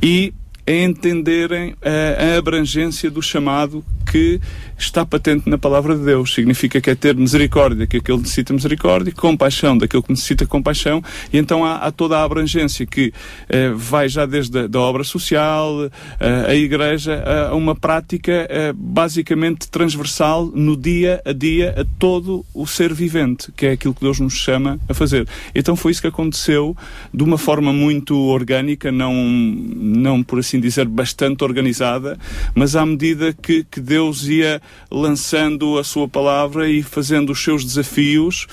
e 0.01 0.33
a 0.69 0.71
entenderem 0.71 1.73
a, 1.81 2.35
a 2.35 2.37
abrangência 2.37 3.09
do 3.09 3.23
chamado 3.23 3.83
que 4.09 4.39
está 4.77 5.05
patente 5.05 5.49
na 5.49 5.57
palavra 5.57 5.95
de 5.95 6.03
Deus. 6.03 6.33
Significa 6.33 6.79
que 6.79 6.89
é 6.89 6.95
ter 6.95 7.15
misericórdia 7.15 7.85
que 7.85 7.97
ele 7.97 8.21
necessita 8.21 8.53
misericórdia, 8.53 9.13
compaixão 9.13 9.77
daquilo 9.77 10.03
que 10.03 10.11
necessita 10.11 10.45
compaixão, 10.45 11.03
e 11.31 11.37
então 11.37 11.65
há, 11.65 11.77
há 11.77 11.91
toda 11.91 12.17
a 12.17 12.23
abrangência 12.23 12.85
que 12.85 13.13
eh, 13.47 13.71
vai 13.75 14.07
já 14.07 14.25
desde 14.25 14.59
a 14.59 14.67
da 14.67 14.79
obra 14.79 15.03
social, 15.03 15.89
eh, 16.19 16.45
a 16.47 16.55
igreja, 16.55 17.23
a 17.51 17.55
uma 17.55 17.75
prática 17.75 18.47
eh, 18.49 18.73
basicamente 18.75 19.69
transversal 19.69 20.45
no 20.45 20.77
dia 20.77 21.21
a 21.25 21.33
dia 21.33 21.75
a 21.77 21.85
todo 21.99 22.45
o 22.53 22.65
ser 22.65 22.93
vivente, 22.93 23.51
que 23.51 23.65
é 23.65 23.71
aquilo 23.71 23.93
que 23.93 24.01
Deus 24.01 24.19
nos 24.19 24.33
chama 24.33 24.79
a 24.87 24.93
fazer. 24.93 25.27
Então 25.53 25.75
foi 25.75 25.91
isso 25.91 26.01
que 26.01 26.07
aconteceu 26.07 26.75
de 27.13 27.23
uma 27.23 27.37
forma 27.37 27.73
muito 27.73 28.15
orgânica, 28.15 28.91
não, 28.91 29.13
não 29.13 30.23
por 30.23 30.39
assim 30.39 30.58
dizer, 30.59 30.85
bastante 30.85 31.43
organizada, 31.43 32.17
mas 32.53 32.75
à 32.75 32.85
medida 32.85 33.33
que, 33.33 33.63
que 33.63 33.79
Deus 33.79 34.27
ia 34.27 34.61
lançando 34.91 35.77
a 35.77 35.83
sua 35.83 36.07
palavra 36.07 36.69
e 36.69 36.83
fazendo 36.83 37.31
os 37.31 37.43
seus 37.43 37.63
desafios. 37.63 38.47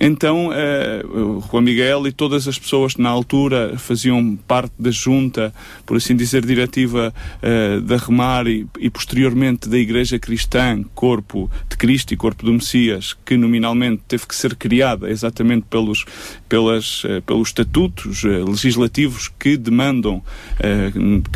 Então, 0.00 0.48
uh, 0.48 1.38
o 1.38 1.40
Juan 1.40 1.62
Miguel 1.62 2.06
e 2.06 2.12
todas 2.12 2.48
as 2.48 2.58
pessoas 2.58 2.94
que 2.94 3.02
na 3.02 3.08
altura 3.08 3.78
faziam 3.78 4.36
parte 4.48 4.72
da 4.78 4.90
junta, 4.90 5.54
por 5.86 5.96
assim 5.96 6.16
dizer, 6.16 6.44
diretiva 6.44 7.14
uh, 7.42 7.80
da 7.80 7.96
Remar 7.96 8.46
e, 8.46 8.66
e, 8.78 8.90
posteriormente 8.90 9.68
da 9.68 9.78
Igreja 9.78 10.18
Cristã, 10.18 10.82
corpo 10.94 11.50
de 11.68 11.76
Cristo 11.76 12.12
e 12.12 12.16
corpo 12.16 12.44
do 12.44 12.52
Messias, 12.52 13.16
que 13.24 13.36
nominalmente 13.36 14.02
teve 14.08 14.26
que 14.26 14.34
ser 14.34 14.56
criada 14.56 15.10
exatamente 15.10 15.66
pelos, 15.68 16.04
pelas, 16.48 17.04
uh, 17.04 17.22
pelos 17.24 17.48
estatutos 17.48 18.22
legislativos 18.24 19.30
que 19.38 19.56
demandam 19.56 20.22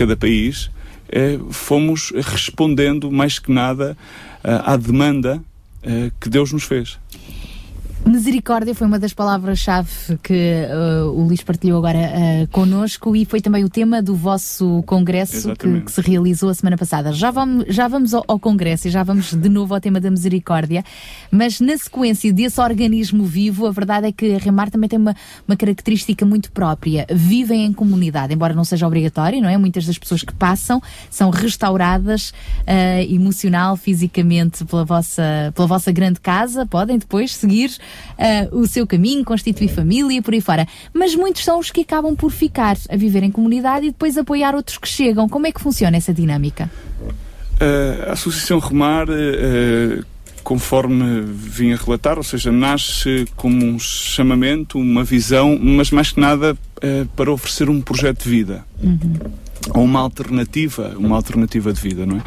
cada 0.06 0.16
país, 0.16 0.70
fomos 1.50 2.12
respondendo 2.14 3.10
mais 3.10 3.38
que 3.40 3.50
nada 3.50 3.96
à 4.42 4.76
demanda 4.76 5.42
que 6.20 6.28
Deus 6.28 6.52
nos 6.52 6.62
fez. 6.62 6.98
Misericórdia 8.06 8.72
foi 8.72 8.86
uma 8.86 9.00
das 9.00 9.12
palavras-chave 9.12 10.16
que 10.22 10.64
uh, 10.70 11.10
o 11.10 11.24
Luís 11.24 11.42
partilhou 11.42 11.78
agora 11.78 11.98
uh, 11.98 12.48
connosco 12.52 13.16
e 13.16 13.24
foi 13.24 13.40
também 13.40 13.64
o 13.64 13.68
tema 13.68 14.00
do 14.00 14.14
vosso 14.14 14.80
congresso 14.86 15.56
que, 15.56 15.80
que 15.80 15.90
se 15.90 16.00
realizou 16.02 16.48
a 16.48 16.54
semana 16.54 16.76
passada. 16.76 17.12
Já 17.12 17.32
vamos, 17.32 17.64
já 17.68 17.88
vamos 17.88 18.14
ao, 18.14 18.22
ao, 18.28 18.38
congresso 18.38 18.86
e 18.86 18.92
já 18.92 19.02
vamos 19.02 19.34
de 19.34 19.48
novo 19.48 19.74
ao 19.74 19.80
tema 19.80 19.98
da 19.98 20.08
misericórdia, 20.08 20.84
mas 21.32 21.58
na 21.58 21.76
sequência 21.76 22.32
desse 22.32 22.60
organismo 22.60 23.24
vivo, 23.24 23.66
a 23.66 23.72
verdade 23.72 24.06
é 24.06 24.12
que 24.12 24.36
a 24.36 24.38
Remar 24.38 24.70
também 24.70 24.88
tem 24.88 25.00
uma, 25.00 25.16
uma 25.46 25.56
característica 25.56 26.24
muito 26.24 26.52
própria. 26.52 27.06
Vivem 27.10 27.64
em 27.64 27.72
comunidade, 27.72 28.32
embora 28.32 28.54
não 28.54 28.64
seja 28.64 28.86
obrigatório, 28.86 29.42
não 29.42 29.48
é? 29.48 29.58
Muitas 29.58 29.84
das 29.84 29.98
pessoas 29.98 30.22
que 30.22 30.32
passam 30.32 30.80
são 31.10 31.28
restauradas 31.28 32.30
uh, 32.30 33.12
emocional, 33.12 33.76
fisicamente 33.76 34.64
pela 34.64 34.84
vossa, 34.84 35.52
pela 35.56 35.66
vossa 35.66 35.90
grande 35.90 36.20
casa, 36.20 36.64
podem 36.64 36.98
depois 36.98 37.34
seguir 37.34 37.76
uh, 38.18 38.58
o 38.58 38.66
seu 38.66 38.86
caminho, 38.86 39.24
constituir 39.24 39.68
família 39.68 40.18
e 40.18 40.22
por 40.22 40.34
aí 40.34 40.40
fora. 40.40 40.66
Mas 40.92 41.14
muitos 41.14 41.44
são 41.44 41.58
os 41.58 41.70
que 41.70 41.82
acabam 41.82 42.14
por 42.14 42.30
ficar 42.30 42.76
a 42.88 42.96
viver 42.96 43.22
em 43.22 43.30
comunidade 43.30 43.86
e 43.86 43.90
depois 43.90 44.16
apoiar 44.16 44.54
outros 44.54 44.78
que 44.78 44.88
chegam. 44.88 45.28
Como 45.28 45.46
é 45.46 45.52
que 45.52 45.60
funciona 45.60 45.96
essa 45.96 46.12
dinâmica? 46.12 46.70
Uh, 47.60 48.10
a 48.10 48.12
Associação 48.12 48.58
Remar, 48.58 49.08
uh, 49.08 50.04
conforme 50.42 51.22
vim 51.22 51.72
a 51.72 51.76
relatar, 51.76 52.18
ou 52.18 52.24
seja, 52.24 52.52
nasce 52.52 53.26
como 53.34 53.64
um 53.64 53.78
chamamento, 53.78 54.78
uma 54.78 55.02
visão, 55.02 55.58
mas 55.60 55.90
mais 55.90 56.12
que 56.12 56.20
nada 56.20 56.56
para 57.16 57.32
oferecer 57.32 57.70
um 57.70 57.80
projeto 57.80 58.24
de 58.24 58.30
vida. 58.30 58.64
Uhum 58.82 59.14
ou 59.74 59.84
uma 59.84 60.00
alternativa, 60.00 60.94
uma 60.96 61.16
alternativa 61.16 61.72
de 61.72 61.80
vida, 61.80 62.06
não 62.06 62.18
é? 62.18 62.22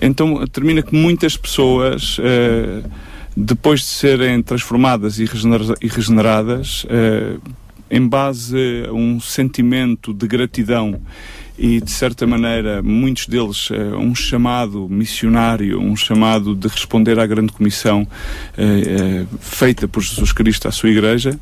Então 0.00 0.46
termina 0.46 0.82
que 0.82 0.94
muitas 0.94 1.36
pessoas 1.36 2.18
uh, 2.18 2.88
depois 3.36 3.80
de 3.80 3.86
serem 3.86 4.42
transformadas 4.42 5.18
e, 5.18 5.24
regeneradas, 5.24 6.86
eh, 6.88 7.36
em 7.90 8.06
base 8.06 8.84
a 8.88 8.92
um 8.92 9.20
sentimento 9.20 10.14
de 10.14 10.26
gratidão 10.26 11.00
e, 11.60 11.78
de 11.78 11.90
certa 11.90 12.26
maneira, 12.26 12.82
muitos 12.82 13.26
deles, 13.26 13.68
uh, 13.68 13.98
um 13.98 14.14
chamado 14.14 14.88
missionário, 14.88 15.78
um 15.78 15.94
chamado 15.94 16.54
de 16.54 16.66
responder 16.66 17.18
à 17.18 17.26
grande 17.26 17.52
comissão 17.52 18.02
uh, 18.02 19.24
uh, 19.24 19.38
feita 19.38 19.86
por 19.86 20.02
Jesus 20.02 20.32
Cristo 20.32 20.66
à 20.68 20.72
sua 20.72 20.88
Igreja, 20.88 21.38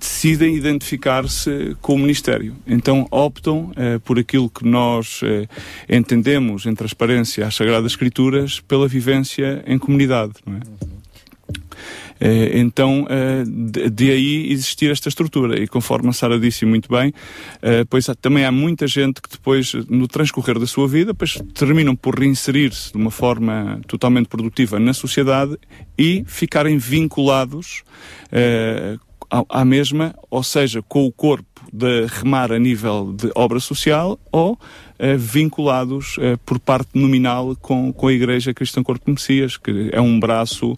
decidem 0.00 0.56
identificar-se 0.56 1.76
com 1.80 1.94
o 1.94 1.98
ministério. 1.98 2.56
Então 2.66 3.06
optam 3.10 3.72
por 4.04 4.18
aquilo 4.18 4.48
que 4.50 4.66
nós 4.66 5.20
entendemos 5.88 6.66
em 6.66 6.74
transparência 6.74 7.46
às 7.46 7.54
Sagradas 7.54 7.92
Escrituras 7.92 8.58
pela 8.60 8.88
vivência 8.88 9.62
em 9.66 9.78
comunidade. 9.78 10.32
Não 10.46 10.56
é? 10.56 10.99
Eh, 12.20 12.58
então, 12.58 13.06
eh, 13.08 13.44
de 13.90 14.10
aí 14.10 14.52
existir 14.52 14.90
esta 14.90 15.08
estrutura. 15.08 15.58
E 15.58 15.66
conforme 15.66 16.10
a 16.10 16.12
Sara 16.12 16.38
disse 16.38 16.66
muito 16.66 16.90
bem, 16.90 17.12
eh, 17.62 17.84
pois 17.88 18.06
também 18.20 18.44
há 18.44 18.52
muita 18.52 18.86
gente 18.86 19.22
que 19.22 19.30
depois, 19.30 19.72
no 19.88 20.06
transcorrer 20.06 20.58
da 20.58 20.66
sua 20.66 20.86
vida, 20.86 21.14
pois 21.14 21.40
terminam 21.54 21.96
por 21.96 22.18
reinserir-se 22.18 22.92
de 22.92 22.98
uma 22.98 23.10
forma 23.10 23.80
totalmente 23.86 24.28
produtiva 24.28 24.78
na 24.78 24.92
sociedade 24.92 25.56
e 25.96 26.22
ficarem 26.26 26.76
vinculados 26.76 27.82
à 29.48 29.64
mesma, 29.64 30.14
ou 30.30 30.42
seja, 30.42 30.82
com 30.82 31.06
o 31.06 31.12
corpo 31.12 31.46
de 31.72 32.06
remar 32.06 32.52
a 32.52 32.58
nível 32.58 33.12
de 33.12 33.30
obra 33.34 33.60
social 33.60 34.18
ou 34.32 34.58
vinculados 35.18 36.16
por 36.44 36.58
parte 36.58 36.90
nominal 36.94 37.56
com, 37.56 37.92
com 37.92 38.08
a 38.08 38.12
Igreja 38.12 38.52
Cristã 38.52 38.82
Corpo 38.82 39.10
Messias, 39.10 39.56
que 39.56 39.90
é 39.92 40.00
um 40.00 40.18
braço 40.18 40.76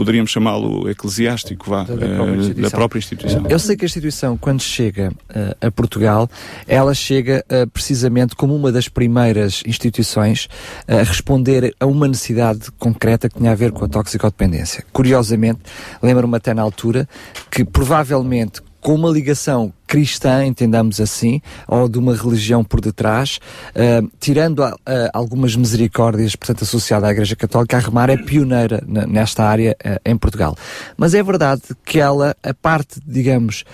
poderíamos 0.00 0.30
chamá-lo 0.30 0.88
eclesiástico, 0.88 1.68
vá, 1.68 1.82
da, 1.82 1.94
própria 1.94 2.40
uh, 2.40 2.54
da, 2.54 2.70
própria 2.70 2.98
instituição. 2.98 3.44
Eu 3.50 3.58
sei 3.58 3.76
que 3.76 3.84
a 3.84 3.86
instituição, 3.86 4.34
quando 4.34 4.62
chega 4.62 5.12
uh, 5.28 5.66
a 5.66 5.70
Portugal, 5.70 6.26
ela 6.66 6.94
chega 6.94 7.44
uh, 7.50 7.68
precisamente 7.68 8.34
como 8.34 8.56
uma 8.56 8.72
das 8.72 8.88
primeiras 8.88 9.62
instituições 9.66 10.48
a 10.88 11.02
responder 11.02 11.74
a 11.78 11.84
uma 11.84 12.08
necessidade 12.08 12.70
concreta 12.78 13.28
que 13.28 13.36
tinha 13.36 13.52
a 13.52 13.54
ver 13.54 13.72
com 13.72 13.84
a 13.84 13.88
toxicodependência. 13.88 14.86
Curiosamente, 14.90 15.60
lembro-me 16.02 16.34
até 16.34 16.54
na 16.54 16.62
altura 16.62 17.06
que 17.50 17.62
provavelmente 17.62 18.62
com 18.80 18.94
uma 18.94 19.10
ligação 19.10 19.72
cristã, 19.90 20.46
entendamos 20.46 21.00
assim, 21.00 21.42
ou 21.66 21.88
de 21.88 21.98
uma 21.98 22.14
religião 22.14 22.62
por 22.62 22.80
detrás, 22.80 23.40
uh, 23.74 24.08
tirando 24.20 24.60
uh, 24.60 24.76
algumas 25.12 25.56
misericórdias, 25.56 26.36
portanto, 26.36 26.62
associada 26.62 27.08
à 27.08 27.10
Igreja 27.10 27.34
Católica, 27.34 27.76
a 27.76 27.80
Remar 27.80 28.08
é 28.08 28.16
pioneira 28.16 28.80
nesta 28.86 29.42
área 29.42 29.76
uh, 29.84 29.98
em 30.04 30.16
Portugal. 30.16 30.56
Mas 30.96 31.12
é 31.12 31.20
verdade 31.20 31.62
que 31.84 31.98
ela, 31.98 32.36
a 32.40 32.54
parte, 32.54 33.00
digamos, 33.04 33.64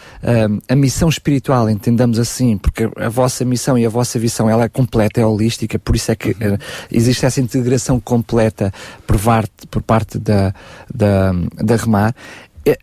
a 0.68 0.74
missão 0.74 1.08
espiritual, 1.08 1.68
entendamos 1.68 2.18
assim, 2.18 2.56
porque 2.56 2.88
a 2.96 3.08
vossa 3.08 3.44
missão 3.44 3.76
e 3.76 3.84
a 3.84 3.88
vossa 3.88 4.18
visão, 4.18 4.48
ela 4.48 4.64
é 4.64 4.68
completa, 4.68 5.20
é 5.20 5.26
holística, 5.26 5.78
por 5.78 5.94
isso 5.94 6.10
é 6.10 6.16
que 6.16 6.34
existe 6.90 7.26
essa 7.26 7.40
integração 7.40 8.00
completa 8.00 8.72
por 9.06 9.18
parte, 9.18 9.66
por 9.70 9.82
parte 9.82 10.18
da, 10.18 10.54
da, 10.92 11.32
da 11.62 11.76
Remar 11.76 12.14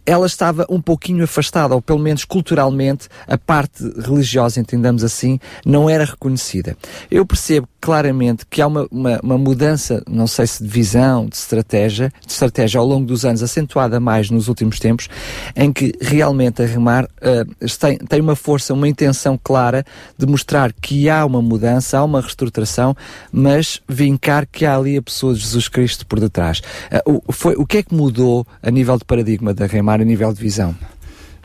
ela 0.06 0.26
estava 0.26 0.66
um 0.70 0.82
pouquinho 0.82 1.24
afastada, 1.24 1.76
ou 1.76 1.82
pelo 1.82 2.00
menos 2.00 2.24
culturalmente, 2.24 3.08
a 3.28 3.38
parte 3.38 3.84
religiosa, 4.00 4.60
entendamos 4.60 5.04
assim, 5.04 5.40
não 5.66 5.90
era 5.90 6.06
reconhecida. 6.06 6.78
Eu 7.10 7.26
percebo 7.26 7.68
claramente 7.84 8.46
que 8.50 8.62
há 8.62 8.68
uma, 8.68 8.88
uma, 8.90 9.20
uma, 9.22 9.38
mudança, 9.38 10.02
não 10.10 10.26
sei 10.26 10.48
se 10.48 10.64
de 10.64 10.70
visão, 10.70 11.26
de 11.26 11.36
estratégia, 11.36 12.14
de 12.26 12.32
estratégia 12.32 12.80
ao 12.80 12.88
longo 12.88 13.06
dos 13.06 13.26
anos, 13.26 13.44
acentuada 13.44 14.00
mais 14.00 14.30
nos 14.30 14.48
últimos 14.48 14.80
tempos, 14.80 15.10
em 15.54 15.74
que 15.74 15.92
realmente 16.00 16.62
a 16.62 16.66
Remar 16.66 17.04
uh, 17.04 17.68
tem, 17.78 17.98
tem 17.98 18.22
uma 18.22 18.38
força, 18.38 18.74
uma 18.74 18.88
intenção 18.88 19.38
clara 19.38 19.84
de 20.18 20.26
mostrar 20.26 20.72
que 20.72 21.10
há 21.10 21.26
uma 21.26 21.42
mudança, 21.42 21.98
há 21.98 22.06
uma 22.06 22.22
reestruturação, 22.22 22.96
mas 23.34 23.82
vincar 23.86 24.48
que 24.50 24.66
há 24.66 24.78
ali 24.78 24.96
a 24.96 25.02
pessoa 25.02 25.34
de 25.34 25.42
Jesus 25.42 25.68
Cristo 25.68 26.08
por 26.08 26.22
detrás. 26.22 26.62
Uh, 27.06 27.22
o, 27.28 27.34
foi, 27.34 27.56
o 27.56 27.66
que 27.66 27.80
é 27.80 27.84
que 27.84 27.94
mudou 27.94 28.48
a 28.62 28.72
nível 28.72 28.98
de 28.98 29.04
paradigma 29.04 29.54
da 29.54 29.66
Remar, 29.66 30.00
a 30.00 30.06
nível 30.06 30.32
de 30.32 30.40
visão? 30.40 30.74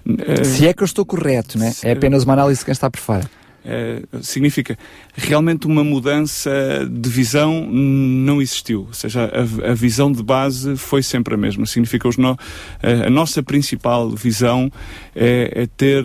Uh, 0.06 0.44
se 0.44 0.68
é 0.68 0.72
que 0.72 0.84
eu 0.84 0.86
estou 0.86 1.04
correto, 1.04 1.58
né? 1.58 1.74
é 1.82 1.90
apenas 1.90 2.22
uma 2.22 2.34
análise 2.34 2.60
de 2.60 2.64
quem 2.64 2.70
está 2.70 2.88
por 2.88 3.00
fora. 3.00 3.28
Eh, 3.70 4.02
significa 4.22 4.78
realmente 5.14 5.66
uma 5.66 5.84
mudança 5.84 6.50
de 6.90 7.08
visão 7.10 7.68
não 7.70 8.40
existiu. 8.40 8.86
Ou 8.86 8.94
seja, 8.94 9.30
a, 9.30 9.72
a 9.72 9.74
visão 9.74 10.10
de 10.10 10.22
base 10.22 10.74
foi 10.78 11.02
sempre 11.02 11.34
a 11.34 11.36
mesma. 11.36 11.66
Significa 11.66 12.08
no, 12.16 12.30
a, 12.30 13.06
a 13.06 13.10
nossa 13.10 13.42
principal 13.42 14.08
visão 14.08 14.72
é, 15.14 15.52
é, 15.54 15.66
ter 15.66 16.02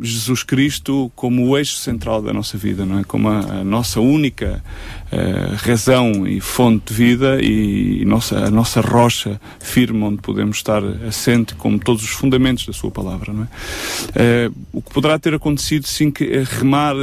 Jesus 0.00 0.42
Cristo 0.42 1.12
como 1.14 1.46
o 1.46 1.58
eixo 1.58 1.76
central 1.76 2.22
da 2.22 2.32
nossa 2.32 2.56
vida, 2.56 2.86
não 2.86 3.00
é? 3.00 3.04
Como 3.04 3.28
a, 3.28 3.40
a 3.40 3.64
nossa 3.64 4.00
única 4.00 4.64
uh, 5.12 5.54
razão 5.56 6.26
e 6.26 6.40
fonte 6.40 6.86
de 6.86 6.94
vida 6.94 7.38
e, 7.40 8.02
e, 8.02 8.04
nossa, 8.04 8.46
a 8.46 8.50
nossa 8.50 8.80
rocha 8.80 9.40
firme 9.60 10.02
onde 10.02 10.22
podemos 10.22 10.56
estar 10.56 10.82
assente 11.06 11.54
como 11.54 11.78
todos 11.78 12.02
os 12.02 12.10
fundamentos 12.10 12.66
da 12.66 12.72
sua 12.72 12.90
palavra, 12.90 13.32
não 13.32 13.44
é? 13.44 14.48
Uh, 14.48 14.54
o 14.72 14.82
que 14.82 14.92
poderá 14.92 15.18
ter 15.18 15.34
acontecido, 15.34 15.86
sim, 15.86 16.10
que 16.10 16.24
remar 16.44 16.96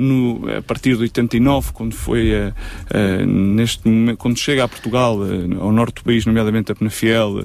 no, 0.00 0.40
a 0.56 0.62
partir 0.62 0.96
de 0.96 1.02
89, 1.02 1.72
quando 1.72 1.94
foi 1.94 2.32
uh, 2.32 2.48
uh, 2.48 3.26
neste 3.26 3.86
momento, 3.86 4.16
quando 4.16 4.38
chega 4.38 4.64
a 4.64 4.68
Portugal, 4.68 5.18
uh, 5.18 5.60
ao 5.62 5.70
norte 5.70 5.96
do 5.96 6.04
país, 6.04 6.24
nomeadamente 6.24 6.72
a 6.72 6.74
Penafiel, 6.74 7.44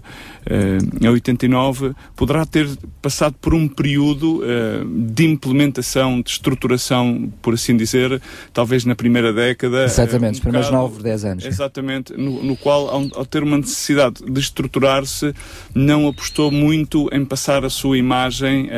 em 1.01 1.07
89, 1.07 1.93
poderá 2.15 2.45
ter 2.45 2.69
passado 3.01 3.33
por 3.41 3.55
um 3.55 3.67
período 3.67 4.43
de 4.87 5.25
implementação, 5.25 6.21
de 6.21 6.29
estruturação, 6.29 7.33
por 7.41 7.55
assim 7.55 7.75
dizer, 7.75 8.21
talvez 8.53 8.85
na 8.85 8.93
primeira 8.93 9.33
década. 9.33 9.85
Exatamente, 9.85 10.33
um 10.33 10.35
os 10.35 10.39
primeiros 10.39 10.69
9, 10.69 11.01
10 11.01 11.25
anos. 11.25 11.45
Exatamente, 11.45 12.13
no, 12.13 12.43
no 12.43 12.55
qual, 12.55 12.87
ao, 12.89 13.01
ao, 13.15 13.25
ter 13.25 13.41
uma 13.41 13.57
necessidade 13.57 14.23
de 14.23 14.39
estruturar-se, 14.39 15.33
não 15.73 16.07
apostou 16.07 16.51
muito 16.51 17.09
em 17.11 17.25
passar 17.25 17.65
a 17.65 17.69
sua 17.69 17.97
imagem 17.97 18.69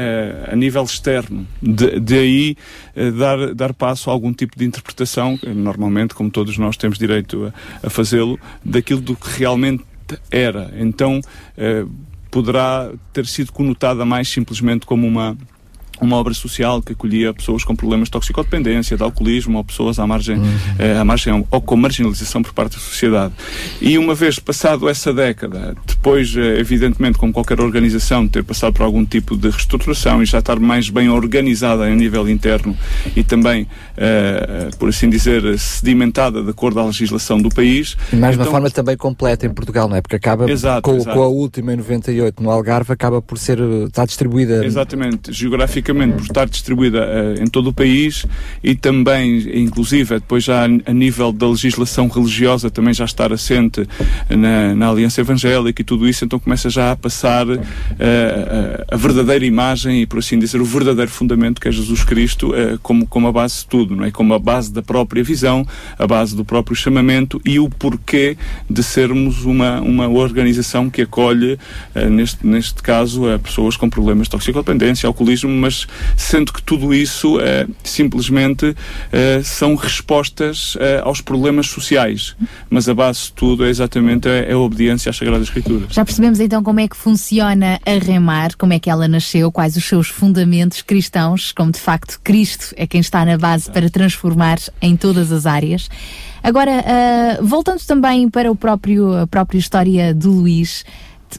a 0.50 0.56
nível 0.56 0.84
externo. 0.84 1.46
De, 1.62 2.00
de 2.00 2.18
aí 2.18 2.58
dar, 3.18 3.54
dar 3.54 3.67
passo 3.74 4.10
a 4.10 4.14
algum 4.14 4.34
tipo 4.34 4.58
de 4.58 4.66
interpretação, 4.66 5.40
normalmente, 5.56 6.14
como 6.14 6.30
todos 6.30 6.58
nós 6.58 6.78
temos 6.78 6.98
direito 6.98 7.52
a, 7.84 7.88
a 7.88 7.90
fazê-lo, 7.90 8.40
daquilo 8.64 9.02
do 9.02 9.16
que 9.16 9.40
realmente 9.40 9.84
era. 10.32 10.74
Então, 10.78 11.20
eh, 11.58 11.86
poderá 12.32 12.92
ter 13.14 13.26
sido 13.26 13.52
conotada 13.52 14.06
mais 14.06 14.30
simplesmente 14.30 14.86
como 14.86 15.08
uma 15.08 15.38
uma 16.02 16.16
obra 16.18 16.34
social 16.34 16.82
que 16.82 16.94
acolhia 16.94 17.34
pessoas 17.34 17.64
com 17.64 17.76
problemas 17.76 18.08
de 18.08 18.12
toxicodependência, 18.12 18.96
de 18.98 19.04
alcoolismo 19.04 19.58
ou 19.58 19.64
pessoas 19.64 20.00
à 20.00 20.06
margem, 20.08 20.38
Uhum. 20.38 20.46
eh, 20.80 20.98
à 20.98 21.04
margem 21.06 21.46
ou 21.50 21.62
com 21.62 21.76
marginalização 21.76 22.42
por 22.44 22.54
parte 22.54 22.74
da 22.74 22.80
sociedade. 22.80 23.34
E 23.82 23.98
uma 23.98 24.14
vez 24.14 24.40
passado 24.40 24.88
essa 24.88 25.14
década, 25.14 25.76
depois, 25.88 26.36
eh, 26.38 26.60
evidentemente, 26.60 27.18
como 27.18 27.34
qualquer 27.34 27.60
organização, 27.60 28.28
ter 28.28 28.44
passado 28.44 28.74
por 28.74 28.84
algum 28.84 29.04
tipo 29.06 29.36
de 29.36 29.50
reestruturação 29.50 30.22
e 30.22 30.26
já 30.26 30.40
estar 30.40 30.60
mais 30.60 30.90
bem 30.90 31.10
organizada 31.10 31.84
a 31.84 31.90
nível 31.90 32.30
interno 32.30 32.76
e 33.16 33.24
também, 33.24 33.68
eh, 33.98 34.70
por 34.78 34.90
assim 34.90 35.10
dizer, 35.10 35.58
sedimentada 35.58 36.44
de 36.44 36.50
acordo 36.52 36.80
à 36.80 36.86
legislação 36.86 37.42
do 37.42 37.50
país. 37.50 37.98
E 38.14 38.16
mais 38.16 38.34
de 38.36 38.40
uma 38.40 38.44
Então, 38.44 38.52
forma 38.52 38.70
também 38.70 38.96
completa 38.96 39.46
em 39.46 39.50
Portugal, 39.54 39.90
não 39.90 39.96
é? 39.96 40.02
Porque 40.02 40.16
acaba 40.16 40.50
Exato, 40.50 40.82
com, 40.84 40.96
exato. 40.96 41.16
com 41.18 41.24
a 41.24 41.28
última 41.28 41.74
em 41.74 41.78
98 41.78 42.42
no 42.44 42.52
Algarve, 42.52 42.94
acaba 42.94 43.22
por 43.22 43.38
ser, 43.40 43.60
está 43.88 44.06
distribuída. 44.06 44.64
Exatamente, 44.66 45.32
geograficamente 45.34 45.87
por 45.94 46.22
estar 46.22 46.48
distribuída 46.48 47.00
eh, 47.00 47.44
em 47.44 47.48
todo 47.48 47.70
o 47.70 47.74
país 47.74 48.26
e 48.64 48.76
também, 48.76 49.62
inclusive, 49.62 50.16
depois 50.16 50.44
já 50.44 50.64
a 50.64 50.94
nível 50.94 51.32
da 51.32 51.48
legislação 51.48 52.08
religiosa 52.08 52.70
também 52.70 52.94
já 52.94 53.06
estar 53.06 53.32
assente 53.32 53.88
na, 54.30 54.76
na 54.76 54.90
Aliança 54.90 55.22
Evangélica 55.22 55.82
e 55.82 55.86
tudo 55.86 56.08
isso, 56.08 56.26
então 56.26 56.40
começa 56.40 56.70
já 56.70 56.92
a 56.92 56.96
passar 56.96 57.46
eh, 57.48 58.86
a, 58.90 58.96
a 58.96 58.98
verdadeira 58.98 59.46
imagem 59.46 60.02
e, 60.02 60.06
por 60.06 60.20
assim 60.20 60.38
dizer, 60.38 60.62
o 60.62 60.66
verdadeiro 60.66 61.12
fundamento 61.12 61.62
que 61.62 61.68
é 61.68 61.72
Jesus 61.72 62.04
Cristo 62.04 62.54
eh, 62.56 62.78
como, 62.82 63.06
como 63.08 63.28
a 63.28 63.32
base 63.32 63.60
de 63.60 63.68
tudo, 63.68 63.96
não 63.96 64.06
é? 64.06 64.12
Como 64.12 64.34
a 64.34 64.40
base 64.40 64.72
da 64.72 64.82
própria 64.82 65.24
visão, 65.24 65.66
a 65.98 66.08
base 66.08 66.36
do 66.36 66.44
próprio 66.44 66.76
chamamento 66.76 67.42
e 67.46 67.60
o 67.60 67.70
porquê 67.70 68.38
de 68.70 68.84
sermos 68.84 69.46
uma, 69.46 69.82
uma 69.82 70.08
organização 70.08 70.90
que 70.90 71.02
acolhe, 71.02 71.58
neste, 72.10 72.46
neste 72.46 72.82
caso, 72.82 73.24
pessoas 73.44 73.78
com 73.78 73.90
problemas 73.90 74.28
de 74.28 74.32
toxicodependência, 74.32 75.08
alcoolismo, 75.08 75.50
mas 75.50 75.77
sendo 76.16 76.54
que 76.54 76.62
tudo 76.62 76.94
isso 76.94 77.40
eh, 77.40 77.68
simplesmente 77.84 78.76
eh, 79.12 79.42
são 79.44 79.76
respostas 79.76 80.78
eh, 80.80 81.02
aos 81.04 81.22
problemas 81.22 81.68
sociais. 81.68 82.36
Mas 82.70 82.88
a 82.88 82.94
base 82.94 83.26
de 83.26 83.34
tudo 83.34 83.66
é 83.66 83.70
exatamente 83.70 84.28
a, 84.28 84.54
a 84.54 84.58
obediência 84.58 85.10
às 85.10 85.18
Sagradas 85.18 85.48
Escrituras. 85.48 85.94
Já 85.94 86.06
percebemos 86.06 86.40
então 86.40 86.64
como 86.64 86.80
é 86.80 86.88
que 86.88 86.96
funciona 86.96 87.80
a 87.86 88.04
Remar, 88.04 88.56
como 88.58 88.74
é 88.74 88.80
que 88.80 88.90
ela 88.90 89.08
nasceu, 89.08 89.52
quais 89.52 89.76
os 89.76 89.84
seus 89.84 90.08
fundamentos 90.08 90.82
cristãos, 90.82 91.52
como 91.52 91.72
de 91.72 91.80
facto 91.80 92.20
Cristo 92.24 92.74
é 92.78 92.88
quem 92.88 93.02
está 93.02 93.26
na 93.26 93.38
base 93.38 93.70
para 93.70 93.90
transformar 93.90 94.58
em 94.82 94.96
todas 94.96 95.32
as 95.32 95.46
áreas. 95.46 95.90
Agora, 96.44 96.72
voltando 97.42 97.84
também 97.86 98.30
para 98.30 98.50
o 98.50 98.56
próprio, 98.56 99.14
a 99.14 99.28
própria 99.28 99.58
história 99.58 100.14
do 100.14 100.32
Luís, 100.32 100.86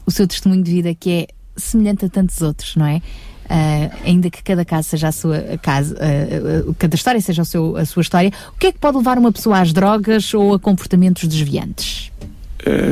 o 0.05 0.11
seu 0.11 0.27
testemunho 0.27 0.63
de 0.63 0.71
vida 0.71 0.93
que 0.93 1.11
é 1.11 1.27
semelhante 1.59 2.05
a 2.05 2.09
tantos 2.09 2.41
outros, 2.41 2.75
não 2.75 2.85
é? 2.85 3.01
Ah, 3.49 3.89
ainda 4.05 4.29
que 4.29 4.43
cada 4.43 4.63
caso 4.63 4.89
seja 4.89 5.07
a 5.07 5.11
sua 5.11 5.39
casa, 5.61 5.97
ah, 5.99 6.73
cada 6.77 6.95
história 6.95 7.19
seja 7.19 7.41
o 7.41 7.45
seu- 7.45 7.75
a 7.77 7.83
sua 7.85 8.01
história, 8.01 8.31
o 8.55 8.59
que 8.59 8.67
é 8.67 8.71
que 8.71 8.77
pode 8.77 8.97
levar 8.97 9.17
uma 9.17 9.31
pessoa 9.31 9.59
às 9.59 9.73
drogas 9.73 10.31
ou 10.33 10.53
a 10.53 10.59
comportamentos 10.59 11.27
desviantes? 11.27 12.11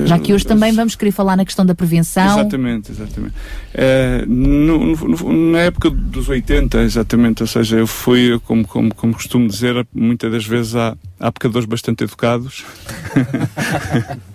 Já 0.06 0.18
que 0.18 0.34
hoje 0.34 0.46
também 0.48 0.72
vamos 0.72 0.96
querer 0.96 1.12
falar 1.12 1.36
na 1.36 1.44
questão 1.44 1.66
da 1.66 1.76
prevenção. 1.76 2.40
Exatamente, 2.40 2.90
exatamente. 2.92 3.34
Eh, 3.74 4.24
no- 4.26 4.96
no- 4.96 5.52
na 5.52 5.60
época 5.60 5.90
dos 5.90 6.30
80, 6.30 6.82
exatamente, 6.84 7.44
ou 7.44 7.48
seja, 7.48 7.76
eu 7.78 7.86
fui, 7.86 8.40
como, 8.46 8.66
como, 8.66 8.96
como 8.96 9.14
costumo 9.14 9.46
dizer, 9.46 9.86
muitas 9.94 10.32
das 10.32 10.46
vezes 10.46 10.74
há, 10.74 10.96
há 11.20 11.32
pecadores 11.32 11.68
bastante 11.68 12.04
educados 12.04 12.64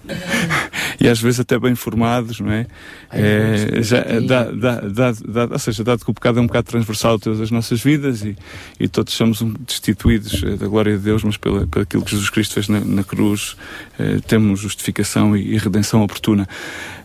e 1.01 1.09
às 1.09 1.21
vezes 1.21 1.41
até 1.41 1.59
bem 1.59 1.75
formados, 1.75 2.41
não 2.41 2.51
é? 2.53 2.67
Eh, 3.13 3.83
já, 3.83 4.03
dá, 4.27 4.45
dá, 4.51 4.81
dá, 4.81 5.13
dá- 5.13 5.49
ou 5.53 5.59
seja, 5.59 5.85
dado 5.85 6.05
que 6.05 6.11
o 6.11 6.15
pecado 6.15 6.39
é 6.39 6.43
um 6.43 6.47
bocado 6.47 6.69
transversal 6.69 7.17
a 7.17 7.19
todas 7.19 7.41
as 7.41 7.51
nossas 7.51 7.83
vidas 7.83 8.23
e, 8.25 8.37
e 8.81 8.89
todos 8.89 9.13
somos 9.15 9.43
destituídos 9.67 10.43
eh, 10.43 10.57
da 10.57 10.67
glória 10.67 10.97
de 10.97 11.03
Deus, 11.05 11.23
mas 11.25 11.37
pela, 11.37 11.67
pelo 11.67 11.83
aquilo 11.83 12.05
que 12.05 12.11
Jesus 12.13 12.31
Cristo 12.31 12.55
fez 12.55 12.69
na, 12.69 12.81
na 12.81 13.05
cruz, 13.05 13.57
eh, 13.99 14.19
temos 14.27 14.61
justificação 14.61 15.37
e, 15.37 15.55
e 15.55 15.59
redenção 15.59 16.03
oportuna. 16.03 16.49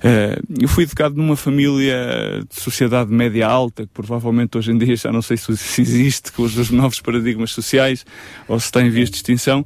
Eh, 0.04 0.40
eu 0.62 0.68
fui 0.68 0.84
educado 0.84 1.16
numa 1.16 1.36
família 1.36 2.44
de 2.50 2.62
sociedade 2.62 3.12
média 3.12 3.48
alta, 3.48 3.84
que 3.84 3.92
provavelmente 3.94 4.58
hoje 4.58 4.72
em 4.72 4.78
dia 4.78 4.96
já 4.96 5.12
não 5.12 5.22
sei 5.22 5.38
se, 5.38 5.56
se 5.58 5.82
existe 5.82 6.32
com 6.32 6.44
os 6.44 6.70
novos 6.72 7.00
paradigmas 7.02 7.52
sociais 7.52 8.06
ou 8.48 8.60
se 8.60 8.66
está 8.68 8.82
em 8.82 8.90
vias 8.90 9.10
de 9.10 9.18
extinção. 9.18 9.66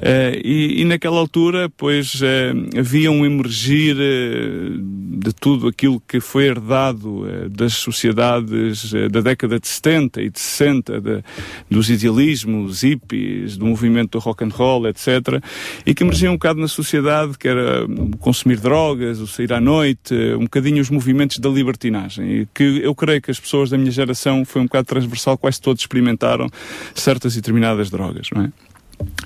Eh, 0.00 0.40
e, 0.44 0.82
e 0.82 0.84
naquela 0.84 1.18
altura, 1.18 1.68
pois, 1.76 2.20
eh, 2.22 2.52
havia 2.78 3.10
um 3.10 3.26
emergir 3.26 3.96
eh, 3.98 4.70
de 4.78 5.32
tudo 5.32 5.66
aquilo 5.66 6.00
que 6.06 6.20
foi 6.20 6.44
herdado 6.46 7.26
das 7.50 7.74
sociedades 7.74 8.92
da 9.10 9.20
década 9.20 9.58
de 9.58 9.66
70 9.66 10.22
e 10.22 10.30
de 10.30 10.38
60, 10.38 11.00
de- 11.00 11.24
dos 11.68 11.90
idealismos, 11.90 12.82
hippies, 12.82 13.56
do 13.56 13.66
movimento 13.66 14.12
do 14.12 14.18
rock 14.20 14.44
and 14.44 14.50
roll, 14.50 14.86
etc. 14.86 15.42
E 15.84 15.92
que 15.94 16.04
emergia 16.04 16.30
um 16.30 16.34
bocado 16.34 16.60
na 16.60 16.68
sociedade, 16.68 17.36
que 17.36 17.48
era 17.48 17.84
consumir 18.20 18.60
drogas, 18.60 19.18
o 19.18 19.26
sair 19.26 19.52
à 19.52 19.60
noite, 19.60 20.14
um 20.36 20.44
bocadinho 20.44 20.80
os 20.80 20.90
movimentos 20.90 21.38
da 21.38 21.48
libertinagem. 21.48 22.42
E 22.42 22.48
que 22.54 22.62
eu 22.82 22.94
creio 22.94 23.20
que 23.20 23.30
as 23.32 23.40
pessoas 23.40 23.70
da 23.70 23.76
minha 23.76 23.90
geração 23.90 24.44
foi 24.44 24.62
um 24.62 24.66
bocado 24.66 24.86
transversal, 24.86 25.36
quase 25.36 25.60
todos 25.60 25.82
experimentaram 25.82 26.48
certas 26.94 27.34
e 27.34 27.36
determinadas 27.36 27.90
drogas, 27.90 28.28
não 28.32 28.42
é? 28.42 28.52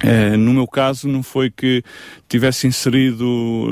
Eh, 0.02 0.36
no 0.36 0.52
meu 0.52 0.66
caso, 0.66 1.08
não 1.08 1.22
foi 1.22 1.50
que 1.50 1.82
tivesse 2.28 2.66
inserido 2.66 3.24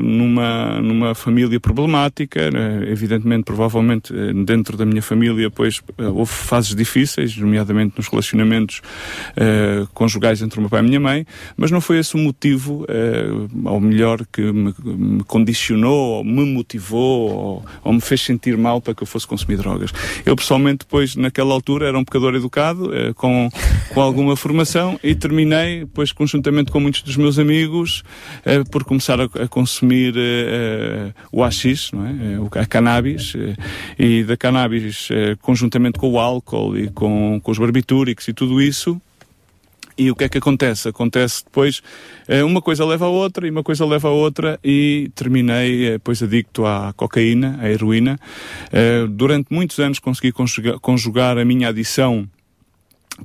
numa, 0.02 0.80
numa 0.80 1.14
família 1.14 1.58
problemática, 1.58 2.50
né? 2.50 2.84
evidentemente, 2.88 3.44
provavelmente, 3.44 4.14
eh, 4.14 4.32
dentro 4.44 4.76
da 4.76 4.84
minha 4.84 5.02
família, 5.02 5.50
pois 5.50 5.80
eh, 5.98 6.04
houve 6.04 6.30
fases 6.30 6.74
difíceis, 6.74 7.36
nomeadamente 7.36 7.94
nos 7.96 8.06
relacionamentos 8.06 8.82
eh, 9.36 9.86
conjugais 9.94 10.42
entre 10.42 10.58
o 10.58 10.60
meu 10.60 10.70
pai 10.70 10.80
e 10.80 10.84
a 10.84 10.86
minha 10.86 11.00
mãe, 11.00 11.26
mas 11.56 11.70
não 11.70 11.80
foi 11.80 11.98
esse 11.98 12.14
o 12.14 12.18
motivo, 12.18 12.84
eh, 12.88 13.28
ou 13.64 13.80
melhor, 13.80 14.24
que 14.30 14.42
me, 14.42 14.74
me 14.84 15.24
condicionou, 15.24 16.18
ou 16.18 16.24
me 16.24 16.44
motivou, 16.44 17.30
ou, 17.30 17.64
ou 17.82 17.92
me 17.92 18.00
fez 18.00 18.20
sentir 18.20 18.56
mal 18.56 18.80
para 18.80 18.94
que 18.94 19.02
eu 19.02 19.06
fosse 19.06 19.26
consumir 19.26 19.56
drogas. 19.56 19.90
Eu, 20.24 20.36
pessoalmente, 20.36 20.80
depois, 20.80 21.16
naquela 21.16 21.54
altura, 21.54 21.88
era 21.88 21.98
um 21.98 22.04
pecador 22.04 22.34
educado, 22.34 22.90
com, 23.16 23.48
com 23.94 24.00
alguma 24.00 24.36
formação, 24.36 25.00
e 25.02 25.14
terminei, 25.14 25.86
depois, 25.90 26.12
conjuntamente 26.12 26.70
com 26.70 26.80
muitos 26.80 27.02
dos 27.02 27.16
meus 27.16 27.38
amigos, 27.38 28.02
eh, 28.44 28.62
por 28.70 28.84
começar 28.84 29.20
a, 29.20 29.24
a 29.24 29.48
consumir 29.48 30.14
eh, 30.16 31.12
o 31.32 31.42
AX, 31.42 31.90
não 31.92 32.06
é? 32.06 32.60
A 32.60 32.66
cannabis, 32.66 33.34
e 33.98 34.24
da 34.24 34.36
cannabis, 34.36 35.08
conjuntamente 35.42 35.98
com 35.98 36.10
o 36.10 36.18
álcool 36.18 36.78
e 36.78 36.88
com, 36.88 37.40
com 37.42 37.50
os 37.50 37.58
barbitúricos 37.58 38.28
e 38.28 38.32
tudo 38.32 38.62
isso, 38.62 39.00
e 39.98 40.10
o 40.10 40.16
que 40.16 40.24
é 40.24 40.28
que 40.28 40.38
acontece? 40.38 40.88
Acontece 40.88 41.44
depois, 41.44 41.82
uma 42.46 42.62
coisa 42.62 42.86
leva 42.86 43.04
a 43.04 43.08
outra 43.08 43.46
e 43.46 43.50
uma 43.50 43.62
coisa 43.62 43.84
leva 43.84 44.08
a 44.08 44.10
outra 44.10 44.58
e 44.64 45.10
terminei, 45.14 45.90
depois 45.90 46.22
adicto 46.22 46.64
à 46.64 46.94
cocaína, 46.96 47.58
à 47.60 47.68
heroína. 47.68 48.18
Durante 49.10 49.52
muitos 49.52 49.78
anos 49.78 49.98
consegui 49.98 50.32
conjugar 50.80 51.36
a 51.36 51.44
minha 51.44 51.68
adição 51.68 52.26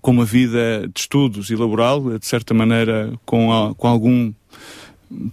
com 0.02 0.12
uma 0.12 0.26
vida 0.26 0.88
de 0.94 1.00
estudos 1.00 1.50
e 1.50 1.56
laboral, 1.56 2.14
eh, 2.14 2.20
de 2.20 2.26
certa 2.26 2.54
maneira 2.54 3.12
com, 3.26 3.52
a- 3.54 3.74
com 3.76 3.88
algum 3.88 4.32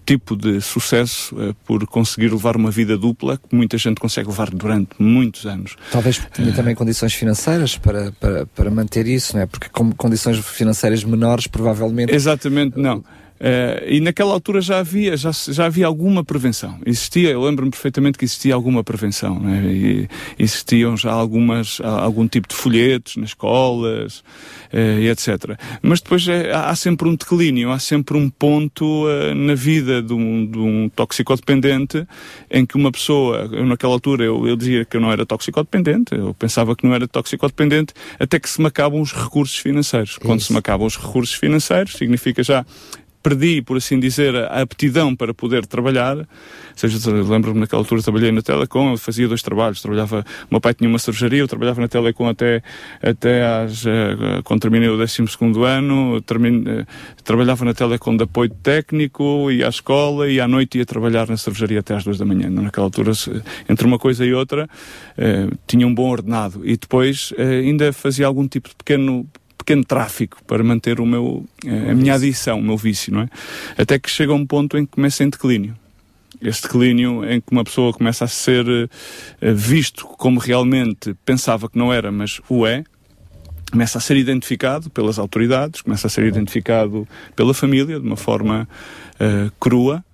tipo 0.05 0.37
de 0.37 0.61
sucesso 0.61 1.35
eh, 1.41 1.55
por 1.65 1.87
conseguir 1.87 2.31
levar 2.31 2.57
uma 2.57 2.71
vida 2.71 2.97
dupla 2.97 3.39
que 3.39 3.55
muita 3.57 3.79
gente 3.79 3.99
consegue 4.01 4.29
levar 4.29 4.51
durante 4.51 4.91
muitos 4.99 5.47
anos. 5.47 5.77
Talvez 5.91 6.21
tinha 6.35 6.53
também 6.53 6.75
condições 6.75 7.15
financeiras 7.15 7.77
para, 7.79 8.13
para, 8.13 8.47
para 8.47 8.71
manter 8.71 9.07
isso, 9.07 9.35
não 9.35 9.43
é? 9.43 9.47
Porque 9.47 9.69
com 9.71 9.91
condições 9.93 10.39
financeiras 10.39 11.03
menores, 11.05 11.47
provavelmente. 11.47 12.13
Exatamente, 12.15 12.79
não. 12.79 13.03
Eh, 13.45 13.97
e 13.97 14.01
naquela 14.01 14.33
altura 14.33 14.61
já 14.61 14.79
havia, 14.79 15.17
já, 15.17 15.31
já 15.33 15.67
havia 15.67 15.87
alguma 15.87 16.25
prevenção. 16.25 16.79
Existia, 16.87 17.31
eu 17.31 17.43
lembro-me 17.43 17.71
perfeitamente 17.71 18.17
que 18.17 18.25
existia 18.25 18.55
alguma 18.55 18.85
prevenção. 18.85 19.41
né? 19.41 19.63
E 19.67 20.09
existiam 20.39 20.97
já 20.97 21.11
algumas, 21.11 21.81
algum 21.83 22.29
tipo 22.29 22.49
de 22.49 22.55
folhetos 22.55 23.17
nas 23.17 23.31
escolas 23.31 24.23
eh, 24.73 25.01
e 25.01 25.09
etc. 25.09 25.59
Mas 25.83 26.01
depois 26.01 26.27
é, 26.29 26.53
há 26.53 26.73
há 26.73 26.77
sempre 26.77 27.09
um 27.09 27.15
declínio, 27.15 27.71
há 27.71 27.79
sempre 27.79 28.17
um 28.17 28.31
ponto 28.31 29.09
eh, 29.09 29.35
na 29.35 29.55
vida 29.55 30.01
de 30.03 30.13
um, 30.13 30.47
de 30.47 30.59
um 30.59 30.89
toxicodependente 30.89 32.07
em 32.51 32.65
que 32.65 32.77
uma 32.77 32.91
pessoa, 32.91 33.49
eu 33.53 33.67
naquela 33.67 33.93
altura 33.93 34.25
eu, 34.25 34.47
eu 34.47 34.57
dizia 34.57 34.85
que 34.85 34.97
eu 34.97 35.01
não 35.01 35.13
era 35.13 35.27
toxicodependente, 35.27 36.15
eu 36.15 36.33
pensava 36.35 36.75
que 36.75 36.87
não 36.87 36.95
era 36.95 37.07
toxicodependente, 37.07 37.93
até 38.19 38.39
que 38.39 38.49
se 38.49 38.61
me 38.61 38.69
acabam 38.69 39.01
os 39.01 39.13
recursos 39.13 39.59
financeiros. 39.59 40.17
Quando 40.17 40.41
se 40.41 40.53
me 40.53 40.59
acabam 40.59 40.87
os 40.87 40.97
recursos 40.97 41.35
financeiros, 41.35 41.95
significa 41.95 42.43
já 42.43 42.65
perdi, 43.23 43.63
por 43.63 43.77
assim 43.77 44.01
dizer, 44.01 44.35
a 44.35 44.61
aptidão 44.61 45.15
para 45.15 45.33
poder 45.33 45.65
trabalhar. 45.67 46.17
Ou 46.19 46.27
seja, 46.75 46.99
lembro-me 47.11 47.61
naquela 47.61 47.81
altura 47.83 48.03
trabalhei 48.03 48.33
na 48.33 48.43
Telecom, 48.43 48.93
eu 48.93 48.99
fazia 48.99 49.29
dois 49.29 49.43
trabalhos. 49.43 49.81
Trabalhava, 49.81 50.25
o 50.45 50.47
meu 50.51 50.61
pai 50.61 50.75
tinha 50.75 50.89
uma 50.89 50.99
cervejaria, 50.99 51.41
eu 51.41 51.49
trabalhava 51.49 51.81
na 51.81 51.89
Telecom 51.89 52.29
até, 52.29 52.63
até 53.03 53.45
às, 53.45 53.87
eh, 53.87 54.41
quando 54.45 54.61
terminei 54.61 54.89
o 54.89 54.97
12 54.97 55.23
ano, 55.65 56.21
termine, 56.23 56.65
eh, 56.69 56.87
trabalhava 57.23 57.65
na 57.65 57.75
Telecom 57.75 58.17
de 58.17 58.25
apoio 58.25 58.51
técnico, 58.63 59.51
ia 59.51 59.67
à 59.67 59.69
escola 59.69 60.29
e 60.29 60.41
à 60.41 60.49
noite 60.49 60.79
ia 60.79 60.87
trabalhar 60.87 61.29
na 61.29 61.37
cervejaria 61.37 61.81
até 61.81 61.95
às 61.95 62.05
duas 62.05 62.19
da 62.19 62.25
manhã. 62.25 62.51
Naquela 62.51 62.87
altura, 62.87 63.13
entre 63.69 63.87
uma 63.87 63.99
coisa 63.99 64.25
e 64.25 64.35
outra, 64.35 64.69
eh, 65.17 65.49
tinha 65.67 65.87
um 65.87 65.95
bom 65.95 66.11
ordenado. 66.11 66.63
E 66.65 66.77
depois 66.77 67.33
ainda 67.39 67.93
fazia 67.93 68.27
algum 68.27 68.49
tipo 68.49 68.69
de 68.69 68.75
pequeno 68.75 69.27
pequeno 69.63 69.85
tráfico 69.85 70.43
para 70.45 70.63
manter 70.63 71.01
o 71.01 71.07
meu, 71.07 71.47
eh, 71.65 71.91
a 71.91 71.95
minha 71.95 72.15
adição, 72.15 72.59
o 72.59 72.63
meu 72.63 72.77
vício, 72.77 73.13
não 73.13 73.23
é? 73.23 73.29
Até 73.79 73.99
que 73.99 74.11
chega 74.11 74.35
um 74.35 74.45
ponto 74.45 74.77
em 74.77 74.85
que 74.85 74.93
começa 74.93 75.23
em 75.23 75.31
declínio. 75.31 75.77
Este 76.41 76.63
declínio 76.63 77.25
em 77.25 77.41
que 77.41 77.53
uma 77.53 77.63
pessoa 77.63 77.93
começa 77.93 78.25
a 78.25 78.29
ser 78.29 78.67
eh, 79.41 79.53
visto 79.53 80.07
como 80.19 80.41
realmente 80.41 81.15
pensava 81.25 81.69
que 81.69 81.79
não 81.79 81.93
era, 81.93 82.11
mas 82.11 82.41
o 82.49 82.67
é, 82.67 82.83
começa 83.71 83.99
a 83.99 84.01
ser 84.01 84.17
identificado 84.17 84.91
pelas 84.91 85.19
autoridades, 85.19 85.81
começa 85.81 86.07
a 86.09 86.11
ser 86.11 86.25
identificado 86.25 87.07
pela 87.37 87.55
família 87.55 88.01
de 88.01 88.07
uma 88.07 88.17
forma 88.17 88.69
eh, 89.21 89.51
crua 89.61 90.05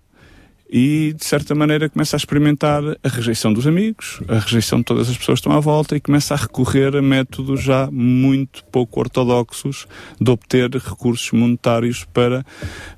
e, 0.70 1.14
de 1.16 1.24
certa 1.24 1.54
maneira, 1.54 1.88
começa 1.88 2.16
a 2.16 2.18
experimentar 2.18 2.82
a 3.02 3.08
rejeição 3.08 3.52
dos 3.52 3.66
amigos, 3.66 4.20
a 4.28 4.38
rejeição 4.38 4.78
de 4.78 4.84
todas 4.84 5.08
as 5.08 5.16
pessoas 5.16 5.40
que 5.40 5.46
estão 5.48 5.56
à 5.56 5.60
volta 5.60 5.96
e 5.96 6.00
começa 6.00 6.34
a 6.34 6.36
recorrer 6.36 6.94
a 6.96 7.00
métodos 7.02 7.62
já 7.62 7.88
muito 7.90 8.64
pouco 8.66 9.00
ortodoxos 9.00 9.86
de 10.20 10.30
obter 10.30 10.70
recursos 10.70 11.30
monetários 11.32 12.04
para, 12.12 12.44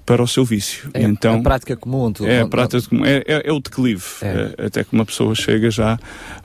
para 0.05 0.23
o 0.23 0.27
seu 0.27 0.45
vício. 0.45 0.91
É 0.95 1.03
então, 1.03 1.37
a 1.39 1.43
prática 1.43 1.77
comum. 1.77 2.13
tu- 2.13 2.27
é 2.27 2.41
a 2.41 2.47
prática 2.49 2.83
comum, 2.89 3.05
é, 3.05 3.19
é, 3.27 3.43
é 3.49 3.53
o 3.53 3.61
declive, 3.61 4.05
eh, 4.23 4.55
até 4.67 4.83
que 4.83 4.93
uma 4.93 5.05
pessoa 5.07 5.35
chega 5.35 5.71
já 5.71 5.99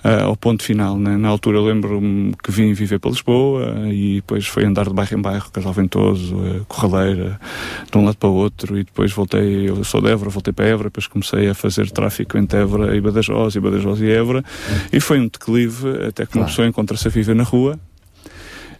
eh, 0.04 0.22
ao 0.22 0.36
ponto 0.38 0.62
final. 0.64 0.98
né? 0.98 1.18
Na 1.18 1.30
altura 1.30 1.58
eu 1.58 1.66
lembro-me 1.66 2.34
que 2.44 2.52
vim 2.52 2.72
viver 2.74 3.00
para 3.00 3.10
Lisboa 3.12 3.88
e 3.92 4.16
depois 4.18 4.46
foi 4.46 4.64
andar 4.66 4.88
de 4.88 4.94
bairro 4.94 5.18
em 5.18 5.22
bairro, 5.22 5.50
Casal 5.52 5.74
Ventoso, 5.74 6.36
eh, 6.46 6.62
Corraleira, 6.68 7.40
de 7.92 7.98
um 7.98 8.06
lado 8.06 8.18
para 8.18 8.30
o 8.30 8.34
outro 8.34 8.78
e 8.78 8.84
depois 8.84 9.12
voltei, 9.12 9.70
eu 9.70 9.84
sou 9.84 10.02
de 10.02 10.12
Évora, 10.12 10.30
voltei 10.30 10.54
para 10.54 10.66
Évora, 10.66 10.90
depois 10.90 11.08
comecei 11.16 11.48
a 11.48 11.54
fazer 11.54 11.90
tráfico 11.92 12.38
entre 12.38 12.60
Évora 12.60 12.94
e 12.94 13.00
Badajoz 13.00 13.56
e 13.56 13.60
Badajoz 13.62 14.02
e 14.02 14.10
Évora 14.10 14.44
e 14.92 15.00
foi 15.00 15.18
um 15.18 15.28
declive 15.30 15.88
até 16.10 16.26
que 16.26 16.34
uma 16.36 16.42
Claro. 16.44 16.48
pessoa 16.50 16.68
encontra-se 16.68 17.08
a 17.08 17.12
viver 17.12 17.34
na 17.34 17.44
rua 17.44 17.80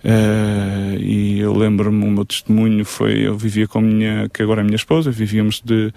eh, 0.04 0.98
e 1.00 1.40
eu 1.40 1.56
lembro-me, 1.56 2.04
o 2.06 2.12
meu 2.12 2.26
testemunho 2.26 2.84
foi, 2.86 3.26
eu 3.26 3.38
vivia 3.38 3.68
com 3.68 3.80
a 3.80 3.82
minha, 3.82 4.30
que 4.32 4.44
agora 4.44 4.60
é 4.60 4.64
a 4.64 4.66
minha 4.66 4.76
esposa, 4.76 5.10
vivíamos 5.10 5.62
de 5.66 5.92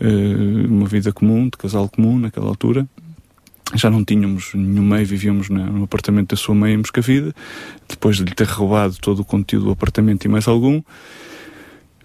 eh, 0.00 0.66
uma 0.68 0.86
vida 0.86 1.12
comum, 1.12 1.44
de 1.44 1.58
casal 1.58 1.88
comum 1.88 2.18
naquela 2.18 2.46
altura. 2.46 2.86
Já 3.74 3.90
não 3.90 4.02
tínhamos 4.04 4.52
nenhum 4.54 4.82
meio, 4.82 5.04
vivíamos 5.06 5.48
no 5.50 5.84
apartamento 5.84 6.30
da 6.30 6.36
sua 6.36 6.54
mãe 6.54 6.72
em 6.72 6.78
Moscavide, 6.78 7.32
depois 7.88 8.16
de 8.16 8.24
lhe 8.24 8.34
ter 8.34 8.46
roubado 8.48 8.96
todo 9.00 9.20
o 9.20 9.24
conteúdo 9.24 9.66
do 9.66 9.72
apartamento 9.72 10.24
e 10.24 10.28
mais 10.28 10.48
algum. 10.48 10.80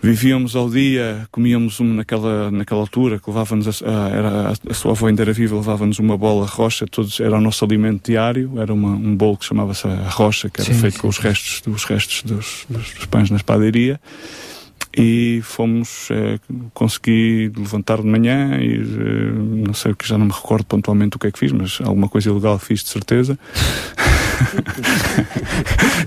Vivíamos 0.05 0.55
ao 0.55 0.69
dia, 0.69 1.27
comíamos 1.31 1.79
um 1.79 1.93
naquela, 1.95 2.51
naquela 2.51 2.79
altura, 2.81 3.17
que 3.19 3.27
levava-nos, 3.27 3.81
a, 3.81 4.05
a- 4.05 4.09
era, 4.09 4.53
a 4.69 4.73
sua 4.75 4.91
avó 4.91 5.07
ainda 5.07 5.23
era 5.23 5.33
viva, 5.33 5.55
levava-nos 5.55 5.97
uma 5.97 6.15
bola 6.15 6.45
rocha, 6.45 6.85
todos, 6.85 7.19
era 7.19 7.35
o 7.35 7.41
nosso 7.41 7.65
alimento 7.65 8.11
diário, 8.11 8.51
era 8.57 8.71
uma, 8.71 8.89
um 8.89 9.15
bolo 9.15 9.35
que 9.35 9.45
chamava-se 9.45 9.87
a 9.87 10.07
rocha, 10.09 10.47
que 10.47 10.61
era 10.61 10.71
Sim, 10.71 10.79
feito 10.79 10.93
sim, 10.93 10.99
com 11.01 11.07
os 11.07 11.17
restos, 11.17 11.61
dos 11.61 11.83
restos 11.85 12.21
dos, 12.21 12.65
dos, 12.69 12.93
dos 12.93 13.05
pães 13.07 13.31
na 13.31 13.37
espadaria. 13.37 13.99
E 14.97 15.41
fomos, 15.43 16.07
eh, 16.11 16.39
consegui 16.73 17.51
levantar 17.55 18.01
de 18.01 18.07
manhã 18.07 18.57
e 18.61 18.75
eh, 18.75 19.31
não 19.65 19.73
sei 19.73 19.91
o 19.91 19.95
que, 19.95 20.07
já 20.07 20.17
não 20.17 20.27
me 20.27 20.31
recordo 20.31 20.65
pontualmente 20.65 21.17
o 21.17 21.19
que 21.19 21.27
é 21.27 21.31
que 21.31 21.39
fiz, 21.39 21.51
mas 21.51 21.79
alguma 21.83 22.07
coisa 22.07 22.29
ilegal 22.29 22.57
fiz 22.57 22.81
de 22.83 22.89
certeza. 22.89 23.37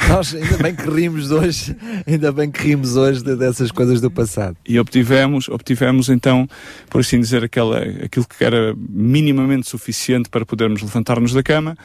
Nós 0.09 0.35
ainda 0.35 0.57
bem 0.59 0.75
que 0.75 0.89
rimos 0.89 1.31
hoje, 1.31 1.77
ainda 2.07 2.33
bem 2.33 2.51
que 2.51 2.63
rimos 2.63 2.97
hoje 2.97 3.23
de- 3.23 3.37
dessas 3.37 3.71
coisas 3.71 4.01
do 4.01 4.11
passado. 4.11 4.57
E 4.67 4.79
obtivemos, 4.79 5.49
obtivemos 5.49 6.09
então, 6.09 6.49
por 6.89 7.01
assim 7.01 7.21
dizer, 7.21 7.45
aquela, 7.45 7.79
aquilo 7.79 8.27
que 8.27 8.43
era 8.43 8.75
minimamente 8.89 9.69
suficiente 9.69 10.29
para 10.29 10.47
podermos 10.47 10.83
levantar-nos 10.83 11.33
da 11.33 11.43
cama 11.43 11.77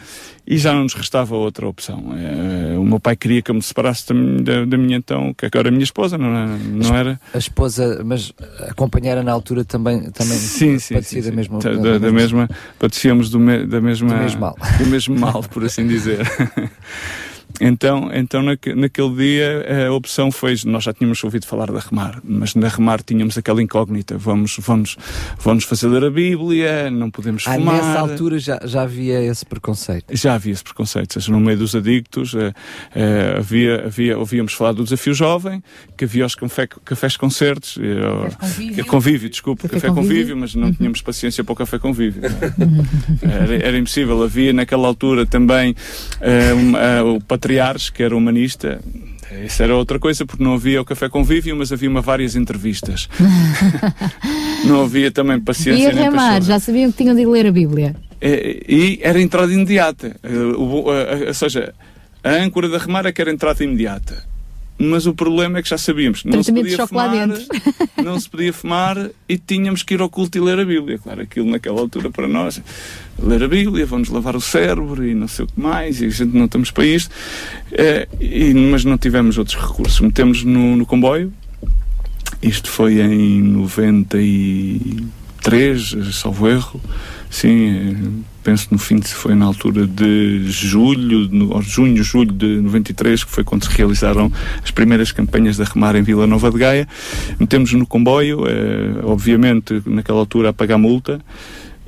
e 0.45 0.57
já 0.57 0.73
não 0.73 0.83
nos 0.83 0.93
restava 0.93 1.35
outra 1.35 1.67
opção. 1.67 2.03
Eh, 2.17 2.77
o 2.77 2.83
meu 2.83 2.99
pai 2.99 3.15
queria 3.15 3.41
que 3.41 3.49
eu 3.51 3.55
me 3.55 3.61
separasse 3.61 4.07
da, 4.07 4.13
minha- 4.13 4.41
da, 4.43 4.65
da 4.65 4.77
minha 4.77 4.97
então, 4.97 5.33
que 5.33 5.45
agora 5.45 5.67
era 5.67 5.69
a 5.69 5.71
minha 5.71 5.83
esposa, 5.83 6.17
não, 6.17 6.27
era- 6.35 6.47
não 6.57 6.95
era? 6.95 7.21
A 7.33 7.37
esposa, 7.37 8.01
mas 8.05 8.33
a 8.67 8.73
companheira 8.73 9.23
na 9.23 9.31
altura 9.31 9.63
também, 9.63 10.01
também 10.11 10.37
sim, 10.37 10.77
sim, 10.79 10.95
padecia 10.95 11.21
sim, 11.23 11.29
da 11.29 11.35
mesma... 11.35 11.59
Da, 11.59 11.73
da- 11.73 11.97
da 11.97 12.11
mesma, 12.11 12.49
padecíamos 12.77 13.29
do, 13.29 13.39
me- 13.39 13.65
da 13.65 13.79
mesma, 13.79 14.09
Do 14.09 14.15
mesmo 14.15 14.41
mal. 14.41 14.57
do 14.79 14.85
mesmo 14.87 15.19
mal, 15.19 15.41
por 15.43 15.63
assim 15.63 15.87
dizer. 15.87 16.19
Então, 17.61 18.09
então 18.13 18.41
naque- 18.41 18.73
naquele 18.73 19.15
dia 19.15 19.87
a 19.87 19.93
opção 19.93 20.31
foi, 20.31 20.55
nós 20.65 20.83
já 20.83 20.91
tínhamos 20.93 21.23
ouvido 21.23 21.45
falar 21.45 21.71
da 21.71 21.79
Remar, 21.79 22.19
mas 22.23 22.55
na 22.55 22.67
Remar 22.67 23.01
tínhamos 23.03 23.37
aquela 23.37 23.61
incógnita, 23.61 24.17
vamos, 24.17 24.57
vamos, 24.59 24.97
vamos 25.39 25.63
fazer 25.63 25.87
ler 25.87 26.03
a 26.03 26.09
Bíblia, 26.09 26.89
não 26.89 27.11
podemos 27.11 27.45
Ah, 27.47 27.53
fumar. 27.53 27.75
nessa 27.75 27.99
altura 27.99 28.39
já, 28.39 28.59
já 28.65 28.81
havia 28.81 29.21
esse 29.23 29.45
preconceito. 29.45 30.05
Já 30.15 30.33
havia 30.33 30.51
esse 30.51 30.63
preconceito, 30.63 31.15
ou 31.15 31.21
seja, 31.21 31.31
no 31.31 31.39
meio 31.39 31.57
dos 31.57 31.75
adictos 31.75 32.33
eh, 32.33 32.53
eh, 32.95 33.35
havia, 33.37 33.85
havia, 33.85 34.17
ouvíamos 34.17 34.53
falar 34.53 34.71
do 34.73 34.83
desafio 34.83 35.13
jovem, 35.13 35.63
que 35.95 36.05
havia 36.05 36.25
os 36.25 36.33
café, 36.35 36.67
cafés 36.83 37.15
concertos, 37.15 37.77
eh, 37.79 38.35
convívio. 38.39 38.75
que- 38.75 38.83
convívio, 38.83 39.29
desculpe, 39.29 39.61
Café 39.63 39.75
café, 39.75 39.87
convívio. 39.89 40.09
convívio, 40.09 40.37
mas 40.37 40.55
não 40.55 40.73
tínhamos 40.73 41.01
paciência 41.01 41.43
para 41.43 41.53
o 41.53 41.55
café 41.55 41.77
convívio. 41.77 42.23
era, 43.21 43.55
era 43.55 43.77
impossível, 43.77 44.23
havia 44.23 44.51
naquela 44.53 44.87
altura 44.87 45.25
também 45.25 45.75
eh, 46.19 46.53
um, 46.53 46.75
eh, 47.43 47.45
o 47.45 47.57
Patriarca, 47.59 47.91
que 47.93 48.03
era 48.03 48.15
humanista, 48.15 48.79
isso 49.45 49.63
era 49.63 49.75
outra 49.75 49.99
coisa, 49.99 50.25
porque 50.25 50.43
não 50.43 50.53
havia 50.53 50.81
o 50.81 50.85
café 50.85 51.09
convívio, 51.09 51.55
mas 51.55 51.71
havia 51.71 51.89
uma 51.89 52.01
várias 52.01 52.35
entrevistas. 52.35 53.09
não 54.65 54.83
havia 54.83 55.11
também 55.11 55.37
E 55.37 55.41
paciência 55.41 55.89
a 55.89 55.93
nem 55.93 56.03
remar, 56.03 56.41
já 56.41 56.59
sabiam 56.59 56.91
que 56.91 56.97
tinham 56.97 57.15
de 57.15 57.25
ler 57.25 57.47
a 57.47 57.51
Bíblia. 57.51 57.95
Eh, 58.21 58.63
e 58.67 58.99
era 59.01 59.19
entrada 59.21 59.51
imediata. 59.53 60.15
Eh, 60.23 60.29
o- 60.57 60.85
eh, 60.93 61.25
ou 61.27 61.33
seja, 61.33 61.73
a 62.23 62.31
âncora 62.31 62.69
da 62.69 62.77
remar 62.77 63.05
é 63.05 63.11
que 63.11 63.21
era 63.21 63.31
entrada 63.31 63.63
imediata. 63.63 64.23
Mas 64.89 65.05
o 65.05 65.13
problema 65.13 65.59
é 65.59 65.63
que 65.63 65.69
já 65.69 65.77
sabíamos 65.77 66.23
que 66.23 66.27
não 66.29 66.41
se 66.43 66.51
podia 66.51 66.85
fumar, 66.87 67.09
não 68.03 68.19
se 68.19 68.29
podia 68.29 68.51
fumar 68.51 69.09
e 69.29 69.37
tínhamos 69.37 69.83
que 69.83 69.93
ir 69.93 70.01
ao 70.01 70.09
culto 70.09 70.37
e 70.37 70.41
ler 70.41 70.59
a 70.59 70.65
Bíblia. 70.65 70.97
Claro, 70.97 71.21
aquilo 71.21 71.49
naquela 71.49 71.79
altura 71.79 72.09
para 72.11 72.27
nós, 72.27 72.61
ler 73.21 73.43
a 73.43 73.47
Bíblia, 73.47 73.85
vamos 73.85 74.09
lavar 74.09 74.35
o 74.35 74.41
cérebro 74.41 75.05
e 75.07 75.13
não 75.15 75.27
sei 75.27 75.45
o 75.45 75.47
que 75.47 75.59
mais, 75.59 76.01
e 76.01 76.05
a 76.05 76.09
gente 76.09 76.35
não 76.35 76.45
estamos 76.45 76.71
para 76.71 76.85
isto. 76.85 77.09
Eh, 77.71 78.07
e- 78.19 78.53
mas 78.53 78.83
não 78.83 78.97
tivemos 78.97 79.37
outros 79.37 79.55
recursos. 79.61 79.99
Metemos 79.99 80.43
no, 80.43 80.75
no 80.75 80.85
comboio, 80.85 81.31
isto 82.41 82.69
foi 82.69 82.99
em 82.99 83.41
93, 83.41 85.95
salvo 86.13 86.47
erro. 86.47 86.81
Sim, 87.29 87.69
eh, 87.69 87.95
penso 88.43 88.67
no 88.71 88.77
fim 88.77 88.97
de 88.99 89.07
foi 89.07 89.33
na 89.35 89.45
altura 89.45 89.87
de 89.87 90.43
julho, 90.51 91.27
no, 91.31 91.61
junho, 91.61 92.03
julho 92.03 92.31
de 92.31 92.59
93, 92.61 93.23
que 93.23 93.31
foi 93.31 93.43
quando 93.43 93.63
se 93.65 93.71
realizaram 93.71 94.31
as 94.63 94.71
primeiras 94.71 95.11
campanhas 95.11 95.57
da 95.57 95.63
Remar 95.63 95.95
em 95.95 96.01
Vila 96.03 96.27
Nova 96.27 96.51
de 96.51 96.57
Gaia. 96.57 96.87
Metemos 97.39 97.71
no 97.73 97.85
comboio, 97.85 98.45
eh, 98.47 98.99
obviamente 99.03 99.81
naquela 99.85 100.19
altura 100.19 100.49
a 100.49 100.53
pagar 100.53 100.77
multa. 100.77 101.21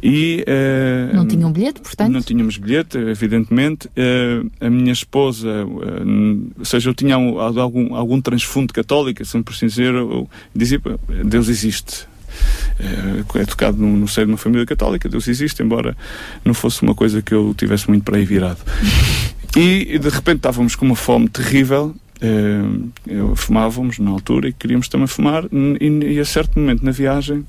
E, 0.04 0.44
eh, 0.46 1.10
Não 1.14 1.26
tinham 1.26 1.52
bilhete, 1.52 1.82
portanto. 1.82 2.12
não 2.12 2.22
tínhamos 2.22 2.58
bilhete, 2.58 2.98
evidentemente. 2.98 3.90
Eh, 3.96 4.44
a 4.62 4.70
minha 4.70 4.92
esposa, 4.94 5.50
eh, 5.50 6.60
ou 6.60 6.66
seja, 6.66 6.90
eu 6.90 6.94
tinha 6.94 7.18
um- 7.18 7.40
algum, 7.40 7.96
algum 7.96 8.22
transfundo 8.22 8.72
católico, 8.74 9.24
assim 9.24 9.42
por 9.42 9.54
assim 9.54 9.66
dizer, 9.66 9.94
eu 9.96 10.30
dizia, 10.56 10.80
"Pá, 10.80 10.92
Deus 11.24 11.50
existe. 11.50 12.06
Eh, 12.80 13.40
é 13.42 13.46
tocado 13.46 13.78
no, 13.78 14.08
seio 14.08 14.28
de 14.28 14.34
uma 14.34 14.38
família 14.38 14.66
católica, 14.66 15.08
Deus 15.10 15.28
existe, 15.28 15.62
embora 15.64 15.96
não 16.44 16.54
fosse 16.54 16.82
uma 16.84 16.94
coisa 16.94 17.22
que 17.22 17.34
eu 17.34 17.54
tivesse 17.58 17.88
muito 17.90 18.04
para 18.04 18.18
aí 18.18 18.26
virado. 18.26 18.60
E, 19.56 19.98
de 19.98 20.10
repente 20.10 20.38
estávamos 20.38 20.76
com 20.76 20.86
uma 20.86 20.96
fome 20.96 21.30
terrível. 21.30 21.96
eu- 23.08 23.36
fumávamos 23.36 24.00
na 24.00 24.10
altura 24.10 24.50
e 24.50 24.54
queríamos 24.54 24.88
também 24.88 25.08
fumar, 25.08 25.46
e, 25.80 26.16
e 26.16 26.20
a 26.20 26.26
certo 26.26 26.58
momento 26.60 26.84
na 26.84 26.92
viagem 26.92 27.46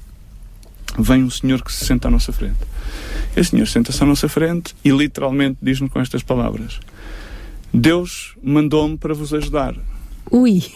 vem 0.98 1.22
um 1.24 1.30
senhor 1.30 1.62
que 1.62 1.72
se 1.72 1.84
senta 1.84 2.08
à 2.08 2.10
nossa 2.10 2.32
frente. 2.32 2.56
Esse 3.36 3.50
senhor 3.50 3.66
senta-se 3.66 4.02
à 4.02 4.06
nossa 4.06 4.28
frente 4.28 4.74
e 4.84 4.90
literalmente 4.90 5.58
diz-nos 5.62 5.90
com 5.90 6.00
estas 6.00 6.22
palavras: 6.22 6.80
Deus 7.72 8.34
mandou-me 8.42 8.96
para 8.96 9.14
vos 9.14 9.32
ajudar. 9.34 9.74
Ui! 10.30 10.62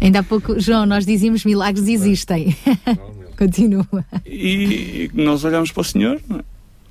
Ainda 0.00 0.20
há 0.20 0.22
pouco, 0.22 0.58
João, 0.58 0.86
nós 0.86 1.04
dizíamos 1.04 1.44
milagres 1.44 1.86
existem. 1.88 2.56
Continua. 3.36 3.86
E 4.26 5.10
nós 5.14 5.44
olhamos 5.44 5.72
para 5.72 5.80
o 5.80 5.84
senhor, 5.84 6.20
não 6.28 6.38
é? 6.38 6.42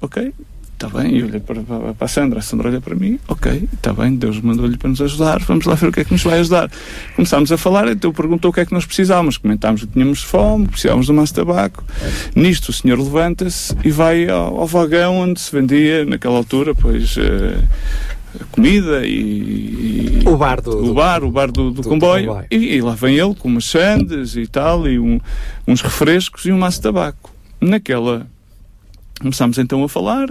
ok? 0.01 0.33
está 0.79 0.87
bem. 0.87 1.17
E 1.17 1.23
olhei 1.23 1.39
para, 1.41 1.61
para, 1.61 1.93
para 1.93 2.05
a 2.05 2.07
Sandra, 2.07 2.39
a 2.39 2.41
Sandra 2.41 2.69
olha 2.69 2.79
para 2.79 2.95
mim, 2.95 3.19
ok, 3.27 3.67
está 3.73 3.91
bem, 3.91 4.15
Deus 4.15 4.39
mandou-lhe 4.39 4.77
para 4.77 4.89
nos 4.89 5.01
ajudar, 5.01 5.39
vamos 5.39 5.65
lá 5.65 5.75
ver 5.75 5.87
o 5.87 5.91
que 5.91 5.99
é 5.99 6.03
que 6.05 6.13
nos 6.13 6.23
vai 6.23 6.39
ajudar. 6.39 6.71
Começámos 7.15 7.51
a 7.51 7.57
falar, 7.57 7.89
então 7.89 8.13
perguntou 8.13 8.49
o 8.49 8.53
que 8.53 8.61
é 8.61 8.65
que 8.65 8.73
nós 8.73 8.85
precisávamos. 8.85 9.37
Comentámos 9.37 9.81
que 9.81 9.87
tínhamos 9.87 10.23
fome, 10.23 10.67
precisávamos 10.67 11.05
de 11.05 11.11
um 11.11 11.15
maço 11.15 11.33
de 11.33 11.39
tabaco. 11.39 11.83
Nisto 12.33 12.69
o 12.69 12.73
senhor 12.73 12.97
levanta-se 12.97 13.75
e 13.83 13.91
vai 13.91 14.29
ao, 14.29 14.57
ao 14.57 14.67
vagão 14.67 15.17
onde 15.17 15.41
se 15.41 15.51
vendia, 15.53 16.05
naquela 16.05 16.37
altura, 16.37 16.73
pois. 16.73 17.17
eh, 17.17 17.61
comida 18.51 19.05
e, 19.05 20.21
e- 20.23 20.27
O 20.27 20.37
bar 20.37 20.61
do- 20.61 20.91
o 20.91 20.93
bar, 20.93 21.23
o 21.23 21.31
bar 21.31 21.51
do, 21.51 21.71
do 21.71 21.81
do 21.81 21.87
comboio, 21.89 22.27
comboio. 22.27 22.45
E, 22.51 22.75
e 22.75 22.81
lá 22.81 22.93
vem 22.95 23.15
ele 23.17 23.33
com 23.35 23.47
umas 23.47 23.65
sandes 23.65 24.35
e 24.35 24.45
tal 24.47 24.87
e 24.87 24.99
um- 24.99 25.19
uns 25.67 25.81
refrescos 25.81 26.45
e 26.45 26.51
um 26.51 26.57
maço 26.59 26.77
de 26.77 26.83
tabaco 26.83 27.33
naquela 27.61 28.27
começámos 29.19 29.57
então 29.57 29.83
a 29.83 29.89
falar 29.89 30.27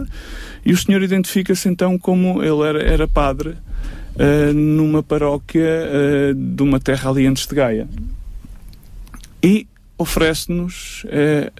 e 0.65 0.73
o 0.73 0.77
senhor 0.77 1.02
identifica-se 1.02 1.68
então 1.68 1.99
como 1.99 2.43
ele 2.43 2.62
era, 2.62 2.83
era 2.83 3.09
padre 3.09 3.55
ah, 4.18 4.52
numa 4.55 5.02
paróquia 5.02 5.62
ah, 5.67 6.35
de 6.35 6.62
uma 6.62 6.81
terra 6.81 7.10
ali 7.10 7.27
antes 7.27 7.47
de 7.47 7.55
Gaia 7.55 7.86
e 9.43 9.67
oferece-nos 10.01 11.05
eh, 11.09 11.51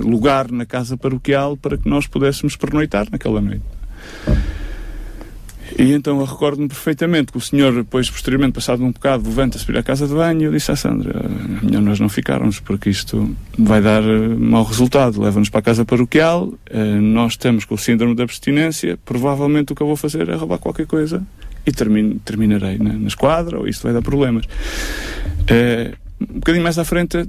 lugar 0.00 0.50
na 0.50 0.66
casa 0.66 0.96
paroquial 0.96 1.56
para 1.56 1.76
que 1.78 1.88
nós 1.88 2.06
pudéssemos 2.08 2.56
pernoitar 2.56 3.06
naquela 3.10 3.40
noite. 3.40 3.62
E 5.76 5.92
então 5.92 6.20
eu 6.20 6.24
recordo-me 6.24 6.68
perfeitamente 6.68 7.32
que 7.32 7.38
o 7.38 7.40
senhor, 7.40 7.72
depois, 7.72 8.08
posteriormente, 8.08 8.52
passado 8.52 8.84
um 8.84 8.92
bocado, 8.92 9.28
levanta-se 9.28 9.66
para 9.66 9.80
à 9.80 9.82
casa 9.82 10.06
de 10.06 10.14
banho 10.14 10.42
e 10.42 10.44
eu 10.44 10.52
disse 10.52 10.70
à 10.70 10.76
Sandra: 10.76 11.24
"É 11.62 11.64
melhor 11.64 11.82
nós 11.82 11.98
não 11.98 12.08
ficarmos, 12.08 12.60
porque 12.60 12.90
isto 12.90 13.34
vai 13.58 13.82
dar 13.82 14.02
eh, 14.02 14.28
mau 14.38 14.62
resultado. 14.62 15.20
Leva-nos 15.20 15.48
para 15.48 15.60
a 15.60 15.62
casa 15.62 15.84
paroquial, 15.84 16.54
eh, 16.70 17.00
nós 17.00 17.32
estamos 17.32 17.64
com 17.64 17.74
o 17.74 17.78
síndrome 17.78 18.14
da 18.14 18.22
abstinência, 18.22 18.98
provavelmente 19.04 19.72
o 19.72 19.76
que 19.76 19.82
eu 19.82 19.86
vou 19.86 19.96
fazer 19.96 20.28
é 20.28 20.34
roubar 20.36 20.58
qualquer 20.58 20.86
coisa 20.86 21.22
e 21.66 21.72
terminarei 21.72 22.78
na, 22.78 22.92
na 22.92 23.08
esquadra, 23.08 23.58
ou 23.58 23.66
isto 23.66 23.82
vai 23.82 23.92
dar 23.92 24.02
problemas. 24.02 24.46
Eh, 25.48 25.92
um 26.20 26.34
bocadinho 26.34 26.62
mais 26.62 26.78
à 26.78 26.84
frente, 26.84 27.28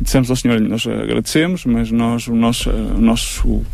dissemos 0.00 0.30
ao 0.30 0.36
senhor: 0.36 0.54
"Olha, 0.54 0.68
nós 0.68 0.86
agradecemos, 0.86 1.64
mas 1.64 1.90
nós, 1.90 2.28
o 2.28 2.34
nosso, 2.36 2.70
o 2.70 3.00
nosso 3.00 3.64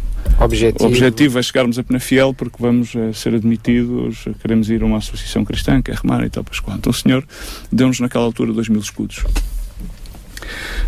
Objetivo. 0.40 0.84
o 0.84 0.86
objetivo 0.88 1.38
é 1.38 1.42
chegarmos 1.42 1.78
a 1.78 1.82
Penafiel 1.84 2.34
porque 2.34 2.56
vamos 2.60 2.94
eh, 2.94 3.12
ser 3.12 3.34
admitidos, 3.34 4.24
queremos 4.42 4.68
ir 4.68 4.82
a 4.82 4.86
uma 4.86 4.98
associação 4.98 5.44
cristã, 5.44 5.80
que 5.80 5.90
é 5.90 5.94
remar 5.94 6.24
e 6.24 6.30
tal, 6.30 6.42
pois 6.44 6.60
quanto. 6.60 6.90
O 6.90 6.92
senhor 6.92 7.24
deu-nos 7.70 8.00
naquela 8.00 8.24
altura 8.24 8.52
dois 8.52 8.68
mil 8.68 8.80
escudos. 8.80 9.24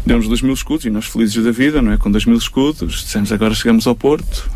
Deu-nos 0.04 0.28
dois 0.28 0.42
mil 0.42 0.54
escudos 0.54 0.84
e 0.84 0.90
nós 0.90 1.06
felizes 1.06 1.42
da 1.42 1.50
vida, 1.50 1.80
não 1.80 1.92
é? 1.92 1.96
Com 1.96 2.10
dois 2.10 2.24
mil 2.24 2.36
escudos, 2.36 3.02
dissemos 3.04 3.32
agora 3.32 3.54
chegamos 3.54 3.86
ao 3.86 3.94
Porto 3.94 4.48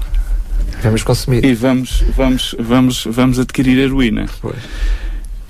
Vamos 0.82 1.02
consumir. 1.02 1.44
e 1.44 1.54
vamos, 1.54 2.02
vamos, 2.16 2.54
vamos, 2.58 3.04
vamos 3.10 3.38
adquirir 3.38 3.78
heroína. 3.78 4.26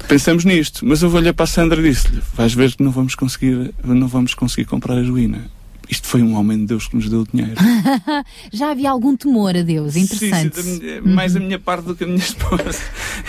Pensamos 0.09 0.44
nisto, 0.44 0.84
mas 0.84 1.02
eu 1.02 1.09
vou 1.10 1.20
olhar 1.20 1.33
para 1.33 1.44
a 1.44 1.47
Sandra 1.47 1.81
e 1.81 1.91
disse-lhe: 1.91 2.20
vais 2.34 2.52
ver 2.52 2.73
que 2.73 2.83
não 2.83 2.91
vamos 2.91 3.15
conseguir, 3.15 3.73
não 3.84 4.09
vamos 4.09 4.34
conseguir 4.34 4.67
comprar 4.67 4.97
heroína. 4.99 5.44
Isto 5.91 6.07
foi 6.07 6.23
um 6.23 6.35
homem 6.36 6.59
de 6.59 6.67
Deus 6.67 6.86
que 6.86 6.94
nos 6.94 7.09
deu 7.09 7.23
o 7.23 7.27
dinheiro. 7.31 7.55
Já 8.52 8.70
havia 8.70 8.91
algum 8.91 9.17
temor 9.17 9.57
a 9.57 9.62
Deus, 9.62 9.97
interessante. 9.97 10.62
Sim, 10.62 10.75
sim, 10.78 10.81
minha- 10.81 11.02
mais 11.02 11.35
a 11.35 11.41
minha 11.41 11.59
parte 11.59 11.85
do 11.86 11.97
que 11.97 12.05
a 12.05 12.07
minha 12.07 12.19
esposa. 12.23 12.78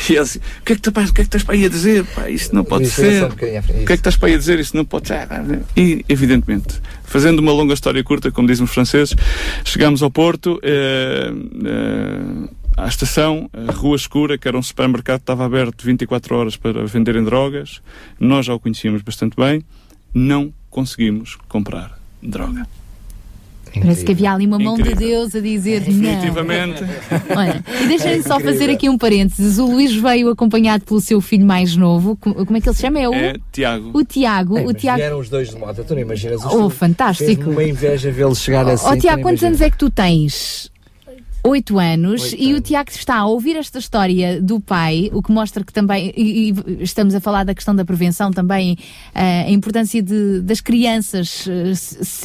E 0.07 0.11
ele 0.13 0.19
assim, 0.19 0.39
o 0.39 0.63
que 0.63 0.73
é 0.73 0.75
que, 0.75 0.81
tu, 0.81 0.89
o 0.89 0.93
que, 0.93 0.99
é 0.99 1.05
que 1.13 1.21
estás 1.21 1.43
para 1.43 1.55
aí 1.55 1.65
a 1.65 1.69
dizer? 1.69 2.05
Pá, 2.05 2.29
isto 2.29 2.53
não 2.53 2.63
pode 2.63 2.83
Isso 2.85 3.01
é 3.01 3.03
ser. 3.19 3.23
um. 3.23 3.27
O 3.29 3.35
que 3.35 3.45
é 3.45 3.61
que 3.85 3.93
estás 3.93 4.15
para 4.15 4.29
aí 4.29 4.35
a 4.35 4.37
dizer? 4.37 4.59
Isto 4.59 4.77
não 4.77 4.85
pode 4.85 5.07
ser. 5.07 5.27
E, 5.75 6.05
evidentemente, 6.07 6.79
fazendo 7.03 7.39
uma 7.39 7.51
longa 7.51 7.73
história 7.73 8.03
curta, 8.03 8.31
como 8.31 8.47
dizem 8.47 8.63
os 8.63 8.71
franceses, 8.71 9.15
chegámos 9.65 10.03
ao 10.03 10.11
Porto, 10.11 10.59
eh, 10.63 11.31
eh, 11.65 12.49
à 12.77 12.87
estação, 12.87 13.49
a 13.53 13.71
Rua 13.71 13.95
Escura, 13.95 14.37
que 14.37 14.47
era 14.47 14.57
um 14.57 14.61
supermercado 14.63 15.17
que 15.19 15.23
estava 15.23 15.45
aberto 15.45 15.83
24 15.83 16.35
horas 16.35 16.55
para 16.57 16.85
venderem 16.85 17.23
drogas. 17.23 17.81
Nós 18.19 18.45
já 18.45 18.53
o 18.53 18.59
conhecíamos 18.59 19.01
bastante 19.01 19.35
bem. 19.35 19.63
Não 20.13 20.53
conseguimos 20.69 21.37
comprar 21.47 21.99
droga. 22.21 22.67
Parece 23.73 24.03
que 24.03 24.11
havia 24.11 24.33
ali 24.33 24.45
uma 24.45 24.59
mão 24.59 24.75
de 24.75 24.81
Incrível. 24.81 25.07
Deus 25.07 25.33
a 25.35 25.39
dizer 25.39 25.79
Definitivamente. 25.79 26.81
não. 26.81 27.37
Olha, 27.37 27.63
e 27.81 27.87
deixem-me 27.87 28.17
É 28.19 28.21
só 28.21 28.35
incrível. 28.35 28.53
fazer 28.53 28.69
aqui 28.69 28.89
um 28.89 28.97
parênteses. 28.97 29.57
O 29.59 29.65
Luís 29.65 29.95
veio 29.95 30.29
acompanhado 30.29 30.83
pelo 30.83 30.99
seu 30.99 31.21
filho 31.21 31.45
mais 31.45 31.73
novo. 31.77 32.17
Co- 32.17 32.33
Como 32.45 32.57
é 32.57 32.59
que 32.59 32.67
ele 32.67 32.75
se 32.75 32.81
chama? 32.81 32.99
É 32.99 33.07
o, 33.07 33.13
É 33.13 33.35
Tiago. 33.49 33.91
o 33.97 34.03
Tiago. 34.03 34.57
Ei, 34.57 34.65
o 34.65 34.73
Tiago. 34.73 34.97
vieram 34.97 35.19
os 35.19 35.29
dois 35.29 35.49
de 35.51 35.55
moto, 35.55 35.85
tu 35.85 35.93
não 35.95 36.01
imaginas 36.01 36.43
Oh, 36.43 36.69
fantástico. 36.69 37.49
Uma 37.49 37.63
inveja 37.63 38.11
vê-los 38.11 38.39
chegar 38.41 38.67
assim. 38.67 38.85
Ó 38.87 38.91
tu 38.95 38.99
Tiago, 38.99 39.21
quantos 39.21 39.41
anos 39.43 39.61
é 39.61 39.69
que 39.69 39.77
tu 39.77 39.89
tens? 39.89 40.69
Oito 41.43 41.79
anos 41.79 42.21
Oito 42.21 42.35
e 42.37 42.53
o 42.53 42.61
Tiago 42.61 42.91
está 42.91 43.17
a 43.17 43.25
ouvir 43.25 43.55
esta 43.55 43.79
história 43.79 44.39
do 44.39 44.59
pai, 44.59 45.09
o 45.11 45.23
que 45.23 45.31
mostra 45.31 45.63
que 45.63 45.73
também, 45.73 46.13
e, 46.15 46.51
e 46.51 46.83
estamos 46.83 47.15
a 47.15 47.19
falar 47.19 47.43
da 47.43 47.55
questão 47.55 47.75
da 47.75 47.83
prevenção 47.83 48.31
também, 48.31 48.77
eh, 49.15 49.45
a 49.47 49.49
importância 49.49 50.03
de, 50.03 50.39
das 50.41 50.61
crianças 50.61 51.47
eh, 51.47 51.71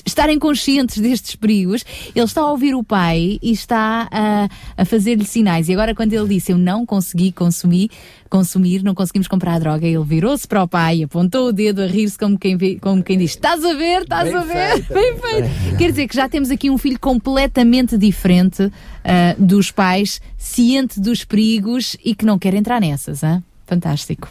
estarem 0.04 0.38
conscientes 0.38 0.98
destes 0.98 1.34
perigos. 1.34 1.82
Ele 2.14 2.26
está 2.26 2.42
a 2.42 2.50
ouvir 2.50 2.74
o 2.74 2.84
pai 2.84 3.38
e 3.40 3.52
está 3.52 4.06
a, 4.10 4.48
a 4.76 4.84
fazer-lhe 4.84 5.24
sinais. 5.24 5.70
E 5.70 5.72
agora, 5.72 5.94
quando 5.94 6.12
ele 6.12 6.28
disse 6.28 6.52
eu 6.52 6.58
não 6.58 6.84
consegui 6.84 7.32
consumir, 7.32 7.90
consumir, 8.28 8.82
não 8.82 8.94
conseguimos 8.94 9.28
comprar 9.28 9.54
a 9.54 9.58
droga, 9.58 9.86
ele 9.86 10.04
virou-se 10.04 10.46
para 10.46 10.62
o 10.62 10.68
pai, 10.68 11.02
apontou 11.02 11.48
o 11.48 11.52
dedo 11.52 11.82
a 11.82 11.86
rir-se 11.86 12.18
como 12.18 12.38
quem, 12.38 12.78
como 12.78 13.02
quem 13.02 13.18
diz: 13.18 13.32
Estás 13.32 13.64
a 13.64 13.74
ver, 13.74 14.02
estás 14.02 14.34
a 14.34 14.40
ver? 14.44 14.82
feito, 14.82 14.92
Bem 14.94 15.16
feito. 15.18 15.76
Quer 15.76 15.90
dizer 15.90 16.08
que 16.08 16.16
já 16.16 16.28
temos 16.28 16.50
aqui 16.50 16.70
um 16.70 16.78
filho 16.78 16.98
completamente 16.98 17.96
diferente 17.96 18.70
ah, 19.04 19.34
dos 19.38 19.70
pais, 19.70 20.20
ciente 20.36 21.00
dos 21.00 21.24
perigos 21.24 21.96
e 22.04 22.14
que 22.14 22.24
não 22.24 22.38
quer 22.38 22.54
entrar 22.54 22.80
nessas. 22.80 23.22
hã? 23.22 23.42
Fantástico. 23.66 24.28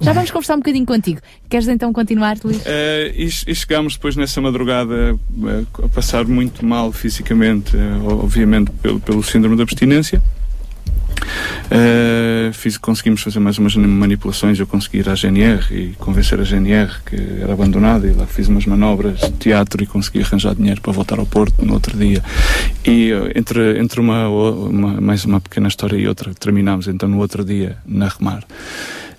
Já 0.00 0.12
vamos 0.12 0.30
conversar 0.30 0.54
um 0.54 0.58
bocadinho 0.58 0.86
contigo. 0.86 1.20
Queres 1.48 1.68
então 1.68 1.92
continuar, 1.92 2.38
Luís? 2.42 2.62
Eh, 2.64 3.12
e, 3.14 3.26
e 3.26 3.54
chegámos 3.54 3.94
depois 3.94 4.16
nessa 4.16 4.40
madrugada 4.40 5.18
eh, 5.44 5.84
a 5.84 5.88
passar 5.88 6.24
muito 6.24 6.64
mal 6.64 6.92
fisicamente, 6.92 7.76
obviamente 8.04 8.70
pelo, 8.82 9.00
pelo 9.00 9.22
síndrome 9.22 9.56
da 9.56 9.64
abstinência. 9.64 10.22
Eh, 11.70 12.50
fiz, 12.52 12.76
conseguimos 12.78 13.20
fazer 13.22 13.38
mais 13.40 13.58
umas 13.58 13.74
manipulações. 13.76 14.58
Eu 14.58 14.66
consegui 14.66 14.98
ir 14.98 15.08
à 15.08 15.14
GNR 15.14 15.64
e 15.72 15.94
convencer 15.98 16.40
a 16.40 16.44
GNR 16.44 16.90
que 17.04 17.16
era 17.42 17.52
abandonada. 17.52 18.06
E 18.06 18.12
lá 18.12 18.26
fiz 18.26 18.48
umas 18.48 18.66
manobras 18.66 19.18
de 19.20 19.30
teatro 19.32 19.82
e 19.82 19.86
consegui 19.86 20.22
arranjar 20.22 20.54
dinheiro 20.54 20.80
para 20.80 20.92
voltar 20.92 21.18
ao 21.18 21.26
Porto 21.26 21.64
no 21.64 21.72
outro 21.74 21.96
dia. 21.96 22.22
E 22.84 23.10
eh, 23.12 23.32
entre, 23.34 23.78
entre 23.78 24.00
uma, 24.00 24.28
uma- 24.28 25.00
mais 25.00 25.24
uma 25.24 25.40
pequena 25.40 25.68
história 25.68 25.96
e 25.96 26.06
outra, 26.06 26.32
terminámos 26.34 26.86
então 26.88 27.08
no 27.08 27.18
outro 27.18 27.44
dia 27.44 27.76
na 27.86 28.08
Remar. 28.08 28.44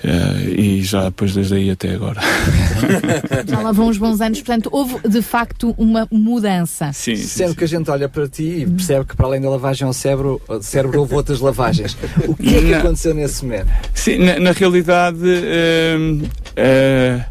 Eh, 0.03 0.61
e 0.61 0.84
já 0.84 1.06
depois 1.06 1.34
desde 1.34 1.56
aí 1.56 1.72
até 1.72 1.93
agora. 1.93 2.22
Já 3.48 3.61
lá 3.61 3.72
vão 3.72 3.88
uns 3.88 3.98
bons 3.98 4.22
anos, 4.22 4.40
portanto, 4.40 4.69
houve 4.72 4.95
de 5.08 5.22
facto 5.22 5.74
uma 5.77 6.08
mudança. 6.11 6.92
Sim, 6.93 7.16
Sendo 7.16 7.56
que 7.56 7.64
a 7.64 7.67
gente 7.67 7.90
olha 7.90 8.08
para 8.08 8.27
ti 8.27 8.61
e 8.61 8.67
percebe 8.67 9.06
que 9.06 9.16
para 9.16 9.26
além 9.26 9.42
da 9.42 9.50
lavagem 9.50 9.88
ao 9.88 9.93
cérebro, 9.93 10.40
ao 10.48 10.61
cérebro 10.61 11.00
houve 11.00 11.16
outras 11.16 11.40
lavagens. 11.40 11.98
O 12.27 12.35
que 12.35 12.56
é 12.56 12.59
que 12.59 12.72
Não. 12.72 12.80
aconteceu 12.80 13.14
nesse 13.14 13.43
momento? 13.43 13.67
Sim, 13.93 14.19
na, 14.19 14.40
na 14.40 14.51
realidade, 14.51 15.17
hum, 15.19 16.22
eh, 16.56 17.26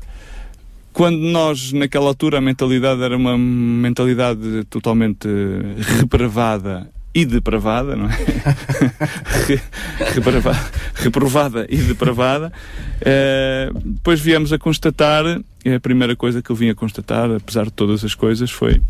quando 0.93 1.19
nós, 1.19 1.73
naquela 1.73 2.07
altura, 2.07 2.39
a 2.39 2.41
mentalidade 2.41 3.01
era 3.03 3.17
uma 3.17 3.37
mentalidade 3.39 4.65
totalmente 4.71 5.29
repravada 5.99 6.89
e 7.17 7.25
depravada, 7.25 7.97
não 7.97 8.11
é? 8.11 8.17
Re- 9.49 9.61
reprovada 10.97 11.67
e 11.71 11.79
depravada. 11.79 12.53
Eh, 13.01 13.71
depois 13.83 14.21
viemos 14.21 14.53
a 14.53 14.59
constatar, 14.59 15.25
e 15.65 15.73
a 15.73 15.81
primeira 15.81 16.15
coisa 16.15 16.43
que 16.43 16.51
eu 16.51 16.57
vim 16.57 16.69
a 16.69 16.75
constatar, 16.75 17.31
apesar 17.31 17.65
de 17.65 17.73
todas 17.73 18.05
as 18.05 18.15
coisas, 18.15 18.51
foi 18.51 18.83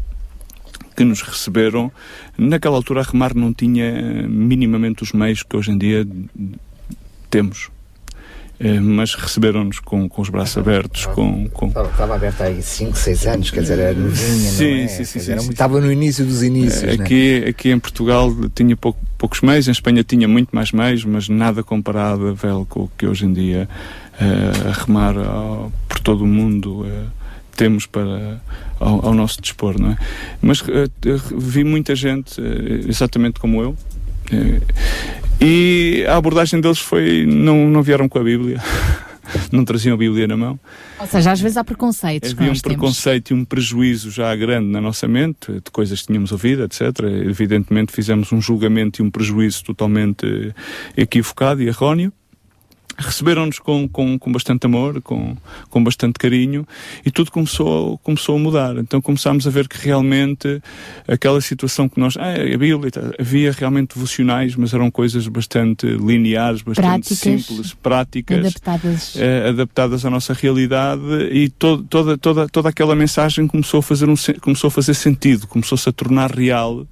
que 0.96 1.04
nos 1.04 1.22
receberam. 1.22 1.92
Naquela 2.36 2.74
altura, 2.74 3.02
a 3.02 3.04
Remar 3.04 3.32
não 3.32 3.54
tinha 3.54 4.26
minimamente 4.28 5.04
os 5.04 5.12
meios 5.12 5.44
que 5.44 5.56
hoje 5.56 5.70
em 5.70 5.78
dia 5.78 6.04
temos. 7.30 7.68
Eh, 8.58 8.80
mas 8.80 9.14
receberam-nos 9.14 9.80
com, 9.80 10.08
com 10.08 10.22
os 10.22 10.30
braços 10.30 10.56
abertos, 10.56 11.04
com, 11.06 11.46
com, 11.50 11.66
Estava, 11.68 11.90
estava 11.90 12.14
aberta 12.14 12.44
aí 12.44 12.62
5, 12.62 12.96
6 12.96 13.26
anos, 13.26 13.50
quer 13.50 13.60
dizer, 13.60 13.78
era 13.78 13.92
novinha, 13.92 14.16
Sim, 14.50 14.76
não 14.76 14.82
é? 14.84 14.88
sim, 14.88 15.04
sim, 15.04 15.18
dizer, 15.18 15.40
sim, 15.40 15.50
Estava 15.50 15.78
no 15.78 15.92
início 15.92 16.24
dos 16.24 16.42
inícios, 16.42 16.82
Eh, 16.84 16.96
né? 16.96 17.04
aqui, 17.04 17.44
aqui 17.48 17.70
em 17.70 17.78
Portugal 17.78 18.34
tinha 18.54 18.74
pouco- 18.74 18.98
poucos 19.18 19.42
meios, 19.42 19.68
em 19.68 19.72
Espanha 19.72 20.02
tinha 20.02 20.26
muito 20.26 20.56
mais 20.56 20.72
meios, 20.72 21.04
mas 21.04 21.28
nada 21.28 21.62
comparado 21.62 22.34
Vel, 22.34 22.66
com 22.68 22.84
o 22.84 22.90
que 22.96 23.06
hoje 23.06 23.26
em 23.26 23.32
dia 23.34 23.68
eh, 24.18 24.68
a 24.70 24.72
remar 24.72 25.18
ao- 25.18 25.70
por 25.86 26.00
todo 26.00 26.24
o 26.24 26.26
mundo 26.26 26.86
temos 27.54 27.84
para 27.86 28.40
ao, 28.80 29.06
ao 29.06 29.14
nosso 29.14 29.40
dispor, 29.42 29.78
não 29.78 29.90
é? 29.90 29.98
Mas 30.40 30.62
eh, 30.68 30.88
vi 31.36 31.62
muita 31.62 31.94
gente, 31.94 32.40
exatamente 32.88 33.38
como 33.38 33.60
eu, 33.60 33.76
e 35.40 36.04
a 36.08 36.16
abordagem 36.16 36.60
deles 36.60 36.78
foi 36.78 37.26
não, 37.26 37.68
não 37.68 37.82
vieram 37.82 38.08
com 38.08 38.18
a 38.18 38.22
Bíblia. 38.22 38.62
não 39.50 39.64
traziam 39.64 39.94
a 39.94 39.96
Bíblia 39.96 40.26
na 40.26 40.36
mão. 40.36 40.58
Ou 40.98 41.06
seja, 41.06 41.32
às 41.32 41.40
vezes 41.40 41.56
há 41.56 41.64
preconceitos 41.64 42.32
Havia 42.32 42.46
um 42.46 42.48
nós 42.48 42.62
temos. 42.62 42.76
preconceito 42.76 43.30
e 43.30 43.34
um 43.34 43.44
prejuízo 43.44 44.10
já 44.10 44.34
grande 44.36 44.68
na 44.68 44.80
nossa 44.80 45.06
mente, 45.08 45.52
de 45.52 45.70
coisas 45.72 46.00
que 46.00 46.08
tínhamos 46.08 46.32
ouvido, 46.32 46.64
etc. 46.64 46.82
Evidentemente 47.24 47.92
fizemos 47.92 48.32
um 48.32 48.40
julgamento 48.40 49.02
e 49.02 49.04
um 49.04 49.10
prejuízo 49.10 49.64
totalmente 49.64 50.54
equivocado 50.96 51.62
e 51.62 51.68
erróneo. 51.68 52.12
Receberam-nos 52.98 53.58
com, 53.58 53.86
com, 53.88 54.18
com 54.18 54.32
bastante 54.32 54.64
amor, 54.66 55.02
com, 55.02 55.36
com 55.68 55.84
bastante 55.84 56.14
carinho 56.18 56.66
e 57.04 57.10
tudo 57.10 57.30
começou, 57.30 57.98
começou 57.98 58.36
a 58.36 58.38
mudar. 58.38 58.76
Então 58.78 59.00
começámos 59.02 59.46
a 59.46 59.50
ver 59.50 59.68
que 59.68 59.76
realmente 59.78 60.62
aquela 61.06 61.40
situação 61.40 61.88
que 61.88 62.00
nós. 62.00 62.16
Ah, 62.16 62.32
a 62.32 62.56
Bíblia, 62.58 62.90
tá, 62.90 63.00
havia 63.18 63.52
realmente 63.52 63.94
devocionais, 63.94 64.56
mas 64.56 64.72
eram 64.72 64.90
coisas 64.90 65.28
bastante 65.28 65.86
lineares, 65.86 66.62
bastante 66.62 66.86
Práticas. 66.86 67.18
simples, 67.18 67.74
práticas 67.74 68.38
Adaptadas. 68.38 69.16
eh, 69.16 69.48
adaptadas 69.50 70.04
à 70.04 70.10
nossa 70.10 70.32
realidade 70.32 71.02
e 71.32 71.48
to- 71.50 71.82
toda, 71.84 72.16
toda, 72.16 72.48
toda 72.48 72.68
aquela 72.70 72.94
mensagem 72.96 73.46
começou 73.46 73.80
a 73.80 73.82
fazer, 73.82 74.08
um, 74.08 74.14
começou 74.40 74.68
a 74.68 74.70
fazer 74.70 74.94
sentido, 74.94 75.46
começou-se 75.46 75.88
a 75.88 75.92
tornar 75.92 76.30
real. 76.30 76.86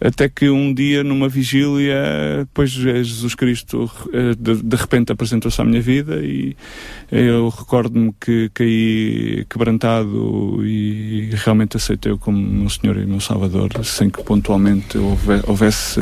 Até 0.00 0.28
que 0.28 0.48
um 0.48 0.72
dia, 0.72 1.02
numa 1.02 1.28
vigília, 1.28 1.96
depois 2.40 2.70
Jesus 2.70 3.34
Cristo 3.34 3.90
eh, 4.12 4.34
de, 4.38 4.62
de 4.62 4.76
repente 4.76 5.10
apresentou-se 5.10 5.60
à 5.60 5.64
minha 5.64 5.80
vida 5.80 6.20
e 6.22 6.54
eu 7.10 7.48
recordo-me 7.48 8.14
que 8.20 8.48
caí 8.54 9.44
quebrantado 9.50 10.60
e 10.64 11.30
realmente 11.32 11.76
aceitei-o 11.76 12.16
como 12.18 12.38
meu 12.38 12.70
Senhor 12.70 12.96
e 12.96 13.06
meu 13.06 13.18
Salvador, 13.20 13.70
sem 13.84 14.08
que 14.08 14.22
pontualmente 14.22 14.96
houve- 14.98 15.42
houvesse 15.46 16.00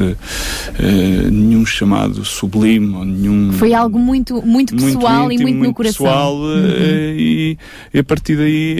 eh, 0.78 1.30
nenhum 1.30 1.64
chamado 1.64 2.24
sublime 2.24 2.94
ou 2.94 3.04
nenhum 3.04 3.52
Foi 3.52 3.72
algo 3.72 3.98
muito, 3.98 4.42
muito 4.44 4.76
pessoal 4.76 5.30
e 5.30 5.36
íntimo, 5.36 5.48
muito, 5.50 5.68
no 5.68 5.74
coração. 5.74 6.04
pessoal 6.06 6.36
Uhum. 6.36 6.66
eh, 6.66 7.14
e, 7.18 7.58
e 7.94 7.98
a 7.98 8.04
partir 8.04 8.36
daí 8.36 8.76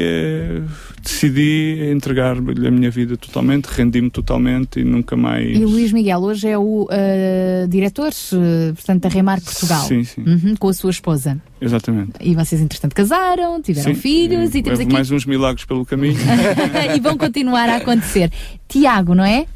decidi 1.07 1.91
entregar-lhe 1.93 2.67
a 2.67 2.71
minha 2.71 2.91
vida 2.91 3.17
totalmente, 3.17 3.67
rendi-me 3.67 4.11
totalmente 4.11 4.81
e 4.81 4.85
nunca 4.85 5.17
mais. 5.17 5.57
E 5.57 5.65
o 5.65 5.69
Luís 5.69 5.93
Miguel 5.93 6.19
hoje 6.21 6.49
é 6.49 6.59
o 6.59 6.89
eh, 6.91 7.67
diretor, 7.69 8.11
eh, 8.11 8.73
portanto, 8.73 9.03
da 9.03 9.09
Remar 9.09 9.41
Portugal. 9.41 9.85
Sim, 9.87 10.03
sim. 10.05 10.23
Uhum, 10.23 10.57
com 10.57 10.69
a 10.69 10.73
sua 10.73 10.91
esposa. 10.91 11.41
Exatamente. 11.61 12.13
E 12.21 12.35
vocês, 12.35 12.61
entretanto, 12.61 12.95
casaram, 12.95 13.63
tiveram 13.63 13.95
Sim. 13.95 14.01
filhos 14.01 14.55
e 14.55 14.63
temos 14.63 14.79
Houve 14.79 14.83
aqui. 14.85 14.93
mais 14.93 15.11
uns 15.11 15.25
milagres 15.25 15.65
pelo 15.65 15.87
caminho. 15.87 16.19
e 16.95 17.01
vão 17.01 17.17
continuar 17.17 17.69
a 17.69 17.77
acontecer. 17.77 18.31
Tiago, 18.69 19.15
não 19.15 19.25
é? 19.25 19.47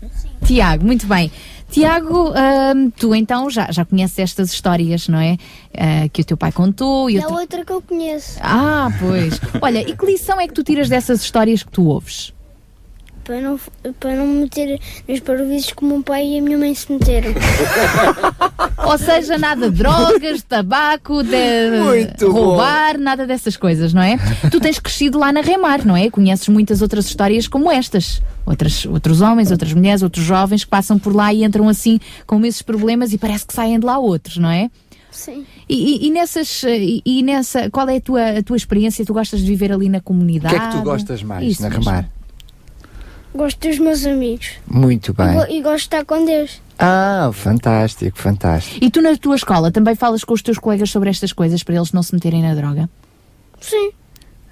Tiago, 0.45 0.85
muito 0.85 1.07
bem. 1.07 1.31
Tiago, 1.71 2.31
hum, 2.33 2.91
tu 2.91 3.15
então 3.15 3.49
já, 3.51 3.71
já 3.71 3.85
conheces 3.85 4.19
estas 4.19 4.53
histórias, 4.53 5.07
não 5.09 5.21
é? 5.21 5.37
Ah, 5.77 6.09
que 6.13 6.23
o 6.23 6.25
teu 6.25 6.37
pai 6.37 6.51
contou 6.53 7.09
e 7.09 7.15
E 7.15 7.19
outra- 7.19 7.35
outra 7.35 7.65
que 7.65 7.73
eu 7.73 7.81
conheço. 7.83 8.39
Ah, 8.43 8.89
pois. 8.99 9.41
Olha, 9.63 9.79
e 9.89 9.97
que 9.97 10.05
lição 10.07 10.41
é 10.41 10.49
que 10.49 10.55
tu 10.55 10.63
tiras 10.65 10.89
dessas 10.89 11.23
histórias 11.23 11.63
que 11.63 11.71
tu 11.71 11.87
ouves? 11.87 12.33
Para 13.25 13.41
não, 13.41 13.61
para 14.01 14.17
não 14.17 14.27
me 14.27 14.41
meter 14.43 14.81
nos 15.07 15.21
parvoízes 15.21 15.73
como 15.73 15.99
o 15.99 16.03
pai 16.03 16.27
e 16.27 16.39
a 16.39 16.43
minha 16.43 16.59
mãe 16.59 16.75
se 16.75 16.91
meteram. 16.91 17.31
Ou 18.91 18.99
seja, 18.99 19.39
nada 19.39 19.71
de 19.71 19.77
drogas, 19.79 20.43
tabaco, 20.43 21.23
de 21.23 21.81
Muito 21.83 22.31
roubar, 22.31 22.99
nada 22.99 23.27
dessas 23.27 23.57
coisas, 23.57 23.93
não 23.93 24.03
é? 24.03 24.17
Tu 24.51 24.59
tens 24.61 24.79
crescido 24.79 25.19
lá 25.19 25.33
na 25.33 25.41
Remar, 25.41 25.87
não 25.87 25.97
é? 25.97 26.11
Conheces 26.11 26.49
muitas 26.49 26.83
outras 26.83 27.07
histórias 27.07 27.47
como 27.49 27.71
estas. 27.71 28.21
Outras, 28.47 28.85
outros 28.87 29.21
homens, 29.21 29.51
outras 29.51 29.73
mulheres, 29.73 30.03
outros 30.03 30.25
jovens 30.25 30.65
que 30.65 30.71
passam 30.71 30.99
por 30.99 31.15
lá 31.15 31.33
e 31.33 31.45
entram 31.45 31.69
assim 31.69 32.01
com 32.27 32.45
esses 32.45 32.63
problemas 32.63 33.13
e 33.13 33.19
parece 33.19 33.47
que 33.47 33.55
saem 33.55 33.79
de 33.79 33.87
lá 33.87 33.99
outros, 33.99 34.37
não 34.39 34.51
é? 34.51 34.69
Sim. 35.11 35.45
E, 35.69 36.05
e- 36.05 36.07
e 36.07 36.11
nessas, 36.11 36.63
e, 36.65 37.03
e 37.05 37.23
nessa, 37.23 37.69
qual 37.71 37.89
é 37.89 37.97
a 37.97 38.01
tua, 38.01 38.39
a 38.39 38.43
tua 38.43 38.57
experiência? 38.57 39.05
Tu 39.05 39.13
gostas 39.13 39.41
de 39.41 39.47
viver 39.47 39.73
ali 39.73 39.89
na 39.89 39.99
O 39.99 40.03
comunidade? 40.03 40.55
que 40.55 40.61
é 40.61 40.67
que 40.69 40.77
tu 40.77 40.83
gostas 40.83 41.23
mais 41.23 41.47
Isso 41.53 41.63
na 41.63 41.69
mesmo. 41.69 41.85
remar? 41.85 42.09
Gosto 43.35 43.69
dos 43.69 43.79
meus 43.79 44.05
amigos. 44.05 44.51
Muito 44.67 45.13
E, 45.13 45.15
go- 45.15 45.23
bem. 45.47 45.59
e 45.59 45.63
gosto 45.63 45.77
de 45.79 45.83
estar 45.97 46.05
com 46.05 46.25
Deus. 46.25 46.61
Ah, 46.79 47.31
fantástico, 47.33 48.19
fantástico. 48.19 48.85
E 48.85 48.91
tu 48.91 49.01
na 49.01 49.17
tua 49.17 49.37
escola 49.37 49.71
também 49.71 49.95
falas 49.95 50.25
com 50.25 50.35
os 50.35 50.43
teus 50.43 50.59
colegas 50.59 50.91
sobre 50.91 51.11
estas 51.11 51.33
coisas 51.33 51.63
para 51.63 51.77
eles 51.77 51.93
não 51.93 52.03
se 52.03 52.15
meterem 52.15 52.43
na 52.43 52.55
droga? 52.55 52.89
Sim. 53.61 53.91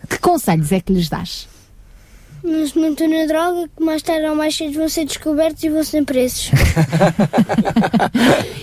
Que 0.09 0.19
conselhos 0.19 0.71
é 0.73 0.81
que 0.81 0.93
lhes 0.93 1.09
dás? 1.09 1.49
Não 2.45 2.65
se 2.67 2.79
metam 2.79 3.09
na 3.09 3.27
droga 3.27 3.69
que 3.77 3.83
mais 3.83 4.01
tarde 4.01 4.25
ou 4.27 4.37
mais 4.37 4.57
cedo 4.57 4.75
vão 4.75 4.89
ser 4.89 5.05
descobertos 5.07 5.63
e 5.65 5.69
vão 5.71 5.83
ser 5.83 6.05
presos. 6.05 6.51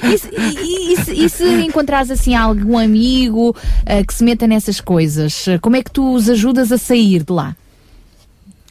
E 0.03 0.17
se, 0.17 0.29
e- 0.29 0.93
e 0.93 0.97
se- 1.03 1.13
e 1.25 1.29
se 1.29 1.43
encontrares 1.65 2.11
assim 2.11 2.35
algum 2.35 2.77
amigo 2.77 3.55
ah, 3.85 4.03
que 4.05 4.13
se 4.13 4.23
meta 4.23 4.47
nessas 4.47 4.79
coisas, 4.79 5.45
ah, 5.49 5.59
como 5.59 5.75
é 5.75 5.83
que 5.83 5.91
tu 5.91 6.13
os 6.13 6.29
ajudas 6.29 6.71
a 6.71 6.77
sair 6.77 7.23
de 7.23 7.33
lá? 7.33 7.55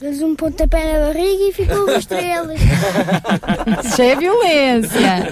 Dás 0.01 0.21
um 0.21 0.35
pontapé 0.35 0.93
na 0.99 1.07
barriga 1.07 1.45
e 1.49 1.53
ficam 1.53 1.87
com 1.87 1.93
estrelas. 1.93 2.61
Isso 3.87 3.97
já 3.97 4.05
é 4.05 4.17
violência. 4.17 5.29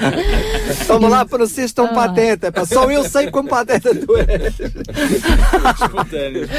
Toma 0.86 1.08
lá 1.08 1.24
para 1.26 1.38
não 1.38 1.46
seres 1.48 1.72
tão 1.72 1.88
pateta, 1.88 2.52
pá. 2.52 2.64
Só 2.64 2.88
eu 2.90 3.02
sei 3.04 3.28
quão 3.30 3.44
pateta 3.44 3.92
tu 3.92 4.16
és. 4.16 4.54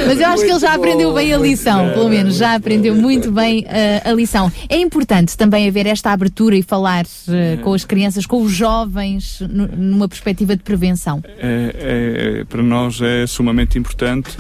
Mas 0.06 0.20
eu 0.20 0.28
acho 0.28 0.44
que 0.44 0.52
ele 0.52 0.60
já 0.60 0.72
Muito 0.72 0.80
aprendeu 0.82 1.10
bom, 1.10 1.16
bem 1.16 1.34
a 1.34 1.38
muito 1.40 1.50
lição, 1.50 1.86
bem, 1.86 1.94
pelo 1.94 2.10
menos 2.10 2.36
já 2.36 2.56
aprendeu 2.56 2.94
muito 2.94 3.32
bem 3.32 3.66
ah, 3.70 4.10
a 4.10 4.14
lição. 4.14 4.52
É 4.68 4.78
importante 4.78 5.38
também 5.38 5.68
haver 5.68 5.88
esta 5.88 6.12
abertura 6.12 6.56
e 6.58 6.62
falar 6.62 7.06
ah, 7.06 7.62
com 7.64 7.74
as 7.74 7.86
crianças, 7.86 8.26
com 8.26 8.42
os 8.44 8.52
jovens, 8.52 9.40
nu- 9.50 9.70
numa 9.78 10.10
perspectiva 10.10 10.56
de 10.58 10.62
prevenção. 10.64 11.24
é, 11.40 12.42
é- 12.42 12.44
para 12.46 12.62
nós 12.62 13.00
é 13.02 13.26
sumamente 13.26 13.80
importante. 13.80 14.38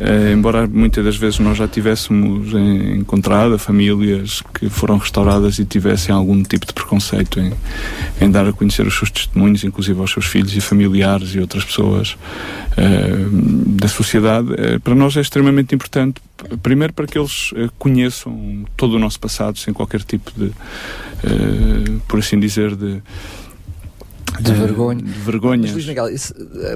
Eh, 0.00 0.32
embora 0.32 0.66
muitas 0.66 1.04
das 1.04 1.16
vezes 1.16 1.38
nós 1.40 1.58
já 1.58 1.68
tivéssemos 1.68 2.54
eh, 2.54 2.96
encontrado 2.96 3.58
famílias 3.58 4.42
que 4.54 4.70
foram 4.70 4.96
restauradas 4.96 5.58
e 5.58 5.64
tivessem 5.66 6.14
algum 6.14 6.42
tipo 6.42 6.64
de 6.66 6.72
preconceito 6.72 7.38
em, 7.38 7.52
em 8.18 8.30
dar 8.30 8.46
a 8.46 8.52
conhecer 8.52 8.86
os 8.86 8.96
seus 8.96 9.10
testemunhos, 9.10 9.62
inclusive 9.62 10.00
aos 10.00 10.10
seus 10.10 10.24
filhos 10.24 10.56
e 10.56 10.60
familiares 10.62 11.34
e 11.34 11.38
outras 11.40 11.64
pessoas 11.64 12.16
eh, 12.78 13.26
da 13.66 13.88
sociedade, 13.88 14.48
para 14.82 14.94
nós 14.94 15.16
é 15.18 15.20
extremamente 15.20 15.74
importante, 15.74 16.20
primeiro 16.62 16.94
para 16.94 17.06
que 17.06 17.18
eles 17.18 17.52
conheçam 17.78 18.64
todo 18.76 18.94
o 18.94 18.98
nosso 18.98 19.20
passado 19.20 19.58
sem 19.58 19.74
qualquer 19.74 20.02
tipo 20.02 20.30
de, 20.34 20.50
por 22.08 22.18
assim 22.20 22.40
dizer, 22.40 22.74
de 22.74 23.02
De 24.40 24.52
vergonha. 24.52 25.02
de 25.02 25.10
vergonhas. 25.10 25.66
Mas, 25.66 25.72
Luís 25.72 25.86
Miguel, 25.86 26.08
isso 26.08 26.32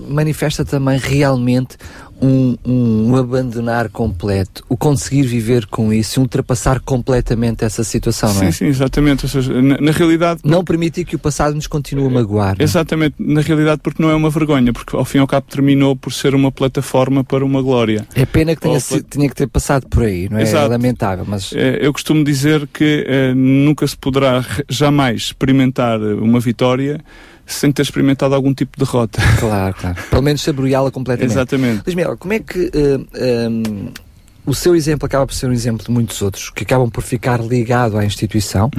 manifesta 0.08 0.64
também 0.64 0.98
realmente 0.98 1.76
um, 2.20 2.56
um 2.64 3.16
abandonar 3.16 3.88
completo, 3.88 4.64
o 4.68 4.76
conseguir 4.76 5.22
viver 5.22 5.66
com 5.66 5.92
isso, 5.92 6.20
ultrapassar 6.20 6.80
completamente 6.80 7.64
essa 7.64 7.84
situação, 7.84 8.32
não 8.32 8.40
Sim, 8.40 8.46
é? 8.46 8.52
sim, 8.52 8.66
exatamente. 8.66 9.24
Ou 9.24 9.28
seja, 9.28 9.62
na, 9.62 9.78
na 9.80 9.90
realidade. 9.90 10.40
Não 10.44 10.64
permitir 10.64 11.04
que 11.04 11.16
o 11.16 11.18
passado 11.18 11.54
nos 11.54 11.66
continue 11.66 12.06
a 12.06 12.10
magoar. 12.10 12.54
não 12.56 12.60
é? 12.60 12.64
Exatamente, 12.64 13.16
na 13.18 13.40
realidade, 13.40 13.80
porque 13.82 14.02
não 14.02 14.10
é 14.10 14.14
uma 14.14 14.30
vergonha, 14.30 14.72
porque 14.72 14.96
ao 14.96 15.04
fim 15.04 15.18
e 15.18 15.20
ao 15.20 15.26
cabo 15.26 15.46
terminou 15.48 15.94
por 15.96 16.12
ser 16.12 16.34
uma 16.34 16.50
plataforma 16.50 17.22
para 17.24 17.44
uma 17.44 17.60
glória. 17.62 18.06
É 18.14 18.24
pena 18.26 18.54
que 18.54 18.62
tenha, 18.62 18.78
tinha 19.10 19.28
que 19.28 19.34
ter 19.34 19.48
passado 19.48 19.86
por 19.88 20.02
aí, 20.04 20.28
não 20.28 20.38
é? 20.38 20.42
Exato. 20.42 20.66
É 20.66 20.68
lamentável, 20.68 21.24
mas 21.26 21.52
Eu 21.52 21.92
costumo 21.92 22.24
dizer 22.24 22.66
que 22.72 23.04
eh, 23.06 23.34
nunca 23.34 23.86
se 23.86 23.96
poderá 23.96 24.44
jamais 24.68 25.22
experimentar 25.22 26.00
uma 26.00 26.40
vitória 26.40 27.00
sem 27.46 27.70
ter 27.72 27.82
experimentado 27.82 28.34
algum 28.34 28.54
tipo 28.54 28.78
de 28.78 28.84
derrota. 28.84 29.20
Claro, 29.38 29.74
claro. 29.74 29.96
Pelo 30.08 30.22
menos 30.22 30.42
saboreá-la 30.42 30.90
completamente. 30.90 31.32
Exatamente. 31.32 31.82
Luís 31.84 31.94
Miguel, 31.94 32.16
como 32.16 32.32
é 32.32 32.38
que 32.38 32.70
eh, 32.72 33.00
ehm, 33.14 33.92
o 34.46 34.54
seu 34.54 34.74
exemplo 34.74 35.06
acaba 35.06 35.26
por 35.26 35.34
ser 35.34 35.48
um 35.48 35.52
exemplo 35.52 35.84
de 35.84 35.90
muitos 35.90 36.22
outros 36.22 36.50
que 36.50 36.62
acabam 36.62 36.88
por 36.88 37.02
ficar 37.02 37.40
ligado 37.40 37.98
à 37.98 38.04
instituição? 38.04 38.70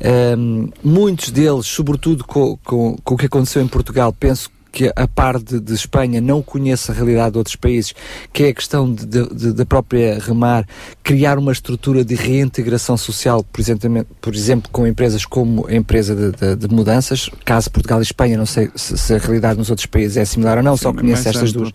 Ehm, 0.00 0.68
muitos 0.82 1.30
deles, 1.30 1.66
sobretudo 1.66 2.24
com, 2.24 2.58
com, 2.58 2.96
com 3.02 3.14
o 3.14 3.18
que 3.18 3.26
aconteceu 3.26 3.62
em 3.62 3.68
Portugal, 3.68 4.12
penso 4.12 4.50
que 4.72 4.90
a 4.96 5.06
par 5.06 5.38
de, 5.38 5.60
de 5.60 5.74
Espanha 5.74 6.20
não 6.20 6.42
conhece 6.42 6.90
a 6.90 6.94
realidade 6.94 7.32
de 7.32 7.38
outros 7.38 7.56
países, 7.56 7.94
que 8.32 8.44
é 8.44 8.48
a 8.48 8.54
questão 8.54 8.92
da 8.92 9.66
própria 9.66 10.18
Remar 10.18 10.66
criar 11.02 11.38
uma 11.38 11.52
estrutura 11.52 12.02
de 12.04 12.14
reintegração 12.14 12.96
social, 12.96 13.44
por 13.44 13.60
exemplo, 13.60 14.06
por 14.20 14.34
exemplo 14.34 14.70
com 14.72 14.86
empresas 14.86 15.24
como 15.26 15.66
a 15.68 15.74
empresa 15.74 16.16
de, 16.16 16.32
de- 16.32 16.56
de 16.66 16.74
mudanças, 16.74 17.28
caso 17.44 17.70
Portugal 17.70 18.00
e 18.00 18.02
Espanha, 18.02 18.36
não 18.38 18.46
sei 18.46 18.70
se, 18.74 18.96
se 18.96 19.14
a 19.14 19.18
realidade 19.18 19.58
nos 19.58 19.68
outros 19.68 19.86
países 19.86 20.16
é 20.16 20.24
similar 20.24 20.56
ou 20.56 20.62
não, 20.64 20.76
só 20.76 20.90
Sim, 20.90 20.96
conheço 20.96 21.24
mais 21.24 21.36
estas 21.36 21.52
duas. 21.52 21.70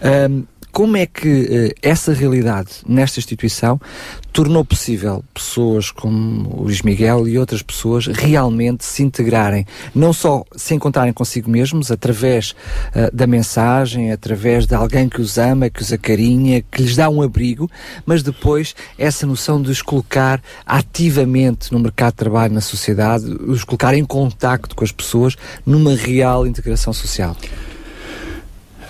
Ahm, 0.00 0.44
como 0.74 0.96
é 0.96 1.06
que 1.06 1.28
eh, 1.48 1.74
essa 1.80 2.12
realidade 2.12 2.68
nesta 2.84 3.20
instituição 3.20 3.80
tornou 4.32 4.64
possível 4.64 5.24
pessoas 5.32 5.92
como 5.92 6.52
o 6.52 6.62
Luís 6.64 6.82
Miguel 6.82 7.28
e 7.28 7.38
outras 7.38 7.62
pessoas 7.62 8.08
realmente 8.08 8.84
se 8.84 9.04
integrarem, 9.04 9.64
não 9.94 10.12
só 10.12 10.42
se 10.56 10.74
encontrarem 10.74 11.12
consigo 11.12 11.48
mesmos 11.48 11.92
através 11.92 12.56
eh, 12.92 13.08
da 13.12 13.24
mensagem, 13.24 14.10
através 14.10 14.66
de 14.66 14.74
alguém 14.74 15.08
que 15.08 15.20
os 15.20 15.38
ama, 15.38 15.70
que 15.70 15.80
os 15.80 15.92
acarinha, 15.92 16.60
que 16.60 16.82
lhes 16.82 16.96
dá 16.96 17.08
um 17.08 17.22
abrigo, 17.22 17.70
mas 18.04 18.24
depois 18.24 18.74
essa 18.98 19.24
noção 19.24 19.62
de 19.62 19.70
os 19.70 19.80
colocar 19.80 20.42
ativamente 20.66 21.72
no 21.72 21.78
mercado 21.78 22.14
de 22.14 22.18
trabalho, 22.18 22.52
na 22.52 22.60
sociedade, 22.60 23.26
os 23.46 23.62
colocar 23.62 23.94
em 23.94 24.04
contacto 24.04 24.74
com 24.74 24.82
as 24.82 24.90
pessoas 24.90 25.36
numa 25.64 25.94
real 25.94 26.44
integração 26.48 26.92
social. 26.92 27.36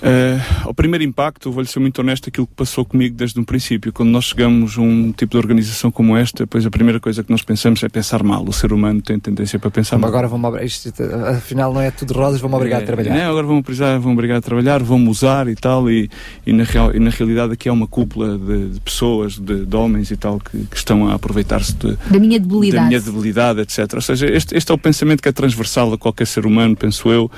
Uh, 0.04 0.66
ao 0.66 0.74
primeiro 0.74 1.02
impacto, 1.02 1.50
vou-lhe 1.50 1.66
ser 1.66 1.80
muito 1.80 1.98
honesto, 1.98 2.28
aquilo 2.28 2.46
que 2.46 2.52
passou 2.52 2.84
comigo 2.84 3.16
desde 3.16 3.40
um 3.40 3.44
princípio. 3.44 3.90
Quando 3.90 4.10
nós 4.10 4.26
chegamos 4.26 4.76
a 4.76 4.82
um 4.82 5.10
tipo 5.12 5.30
de 5.30 5.38
organização 5.38 5.90
como 5.90 6.14
esta, 6.14 6.46
pois 6.46 6.66
a 6.66 6.70
primeira 6.70 7.00
coisa 7.00 7.24
que 7.24 7.30
nós 7.30 7.40
pensamos 7.40 7.82
é 7.82 7.88
pensar 7.88 8.22
mal. 8.22 8.44
O 8.46 8.52
ser 8.52 8.74
humano 8.74 9.00
tem 9.00 9.18
tendência 9.18 9.58
para 9.58 9.70
pensar 9.70 9.96
mal. 9.96 10.08
Agora 10.08 10.28
vão 10.28 10.58
isto, 10.58 10.92
afinal 11.26 11.72
não 11.72 11.80
é 11.80 11.90
tudo 11.90 12.12
rosas, 12.12 12.38
vão-me 12.38 12.54
obrigar 12.54 12.80
É, 12.80 12.82
a 12.82 12.86
trabalhar. 12.86 13.14
Não, 13.14 13.30
agora 13.30 13.46
vão 13.46 13.62
precisar, 13.62 13.98
vão 13.98 14.12
obrigar 14.12 14.36
a 14.36 14.42
trabalhar, 14.42 14.82
vão-me 14.82 15.08
usar 15.08 15.48
e 15.48 15.54
tal, 15.54 15.90
e, 15.90 16.10
e, 16.46 16.52
na, 16.52 16.64
real, 16.64 16.94
e 16.94 16.98
na 16.98 17.08
realidade 17.08 17.54
aqui 17.54 17.70
há 17.70 17.72
uma 17.72 17.86
cúpula 17.86 18.36
de, 18.36 18.68
de 18.70 18.80
pessoas, 18.80 19.38
de, 19.38 19.64
de 19.64 19.76
homens 19.76 20.10
e 20.10 20.18
tal, 20.18 20.38
que, 20.38 20.64
que 20.66 20.76
estão 20.76 21.08
a 21.08 21.14
aproveitar-se 21.14 21.74
de, 21.76 21.96
Da 22.10 22.18
minha 22.18 22.38
debilidade. 22.38 22.82
da 22.82 22.88
minha 22.88 23.00
debilidade, 23.00 23.60
etc. 23.60 23.94
Ou 23.94 24.02
seja, 24.02 24.26
este, 24.26 24.54
este 24.54 24.70
é 24.70 24.74
o 24.74 24.78
pensamento 24.78 25.22
que 25.22 25.30
é 25.30 25.32
transversal 25.32 25.94
a 25.94 25.98
qualquer 25.98 26.26
ser 26.26 26.44
humano, 26.44 26.76
penso 26.76 27.10
eu, 27.10 27.30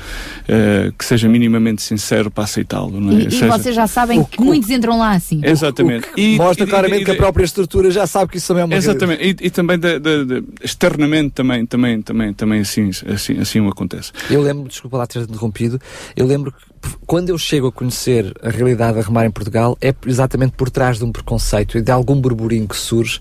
eh, 0.49 0.91
que 0.99 1.05
seja 1.05 1.29
minimamente 1.29 1.81
sincero 1.81 2.29
para 2.29 2.56
aceitá-lo. 2.57 3.01
não 3.01 3.13
é? 3.17 3.23
E, 3.23 3.27
e 3.27 3.31
seja, 3.31 3.49
vocês 3.49 3.75
já 3.75 3.87
sabem 3.87 4.25
que 4.25 4.41
muitos 4.41 4.71
entram 4.71 4.99
lá 4.99 5.13
assim. 5.13 5.41
Exatamente. 5.45 6.09
E- 6.17 6.37
Mostra 6.37 6.65
e- 6.65 6.69
claramente 6.69 7.03
e- 7.03 7.05
que 7.05 7.11
a 7.11 7.17
própria 7.17 7.45
estrutura 7.45 7.91
já 7.91 8.07
sabe 8.07 8.31
que 8.33 8.39
isso 8.39 8.49
também 8.49 8.63
é 8.63 8.65
uma 8.65 8.75
Exatamente, 8.75 9.23
e, 9.43 9.47
e 9.47 9.51
também 9.51 9.79
de- 9.79 9.99
de- 9.99 10.25
de- 10.25 10.45
externamente 10.63 11.33
também, 11.33 11.67
também, 11.67 12.01
também, 12.03 12.33
também 12.33 12.61
assim, 12.61 12.91
assim, 13.13 13.39
assim 13.39 13.61
o 13.61 13.69
acontece. 13.69 14.13
Eu 14.31 14.41
lembro, 14.43 14.69
desculpa 14.69 14.97
lá 14.97 15.07
ter 15.07 15.21
interrompido, 15.23 15.81
eu 16.17 16.27
lembro 16.27 16.53
que 16.53 16.91
quando 17.07 17.31
eu 17.31 17.39
chego 17.39 17.67
a 17.69 17.73
conhecer 17.73 18.33
a 18.43 18.49
realidade 18.51 18.99
a 18.99 19.03
remar 19.03 19.27
em 19.27 19.31
Portugal 19.31 19.77
é 19.81 19.95
exatamente 20.07 20.53
por 20.53 20.71
trás 20.71 20.99
de 20.99 21.05
um 21.05 21.11
preconceito 21.13 21.77
e 21.79 21.83
de 21.83 21.91
algum 21.91 22.21
burburinho 22.21 22.69
que 22.69 22.77
surge 22.77 23.19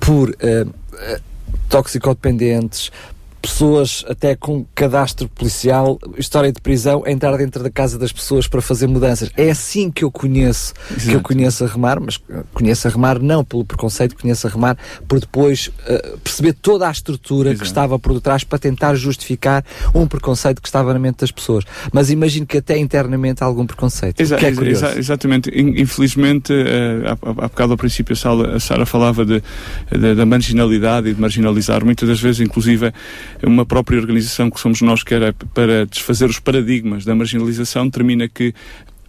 por 0.00 0.34
eh, 0.40 0.64
eh, 0.98 1.20
toxicodependentes, 1.68 2.90
pessoas 3.44 4.04
até 4.08 4.34
com 4.34 4.64
cadastro 4.74 5.28
policial, 5.28 5.98
história 6.16 6.50
de 6.50 6.60
prisão, 6.60 7.02
a 7.06 7.10
entrar 7.10 7.36
dentro 7.36 7.62
da 7.62 7.70
casa 7.70 7.98
das 7.98 8.10
pessoas 8.10 8.48
para 8.48 8.62
fazer 8.62 8.86
mudanças. 8.86 9.30
É 9.36 9.50
assim 9.50 9.90
que 9.90 10.02
eu 10.02 10.10
conheço, 10.10 10.72
que 10.88 10.92
eu 10.94 11.10
Exato. 11.10 11.20
conheço 11.22 11.64
a 11.64 11.66
remar, 11.66 12.00
mas 12.00 12.18
eh, 12.30 12.42
conheço 12.54 12.88
a 12.88 12.90
remar 12.90 13.18
não 13.20 13.44
pelo 13.44 13.64
preconceito, 13.64 14.16
conheço 14.16 14.46
a 14.46 14.50
remar 14.50 14.78
por 15.06 15.20
depois 15.20 15.70
eh, 15.86 16.14
perceber 16.24 16.54
toda 16.54 16.88
a 16.88 16.90
estrutura 16.90 17.50
que 17.50 17.56
Exato. 17.56 17.66
estava 17.68 17.98
por 17.98 18.14
detrás 18.14 18.44
para 18.44 18.58
tentar 18.58 18.94
justificar 18.94 19.62
um 19.94 20.06
preconceito 20.06 20.62
que 20.62 20.68
estava 20.68 20.92
na 20.94 20.98
mente 20.98 21.18
das 21.20 21.30
pessoas. 21.30 21.64
Mas 21.92 22.08
imagino 22.10 22.46
que 22.46 22.58
até 22.58 22.78
internamente 22.78 23.42
há 23.44 23.46
algum 23.46 23.66
preconceito. 23.66 24.20
Exa- 24.20 24.36
que 24.36 24.46
é 24.46 24.48
exa- 24.50 24.98
exatamente. 24.98 25.50
In- 25.50 25.74
Infelizmente, 25.84 26.50
eh, 26.52 27.02
há 27.22 27.48
bocado 27.48 27.72
ao 27.72 27.76
princípio 27.76 28.14
a 28.14 28.16
Sara, 28.16 28.56
a 28.56 28.60
Sara 28.60 28.86
falava 28.86 29.24
de, 29.24 29.42
de- 29.90 30.14
da 30.14 30.24
marginalidade 30.24 31.08
e 31.10 31.14
de 31.14 31.20
marginalizar. 31.20 31.84
Muitas 31.84 32.08
das 32.08 32.20
vezes, 32.20 32.40
inclusive, 32.40 32.92
uma 33.46 33.66
própria 33.66 33.98
organização 33.98 34.50
que 34.50 34.60
somos 34.60 34.80
nós, 34.80 35.02
que 35.02 35.14
era 35.14 35.32
para 35.32 35.86
desfazer 35.86 36.28
os 36.28 36.38
paradigmas 36.38 37.04
da 37.04 37.14
marginalização, 37.14 37.90
termina 37.90 38.28
que 38.28 38.54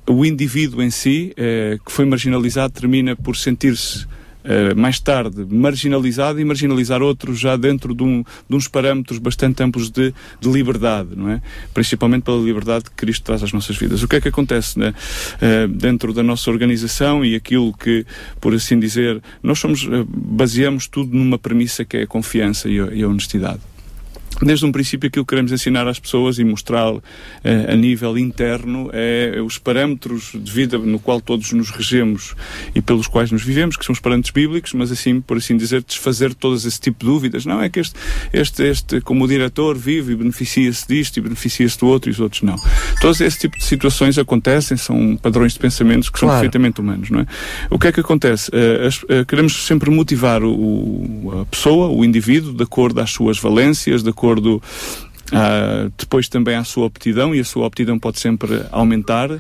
o 0.08 0.26
indivíduo 0.26 0.82
em 0.82 0.92
si, 0.92 1.34
eh, 1.36 1.78
que 1.84 1.92
foi 1.92 2.06
marginalizado, 2.06 2.74
termina 2.74 3.16
por 3.16 3.36
sentir-se 3.36 4.06
eh, 4.48 4.76
mais 4.76 5.00
tarde 5.00 5.44
marginalizado 5.50 6.40
e 6.40 6.46
marginalizar 6.46 7.02
outros 7.02 7.40
já 7.40 7.58
dentro 7.58 7.96
de, 7.96 8.04
um, 8.04 8.24
de 8.48 8.56
uns 8.56 8.68
parâmetros 8.68 9.18
bastante 9.18 9.64
amplos 9.64 9.90
de, 9.90 10.14
de 10.40 10.50
liberdade, 10.50 11.10
não 11.16 11.32
é? 11.32 11.42
Principalmente 11.74 12.24
pela 12.24 12.38
liberdade 12.38 12.86
que 12.86 12.92
Cristo 12.92 13.24
traz 13.24 13.42
às 13.42 13.52
nossas 13.52 13.76
vidas. 13.76 14.04
O 14.04 14.08
que 14.08 14.18
é 14.18 14.22
que 14.22 14.28
acontece 14.28 14.78
né? 14.78 14.94
Eh, 15.42 15.66
dentro 15.68 16.14
da 16.14 16.22
nossa 16.22 16.52
organização 16.52 17.26
e 17.26 17.34
aquilo 17.34 17.74
que, 17.74 18.06
por 18.40 18.54
assim 18.54 18.80
dizer, 18.80 19.20
nós 19.42 19.58
somos, 19.58 19.88
eh, 19.92 20.06
baseamos 20.08 20.88
tudo 20.88 21.18
numa 21.18 21.40
premissa 21.40 21.84
que 21.84 21.98
é 21.98 22.04
a 22.04 22.08
confiança 22.08 22.70
e 22.70 22.80
a, 22.80 22.86
e 22.94 23.02
a 23.02 23.08
honestidade. 23.08 23.62
Desde 24.42 24.66
um 24.66 24.72
princípio, 24.72 25.08
aquilo 25.08 25.24
que 25.26 25.30
queremos 25.30 25.52
ensinar 25.52 25.88
às 25.88 25.98
pessoas 26.00 26.38
e 26.40 26.44
mostrar 26.44 26.94
eh, 27.44 27.68
a 27.72 27.76
nível 27.76 28.18
interno 28.18 28.90
é 28.92 29.42
os 29.42 29.58
parâmetros 29.58 30.32
de 30.34 30.52
vida 30.52 30.78
no 30.78 31.00
qual 31.00 31.22
todos 31.22 31.54
nos 31.54 31.70
regemos 31.70 32.36
e 32.76 32.82
pelos 32.82 33.08
quais 33.08 33.32
nos 33.32 33.44
vivemos, 33.44 33.78
que 33.78 33.86
são 33.86 33.94
os 33.94 34.00
parâmetros 34.00 34.32
bíblicos, 34.34 34.74
mas 34.74 34.92
assim, 34.92 35.22
por 35.22 35.38
assim 35.38 35.56
dizer, 35.56 35.84
desfazer 35.84 36.34
todas 36.34 36.66
esse 36.66 36.80
tipo 36.82 37.00
de 37.00 37.06
dúvidas. 37.06 37.46
Não 37.46 37.62
é 37.62 37.70
que 37.70 37.80
este, 37.80 37.96
este, 38.34 38.64
este 38.64 39.00
como 39.02 39.24
o 39.24 39.28
diretor 39.28 39.78
vive 39.78 40.12
e 40.12 40.16
beneficia-se 40.18 40.86
disto 40.86 41.18
e 41.18 41.22
beneficia-se 41.22 41.80
do 41.80 41.88
outro 41.88 42.10
e 42.10 42.12
os 42.12 42.20
outros 42.20 42.42
não. 42.42 42.56
Todos 43.00 43.22
esse 43.22 43.40
tipo 43.40 43.58
de 43.58 43.64
situações 43.64 44.18
acontecem, 44.18 44.76
são 44.76 45.16
padrões 45.16 45.54
de 45.54 45.60
pensamentos 45.60 46.10
que 46.10 46.20
são 46.20 46.28
Claro. 46.28 46.42
perfeitamente 46.42 46.82
humanos, 46.82 47.10
não 47.10 47.22
é? 47.22 47.26
O 47.70 47.80
que 47.80 47.88
é 47.88 47.92
que 47.94 48.02
acontece? 48.02 48.52
Eh, 48.54 48.88
as- 48.88 49.06
eh, 49.08 49.24
queremos 49.26 49.66
sempre 49.66 49.90
motivar 49.90 50.44
o, 50.44 51.42
a 51.42 51.46
pessoa, 51.46 51.88
o 51.88 52.04
indivíduo, 52.04 52.52
de 52.54 52.64
acordo 52.64 53.00
às 53.00 53.12
suas 53.12 53.40
valências, 53.40 54.04
de 54.04 54.10
acordo 54.10 54.25
ah, 55.34 55.90
depois 55.98 56.30
também 56.30 56.56
à 56.56 56.64
sua 56.64 56.86
aptidão 56.86 57.34
e 57.34 57.40
a 57.40 57.44
sua 57.44 57.66
aptidão 57.66 57.98
pode 57.98 58.20
sempre 58.20 58.62
aumentar 58.72 59.32
ah, 59.32 59.40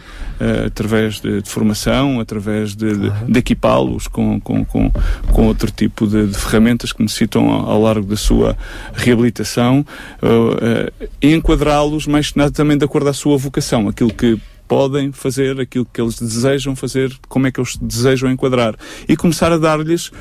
através 0.65 1.19
de, 1.19 1.41
de 1.43 1.49
formação, 1.49 2.19
através 2.19 2.75
de, 2.75 2.95
de, 2.97 3.09
de 3.27 3.39
equipá-los 3.39 4.07
com, 4.07 4.39
com, 4.39 4.65
com, 4.65 4.91
com 5.31 5.47
outro 5.47 5.69
tipo 5.69 6.07
de, 6.07 6.33
ferramentas 6.33 6.91
que 6.91 7.03
necessitam 7.03 7.49
ao, 7.51 7.69
ao 7.69 7.81
largo 7.81 8.07
da 8.07 8.15
sua 8.15 8.57
reabilitação 8.95 9.85
ah, 10.21 10.27
ah, 10.27 11.07
e 11.21 11.33
enquadrá-los 11.33 12.07
mais 12.07 12.33
nada 12.33 12.51
também 12.51 12.77
de 12.77 12.85
acordo 12.85 13.09
à 13.09 13.13
sua 13.13 13.37
vocação, 13.37 13.87
aquilo 13.87 14.11
que 14.11 14.39
podem 14.67 15.11
fazer, 15.11 15.59
aquilo 15.59 15.85
que 15.85 16.01
eles 16.01 16.17
desejam 16.19 16.75
fazer, 16.75 17.15
como 17.29 17.45
é 17.45 17.51
que 17.51 17.59
eles 17.59 17.73
se 17.73 17.83
desejam 17.83 18.31
enquadrar. 18.31 18.75
E 19.07 19.15
começar 19.15 19.51
a 19.51 19.59
dar-lhes 19.59 20.11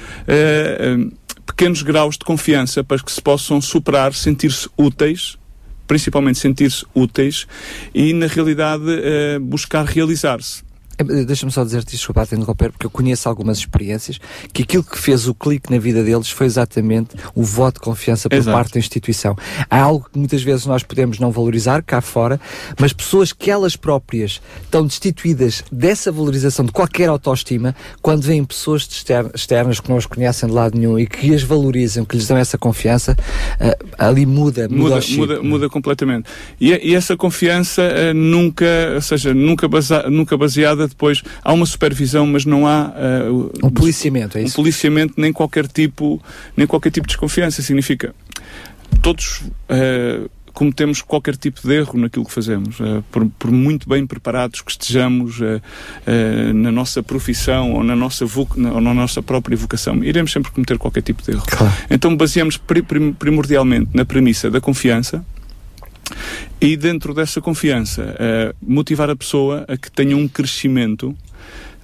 pequenos 1.46 1.82
graus 1.82 2.16
de 2.16 2.24
confiança 2.24 2.82
para 2.82 2.98
que 2.98 3.12
se 3.12 3.20
possam 3.20 3.60
superar, 3.60 4.14
sentir-se 4.14 4.68
úteis, 4.76 5.38
principalmente 5.86 6.38
sentir-se 6.38 6.84
úteis 6.94 7.46
e 7.94 8.12
na 8.12 8.26
realidade 8.26 8.84
eh, 8.88 9.38
buscar 9.38 9.84
realizar-se. 9.84 10.62
Eh, 10.98 11.24
Deixa-me 11.24 11.52
só 11.52 11.64
dizer-te, 11.64 11.92
desculpa 11.92 12.26
te 12.26 12.34
interromper, 12.34 12.70
porque 12.70 12.86
eu 12.86 12.90
conheço 12.90 13.28
algumas 13.28 13.58
experiências 13.58 14.18
que 14.52 14.62
aquilo 14.62 14.82
que 14.82 14.98
fez 14.98 15.26
o 15.26 15.34
clique 15.34 15.70
na 15.70 15.78
vida 15.78 16.02
deles 16.02 16.30
foi 16.30 16.46
exatamente 16.46 17.16
o 17.34 17.42
voto 17.42 17.74
de 17.74 17.80
confiança 17.80 18.28
por 18.28 18.36
Exato. 18.36 18.56
parte 18.56 18.74
da 18.74 18.80
instituição. 18.80 19.36
Há 19.68 19.80
algo 19.80 20.08
que 20.12 20.18
muitas 20.18 20.42
vezes 20.42 20.66
nós 20.66 20.82
podemos 20.82 21.18
não 21.18 21.30
valorizar 21.30 21.82
cá 21.82 22.00
fora, 22.00 22.40
mas 22.78 22.92
pessoas 22.92 23.32
que 23.32 23.50
elas 23.50 23.76
próprias 23.76 24.40
estão 24.62 24.86
destituídas 24.86 25.64
dessa 25.70 26.10
valorização 26.12 26.64
de 26.64 26.72
qualquer 26.72 27.08
autoestima, 27.08 27.74
quando 28.00 28.22
vêm 28.22 28.44
pessoas 28.44 28.88
externas 29.34 29.80
que 29.80 29.88
não 29.88 29.96
as 29.96 30.06
conhecem 30.06 30.48
de 30.48 30.54
lado 30.54 30.78
nenhum 30.78 30.98
e 30.98 31.06
que 31.06 31.34
as 31.34 31.42
valorizam, 31.42 32.04
que 32.04 32.16
lhes 32.16 32.26
dão 32.26 32.36
essa 32.36 32.58
confiança, 32.58 33.16
eh, 33.58 33.76
ali 33.98 34.26
muda, 34.26 34.68
muda, 34.68 34.82
muda, 34.82 34.96
o 34.96 35.02
chip. 35.02 35.18
muda, 35.18 35.42
muda 35.42 35.68
completamente. 35.68 36.28
E, 36.60 36.70
e 36.90 36.94
essa 36.94 37.16
confiança 37.16 37.82
eh, 37.82 38.12
nunca, 38.12 38.66
ou 38.94 39.00
seja, 39.00 39.34
nunca, 39.34 39.68
nunca 40.10 40.36
baseada 40.36 40.83
depois, 40.86 41.22
há 41.42 41.52
uma 41.52 41.66
supervisão, 41.66 42.26
mas 42.26 42.44
não 42.44 42.66
há 42.66 42.92
eh, 42.96 43.28
Um 43.64 43.70
policiamento, 43.70 44.38
é 44.38 44.42
um 44.42 44.44
isso? 44.44 44.56
policiamento 44.56 45.14
nem 45.16 45.32
qualquer 45.32 45.66
tipo, 45.66 46.22
nem 46.56 46.66
qualquer 46.66 46.90
tipo 46.90 47.06
de 47.06 47.12
desconfiança. 47.12 47.62
Significa 47.62 48.14
todos 49.02 49.42
eh, 49.68 50.22
cometemos 50.52 51.02
qualquer 51.02 51.36
tipo 51.36 51.60
de 51.66 51.74
erro 51.74 51.98
naquilo 51.98 52.24
que 52.24 52.30
fazemos, 52.32 52.78
eh, 52.80 53.02
por, 53.10 53.26
por 53.38 53.50
muito 53.50 53.88
bem 53.88 54.06
preparados 54.06 54.60
que 54.60 54.70
estejamos 54.70 55.40
eh, 55.40 55.60
eh, 56.06 56.52
na 56.52 56.70
nossa 56.70 57.02
profissão 57.02 57.72
ou 57.72 57.82
na 57.82 57.96
nossa, 57.96 58.24
na- 58.56 58.72
ou 58.72 58.80
na 58.80 58.94
nossa 58.94 59.20
própria 59.20 59.56
vocação, 59.56 60.02
iremos 60.04 60.30
sempre 60.30 60.52
cometer 60.52 60.78
qualquer 60.78 61.02
tipo 61.02 61.22
de 61.24 61.32
erro. 61.32 61.44
Então 61.90 62.16
baseamos 62.16 62.56
pri- 62.56 62.82
prim- 62.82 63.12
primordialmente 63.12 63.88
na 63.92 64.04
premissa 64.04 64.48
da 64.48 64.60
confiança 64.60 65.24
e 66.60 66.76
dentro 66.76 67.12
dessa 67.14 67.40
confiança 67.40 68.14
eh, 68.18 68.54
motivar 68.62 69.10
a 69.10 69.16
pessoa 69.16 69.64
a 69.68 69.76
que 69.76 69.90
tenha 69.90 70.16
um 70.16 70.26
crescimento 70.28 71.16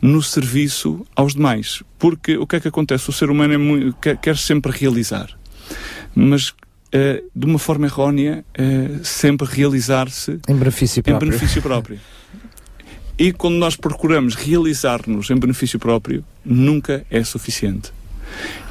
no 0.01 0.23
serviço 0.23 1.07
aos 1.15 1.35
demais. 1.35 1.83
Porque 1.99 2.37
o 2.37 2.47
que 2.47 2.57
é 2.57 2.61
que 2.61 2.69
acontece? 2.69 3.09
O 3.11 3.13
ser 3.13 3.31
humano 3.31 3.53
é 3.55 3.59
mui- 3.59 3.93
quer, 4.01 4.17
quer 4.17 4.37
sempre 4.37 4.73
realizar, 4.73 5.29
mas 6.15 6.55
eh, 6.93 7.23
de 7.35 7.47
uma 7.47 7.59
forma 7.59 7.87
errónea, 7.87 8.45
eh, 8.55 8.99
sempre 9.03 9.47
realizar-se 9.47 10.39
Em 10.49 10.55
benefício 10.57 11.01
em 11.01 11.03
próprio. 11.03 11.31
benefício 11.31 11.63
próprio. 11.63 12.01
E 13.19 13.33
quando 13.33 13.57
nós 13.57 13.77
procuramos 13.77 14.35
realizar-nos 14.35 15.29
em 15.31 15.37
benefício 15.37 15.79
próprio, 15.79 16.25
nunca 16.45 17.05
é 17.11 17.23
suficiente. 17.23 17.93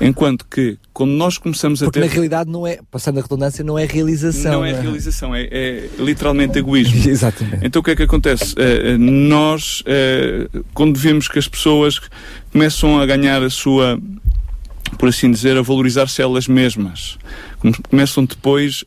Enquanto 0.02 0.46
que, 0.46 0.78
quando 0.94 1.12
nós 1.12 1.38
começamos 1.38 1.82
a 1.82 1.86
Porque 1.86 2.00
ter. 2.00 2.06
na 2.06 2.12
realidade 2.12 2.50
não 2.50 2.66
é, 2.66 2.80
passando 2.90 3.20
a 3.20 3.22
redundância, 3.22 3.64
não 3.64 3.78
é 3.78 3.86
realização. 3.86 4.52
Não 4.54 4.66
é 4.66 4.74
não 4.74 4.82
realização, 4.82 5.36
é, 5.36 5.48
é 5.52 5.90
literalmente 6.00 6.58
egoísmo. 6.58 6.96
Exatamente. 7.10 7.66
Então 7.66 7.80
o 7.82 7.84
que 7.84 7.92
é 7.92 7.96
que 7.96 8.04
acontece? 8.04 8.56
Eh, 8.58 8.98
nós, 8.98 9.84
eh, 9.86 10.48
quando 10.74 10.98
vemos 10.98 11.28
que 11.28 11.38
as 11.40 11.48
pessoas 11.48 12.00
começam 12.52 13.00
a 13.00 13.06
ganhar 13.06 13.44
a 13.44 13.50
sua, 13.50 14.00
por 14.98 15.10
assim 15.10 15.30
dizer, 15.32 15.58
a 15.58 15.62
valorizar-se 15.62 16.22
elas 16.22 16.48
mesmas, 16.48 17.18
come- 17.60 17.76
começam 17.90 18.24
depois 18.26 18.84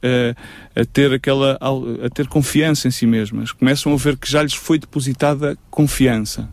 a 0.74 0.84
ter 0.86 1.12
aquela, 1.12 1.58
a 1.60 2.08
ter 2.10 2.26
confiança 2.26 2.88
em 2.88 2.90
si 2.90 3.06
mesmas, 3.06 3.52
começam 3.52 3.92
a 3.92 3.96
ver 3.96 4.16
que 4.16 4.30
já 4.30 4.42
lhes 4.42 4.54
foi 4.54 4.78
depositada 4.78 5.56
confiança. 5.70 6.48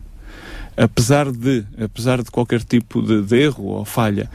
Apesar 0.80 1.30
de, 1.30 1.62
apesar 1.78 2.22
de 2.22 2.30
qualquer 2.30 2.62
tipo 2.64 3.02
de, 3.02 3.20
de 3.20 3.36
erro 3.36 3.64
ou 3.64 3.84
falha. 3.84 4.30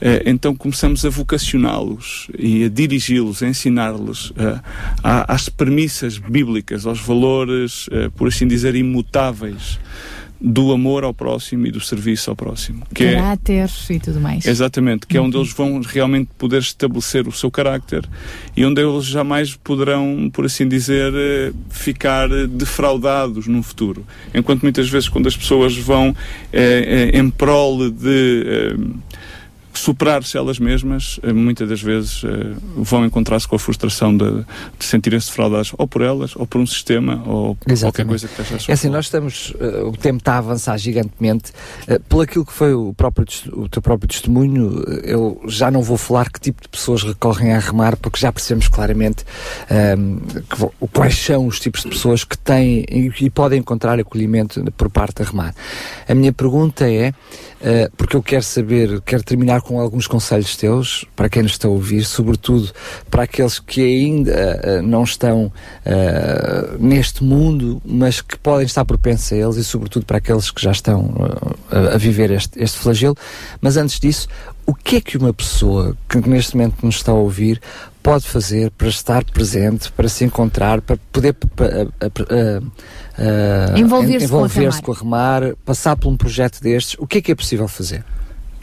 Eh, 0.00 0.24
então 0.26 0.54
começamos 0.56 1.04
a 1.04 1.08
vocacioná-los 1.08 2.28
e 2.36 2.64
a 2.64 2.68
dirigi-los, 2.68 3.44
a 3.44 3.46
ensinar-los 3.46 4.32
eh, 4.36 4.60
às 5.02 5.48
premissas 5.48 6.18
bíblicas, 6.18 6.84
aos 6.84 7.00
valores, 7.00 7.86
eh, 7.92 8.10
por 8.16 8.26
assim 8.26 8.48
dizer, 8.48 8.74
imutáveis 8.74 9.78
do 10.40 10.72
amor 10.72 11.04
ao 11.04 11.14
próximo 11.14 11.66
e 11.66 11.70
do 11.70 11.80
serviço 11.80 12.30
ao 12.30 12.36
próximo. 12.36 12.84
Que 12.94 13.04
é, 13.04 13.14
Caráter 13.14 13.70
e 13.90 13.98
tudo 13.98 14.20
mais. 14.20 14.46
Exatamente, 14.46 15.06
que 15.06 15.16
é 15.16 15.20
onde 15.20 15.36
eles 15.36 15.52
vão 15.52 15.80
realmente 15.80 16.30
poder 16.36 16.60
estabelecer 16.60 17.26
o 17.26 17.32
seu 17.32 17.50
carácter 17.50 18.08
e 18.56 18.64
onde 18.64 18.82
eles 18.82 19.04
jamais 19.04 19.54
poderão, 19.54 20.30
por 20.32 20.44
assim 20.44 20.68
dizer, 20.68 21.12
eh, 21.14 21.52
ficar 21.70 22.28
defraudados 22.46 23.46
no 23.46 23.62
futuro. 23.62 24.04
Enquanto 24.34 24.62
muitas 24.62 24.88
vezes 24.88 25.08
quando 25.08 25.26
as 25.26 25.36
pessoas 25.36 25.76
vão 25.76 26.14
eh, 26.52 27.10
eh, 27.14 27.18
em 27.18 27.30
prol 27.30 27.90
de 27.90 28.44
eh, 28.46 28.76
superar-se 29.78 30.36
elas 30.36 30.58
mesmas, 30.58 31.18
eh, 31.22 31.32
muitas 31.32 31.68
das 31.68 31.82
vezes 31.82 32.22
eh, 32.24 32.54
vão 32.76 33.04
encontrar-se 33.04 33.46
com 33.46 33.56
a 33.56 33.58
frustração 33.58 34.16
de, 34.16 34.44
de 34.78 34.84
sentirem-se 34.84 35.28
defraudadas 35.28 35.72
ou 35.76 35.86
por 35.86 36.02
elas, 36.02 36.34
ou 36.36 36.46
por 36.46 36.60
um 36.60 36.66
sistema, 36.66 37.22
ou 37.26 37.54
por 37.54 37.78
qualquer 37.78 38.06
coisa 38.06 38.28
que 38.28 38.40
esteja 38.40 38.66
a 38.68 38.70
É 38.70 38.74
assim, 38.74 38.88
nós 38.88 39.06
estamos, 39.06 39.52
eh, 39.60 39.82
o 39.82 39.92
tempo 39.92 40.18
está 40.18 40.34
a 40.34 40.38
avançar 40.38 40.76
gigantemente. 40.78 41.52
Uh, 41.88 42.00
pelo 42.08 42.22
aquilo 42.22 42.44
que 42.44 42.52
foi 42.52 42.72
o, 42.74 42.94
próprio, 42.94 43.26
o 43.52 43.68
teu 43.68 43.82
próprio 43.82 44.08
testemunho, 44.08 44.82
eu 45.02 45.40
já 45.46 45.70
não 45.70 45.82
vou 45.82 45.96
falar 45.96 46.30
que 46.30 46.40
tipo 46.40 46.62
de 46.62 46.68
pessoas 46.68 47.02
recorrem 47.02 47.52
a 47.52 47.58
remar, 47.58 47.96
porque 47.96 48.18
já 48.18 48.32
percebemos 48.32 48.68
claramente 48.68 49.24
ehm, 49.70 50.18
que 50.48 50.88
quais 50.92 51.16
são 51.16 51.46
os 51.46 51.60
tipos 51.60 51.82
de 51.82 51.88
pessoas 51.88 52.24
que 52.24 52.36
têm 52.38 52.84
e, 52.90 53.12
e 53.20 53.30
podem 53.30 53.60
encontrar 53.60 53.98
acolhimento 53.98 54.62
por 54.76 54.88
parte 54.90 55.22
da 55.22 55.30
remar. 55.30 55.54
A 56.08 56.14
minha 56.14 56.32
pergunta 56.32 56.88
é, 56.88 57.12
eh, 57.66 57.90
porque 57.96 58.14
eu 58.14 58.22
quero 58.22 58.42
saber, 58.42 59.00
quero 59.00 59.22
terminar 59.22 59.62
com 59.62 59.80
alguns 59.80 60.06
conselhos 60.06 60.54
teus, 60.54 61.06
para 61.16 61.30
quem 61.30 61.42
nos 61.42 61.52
está 61.52 61.66
a 61.66 61.70
ouvir, 61.70 62.04
sobretudo 62.04 62.70
para 63.10 63.22
aqueles 63.22 63.58
que 63.58 63.80
ainda 63.80 64.60
eh, 64.62 64.82
não 64.82 65.02
estão 65.02 65.50
eh, 65.82 66.76
neste 66.78 67.24
mundo, 67.24 67.80
mas 67.82 68.20
que 68.20 68.38
podem 68.38 68.66
estar 68.66 68.84
propensos 68.84 69.32
a 69.32 69.36
eles, 69.36 69.56
e 69.56 69.64
sobretudo 69.64 70.04
para 70.04 70.18
aqueles 70.18 70.50
que 70.50 70.60
já 70.60 70.72
estão 70.72 71.10
a, 71.70 71.94
a 71.94 71.96
viver 71.96 72.30
este, 72.32 72.62
este 72.62 72.78
flagelo. 72.78 73.16
Mas 73.62 73.78
antes 73.78 73.98
disso, 73.98 74.28
o 74.66 74.74
que 74.74 74.96
é 74.96 75.00
que 75.00 75.16
uma 75.16 75.32
pessoa 75.32 75.96
que 76.06 76.18
neste 76.28 76.54
momento 76.56 76.84
nos 76.84 76.96
está 76.96 77.12
a 77.12 77.14
ouvir 77.14 77.62
pode 78.04 78.28
fazer 78.28 78.70
para 78.72 78.88
estar 78.88 79.24
presente, 79.24 79.90
para 79.90 80.08
se 80.10 80.24
encontrar, 80.24 80.82
para 80.82 80.98
poder 81.10 81.34
Envolver-se 83.76 84.28
com 84.28 84.36
a 84.36 84.40
envolver-se 84.40 84.60
Remar. 84.60 84.82
com 84.82 84.92
a 84.92 84.94
remar, 84.94 85.56
passar 85.64 85.96
por 85.96 86.10
um 86.10 86.16
projeto 86.16 86.60
destes, 86.60 86.96
o 86.98 87.06
que 87.06 87.18
é 87.18 87.22
que 87.22 87.32
é 87.32 87.34
possível 87.34 87.66
fazer? 87.66 88.04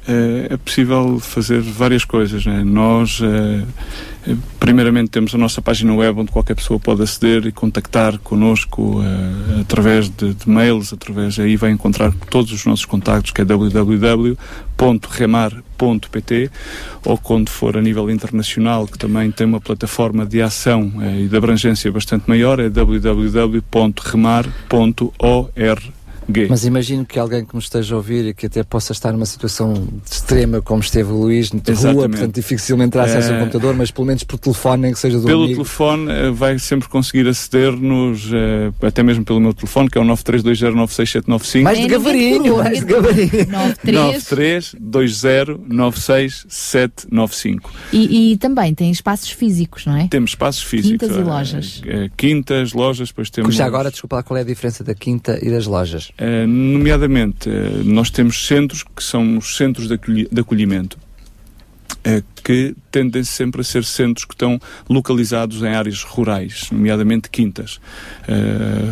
Eh, 0.08 0.48
é 0.52 0.58
possível 0.58 1.20
fazer 1.20 1.60
várias 1.60 2.06
coisas. 2.06 2.46
Né? 2.46 2.64
Nós, 2.64 3.20
eh, 3.24 3.66
primeiramente, 4.60 5.10
temos 5.10 5.34
a 5.34 5.38
nossa 5.38 5.62
página 5.62 5.94
web 5.94 6.20
onde 6.20 6.32
qualquer 6.32 6.56
pessoa 6.56 6.80
pode 6.80 7.02
aceder 7.02 7.46
e 7.48 7.52
contactar 7.52 8.18
connosco 8.20 9.02
eh, 9.04 9.62
através 9.62 10.10
de, 10.10 10.34
de 10.34 10.50
mails, 10.50 10.94
através 10.94 11.40
aí 11.40 11.56
vai 11.56 11.72
encontrar 11.72 12.14
todos 12.30 12.52
os 12.52 12.66
nossos 12.66 12.86
contactos, 12.86 13.32
que 13.32 13.42
é 13.42 13.46
www.remar.pt 13.46 14.42
ou 17.06 17.18
quando 17.18 17.50
for 17.50 17.76
a 17.78 17.82
nível 17.82 18.10
internacional, 18.12 18.88
que 18.88 18.98
também 18.98 19.32
tem 19.32 19.48
uma 19.48 19.60
plataforma 19.60 20.26
de 20.26 20.42
ação 20.42 20.92
eh, 21.02 21.22
e 21.22 21.28
de 21.28 21.36
abrangência 21.36 21.92
bastante 21.92 22.28
maior, 22.28 22.60
é 22.60 22.70
www.remar.org. 22.70 23.62
Mas 26.50 26.66
imagino 26.66 27.06
que 27.06 27.18
alguém 27.20 27.44
que 27.46 27.54
nos 27.56 27.66
esteja 27.66 27.96
a 27.96 27.98
ouvir 27.98 28.28
e 28.28 28.34
que 28.34 28.46
até 28.46 28.64
possa 28.64 28.92
estar 28.94 29.12
numa 29.12 29.26
situação 29.26 29.74
extrema 30.10 30.62
como 30.62 30.82
esteve 30.82 31.12
o 31.12 31.16
Luís, 31.16 31.52
na 31.52 31.60
rua, 31.92 32.08
portanto 32.10 32.36
dificilmente 32.36 32.92
terá 32.92 33.04
acesso 33.06 33.30
ao 33.32 33.36
Eh, 33.36 33.40
computador, 33.40 33.76
mas 33.76 33.92
pelo 33.92 34.08
menos 34.08 34.24
por 34.24 34.38
telefone, 34.40 34.84
nem 34.84 34.94
que 34.94 35.00
seja 35.00 35.20
do 35.20 35.26
Pelo 35.26 35.44
amigo. 35.44 35.62
telefone 35.64 36.12
eh, 36.12 36.32
vai 36.32 36.58
sempre 36.60 36.88
conseguir 36.90 37.28
aceder-nos, 37.28 38.30
eh, 38.34 38.72
até 38.88 39.04
mesmo 39.04 39.24
pelo 39.26 39.40
meu 39.40 39.54
telefone, 39.54 39.90
que 39.90 39.98
é 39.98 40.02
o 40.02 40.06
932209695. 40.06 41.64
Mais 41.64 41.80
de 41.80 41.88
gavarinho, 41.88 42.58
mais 42.58 42.80
de 42.80 42.86
gavarinho. 42.86 43.48
93. 43.52 44.76
932209795. 44.82 47.60
E, 47.92 48.32
e 48.34 48.38
também 48.38 48.74
tem 48.74 48.92
espaços 48.92 49.30
físicos, 49.32 49.86
não 49.86 49.98
é? 49.98 50.08
Temos 50.08 50.32
espaços 50.32 50.64
físicos. 50.64 50.92
Quintas 51.08 51.18
e 51.18 51.22
lojas. 51.22 51.82
quintas, 52.18 52.74
lojas, 52.74 53.10
depois 53.10 53.30
temos. 53.30 53.56
Já 53.56 53.66
agora, 53.66 53.92
desculpa 53.92 54.18
lá, 54.18 54.24
qual 54.24 54.38
é 54.38 54.42
a 54.42 54.46
diferença 54.46 54.84
da 54.84 54.94
quinta 54.94 55.40
e 55.42 55.50
das 55.50 55.66
lojas? 55.66 56.12
Eh, 56.24 56.46
nomeadamente, 56.46 57.50
eh, 57.50 57.82
nós 57.84 58.12
temos 58.12 58.46
centros 58.46 58.84
que 58.84 59.04
são 59.04 59.40
os 59.40 59.58
centros 59.58 59.88
de, 59.88 59.96
acolhi- 59.96 60.28
de 60.32 60.40
acolhimento, 60.40 60.96
eh, 62.04 62.22
que 62.44 62.76
tendem 62.92 63.24
sempre 63.24 63.62
a 63.62 63.64
ser 63.64 63.84
centros 63.84 64.26
que 64.26 64.36
estão 64.36 64.60
localizados 64.88 65.64
em 65.64 65.70
áreas 65.70 66.04
rurais, 66.04 66.70
nomeadamente 66.72 67.28
quintas. 67.30 67.80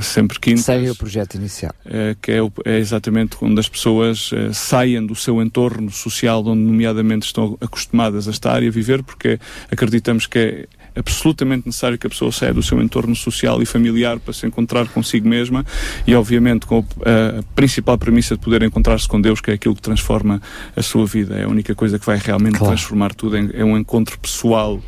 Sempre 0.01 0.39
quintas. 0.39 0.65
Segue 0.65 0.89
o 0.89 0.95
projeto 0.95 1.35
inicial. 1.35 1.73
que 2.21 2.31
é, 2.31 2.41
o- 2.41 2.51
é 2.65 2.77
exatamente 2.79 3.37
onde 3.41 3.59
as 3.59 3.69
pessoas 3.69 4.31
eh, 4.33 4.51
saiam 4.53 5.05
do 5.05 5.15
seu 5.15 5.39
entorno 5.41 5.91
social, 5.91 6.43
onde 6.45 6.61
nomeadamente 6.61 7.25
estão 7.27 7.57
acostumadas 7.61 8.27
a 8.27 8.31
estar 8.31 8.61
e 8.63 8.67
a 8.67 8.71
viver, 8.71 9.03
porque 9.03 9.39
acreditamos 9.71 10.25
que 10.27 10.39
é 10.39 10.67
absolutamente 10.95 11.65
necessário 11.67 11.97
que 11.97 12.07
a 12.07 12.09
pessoa 12.09 12.31
saia 12.31 12.53
do 12.53 12.61
seu 12.63 12.81
entorno 12.81 13.15
social 13.15 13.61
e 13.61 13.65
familiar 13.65 14.19
para 14.19 14.33
se 14.33 14.45
encontrar 14.45 14.87
consigo 14.87 15.27
mesma 15.27 15.65
e 16.05 16.15
obviamente 16.15 16.65
com 16.65 16.79
a, 17.05 17.39
a 17.39 17.43
principal 17.55 17.97
premissa 17.97 18.35
de 18.35 18.41
poder 18.41 18.63
encontrar-se 18.63 19.07
com 19.07 19.19
Deus 19.21 19.39
que 19.41 19.51
é 19.51 19.53
aquilo 19.53 19.75
que 19.75 19.81
transforma 19.81 20.41
a 20.75 20.81
sua 20.81 21.05
vida 21.05 21.35
é 21.35 21.43
a 21.43 21.47
única 21.47 21.73
coisa 21.75 21.97
que 21.99 22.05
vai 22.05 22.17
realmente 22.17 22.57
Claro. 22.57 22.73
transformar 22.75 23.13
tudo 23.13 23.37
é 23.37 23.63
um 23.63 23.77
encontro 23.77 24.17
pessoal 24.19 24.81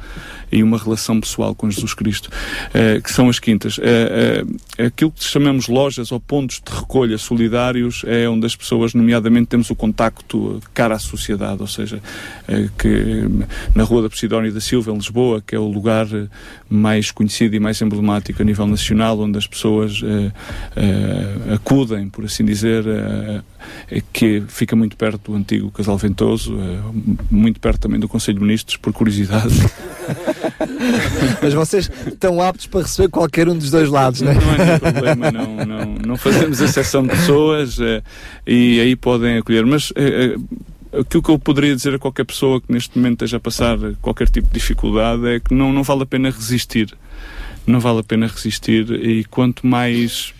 e 0.52 0.62
uma 0.62 0.78
relação 0.78 1.20
pessoal 1.20 1.56
com 1.56 1.70
Jesus 1.70 1.94
Cristo, 1.94 2.30
eh, 2.74 3.00
que 3.02 3.12
são 3.12 3.30
as 3.30 3.40
quintas. 3.40 3.80
Eh, 3.82 4.44
eh, 4.78 4.86
aquilo 4.86 5.12
que 5.12 5.24
chamamos 5.24 5.68
lojas 5.68 6.12
ou 6.12 6.20
pontos 6.20 6.62
de 6.66 6.76
recolha 6.76 7.18
solidários 7.18 8.04
é 8.06 8.28
onde 8.28 8.46
as 8.46 8.56
pessoas, 8.56 8.94
nomeadamente, 8.94 9.48
temos 9.48 9.70
o 9.70 9.76
contacto 9.76 10.62
cara 10.74 10.96
à 10.96 11.00
sociedade, 11.00 11.62
ou 11.62 11.68
seja, 11.68 12.02
que 12.78 13.26
na 13.74 13.84
Rua 13.84 14.04
da 14.04 14.10
Posidónia 14.10 14.52
da 14.52 14.60
Silva, 14.60 14.92
em 14.92 14.96
Lisboa, 14.96 15.42
que 15.46 15.56
é 15.56 15.60
o 15.60 15.68
lugar 15.68 16.08
mais 16.70 17.12
conhecido 17.12 17.56
e 17.56 17.60
mais 17.60 17.82
emblemático 17.82 18.42
a 18.42 18.46
nível 18.46 18.68
nacional, 18.68 19.20
onde 19.20 19.38
as 19.38 19.48
pessoas 19.48 20.02
acudem, 21.54 22.10
por 22.10 22.26
assim 22.26 22.44
dizer, 22.44 22.84
que 24.14 24.44
fica 24.48 24.76
muito 24.76 24.96
perto 24.96 25.32
do 25.32 25.38
antigo 25.38 25.72
Casal 25.72 25.98
Ventoso, 25.98 26.58
eh, 26.60 26.80
muito 27.30 27.60
perto 27.60 27.82
também 27.82 28.00
do 28.00 28.08
Conselho 28.08 28.40
de 28.40 28.44
Ministros, 28.44 28.78
por 28.78 28.94
curiosidade. 28.94 29.54
Mas 31.42 31.54
vocês 31.54 31.90
estão 32.08 32.42
aptos 32.42 32.68
para 32.68 32.82
receber 32.82 33.10
qualquer 33.10 33.48
um 33.50 33.58
dos 33.58 33.72
dois 33.72 33.90
lados, 33.90 34.22
não 34.22 34.32
é? 34.32 34.36
Não 34.36 34.52
há 34.52 34.58
nenhum 34.58 34.80
problema, 34.80 35.32
não, 35.32 35.66
não, 35.66 35.96
não 36.08 36.18
fazemos 36.18 36.62
exceção 36.62 37.04
de 37.04 37.10
pessoas 37.10 37.80
eh, 37.80 38.02
e 38.46 38.80
aí 38.80 38.96
podem 38.96 39.38
acolher. 39.38 39.66
Mas 39.66 39.92
eh, 39.96 40.36
eh, 40.94 41.00
aquilo 41.00 41.24
que 41.24 41.30
eu 41.30 41.40
poderia 41.40 41.76
dizer 41.76 41.96
a 41.96 42.00
qualquer 42.00 42.26
pessoa 42.26 42.62
que 42.62 42.72
neste 42.72 42.98
momento 42.98 43.24
esteja 43.24 43.38
a 43.38 43.40
passar 43.40 43.78
qualquer 44.02 44.30
tipo 44.30 44.48
de 44.48 44.54
dificuldade 44.54 45.28
é 45.28 45.40
que 45.40 45.54
não, 45.54 45.72
não 45.72 45.84
vale 45.84 46.04
a 46.04 46.06
pena 46.06 46.30
resistir. 46.30 46.94
Não 47.66 47.80
vale 47.80 48.00
a 48.00 48.04
pena 48.04 48.28
resistir 48.28 48.92
e 48.92 49.24
quanto 49.26 49.66
mais 49.68 50.34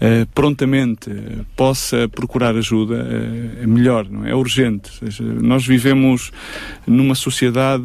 eh, 0.00 0.26
prontamente 0.32 1.10
eh, 1.10 1.44
possa 1.56 2.08
procurar 2.08 2.54
ajuda, 2.54 2.96
eh, 2.96 3.64
é 3.64 3.66
melhor, 3.66 4.08
não 4.08 4.24
é? 4.24 4.30
É 4.30 4.34
urgente. 4.34 4.90
Nós 5.20 5.66
vivemos 5.66 6.30
numa 6.86 7.16
sociedade 7.16 7.82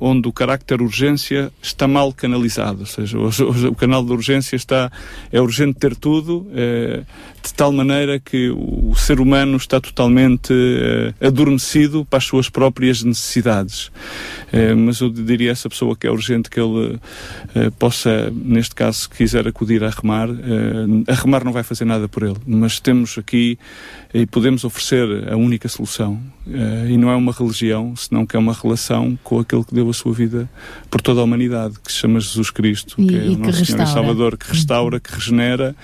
onde 0.00 0.26
o 0.26 0.32
carácter 0.32 0.82
urgência 0.82 1.52
está 1.62 1.86
mal 1.86 2.12
canalizado, 2.12 2.80
ou 2.80 2.86
seja, 2.86 3.18
o 3.68 3.74
canal 3.74 4.04
de 4.04 4.12
urgência 4.12 4.56
está 4.56 4.90
é 5.30 5.40
urgente 5.40 5.78
ter 5.78 5.94
tudo, 5.94 6.46
de 7.42 7.54
tal 7.54 7.70
maneira 7.72 8.18
que 8.18 8.50
o, 8.50 8.90
o 8.90 8.94
ser 8.96 9.20
humano 9.20 9.56
está 9.56 9.80
totalmente 9.80 10.52
adormecido 11.20 12.04
para 12.04 12.18
as 12.18 12.24
suas 12.24 12.48
próprias 12.48 13.02
necessidades. 13.02 13.90
Eh, 14.56 14.74
mas 14.74 15.00
eu 15.00 15.10
diria 15.10 15.50
a 15.50 15.52
essa 15.52 15.68
pessoa 15.68 15.94
que 15.96 16.06
é 16.06 16.10
urgente 16.10 16.48
que 16.48 16.58
ele 16.58 16.98
eh, 17.54 17.70
possa, 17.78 18.30
neste 18.30 18.74
caso, 18.74 19.00
se 19.00 19.08
quiser 19.08 19.46
acudir 19.46 19.84
a 19.84 19.90
remar, 19.90 20.28
eh, 20.30 21.12
a 21.12 21.14
remar 21.14 21.44
não 21.44 21.52
vai 21.52 21.62
fazer 21.62 21.84
nada 21.84 22.08
por 22.08 22.22
ele, 22.22 22.36
mas 22.46 22.80
temos 22.80 23.18
aqui 23.18 23.58
e 24.22 24.26
podemos 24.26 24.64
oferecer 24.64 25.30
a 25.32 25.36
única 25.36 25.68
solução. 25.68 26.18
eh, 26.48 26.90
e 26.90 26.96
não 26.96 27.10
é 27.10 27.16
uma 27.16 27.32
religião, 27.32 27.94
senão 27.96 28.24
que 28.24 28.36
é 28.36 28.38
uma 28.38 28.52
relação 28.52 29.18
com 29.24 29.40
aquele 29.40 29.64
que 29.64 29.74
deu 29.74 29.90
a 29.90 29.92
sua 29.92 30.12
vida 30.12 30.48
por 30.88 31.00
toda 31.00 31.20
a 31.20 31.24
humanidade, 31.24 31.74
que 31.84 31.90
se 31.90 31.98
chama 31.98 32.20
Jesus 32.20 32.50
Cristo, 32.50 32.94
E- 32.98 33.06
que 33.08 33.16
é 33.16 33.18
o 33.22 33.36
nosso 33.38 33.64
Senhor 33.64 33.78
e. 33.82 33.86
Salvador, 33.92 34.36
que 34.38 34.48
restaura, 34.52 35.00
que 35.00 35.12
regenera 35.12 35.74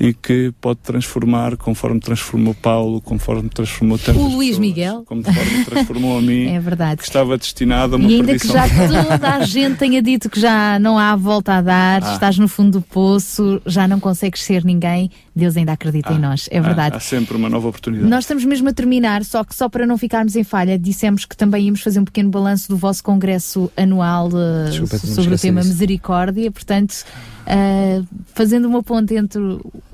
e 0.00 0.14
que 0.14 0.54
pode 0.58 0.78
transformar 0.82 1.54
conforme 1.58 2.00
transformou 2.00 2.54
Paulo, 2.54 3.02
conforme 3.02 3.50
transformou 3.50 3.98
tantas 3.98 4.16
O 4.22 4.28
Luís 4.28 4.56
pessoas, 4.56 4.58
Miguel. 4.58 5.04
forma 5.06 5.64
transformou 5.66 6.18
a 6.18 6.22
mim, 6.22 6.46
É 6.56 6.58
verdade. 6.58 6.96
que 6.96 7.04
estava 7.04 7.36
destinado 7.36 7.96
a 7.96 7.98
uma 7.98 8.10
E 8.10 8.14
ainda 8.14 8.38
que 8.38 8.48
já 8.48 8.64
toda 8.72 9.34
a 9.34 9.44
gente 9.44 9.76
tenha 9.76 10.00
dito 10.00 10.30
que 10.30 10.40
já 10.40 10.78
não 10.78 10.98
há 10.98 11.14
volta 11.14 11.52
a 11.56 11.60
dar, 11.60 12.02
Ah. 12.02 12.12
estás 12.14 12.38
no 12.38 12.48
fundo 12.48 12.78
do 12.78 12.80
poço, 12.80 13.60
já 13.66 13.86
não 13.86 14.00
consegues 14.00 14.42
ser 14.42 14.64
ninguém, 14.64 15.10
Deus 15.36 15.58
ainda 15.58 15.72
acredita 15.72 16.14
em 16.14 16.18
nós, 16.18 16.48
é 16.50 16.58
verdade. 16.58 16.94
Há, 16.94 16.96
há 16.96 17.00
sempre 17.00 17.36
uma 17.36 17.50
nova 17.50 17.59
oportunidade. 17.68 18.08
Nós 18.08 18.24
estamos 18.24 18.44
mesmo 18.44 18.68
a 18.68 18.72
terminar, 18.72 19.24
só 19.24 19.44
que 19.44 19.54
só 19.54 19.68
para 19.68 19.86
não 19.86 19.96
ficarmos 19.98 20.34
em 20.36 20.42
falha, 20.44 20.78
dissemos 20.78 21.24
que 21.24 21.36
também 21.36 21.66
íamos 21.66 21.80
fazer 21.82 22.00
um 22.00 22.04
pequeno 22.04 22.30
balanço 22.30 22.68
do 22.68 22.76
vosso 22.76 23.02
congresso 23.04 23.70
anual 23.76 24.28
uh, 24.28 24.70
Desculpa, 24.70 24.98
sobre 24.98 25.34
o 25.34 25.38
tema 25.38 25.60
disso. 25.60 25.72
misericórdia, 25.72 26.50
portanto, 26.50 27.04
uh, 27.46 28.06
fazendo 28.34 28.66
uma 28.68 28.82
ponte 28.82 29.14
entre 29.14 29.40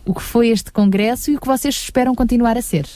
o 0.04 0.14
que 0.14 0.22
foi 0.22 0.48
este 0.48 0.70
congresso 0.72 1.30
e 1.30 1.36
o 1.36 1.40
que 1.40 1.46
vocês 1.46 1.74
esperam 1.74 2.14
continuar 2.14 2.56
a 2.56 2.62
ser. 2.62 2.86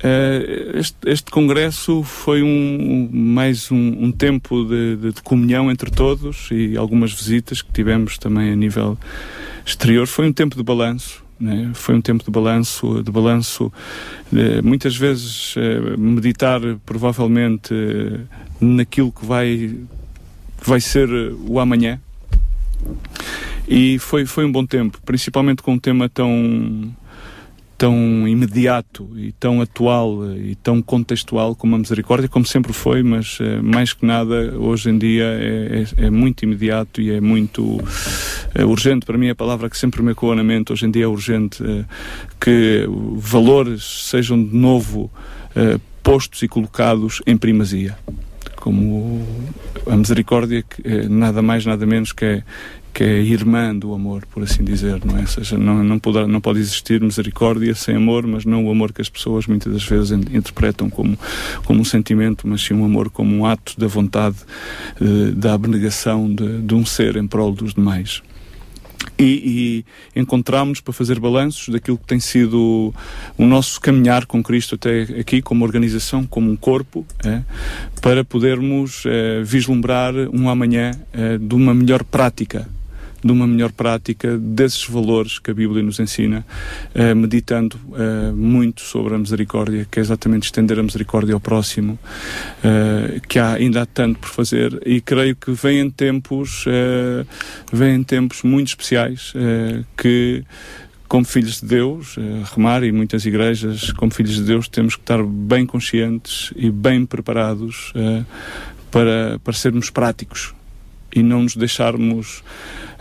Eh, 0.00 0.72
este, 0.76 0.96
este 1.06 1.28
congresso 1.28 2.04
foi 2.04 2.40
um, 2.40 3.08
mais 3.12 3.68
um, 3.72 3.76
um 4.04 4.12
tempo 4.12 4.64
de, 4.64 4.94
de- 4.96 5.12
de 5.14 5.22
comunhão 5.22 5.70
entre 5.72 5.90
todos 5.90 6.48
e 6.52 6.76
algumas 6.76 7.12
visitas 7.12 7.62
que 7.62 7.72
tivemos 7.72 8.16
também 8.16 8.52
a 8.52 8.54
nível 8.56 8.96
exterior. 9.66 10.06
Foi 10.06 10.28
um 10.28 10.32
tempo 10.32 10.56
de 10.56 10.62
balanço. 10.62 11.24
Né? 11.40 11.70
Foi 11.74 11.94
um 11.94 12.00
tempo 12.00 12.24
de 12.24 12.30
balanço, 12.30 13.02
de 13.02 13.10
balanço, 13.10 13.72
eh, 14.34 14.60
muitas 14.62 14.96
vezes 14.96 15.54
eh, 15.56 15.96
meditar 15.96 16.60
provavelmente 16.84 17.72
eh, 17.72 18.20
naquilo 18.60 19.12
que 19.12 19.24
vai, 19.24 19.76
vai 20.64 20.80
ser 20.80 21.08
o 21.46 21.60
amanhã. 21.60 22.00
E 23.68 23.98
foi, 23.98 24.24
foi 24.24 24.44
um 24.44 24.52
bom 24.52 24.64
tempo, 24.64 24.98
principalmente 25.04 25.62
com 25.62 25.74
um 25.74 25.78
tema 25.78 26.08
tão, 26.08 26.94
tão 27.78 28.26
imediato 28.26 29.08
e 29.16 29.30
tão 29.30 29.60
atual 29.62 30.26
eh, 30.32 30.38
e 30.50 30.54
tão 30.56 30.82
contextual 30.82 31.54
como 31.54 31.76
a 31.76 31.78
misericórdia, 31.78 32.28
como 32.28 32.44
sempre 32.44 32.72
foi, 32.72 33.04
mas 33.04 33.38
eh, 33.40 33.62
mais 33.62 33.92
que 33.92 34.04
nada 34.04 34.52
hoje 34.58 34.90
em 34.90 34.98
dia 34.98 35.22
é, 35.24 35.84
é- 35.98 36.06
é 36.06 36.10
muito 36.10 36.42
imediato 36.42 37.00
e 37.00 37.12
é 37.12 37.20
muito 37.20 37.78
eh, 38.52 38.64
urgente. 38.64 39.06
Para 39.06 39.16
mim, 39.16 39.30
a 39.30 39.34
palavra 39.34 39.70
que 39.70 39.78
sempre 39.78 40.02
me 40.02 40.10
ecoa 40.10 40.34
na 40.34 40.42
mente 40.42 40.72
hoje 40.72 40.86
em 40.86 40.90
dia 40.90 41.04
é 41.04 41.06
urgente 41.06 41.62
que 42.40 42.84
valores 43.14 43.84
sejam 44.08 44.42
de 44.42 44.54
novo 44.56 45.10
postos 46.02 46.42
e 46.42 46.48
colocados 46.48 47.22
em 47.26 47.36
primazia. 47.36 47.96
Como 48.56 49.24
a 49.86 49.96
misericórdia, 49.96 50.62
que 50.62 50.82
é 50.86 51.08
nada 51.08 51.40
mais, 51.42 51.64
nada 51.64 51.86
menos 51.86 52.12
que 52.12 52.24
é, 52.24 52.42
que 52.98 53.04
é 53.04 53.20
irmã 53.20 53.76
do 53.76 53.94
amor, 53.94 54.26
por 54.26 54.42
assim 54.42 54.64
dizer, 54.64 55.00
não 55.04 55.16
é? 55.16 55.20
Ou 55.20 55.26
seja, 55.28 55.56
não, 55.56 55.84
não, 55.84 56.00
pode, 56.00 56.26
não 56.26 56.40
pode 56.40 56.58
existir 56.58 57.00
misericórdia 57.00 57.72
sem 57.72 57.94
amor, 57.94 58.26
mas 58.26 58.44
não 58.44 58.66
o 58.66 58.72
amor 58.72 58.92
que 58.92 59.00
as 59.00 59.08
pessoas 59.08 59.46
muitas 59.46 59.72
das 59.72 59.84
vezes 59.84 60.10
in- 60.10 60.36
interpretam 60.36 60.90
como, 60.90 61.16
como 61.64 61.80
um 61.80 61.84
sentimento, 61.84 62.48
mas 62.48 62.60
sim 62.60 62.74
um 62.74 62.84
amor 62.84 63.08
como 63.08 63.32
um 63.36 63.46
ato 63.46 63.78
da 63.78 63.86
vontade, 63.86 64.34
eh, 65.00 65.30
da 65.30 65.54
abnegação 65.54 66.28
de, 66.28 66.60
de 66.60 66.74
um 66.74 66.84
ser 66.84 67.14
em 67.14 67.24
prol 67.24 67.52
dos 67.52 67.72
demais 67.72 68.20
e, 69.16 69.84
e 70.16 70.20
encontramos 70.20 70.80
para 70.80 70.92
fazer 70.92 71.20
balanços 71.20 71.68
daquilo 71.68 71.98
que 71.98 72.04
tem 72.06 72.18
sido 72.18 72.92
o 73.36 73.46
nosso 73.46 73.80
caminhar 73.80 74.26
com 74.26 74.42
Cristo 74.42 74.74
até 74.74 75.02
aqui, 75.20 75.40
como 75.40 75.64
organização, 75.64 76.26
como 76.26 76.50
um 76.50 76.56
corpo, 76.56 77.06
é, 77.24 77.42
para 78.02 78.24
podermos 78.24 79.04
eh, 79.06 79.40
vislumbrar 79.44 80.12
um 80.32 80.48
amanhã 80.48 80.90
eh, 81.12 81.38
de 81.38 81.54
uma 81.54 81.72
melhor 81.72 82.02
prática 82.02 82.68
de 83.22 83.32
uma 83.32 83.46
melhor 83.46 83.72
prática 83.72 84.36
desses 84.38 84.86
valores 84.86 85.38
que 85.38 85.50
a 85.50 85.54
Bíblia 85.54 85.82
nos 85.82 85.98
ensina, 85.98 86.46
eh, 86.94 87.14
meditando 87.14 87.78
eh, 87.94 88.32
muito 88.32 88.82
sobre 88.82 89.14
a 89.14 89.18
misericórdia, 89.18 89.86
que 89.90 89.98
é 89.98 90.02
exatamente 90.02 90.44
estender 90.44 90.78
a 90.78 90.82
misericórdia 90.82 91.34
ao 91.34 91.40
próximo, 91.40 91.98
eh, 92.62 93.20
que 93.28 93.38
há, 93.38 93.54
ainda 93.54 93.82
há 93.82 93.86
tanto 93.86 94.20
por 94.20 94.28
fazer 94.28 94.80
e 94.86 95.00
creio 95.00 95.34
que 95.34 95.50
vêm 95.50 95.90
tempos, 95.90 96.64
vêm 97.72 98.02
tempos 98.02 98.42
muito 98.42 98.68
especiais 98.68 99.32
que 99.96 100.44
como 101.08 101.24
filhos 101.24 101.60
de 101.60 101.66
Deus, 101.66 102.16
Remar 102.54 102.84
e 102.84 102.92
muitas 102.92 103.24
igrejas, 103.24 103.92
como 103.92 104.12
filhos 104.12 104.36
de 104.36 104.42
Deus, 104.42 104.68
temos 104.68 104.94
que 104.94 105.02
estar 105.02 105.22
bem 105.22 105.64
conscientes 105.64 106.52
e 106.54 106.70
bem 106.70 107.06
preparados 107.06 107.92
para, 108.90 109.38
para 109.42 109.52
sermos 109.54 109.90
práticos 109.90 110.54
e 111.14 111.22
não 111.22 111.42
nos 111.42 111.56
deixarmos 111.56 112.42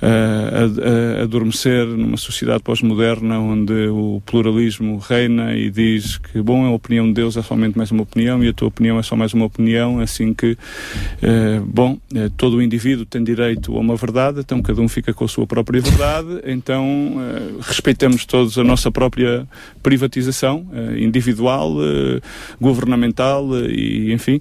eh, 0.02 0.08
a- 0.08 1.20
a- 1.20 1.24
adormecer 1.24 1.86
numa 1.88 2.18
sociedade 2.18 2.62
pós-moderna 2.64 3.40
onde 3.40 3.88
o 3.88 4.22
pluralismo 4.26 4.98
reina 4.98 5.56
e 5.56 5.70
diz 5.70 6.18
que, 6.18 6.42
bom, 6.42 6.66
a 6.66 6.72
opinião 6.72 7.08
de 7.08 7.14
Deus 7.14 7.36
é 7.38 7.42
somente 7.42 7.78
mais 7.78 7.92
uma 7.92 8.04
opinião 8.04 8.44
e 8.44 8.48
a 8.50 8.54
tua 8.54 8.68
opinião 8.68 9.00
é 9.00 9.04
só 9.04 9.16
mais 9.16 9.34
uma 9.34 9.46
opinião, 9.46 10.00
assim 10.00 10.34
que, 10.34 10.58
eh, 11.22 11.62
bom, 11.66 11.98
eh, 12.14 12.30
todo 12.38 12.58
o 12.58 12.62
indivíduo 12.62 13.06
tem 13.06 13.24
direito 13.24 13.76
a 13.76 13.80
uma 13.80 13.96
verdade, 13.96 14.40
então 14.42 14.62
cada 14.62 14.82
um 14.82 14.88
fica 14.88 15.14
com 15.14 15.26
a 15.26 15.28
sua 15.28 15.48
própria 15.48 15.82
verdade, 15.82 16.42
então 16.46 16.86
eh, 17.20 17.54
respeitamos 17.62 18.26
todos 18.26 18.58
a 18.58 18.64
nossa 18.64 18.92
própria 18.92 19.48
privatização 19.82 20.68
eh, 20.74 21.00
individual, 21.00 21.76
eh, 21.82 22.22
governamental 22.62 23.48
eh, 23.58 23.68
e, 23.72 24.14
enfim, 24.14 24.40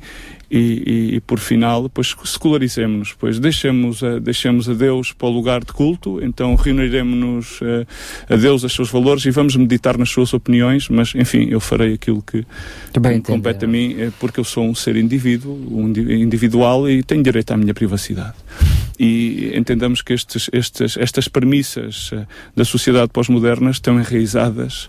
e, 0.51 0.59
e- 0.59 1.17
e, 1.17 1.21
por 1.21 1.39
final, 1.39 1.89
pois 1.89 2.15
secularizemos-nos, 2.25 3.13
pois 3.15 3.39
deixemos 3.39 4.03
a, 4.03 4.19
deixemos 4.19 4.69
a 4.69 4.75
Deus 4.75 5.13
para 5.13 5.27
o 5.29 5.31
lugar 5.31 5.65
de 5.65 5.73
culto, 5.73 6.23
então 6.23 6.55
reuniremos-nos 6.55 7.59
eh, 7.63 7.87
a 8.29 8.37
Deus, 8.37 8.65
a 8.65 8.69
seus 8.69 8.91
valores 8.91 9.25
e 9.25 9.31
vamos 9.31 9.57
meditar 9.57 9.99
nas 9.99 10.11
suas 10.11 10.33
opiniões, 10.33 10.89
mas 10.89 11.15
enfim, 11.15 11.49
eu 11.51 11.59
farei 11.61 11.95
aquilo 11.95 12.23
que, 12.23 12.45
compete 13.33 13.65
a 13.65 13.69
mim, 13.69 13.95
eh, 13.99 14.13
porque 14.21 14.39
eu 14.41 14.45
sou 14.45 14.65
um 14.65 14.75
ser 14.75 14.97
indivíduo, 14.97 15.53
um 15.71 15.89
indi- 15.89 16.15
individual 16.23 16.89
e 16.89 17.03
tenho 17.03 17.23
direito 17.23 17.51
à 17.53 17.57
minha 17.57 17.75
privacidade. 17.75 18.35
E 18.99 19.53
entendamos 19.55 20.01
que 20.01 20.13
estes, 20.15 20.49
estes, 20.53 20.97
estas 20.97 21.29
premissas 21.29 22.11
eh, 22.13 22.25
da 22.55 22.65
sociedade 22.65 23.11
pós-moderna 23.13 23.71
estão 23.71 23.99
enraizadas 23.99 24.89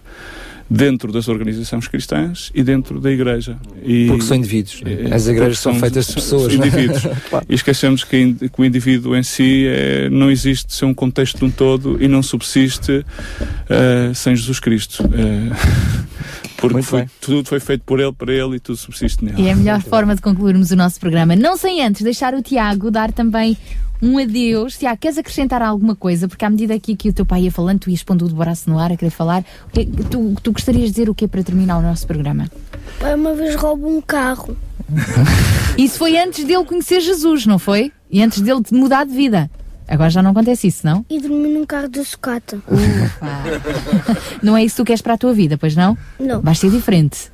dentro 0.70 1.12
das 1.12 1.28
organizações 1.28 1.88
cristãs 1.88 2.52
e 2.54 2.62
dentro 2.64 3.00
da 3.00 3.12
igreja. 3.12 3.58
E, 3.84 4.08
Porque 4.08 4.24
são 4.24 4.38
indivíduos, 4.38 4.82
né? 4.82 5.08
eh, 5.10 5.14
As 5.14 5.28
igrejas 5.28 5.60
porque 5.60 5.76
são 5.76 5.80
feitas 5.80 6.08
de 6.08 6.14
pessoas, 6.16 6.52
são 6.54 6.62
né? 6.62 6.68
indivíduos. 6.68 7.04
Claro. 7.30 7.46
E 7.50 7.56
esquecemos 7.56 8.04
que, 8.04 8.34
que 8.34 8.62
o 8.62 8.66
indivíduo 8.66 9.16
em 9.16 9.24
si 9.24 9.66
eh, 9.68 10.10
não 10.10 10.30
existe 10.30 10.74
sem 10.74 10.88
um 10.88 10.94
contexto 10.94 11.40
de 11.40 11.46
um 11.46 11.50
todo 11.52 12.02
e 12.02 12.08
não 12.08 12.22
subsiste 12.24 13.06
eh, 13.70 14.12
sem 14.14 14.36
Jesus 14.36 14.60
Cristo. 14.60 15.04
Eh, 15.14 16.08
porque 16.58 16.82
foi- 16.82 17.06
tudo 17.22 17.48
foi 17.48 17.60
feito 17.60 17.84
por 17.86 18.00
ele, 18.00 18.12
para 18.12 18.34
ele 18.34 18.56
e 18.56 18.60
tudo 18.60 18.76
subsiste 18.78 19.24
nele. 19.24 19.42
E 19.42 19.48
é 19.48 19.52
a 19.52 19.56
melhor 19.56 19.82
forma 19.84 20.16
de 20.16 20.22
concluirmos 20.22 20.72
o 20.72 20.76
nosso 20.76 21.00
programa. 21.00 21.36
Não 21.36 21.56
sem 21.58 21.82
antes 21.84 22.02
deixar 22.02 22.34
o 22.34 22.42
Tiago 22.42 22.90
dar 22.92 23.12
também 23.12 23.58
um 24.02 24.18
adeus. 24.20 24.78
Tiago, 24.78 24.98
queres 25.00 25.18
acrescentar 25.18 25.62
alguma 25.62 25.96
coisa? 25.96 26.28
Porque 26.28 26.46
à 26.46 26.50
medida 26.50 26.80
que, 26.80 26.96
que 26.96 27.10
o 27.10 27.14
teu 27.14 27.26
pai 27.26 27.42
ia 27.44 27.52
falando, 27.52 27.80
tu 27.80 27.90
ias 27.90 28.04
pondo 28.04 28.26
o 28.26 28.30
braço 28.30 28.70
no 28.70 28.78
ar 28.78 28.92
a 28.92 28.98
querer 28.98 29.10
falar. 29.12 29.44
Que- 29.72 29.86
tu, 29.86 30.36
tu 30.44 30.52
gostarias 30.52 30.86
de 30.86 30.92
dizer 30.92 31.10
o 31.10 31.16
que 31.16 31.28
para 31.28 31.44
terminar 31.44 31.78
o 31.78 31.82
nosso 31.82 32.06
programa? 32.06 32.50
Pai 33.00 33.16
uma 33.16 33.34
vez 33.34 33.56
rouba 33.56 33.88
um 33.88 34.02
carro. 34.02 34.56
Isso 35.78 35.98
foi 35.98 36.18
antes 36.18 36.44
dele 36.46 36.64
conhecer 36.64 37.02
Jesus, 37.02 37.46
não 37.46 37.60
foi? 37.60 37.92
E 38.10 38.22
antes 38.22 38.42
dele 38.42 38.62
de 38.62 38.74
mudar 38.74 39.06
de 39.06 39.14
vida. 39.14 39.50
Agora 39.88 40.10
já 40.10 40.22
não 40.22 40.32
acontece 40.32 40.68
isso, 40.68 40.86
não? 40.86 41.06
E 41.10 41.20
dormi 41.20 41.48
num 41.48 41.66
carro 41.66 41.88
da 41.88 42.04
sucata. 42.04 42.60
Não 44.44 44.56
é 44.58 44.64
isso 44.64 44.76
que 44.76 44.82
tu 44.82 44.86
queres 44.86 45.02
para 45.02 45.14
a 45.14 45.18
tua 45.18 45.34
vida, 45.34 45.58
pois 45.58 45.76
não? 45.76 45.98
Não. 46.20 46.42
Vais 46.42 46.60
ser 46.60 46.70
diferente. 46.70 47.32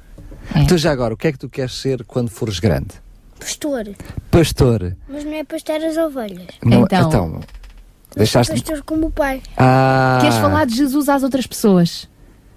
Então 0.55 0.77
já 0.77 0.91
agora, 0.91 1.13
o 1.13 1.17
que 1.17 1.27
é 1.27 1.31
que 1.31 1.37
tu 1.39 1.49
queres 1.49 1.73
ser 1.73 2.03
quando 2.05 2.29
fores 2.29 2.59
grande? 2.59 2.89
Pastor. 3.39 3.89
Pastor. 4.29 4.95
Mas 5.09 5.23
não 5.23 5.33
é 5.33 5.43
pastor 5.43 5.83
as 5.83 5.97
ovelhas. 5.97 6.47
Não- 6.63 6.83
Então. 6.83 7.07
então 7.07 7.39
deixaste 8.15 8.53
Pastor 8.53 8.83
como 8.83 9.07
o 9.07 9.11
pai. 9.11 9.41
Ah. 9.57 10.19
Queres 10.21 10.35
falar 10.37 10.65
de 10.65 10.75
Jesus 10.75 11.09
às 11.09 11.23
outras 11.23 11.47
pessoas? 11.47 12.07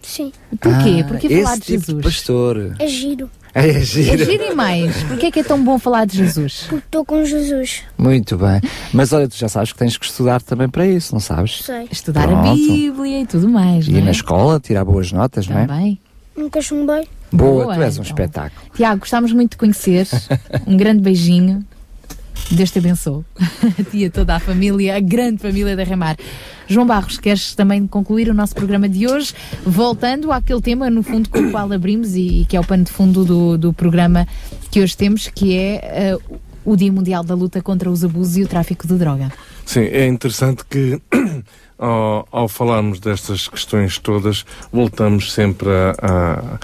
Sim. 0.03 0.31
Porquê? 0.61 1.03
Ah, 1.05 1.09
Porquê 1.09 1.27
esse 1.27 1.43
falar 1.43 1.57
de 1.57 1.63
tipo 1.63 1.87
Jesus? 1.87 2.05
pastor. 2.05 2.77
É 2.79 2.87
giro. 2.87 3.31
É 3.59 3.81
giro. 3.81 4.23
É 4.23 4.25
giro 4.27 4.45
e 4.45 4.55
mais. 4.55 5.03
Porquê 5.05 5.27
é 5.27 5.31
que 5.31 5.41
é 5.41 5.43
tão 5.43 5.65
bom 5.65 5.79
falar 5.79 6.05
de 6.05 6.19
Jesus? 6.19 6.67
Porque 6.69 6.85
estou 6.87 7.07
com 7.07 7.25
Jesus. 7.25 7.85
Muito 7.97 8.37
bem. 8.37 8.61
Mas 8.93 9.15
olha, 9.15 9.27
tu 9.27 9.35
já 9.35 9.49
sabes 9.49 9.73
que 9.73 9.79
tens 9.79 9.97
que 9.97 10.05
estudar 10.05 10.43
também 10.43 10.69
para 10.69 10.87
isso, 10.87 11.15
não 11.15 11.21
sabes? 11.21 11.63
Sei. 11.65 11.89
Estudar 11.91 12.25
a 12.25 12.29
Pronto. 12.29 12.55
Bíblia 12.55 13.23
e 13.23 13.27
tudo 13.27 13.49
mais, 13.49 13.89
E 13.89 13.93
não 13.93 14.01
é? 14.01 14.03
na 14.03 14.11
escola, 14.11 14.61
tirar 14.61 14.85
boas 14.85 15.11
notas, 15.11 15.49
não 15.49 15.59
é? 15.59 15.67
Também. 15.67 15.99
Nunca 16.37 16.61
chumbei. 16.61 17.09
Boa, 17.33 17.65
Boa, 17.65 17.75
tu 17.77 17.83
és 17.83 17.97
um 17.99 18.03
então. 18.03 18.13
espetáculo. 18.13 18.67
Tiago, 18.75 19.01
gostámos 19.01 19.33
muito 19.33 19.53
de 19.53 19.57
conhecer. 19.57 20.07
Um 20.67 20.77
grande 20.77 21.01
beijinho. 21.01 21.65
Deus 22.51 22.71
te 22.71 22.79
abençoe. 22.79 23.25
A 23.79 23.83
ti 23.83 24.05
e 24.05 24.11
toda 24.11 24.37
a 24.37 24.41
família, 24.41 24.97
a 24.97 25.01
grande 25.01 25.39
família 25.43 25.75
da 25.77 25.83
Remar. 25.85 26.17
João 26.69 26.87
Barros, 26.87 27.19
queres 27.19 27.55
também 27.55 27.87
concluir 27.87 28.29
o 28.29 28.35
nosso 28.35 28.55
programa 28.55 28.89
de 28.89 29.07
hoje, 29.07 29.33
voltando 29.65 30.31
àquele 30.33 30.61
tema, 30.61 30.89
no 30.91 31.03
fundo, 31.03 31.29
com 31.29 31.39
o 31.41 31.51
qual 31.51 31.71
abrimos 31.73 32.15
e, 32.15 32.41
e 32.43 32.45
que 32.45 32.57
é 32.57 32.61
o 32.61 32.65
pano 32.65 32.85
de 32.85 32.91
fundo 32.93 33.25
do, 33.25 33.59
do 33.59 33.73
programa 33.73 34.27
que 34.71 34.81
hoje 34.81 34.97
temos, 34.97 35.29
que 35.29 35.57
é 35.57 35.75
eh, 35.83 36.19
o 36.65 36.77
Dia 36.77 36.91
Mundial 36.93 37.23
da 37.23 37.35
Luta 37.35 37.61
contra 37.63 37.89
os 37.91 38.03
Abusos 38.05 38.37
e 38.37 38.43
o 38.43 38.49
Tráfico 38.49 38.87
de 38.87 38.95
Droga. 38.95 39.33
Sim, 39.65 39.81
é 39.83 40.07
interessante 40.07 40.65
que 40.69 41.01
ao, 41.79 42.27
ao 42.33 42.49
falarmos 42.49 42.99
destas 43.01 43.47
questões 43.49 43.99
todas, 43.99 44.45
voltamos 44.73 45.33
sempre 45.33 45.69
a- 45.69 45.95
a- 46.03 46.59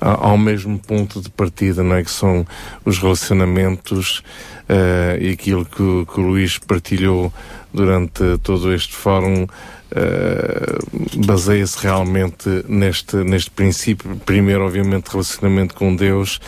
a- 0.00 0.28
ao 0.28 0.38
mesmo 0.38 0.78
ponto 0.78 1.20
de 1.20 1.30
partida, 1.30 1.82
não 1.82 1.96
é? 1.96 2.04
Que 2.04 2.10
são 2.10 2.46
os 2.84 2.98
relacionamentos 2.98 4.22
eh, 4.68 5.18
e 5.20 5.30
aquilo 5.30 5.64
que, 5.64 6.06
que 6.12 6.20
o 6.20 6.22
Luís 6.22 6.58
partilhou 6.58 7.32
durante 7.72 8.38
todo 8.42 8.72
este 8.72 8.94
fórum. 8.94 9.46
eh, 9.90 10.78
baseia-se 11.26 11.82
realmente 11.82 12.64
neste, 12.68 13.16
neste 13.16 13.50
princípio. 13.50 14.16
Primeiro, 14.26 14.66
obviamente, 14.66 15.08
relacionamento 15.08 15.74
com 15.74 15.96
Deus 15.96 16.40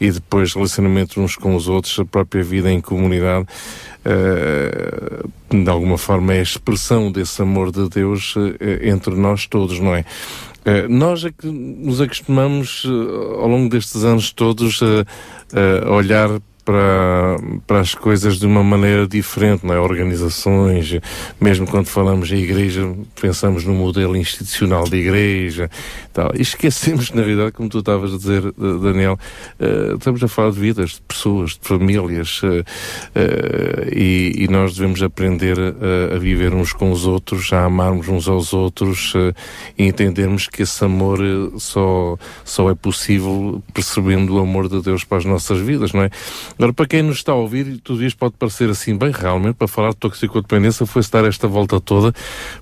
e 0.00 0.10
depois 0.10 0.52
relacionamento 0.54 1.20
uns 1.20 1.36
com 1.36 1.54
os 1.56 1.68
outros, 1.68 1.98
a 1.98 2.04
própria 2.04 2.42
vida 2.42 2.70
em 2.70 2.80
comunidade. 2.80 3.46
Uh, 4.04 5.30
de 5.64 5.70
alguma 5.70 5.96
forma 5.96 6.34
é 6.34 6.40
a 6.40 6.42
expressão 6.42 7.10
desse 7.10 7.40
amor 7.40 7.72
de 7.72 7.88
Deus 7.88 8.36
uh, 8.36 8.54
entre 8.82 9.14
nós 9.14 9.46
todos, 9.46 9.80
não 9.80 9.94
é? 9.94 10.04
Uh, 10.66 10.88
nós 10.90 11.24
é 11.24 11.30
que 11.30 11.46
nos 11.46 12.02
acostumamos 12.02 12.84
ao 13.38 13.48
longo 13.48 13.70
destes 13.70 14.04
anos 14.04 14.30
todos 14.30 14.80
a 14.82 15.90
olhar 15.90 16.28
para, 16.64 17.36
para 17.66 17.80
as 17.80 17.94
coisas 17.94 18.38
de 18.38 18.46
uma 18.46 18.62
maneira 18.62 19.06
diferente, 19.06 19.66
não 19.66 19.74
é? 19.74 19.78
Organizações, 19.78 20.98
mesmo 21.40 21.66
quando 21.66 21.86
falamos 21.86 22.32
em 22.32 22.38
igreja, 22.38 22.94
pensamos 23.20 23.64
no 23.64 23.74
modelo 23.74 24.16
institucional 24.16 24.84
de 24.84 24.96
igreja 24.96 25.70
tal. 26.12 26.30
e 26.34 26.42
esquecemos, 26.42 27.10
na 27.10 27.22
realidade, 27.22 27.52
como 27.52 27.68
tu 27.68 27.80
estavas 27.80 28.14
a 28.14 28.16
dizer, 28.16 28.42
Daniel, 28.52 29.18
uh, 29.60 29.96
estamos 29.96 30.22
a 30.22 30.28
falar 30.28 30.52
de 30.52 30.60
vidas, 30.60 30.90
de 30.90 31.00
pessoas, 31.02 31.50
de 31.50 31.58
famílias, 31.62 32.40
uh, 32.42 32.46
uh, 32.46 33.94
e, 33.94 34.44
e, 34.44 34.48
nós 34.48 34.74
devemos 34.74 35.02
aprender 35.02 35.56
a, 35.58 36.14
a, 36.14 36.18
viver 36.18 36.54
uns 36.54 36.72
com 36.72 36.92
os 36.92 37.06
outros, 37.06 37.52
a 37.52 37.64
amarmos 37.64 38.08
uns 38.08 38.28
aos 38.28 38.52
outros 38.52 39.12
e 39.76 39.84
entendermos 39.84 40.46
que 40.46 40.62
esse 40.62 40.84
amor 40.84 41.18
só, 41.58 42.16
só 42.44 42.70
é 42.70 42.74
possível 42.74 43.62
percebendo 43.72 44.36
o 44.36 44.38
amor 44.38 44.68
de 44.68 44.80
Deus 44.80 45.02
para 45.02 45.18
as 45.18 45.24
nossas 45.24 45.58
vidas, 45.58 45.92
não 45.92 46.02
é? 46.02 46.10
Agora, 46.56 46.72
para 46.72 46.86
quem 46.86 47.02
nos 47.02 47.16
está 47.16 47.32
a 47.32 47.34
ouvir, 47.34 47.80
tudo 47.82 48.04
isto 48.04 48.16
pode 48.16 48.34
parecer 48.38 48.70
assim, 48.70 48.96
bem, 48.96 49.10
realmente, 49.10 49.54
para 49.56 49.66
falar 49.66 49.90
de 49.90 49.96
toxicodependência 49.96 50.86
foi-se 50.86 51.10
dar 51.10 51.24
esta 51.24 51.48
volta 51.48 51.80
toda, 51.80 52.12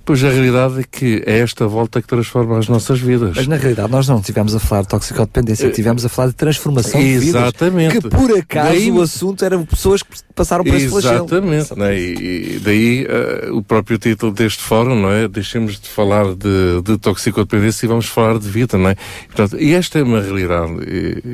pois 0.05 0.23
a 0.25 0.31
realidade 0.31 0.81
é 0.81 0.85
que 0.91 1.23
é 1.27 1.39
esta 1.39 1.67
volta 1.67 2.01
que 2.01 2.09
transforma 2.09 2.59
as 2.59 2.69
nossas 2.69 3.01
vidas. 3.01 3.37
Mas 3.37 3.47
na 3.47 3.57
realidade 3.57 3.91
nós 3.91 4.09
não 4.09 4.19
estivemos 4.19 4.55
a 4.55 4.61
falar 4.61 4.83
de 4.83 4.89
toxicodependência, 4.89 5.67
estivemos 5.67 6.05
a 6.05 6.09
falar 6.09 6.29
de 6.29 6.35
transformação 6.35 7.01
de 7.01 7.19
vidas. 7.19 7.43
Exatamente. 7.43 8.01
Que 8.01 8.09
por 8.09 8.39
acaso 8.39 8.69
daí, 8.71 8.91
o 8.91 9.03
assunto 9.03 9.45
eram 9.45 9.65
pessoas 9.65 10.03
que 10.03 10.17
passaram 10.35 10.65
por 10.65 10.75
esse 10.75 10.89
flagelo. 10.89 11.27
Exatamente. 11.27 11.79
Né? 11.79 11.99
E, 11.99 12.61
daí 12.65 13.07
uh, 13.07 13.57
o 13.57 13.63
próprio 13.63 13.99
título 13.99 14.33
deste 14.33 14.63
fórum, 14.63 14.99
não 14.99 15.11
é? 15.11 15.29
Deixemos 15.29 15.79
de 15.79 15.89
falar 15.89 16.35
de, 16.35 16.83
de 16.83 16.99
toxicodependência 16.99 17.87
e 17.87 17.89
vamos 17.89 18.07
falar 18.07 18.39
de 18.39 18.49
vida, 18.49 18.79
não 18.79 18.91
é? 18.91 18.93
E, 19.25 19.27
portanto, 19.27 19.61
e 19.61 19.75
esta 19.75 19.99
é 19.99 20.03
uma 20.03 20.21
realidade. 20.21 20.73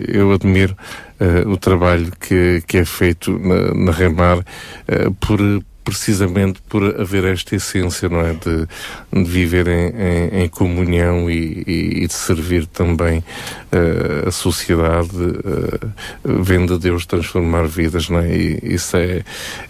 Eu 0.09 0.33
admiro 0.33 0.77
o 1.47 1.57
trabalho 1.57 2.13
que, 2.21 2.63
que 2.67 2.79
é 2.79 2.85
feito 2.85 3.39
na, 3.39 3.75
na 3.75 3.93
Remar 3.93 4.39
uh, 4.39 5.15
por 5.21 5.41
precisamente 5.89 6.61
por 6.69 7.01
haver 7.01 7.25
esta 7.25 7.57
essência, 7.57 8.11
não 8.11 8.21
é? 8.21 8.35
De, 8.35 8.67
de 9.11 9.31
viver 9.31 9.67
em, 9.67 9.89
em, 9.89 10.45
em 10.45 10.49
comunhão 10.49 11.31
e, 11.31 11.65
e, 11.67 12.05
e, 12.05 12.07
de 12.07 12.13
servir 12.13 12.67
também 12.67 13.21
uh, 13.21 14.29
a 14.29 14.31
sociedade, 14.31 15.17
uh, 15.17 15.93
vendo 16.43 16.79
Deus 16.79 17.07
transformar 17.07 17.67
vidas, 17.67 18.11
não 18.11 18.19
é? 18.19 18.37
E 18.37 18.61
isso 18.63 18.99
é, 18.99 19.23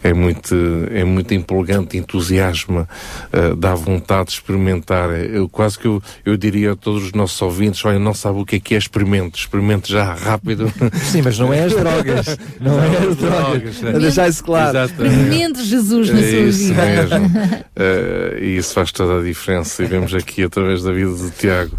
é, 0.02 0.12
muito, 0.12 0.56
é 0.90 1.05
muito 1.05 1.32
empolgante, 1.34 1.97
entusiasma, 1.97 2.88
uh, 3.32 3.55
dá 3.55 3.76
vontade 3.76 4.30
de 4.30 4.34
experimentar. 4.34 5.10
Eu 5.10 5.48
quase 5.48 5.78
que 5.78 5.86
eu, 5.86 6.02
eu 6.26 6.36
diria 6.36 6.72
a 6.72 6.76
todos 6.76 7.05
os 7.05 7.12
nossos 7.12 7.40
ouvintes, 7.40 7.84
olha, 7.84 8.00
não 8.00 8.12
sabe 8.12 8.40
o 8.40 8.44
que 8.44 8.56
é 8.56 8.60
que 8.60 8.74
é 8.74 8.78
experimente, 8.78 9.38
experimente 9.38 9.92
já, 9.92 10.14
rápido. 10.14 10.72
Sim, 11.12 11.22
mas 11.22 11.38
não 11.38 11.55
é 11.55 11.62
as 11.62 11.74
drogas, 11.74 12.38
não 12.60 12.82
é 12.82 12.88
as 13.06 13.16
drogas, 13.16 13.84
a 13.84 13.98
deixar 13.98 14.28
isso 14.28 14.42
claro. 14.42 14.78
Experimente 14.84 15.62
Jesus 15.62 16.08
na 16.12 16.20
sua 16.20 16.28
isso 16.28 16.59
vida. 16.69 16.85
mesmo. 16.85 17.27
uh, 17.27 18.39
e 18.43 18.57
isso 18.57 18.75
faz 18.75 18.93
toda 18.93 19.20
a 19.20 19.23
diferença. 19.23 19.83
E 19.83 19.87
vemos 19.87 20.15
aqui 20.15 20.43
através 20.43 20.83
da 20.83 20.93
vida 20.93 21.11
do 21.11 21.31
Tiago. 21.31 21.77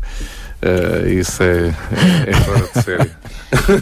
Uh, 0.62 1.08
isso 1.08 1.42
é, 1.42 1.74
é 2.28 2.34
fora 2.34 2.70
de 2.74 2.84
série. 2.84 3.12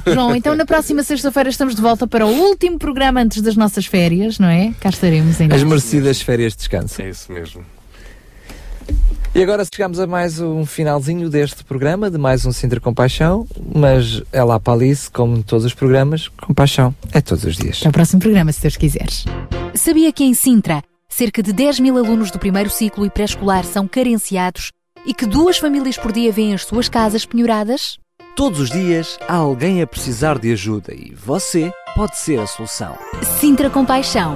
João, 0.14 0.36
então 0.36 0.56
na 0.56 0.66
próxima 0.66 1.02
sexta-feira 1.04 1.50
estamos 1.50 1.76
de 1.76 1.82
volta 1.82 2.08
para 2.08 2.26
o 2.26 2.30
último 2.30 2.78
programa 2.78 3.20
antes 3.20 3.42
das 3.42 3.56
nossas 3.56 3.86
férias, 3.86 4.38
não 4.38 4.48
é? 4.48 4.74
Cá 4.80 4.90
estaremos 4.90 5.40
em 5.42 5.52
As 5.52 5.64
merecidas 5.64 6.22
férias 6.22 6.54
de 6.54 6.60
descanso. 6.60 7.02
É 7.02 7.10
isso 7.10 7.32
mesmo. 7.32 7.66
E 9.38 9.44
agora 9.44 9.64
chegamos 9.64 10.00
a 10.00 10.08
mais 10.08 10.40
um 10.40 10.66
finalzinho 10.66 11.30
deste 11.30 11.64
programa, 11.64 12.10
de 12.10 12.18
mais 12.18 12.44
um 12.44 12.52
Sintra 12.52 12.80
Compaixão, 12.80 13.48
mas 13.76 14.24
é 14.32 14.44
lá 14.44 14.60
para 14.60 14.74
Alice, 14.74 15.12
como 15.12 15.44
todos 15.44 15.64
os 15.64 15.76
programas, 15.76 16.28
compaixão 16.28 16.92
é 17.12 17.22
todos 17.22 17.44
os 17.44 17.56
dias. 17.56 17.78
Até 17.82 17.90
o 17.90 17.92
próximo 17.92 18.20
programa, 18.20 18.52
se 18.52 18.64
Deus 18.64 18.76
quiseres. 18.76 19.26
Sabia 19.76 20.12
que 20.12 20.24
em 20.24 20.34
Sintra, 20.34 20.82
cerca 21.08 21.44
de 21.44 21.54
10 21.54 21.82
mil 21.82 22.00
alunos 22.00 22.32
do 22.32 22.40
primeiro 22.40 22.72
ciclo 22.72 23.06
e 23.06 23.12
pré-escolar 23.12 23.64
são 23.64 23.88
carenciados 23.88 24.72
e 25.06 25.14
que 25.14 25.28
duas 25.28 25.60
famílias 25.60 26.00
por 26.00 26.12
dia 26.12 26.32
vêm 26.32 26.56
as 26.56 26.66
suas 26.66 26.90
casas 26.90 27.24
penhoradas? 27.24 28.00
Todos 28.36 28.60
os 28.60 28.72
dias 28.72 29.20
há 29.28 29.36
alguém 29.36 29.84
a 29.84 29.86
precisar 29.86 30.40
de 30.40 30.52
ajuda 30.52 30.96
e 30.96 31.14
você 31.14 31.72
pode 31.96 32.18
ser 32.18 32.40
a 32.40 32.48
solução. 32.48 32.98
Sintra 33.40 33.70
Compaixão, 33.70 34.36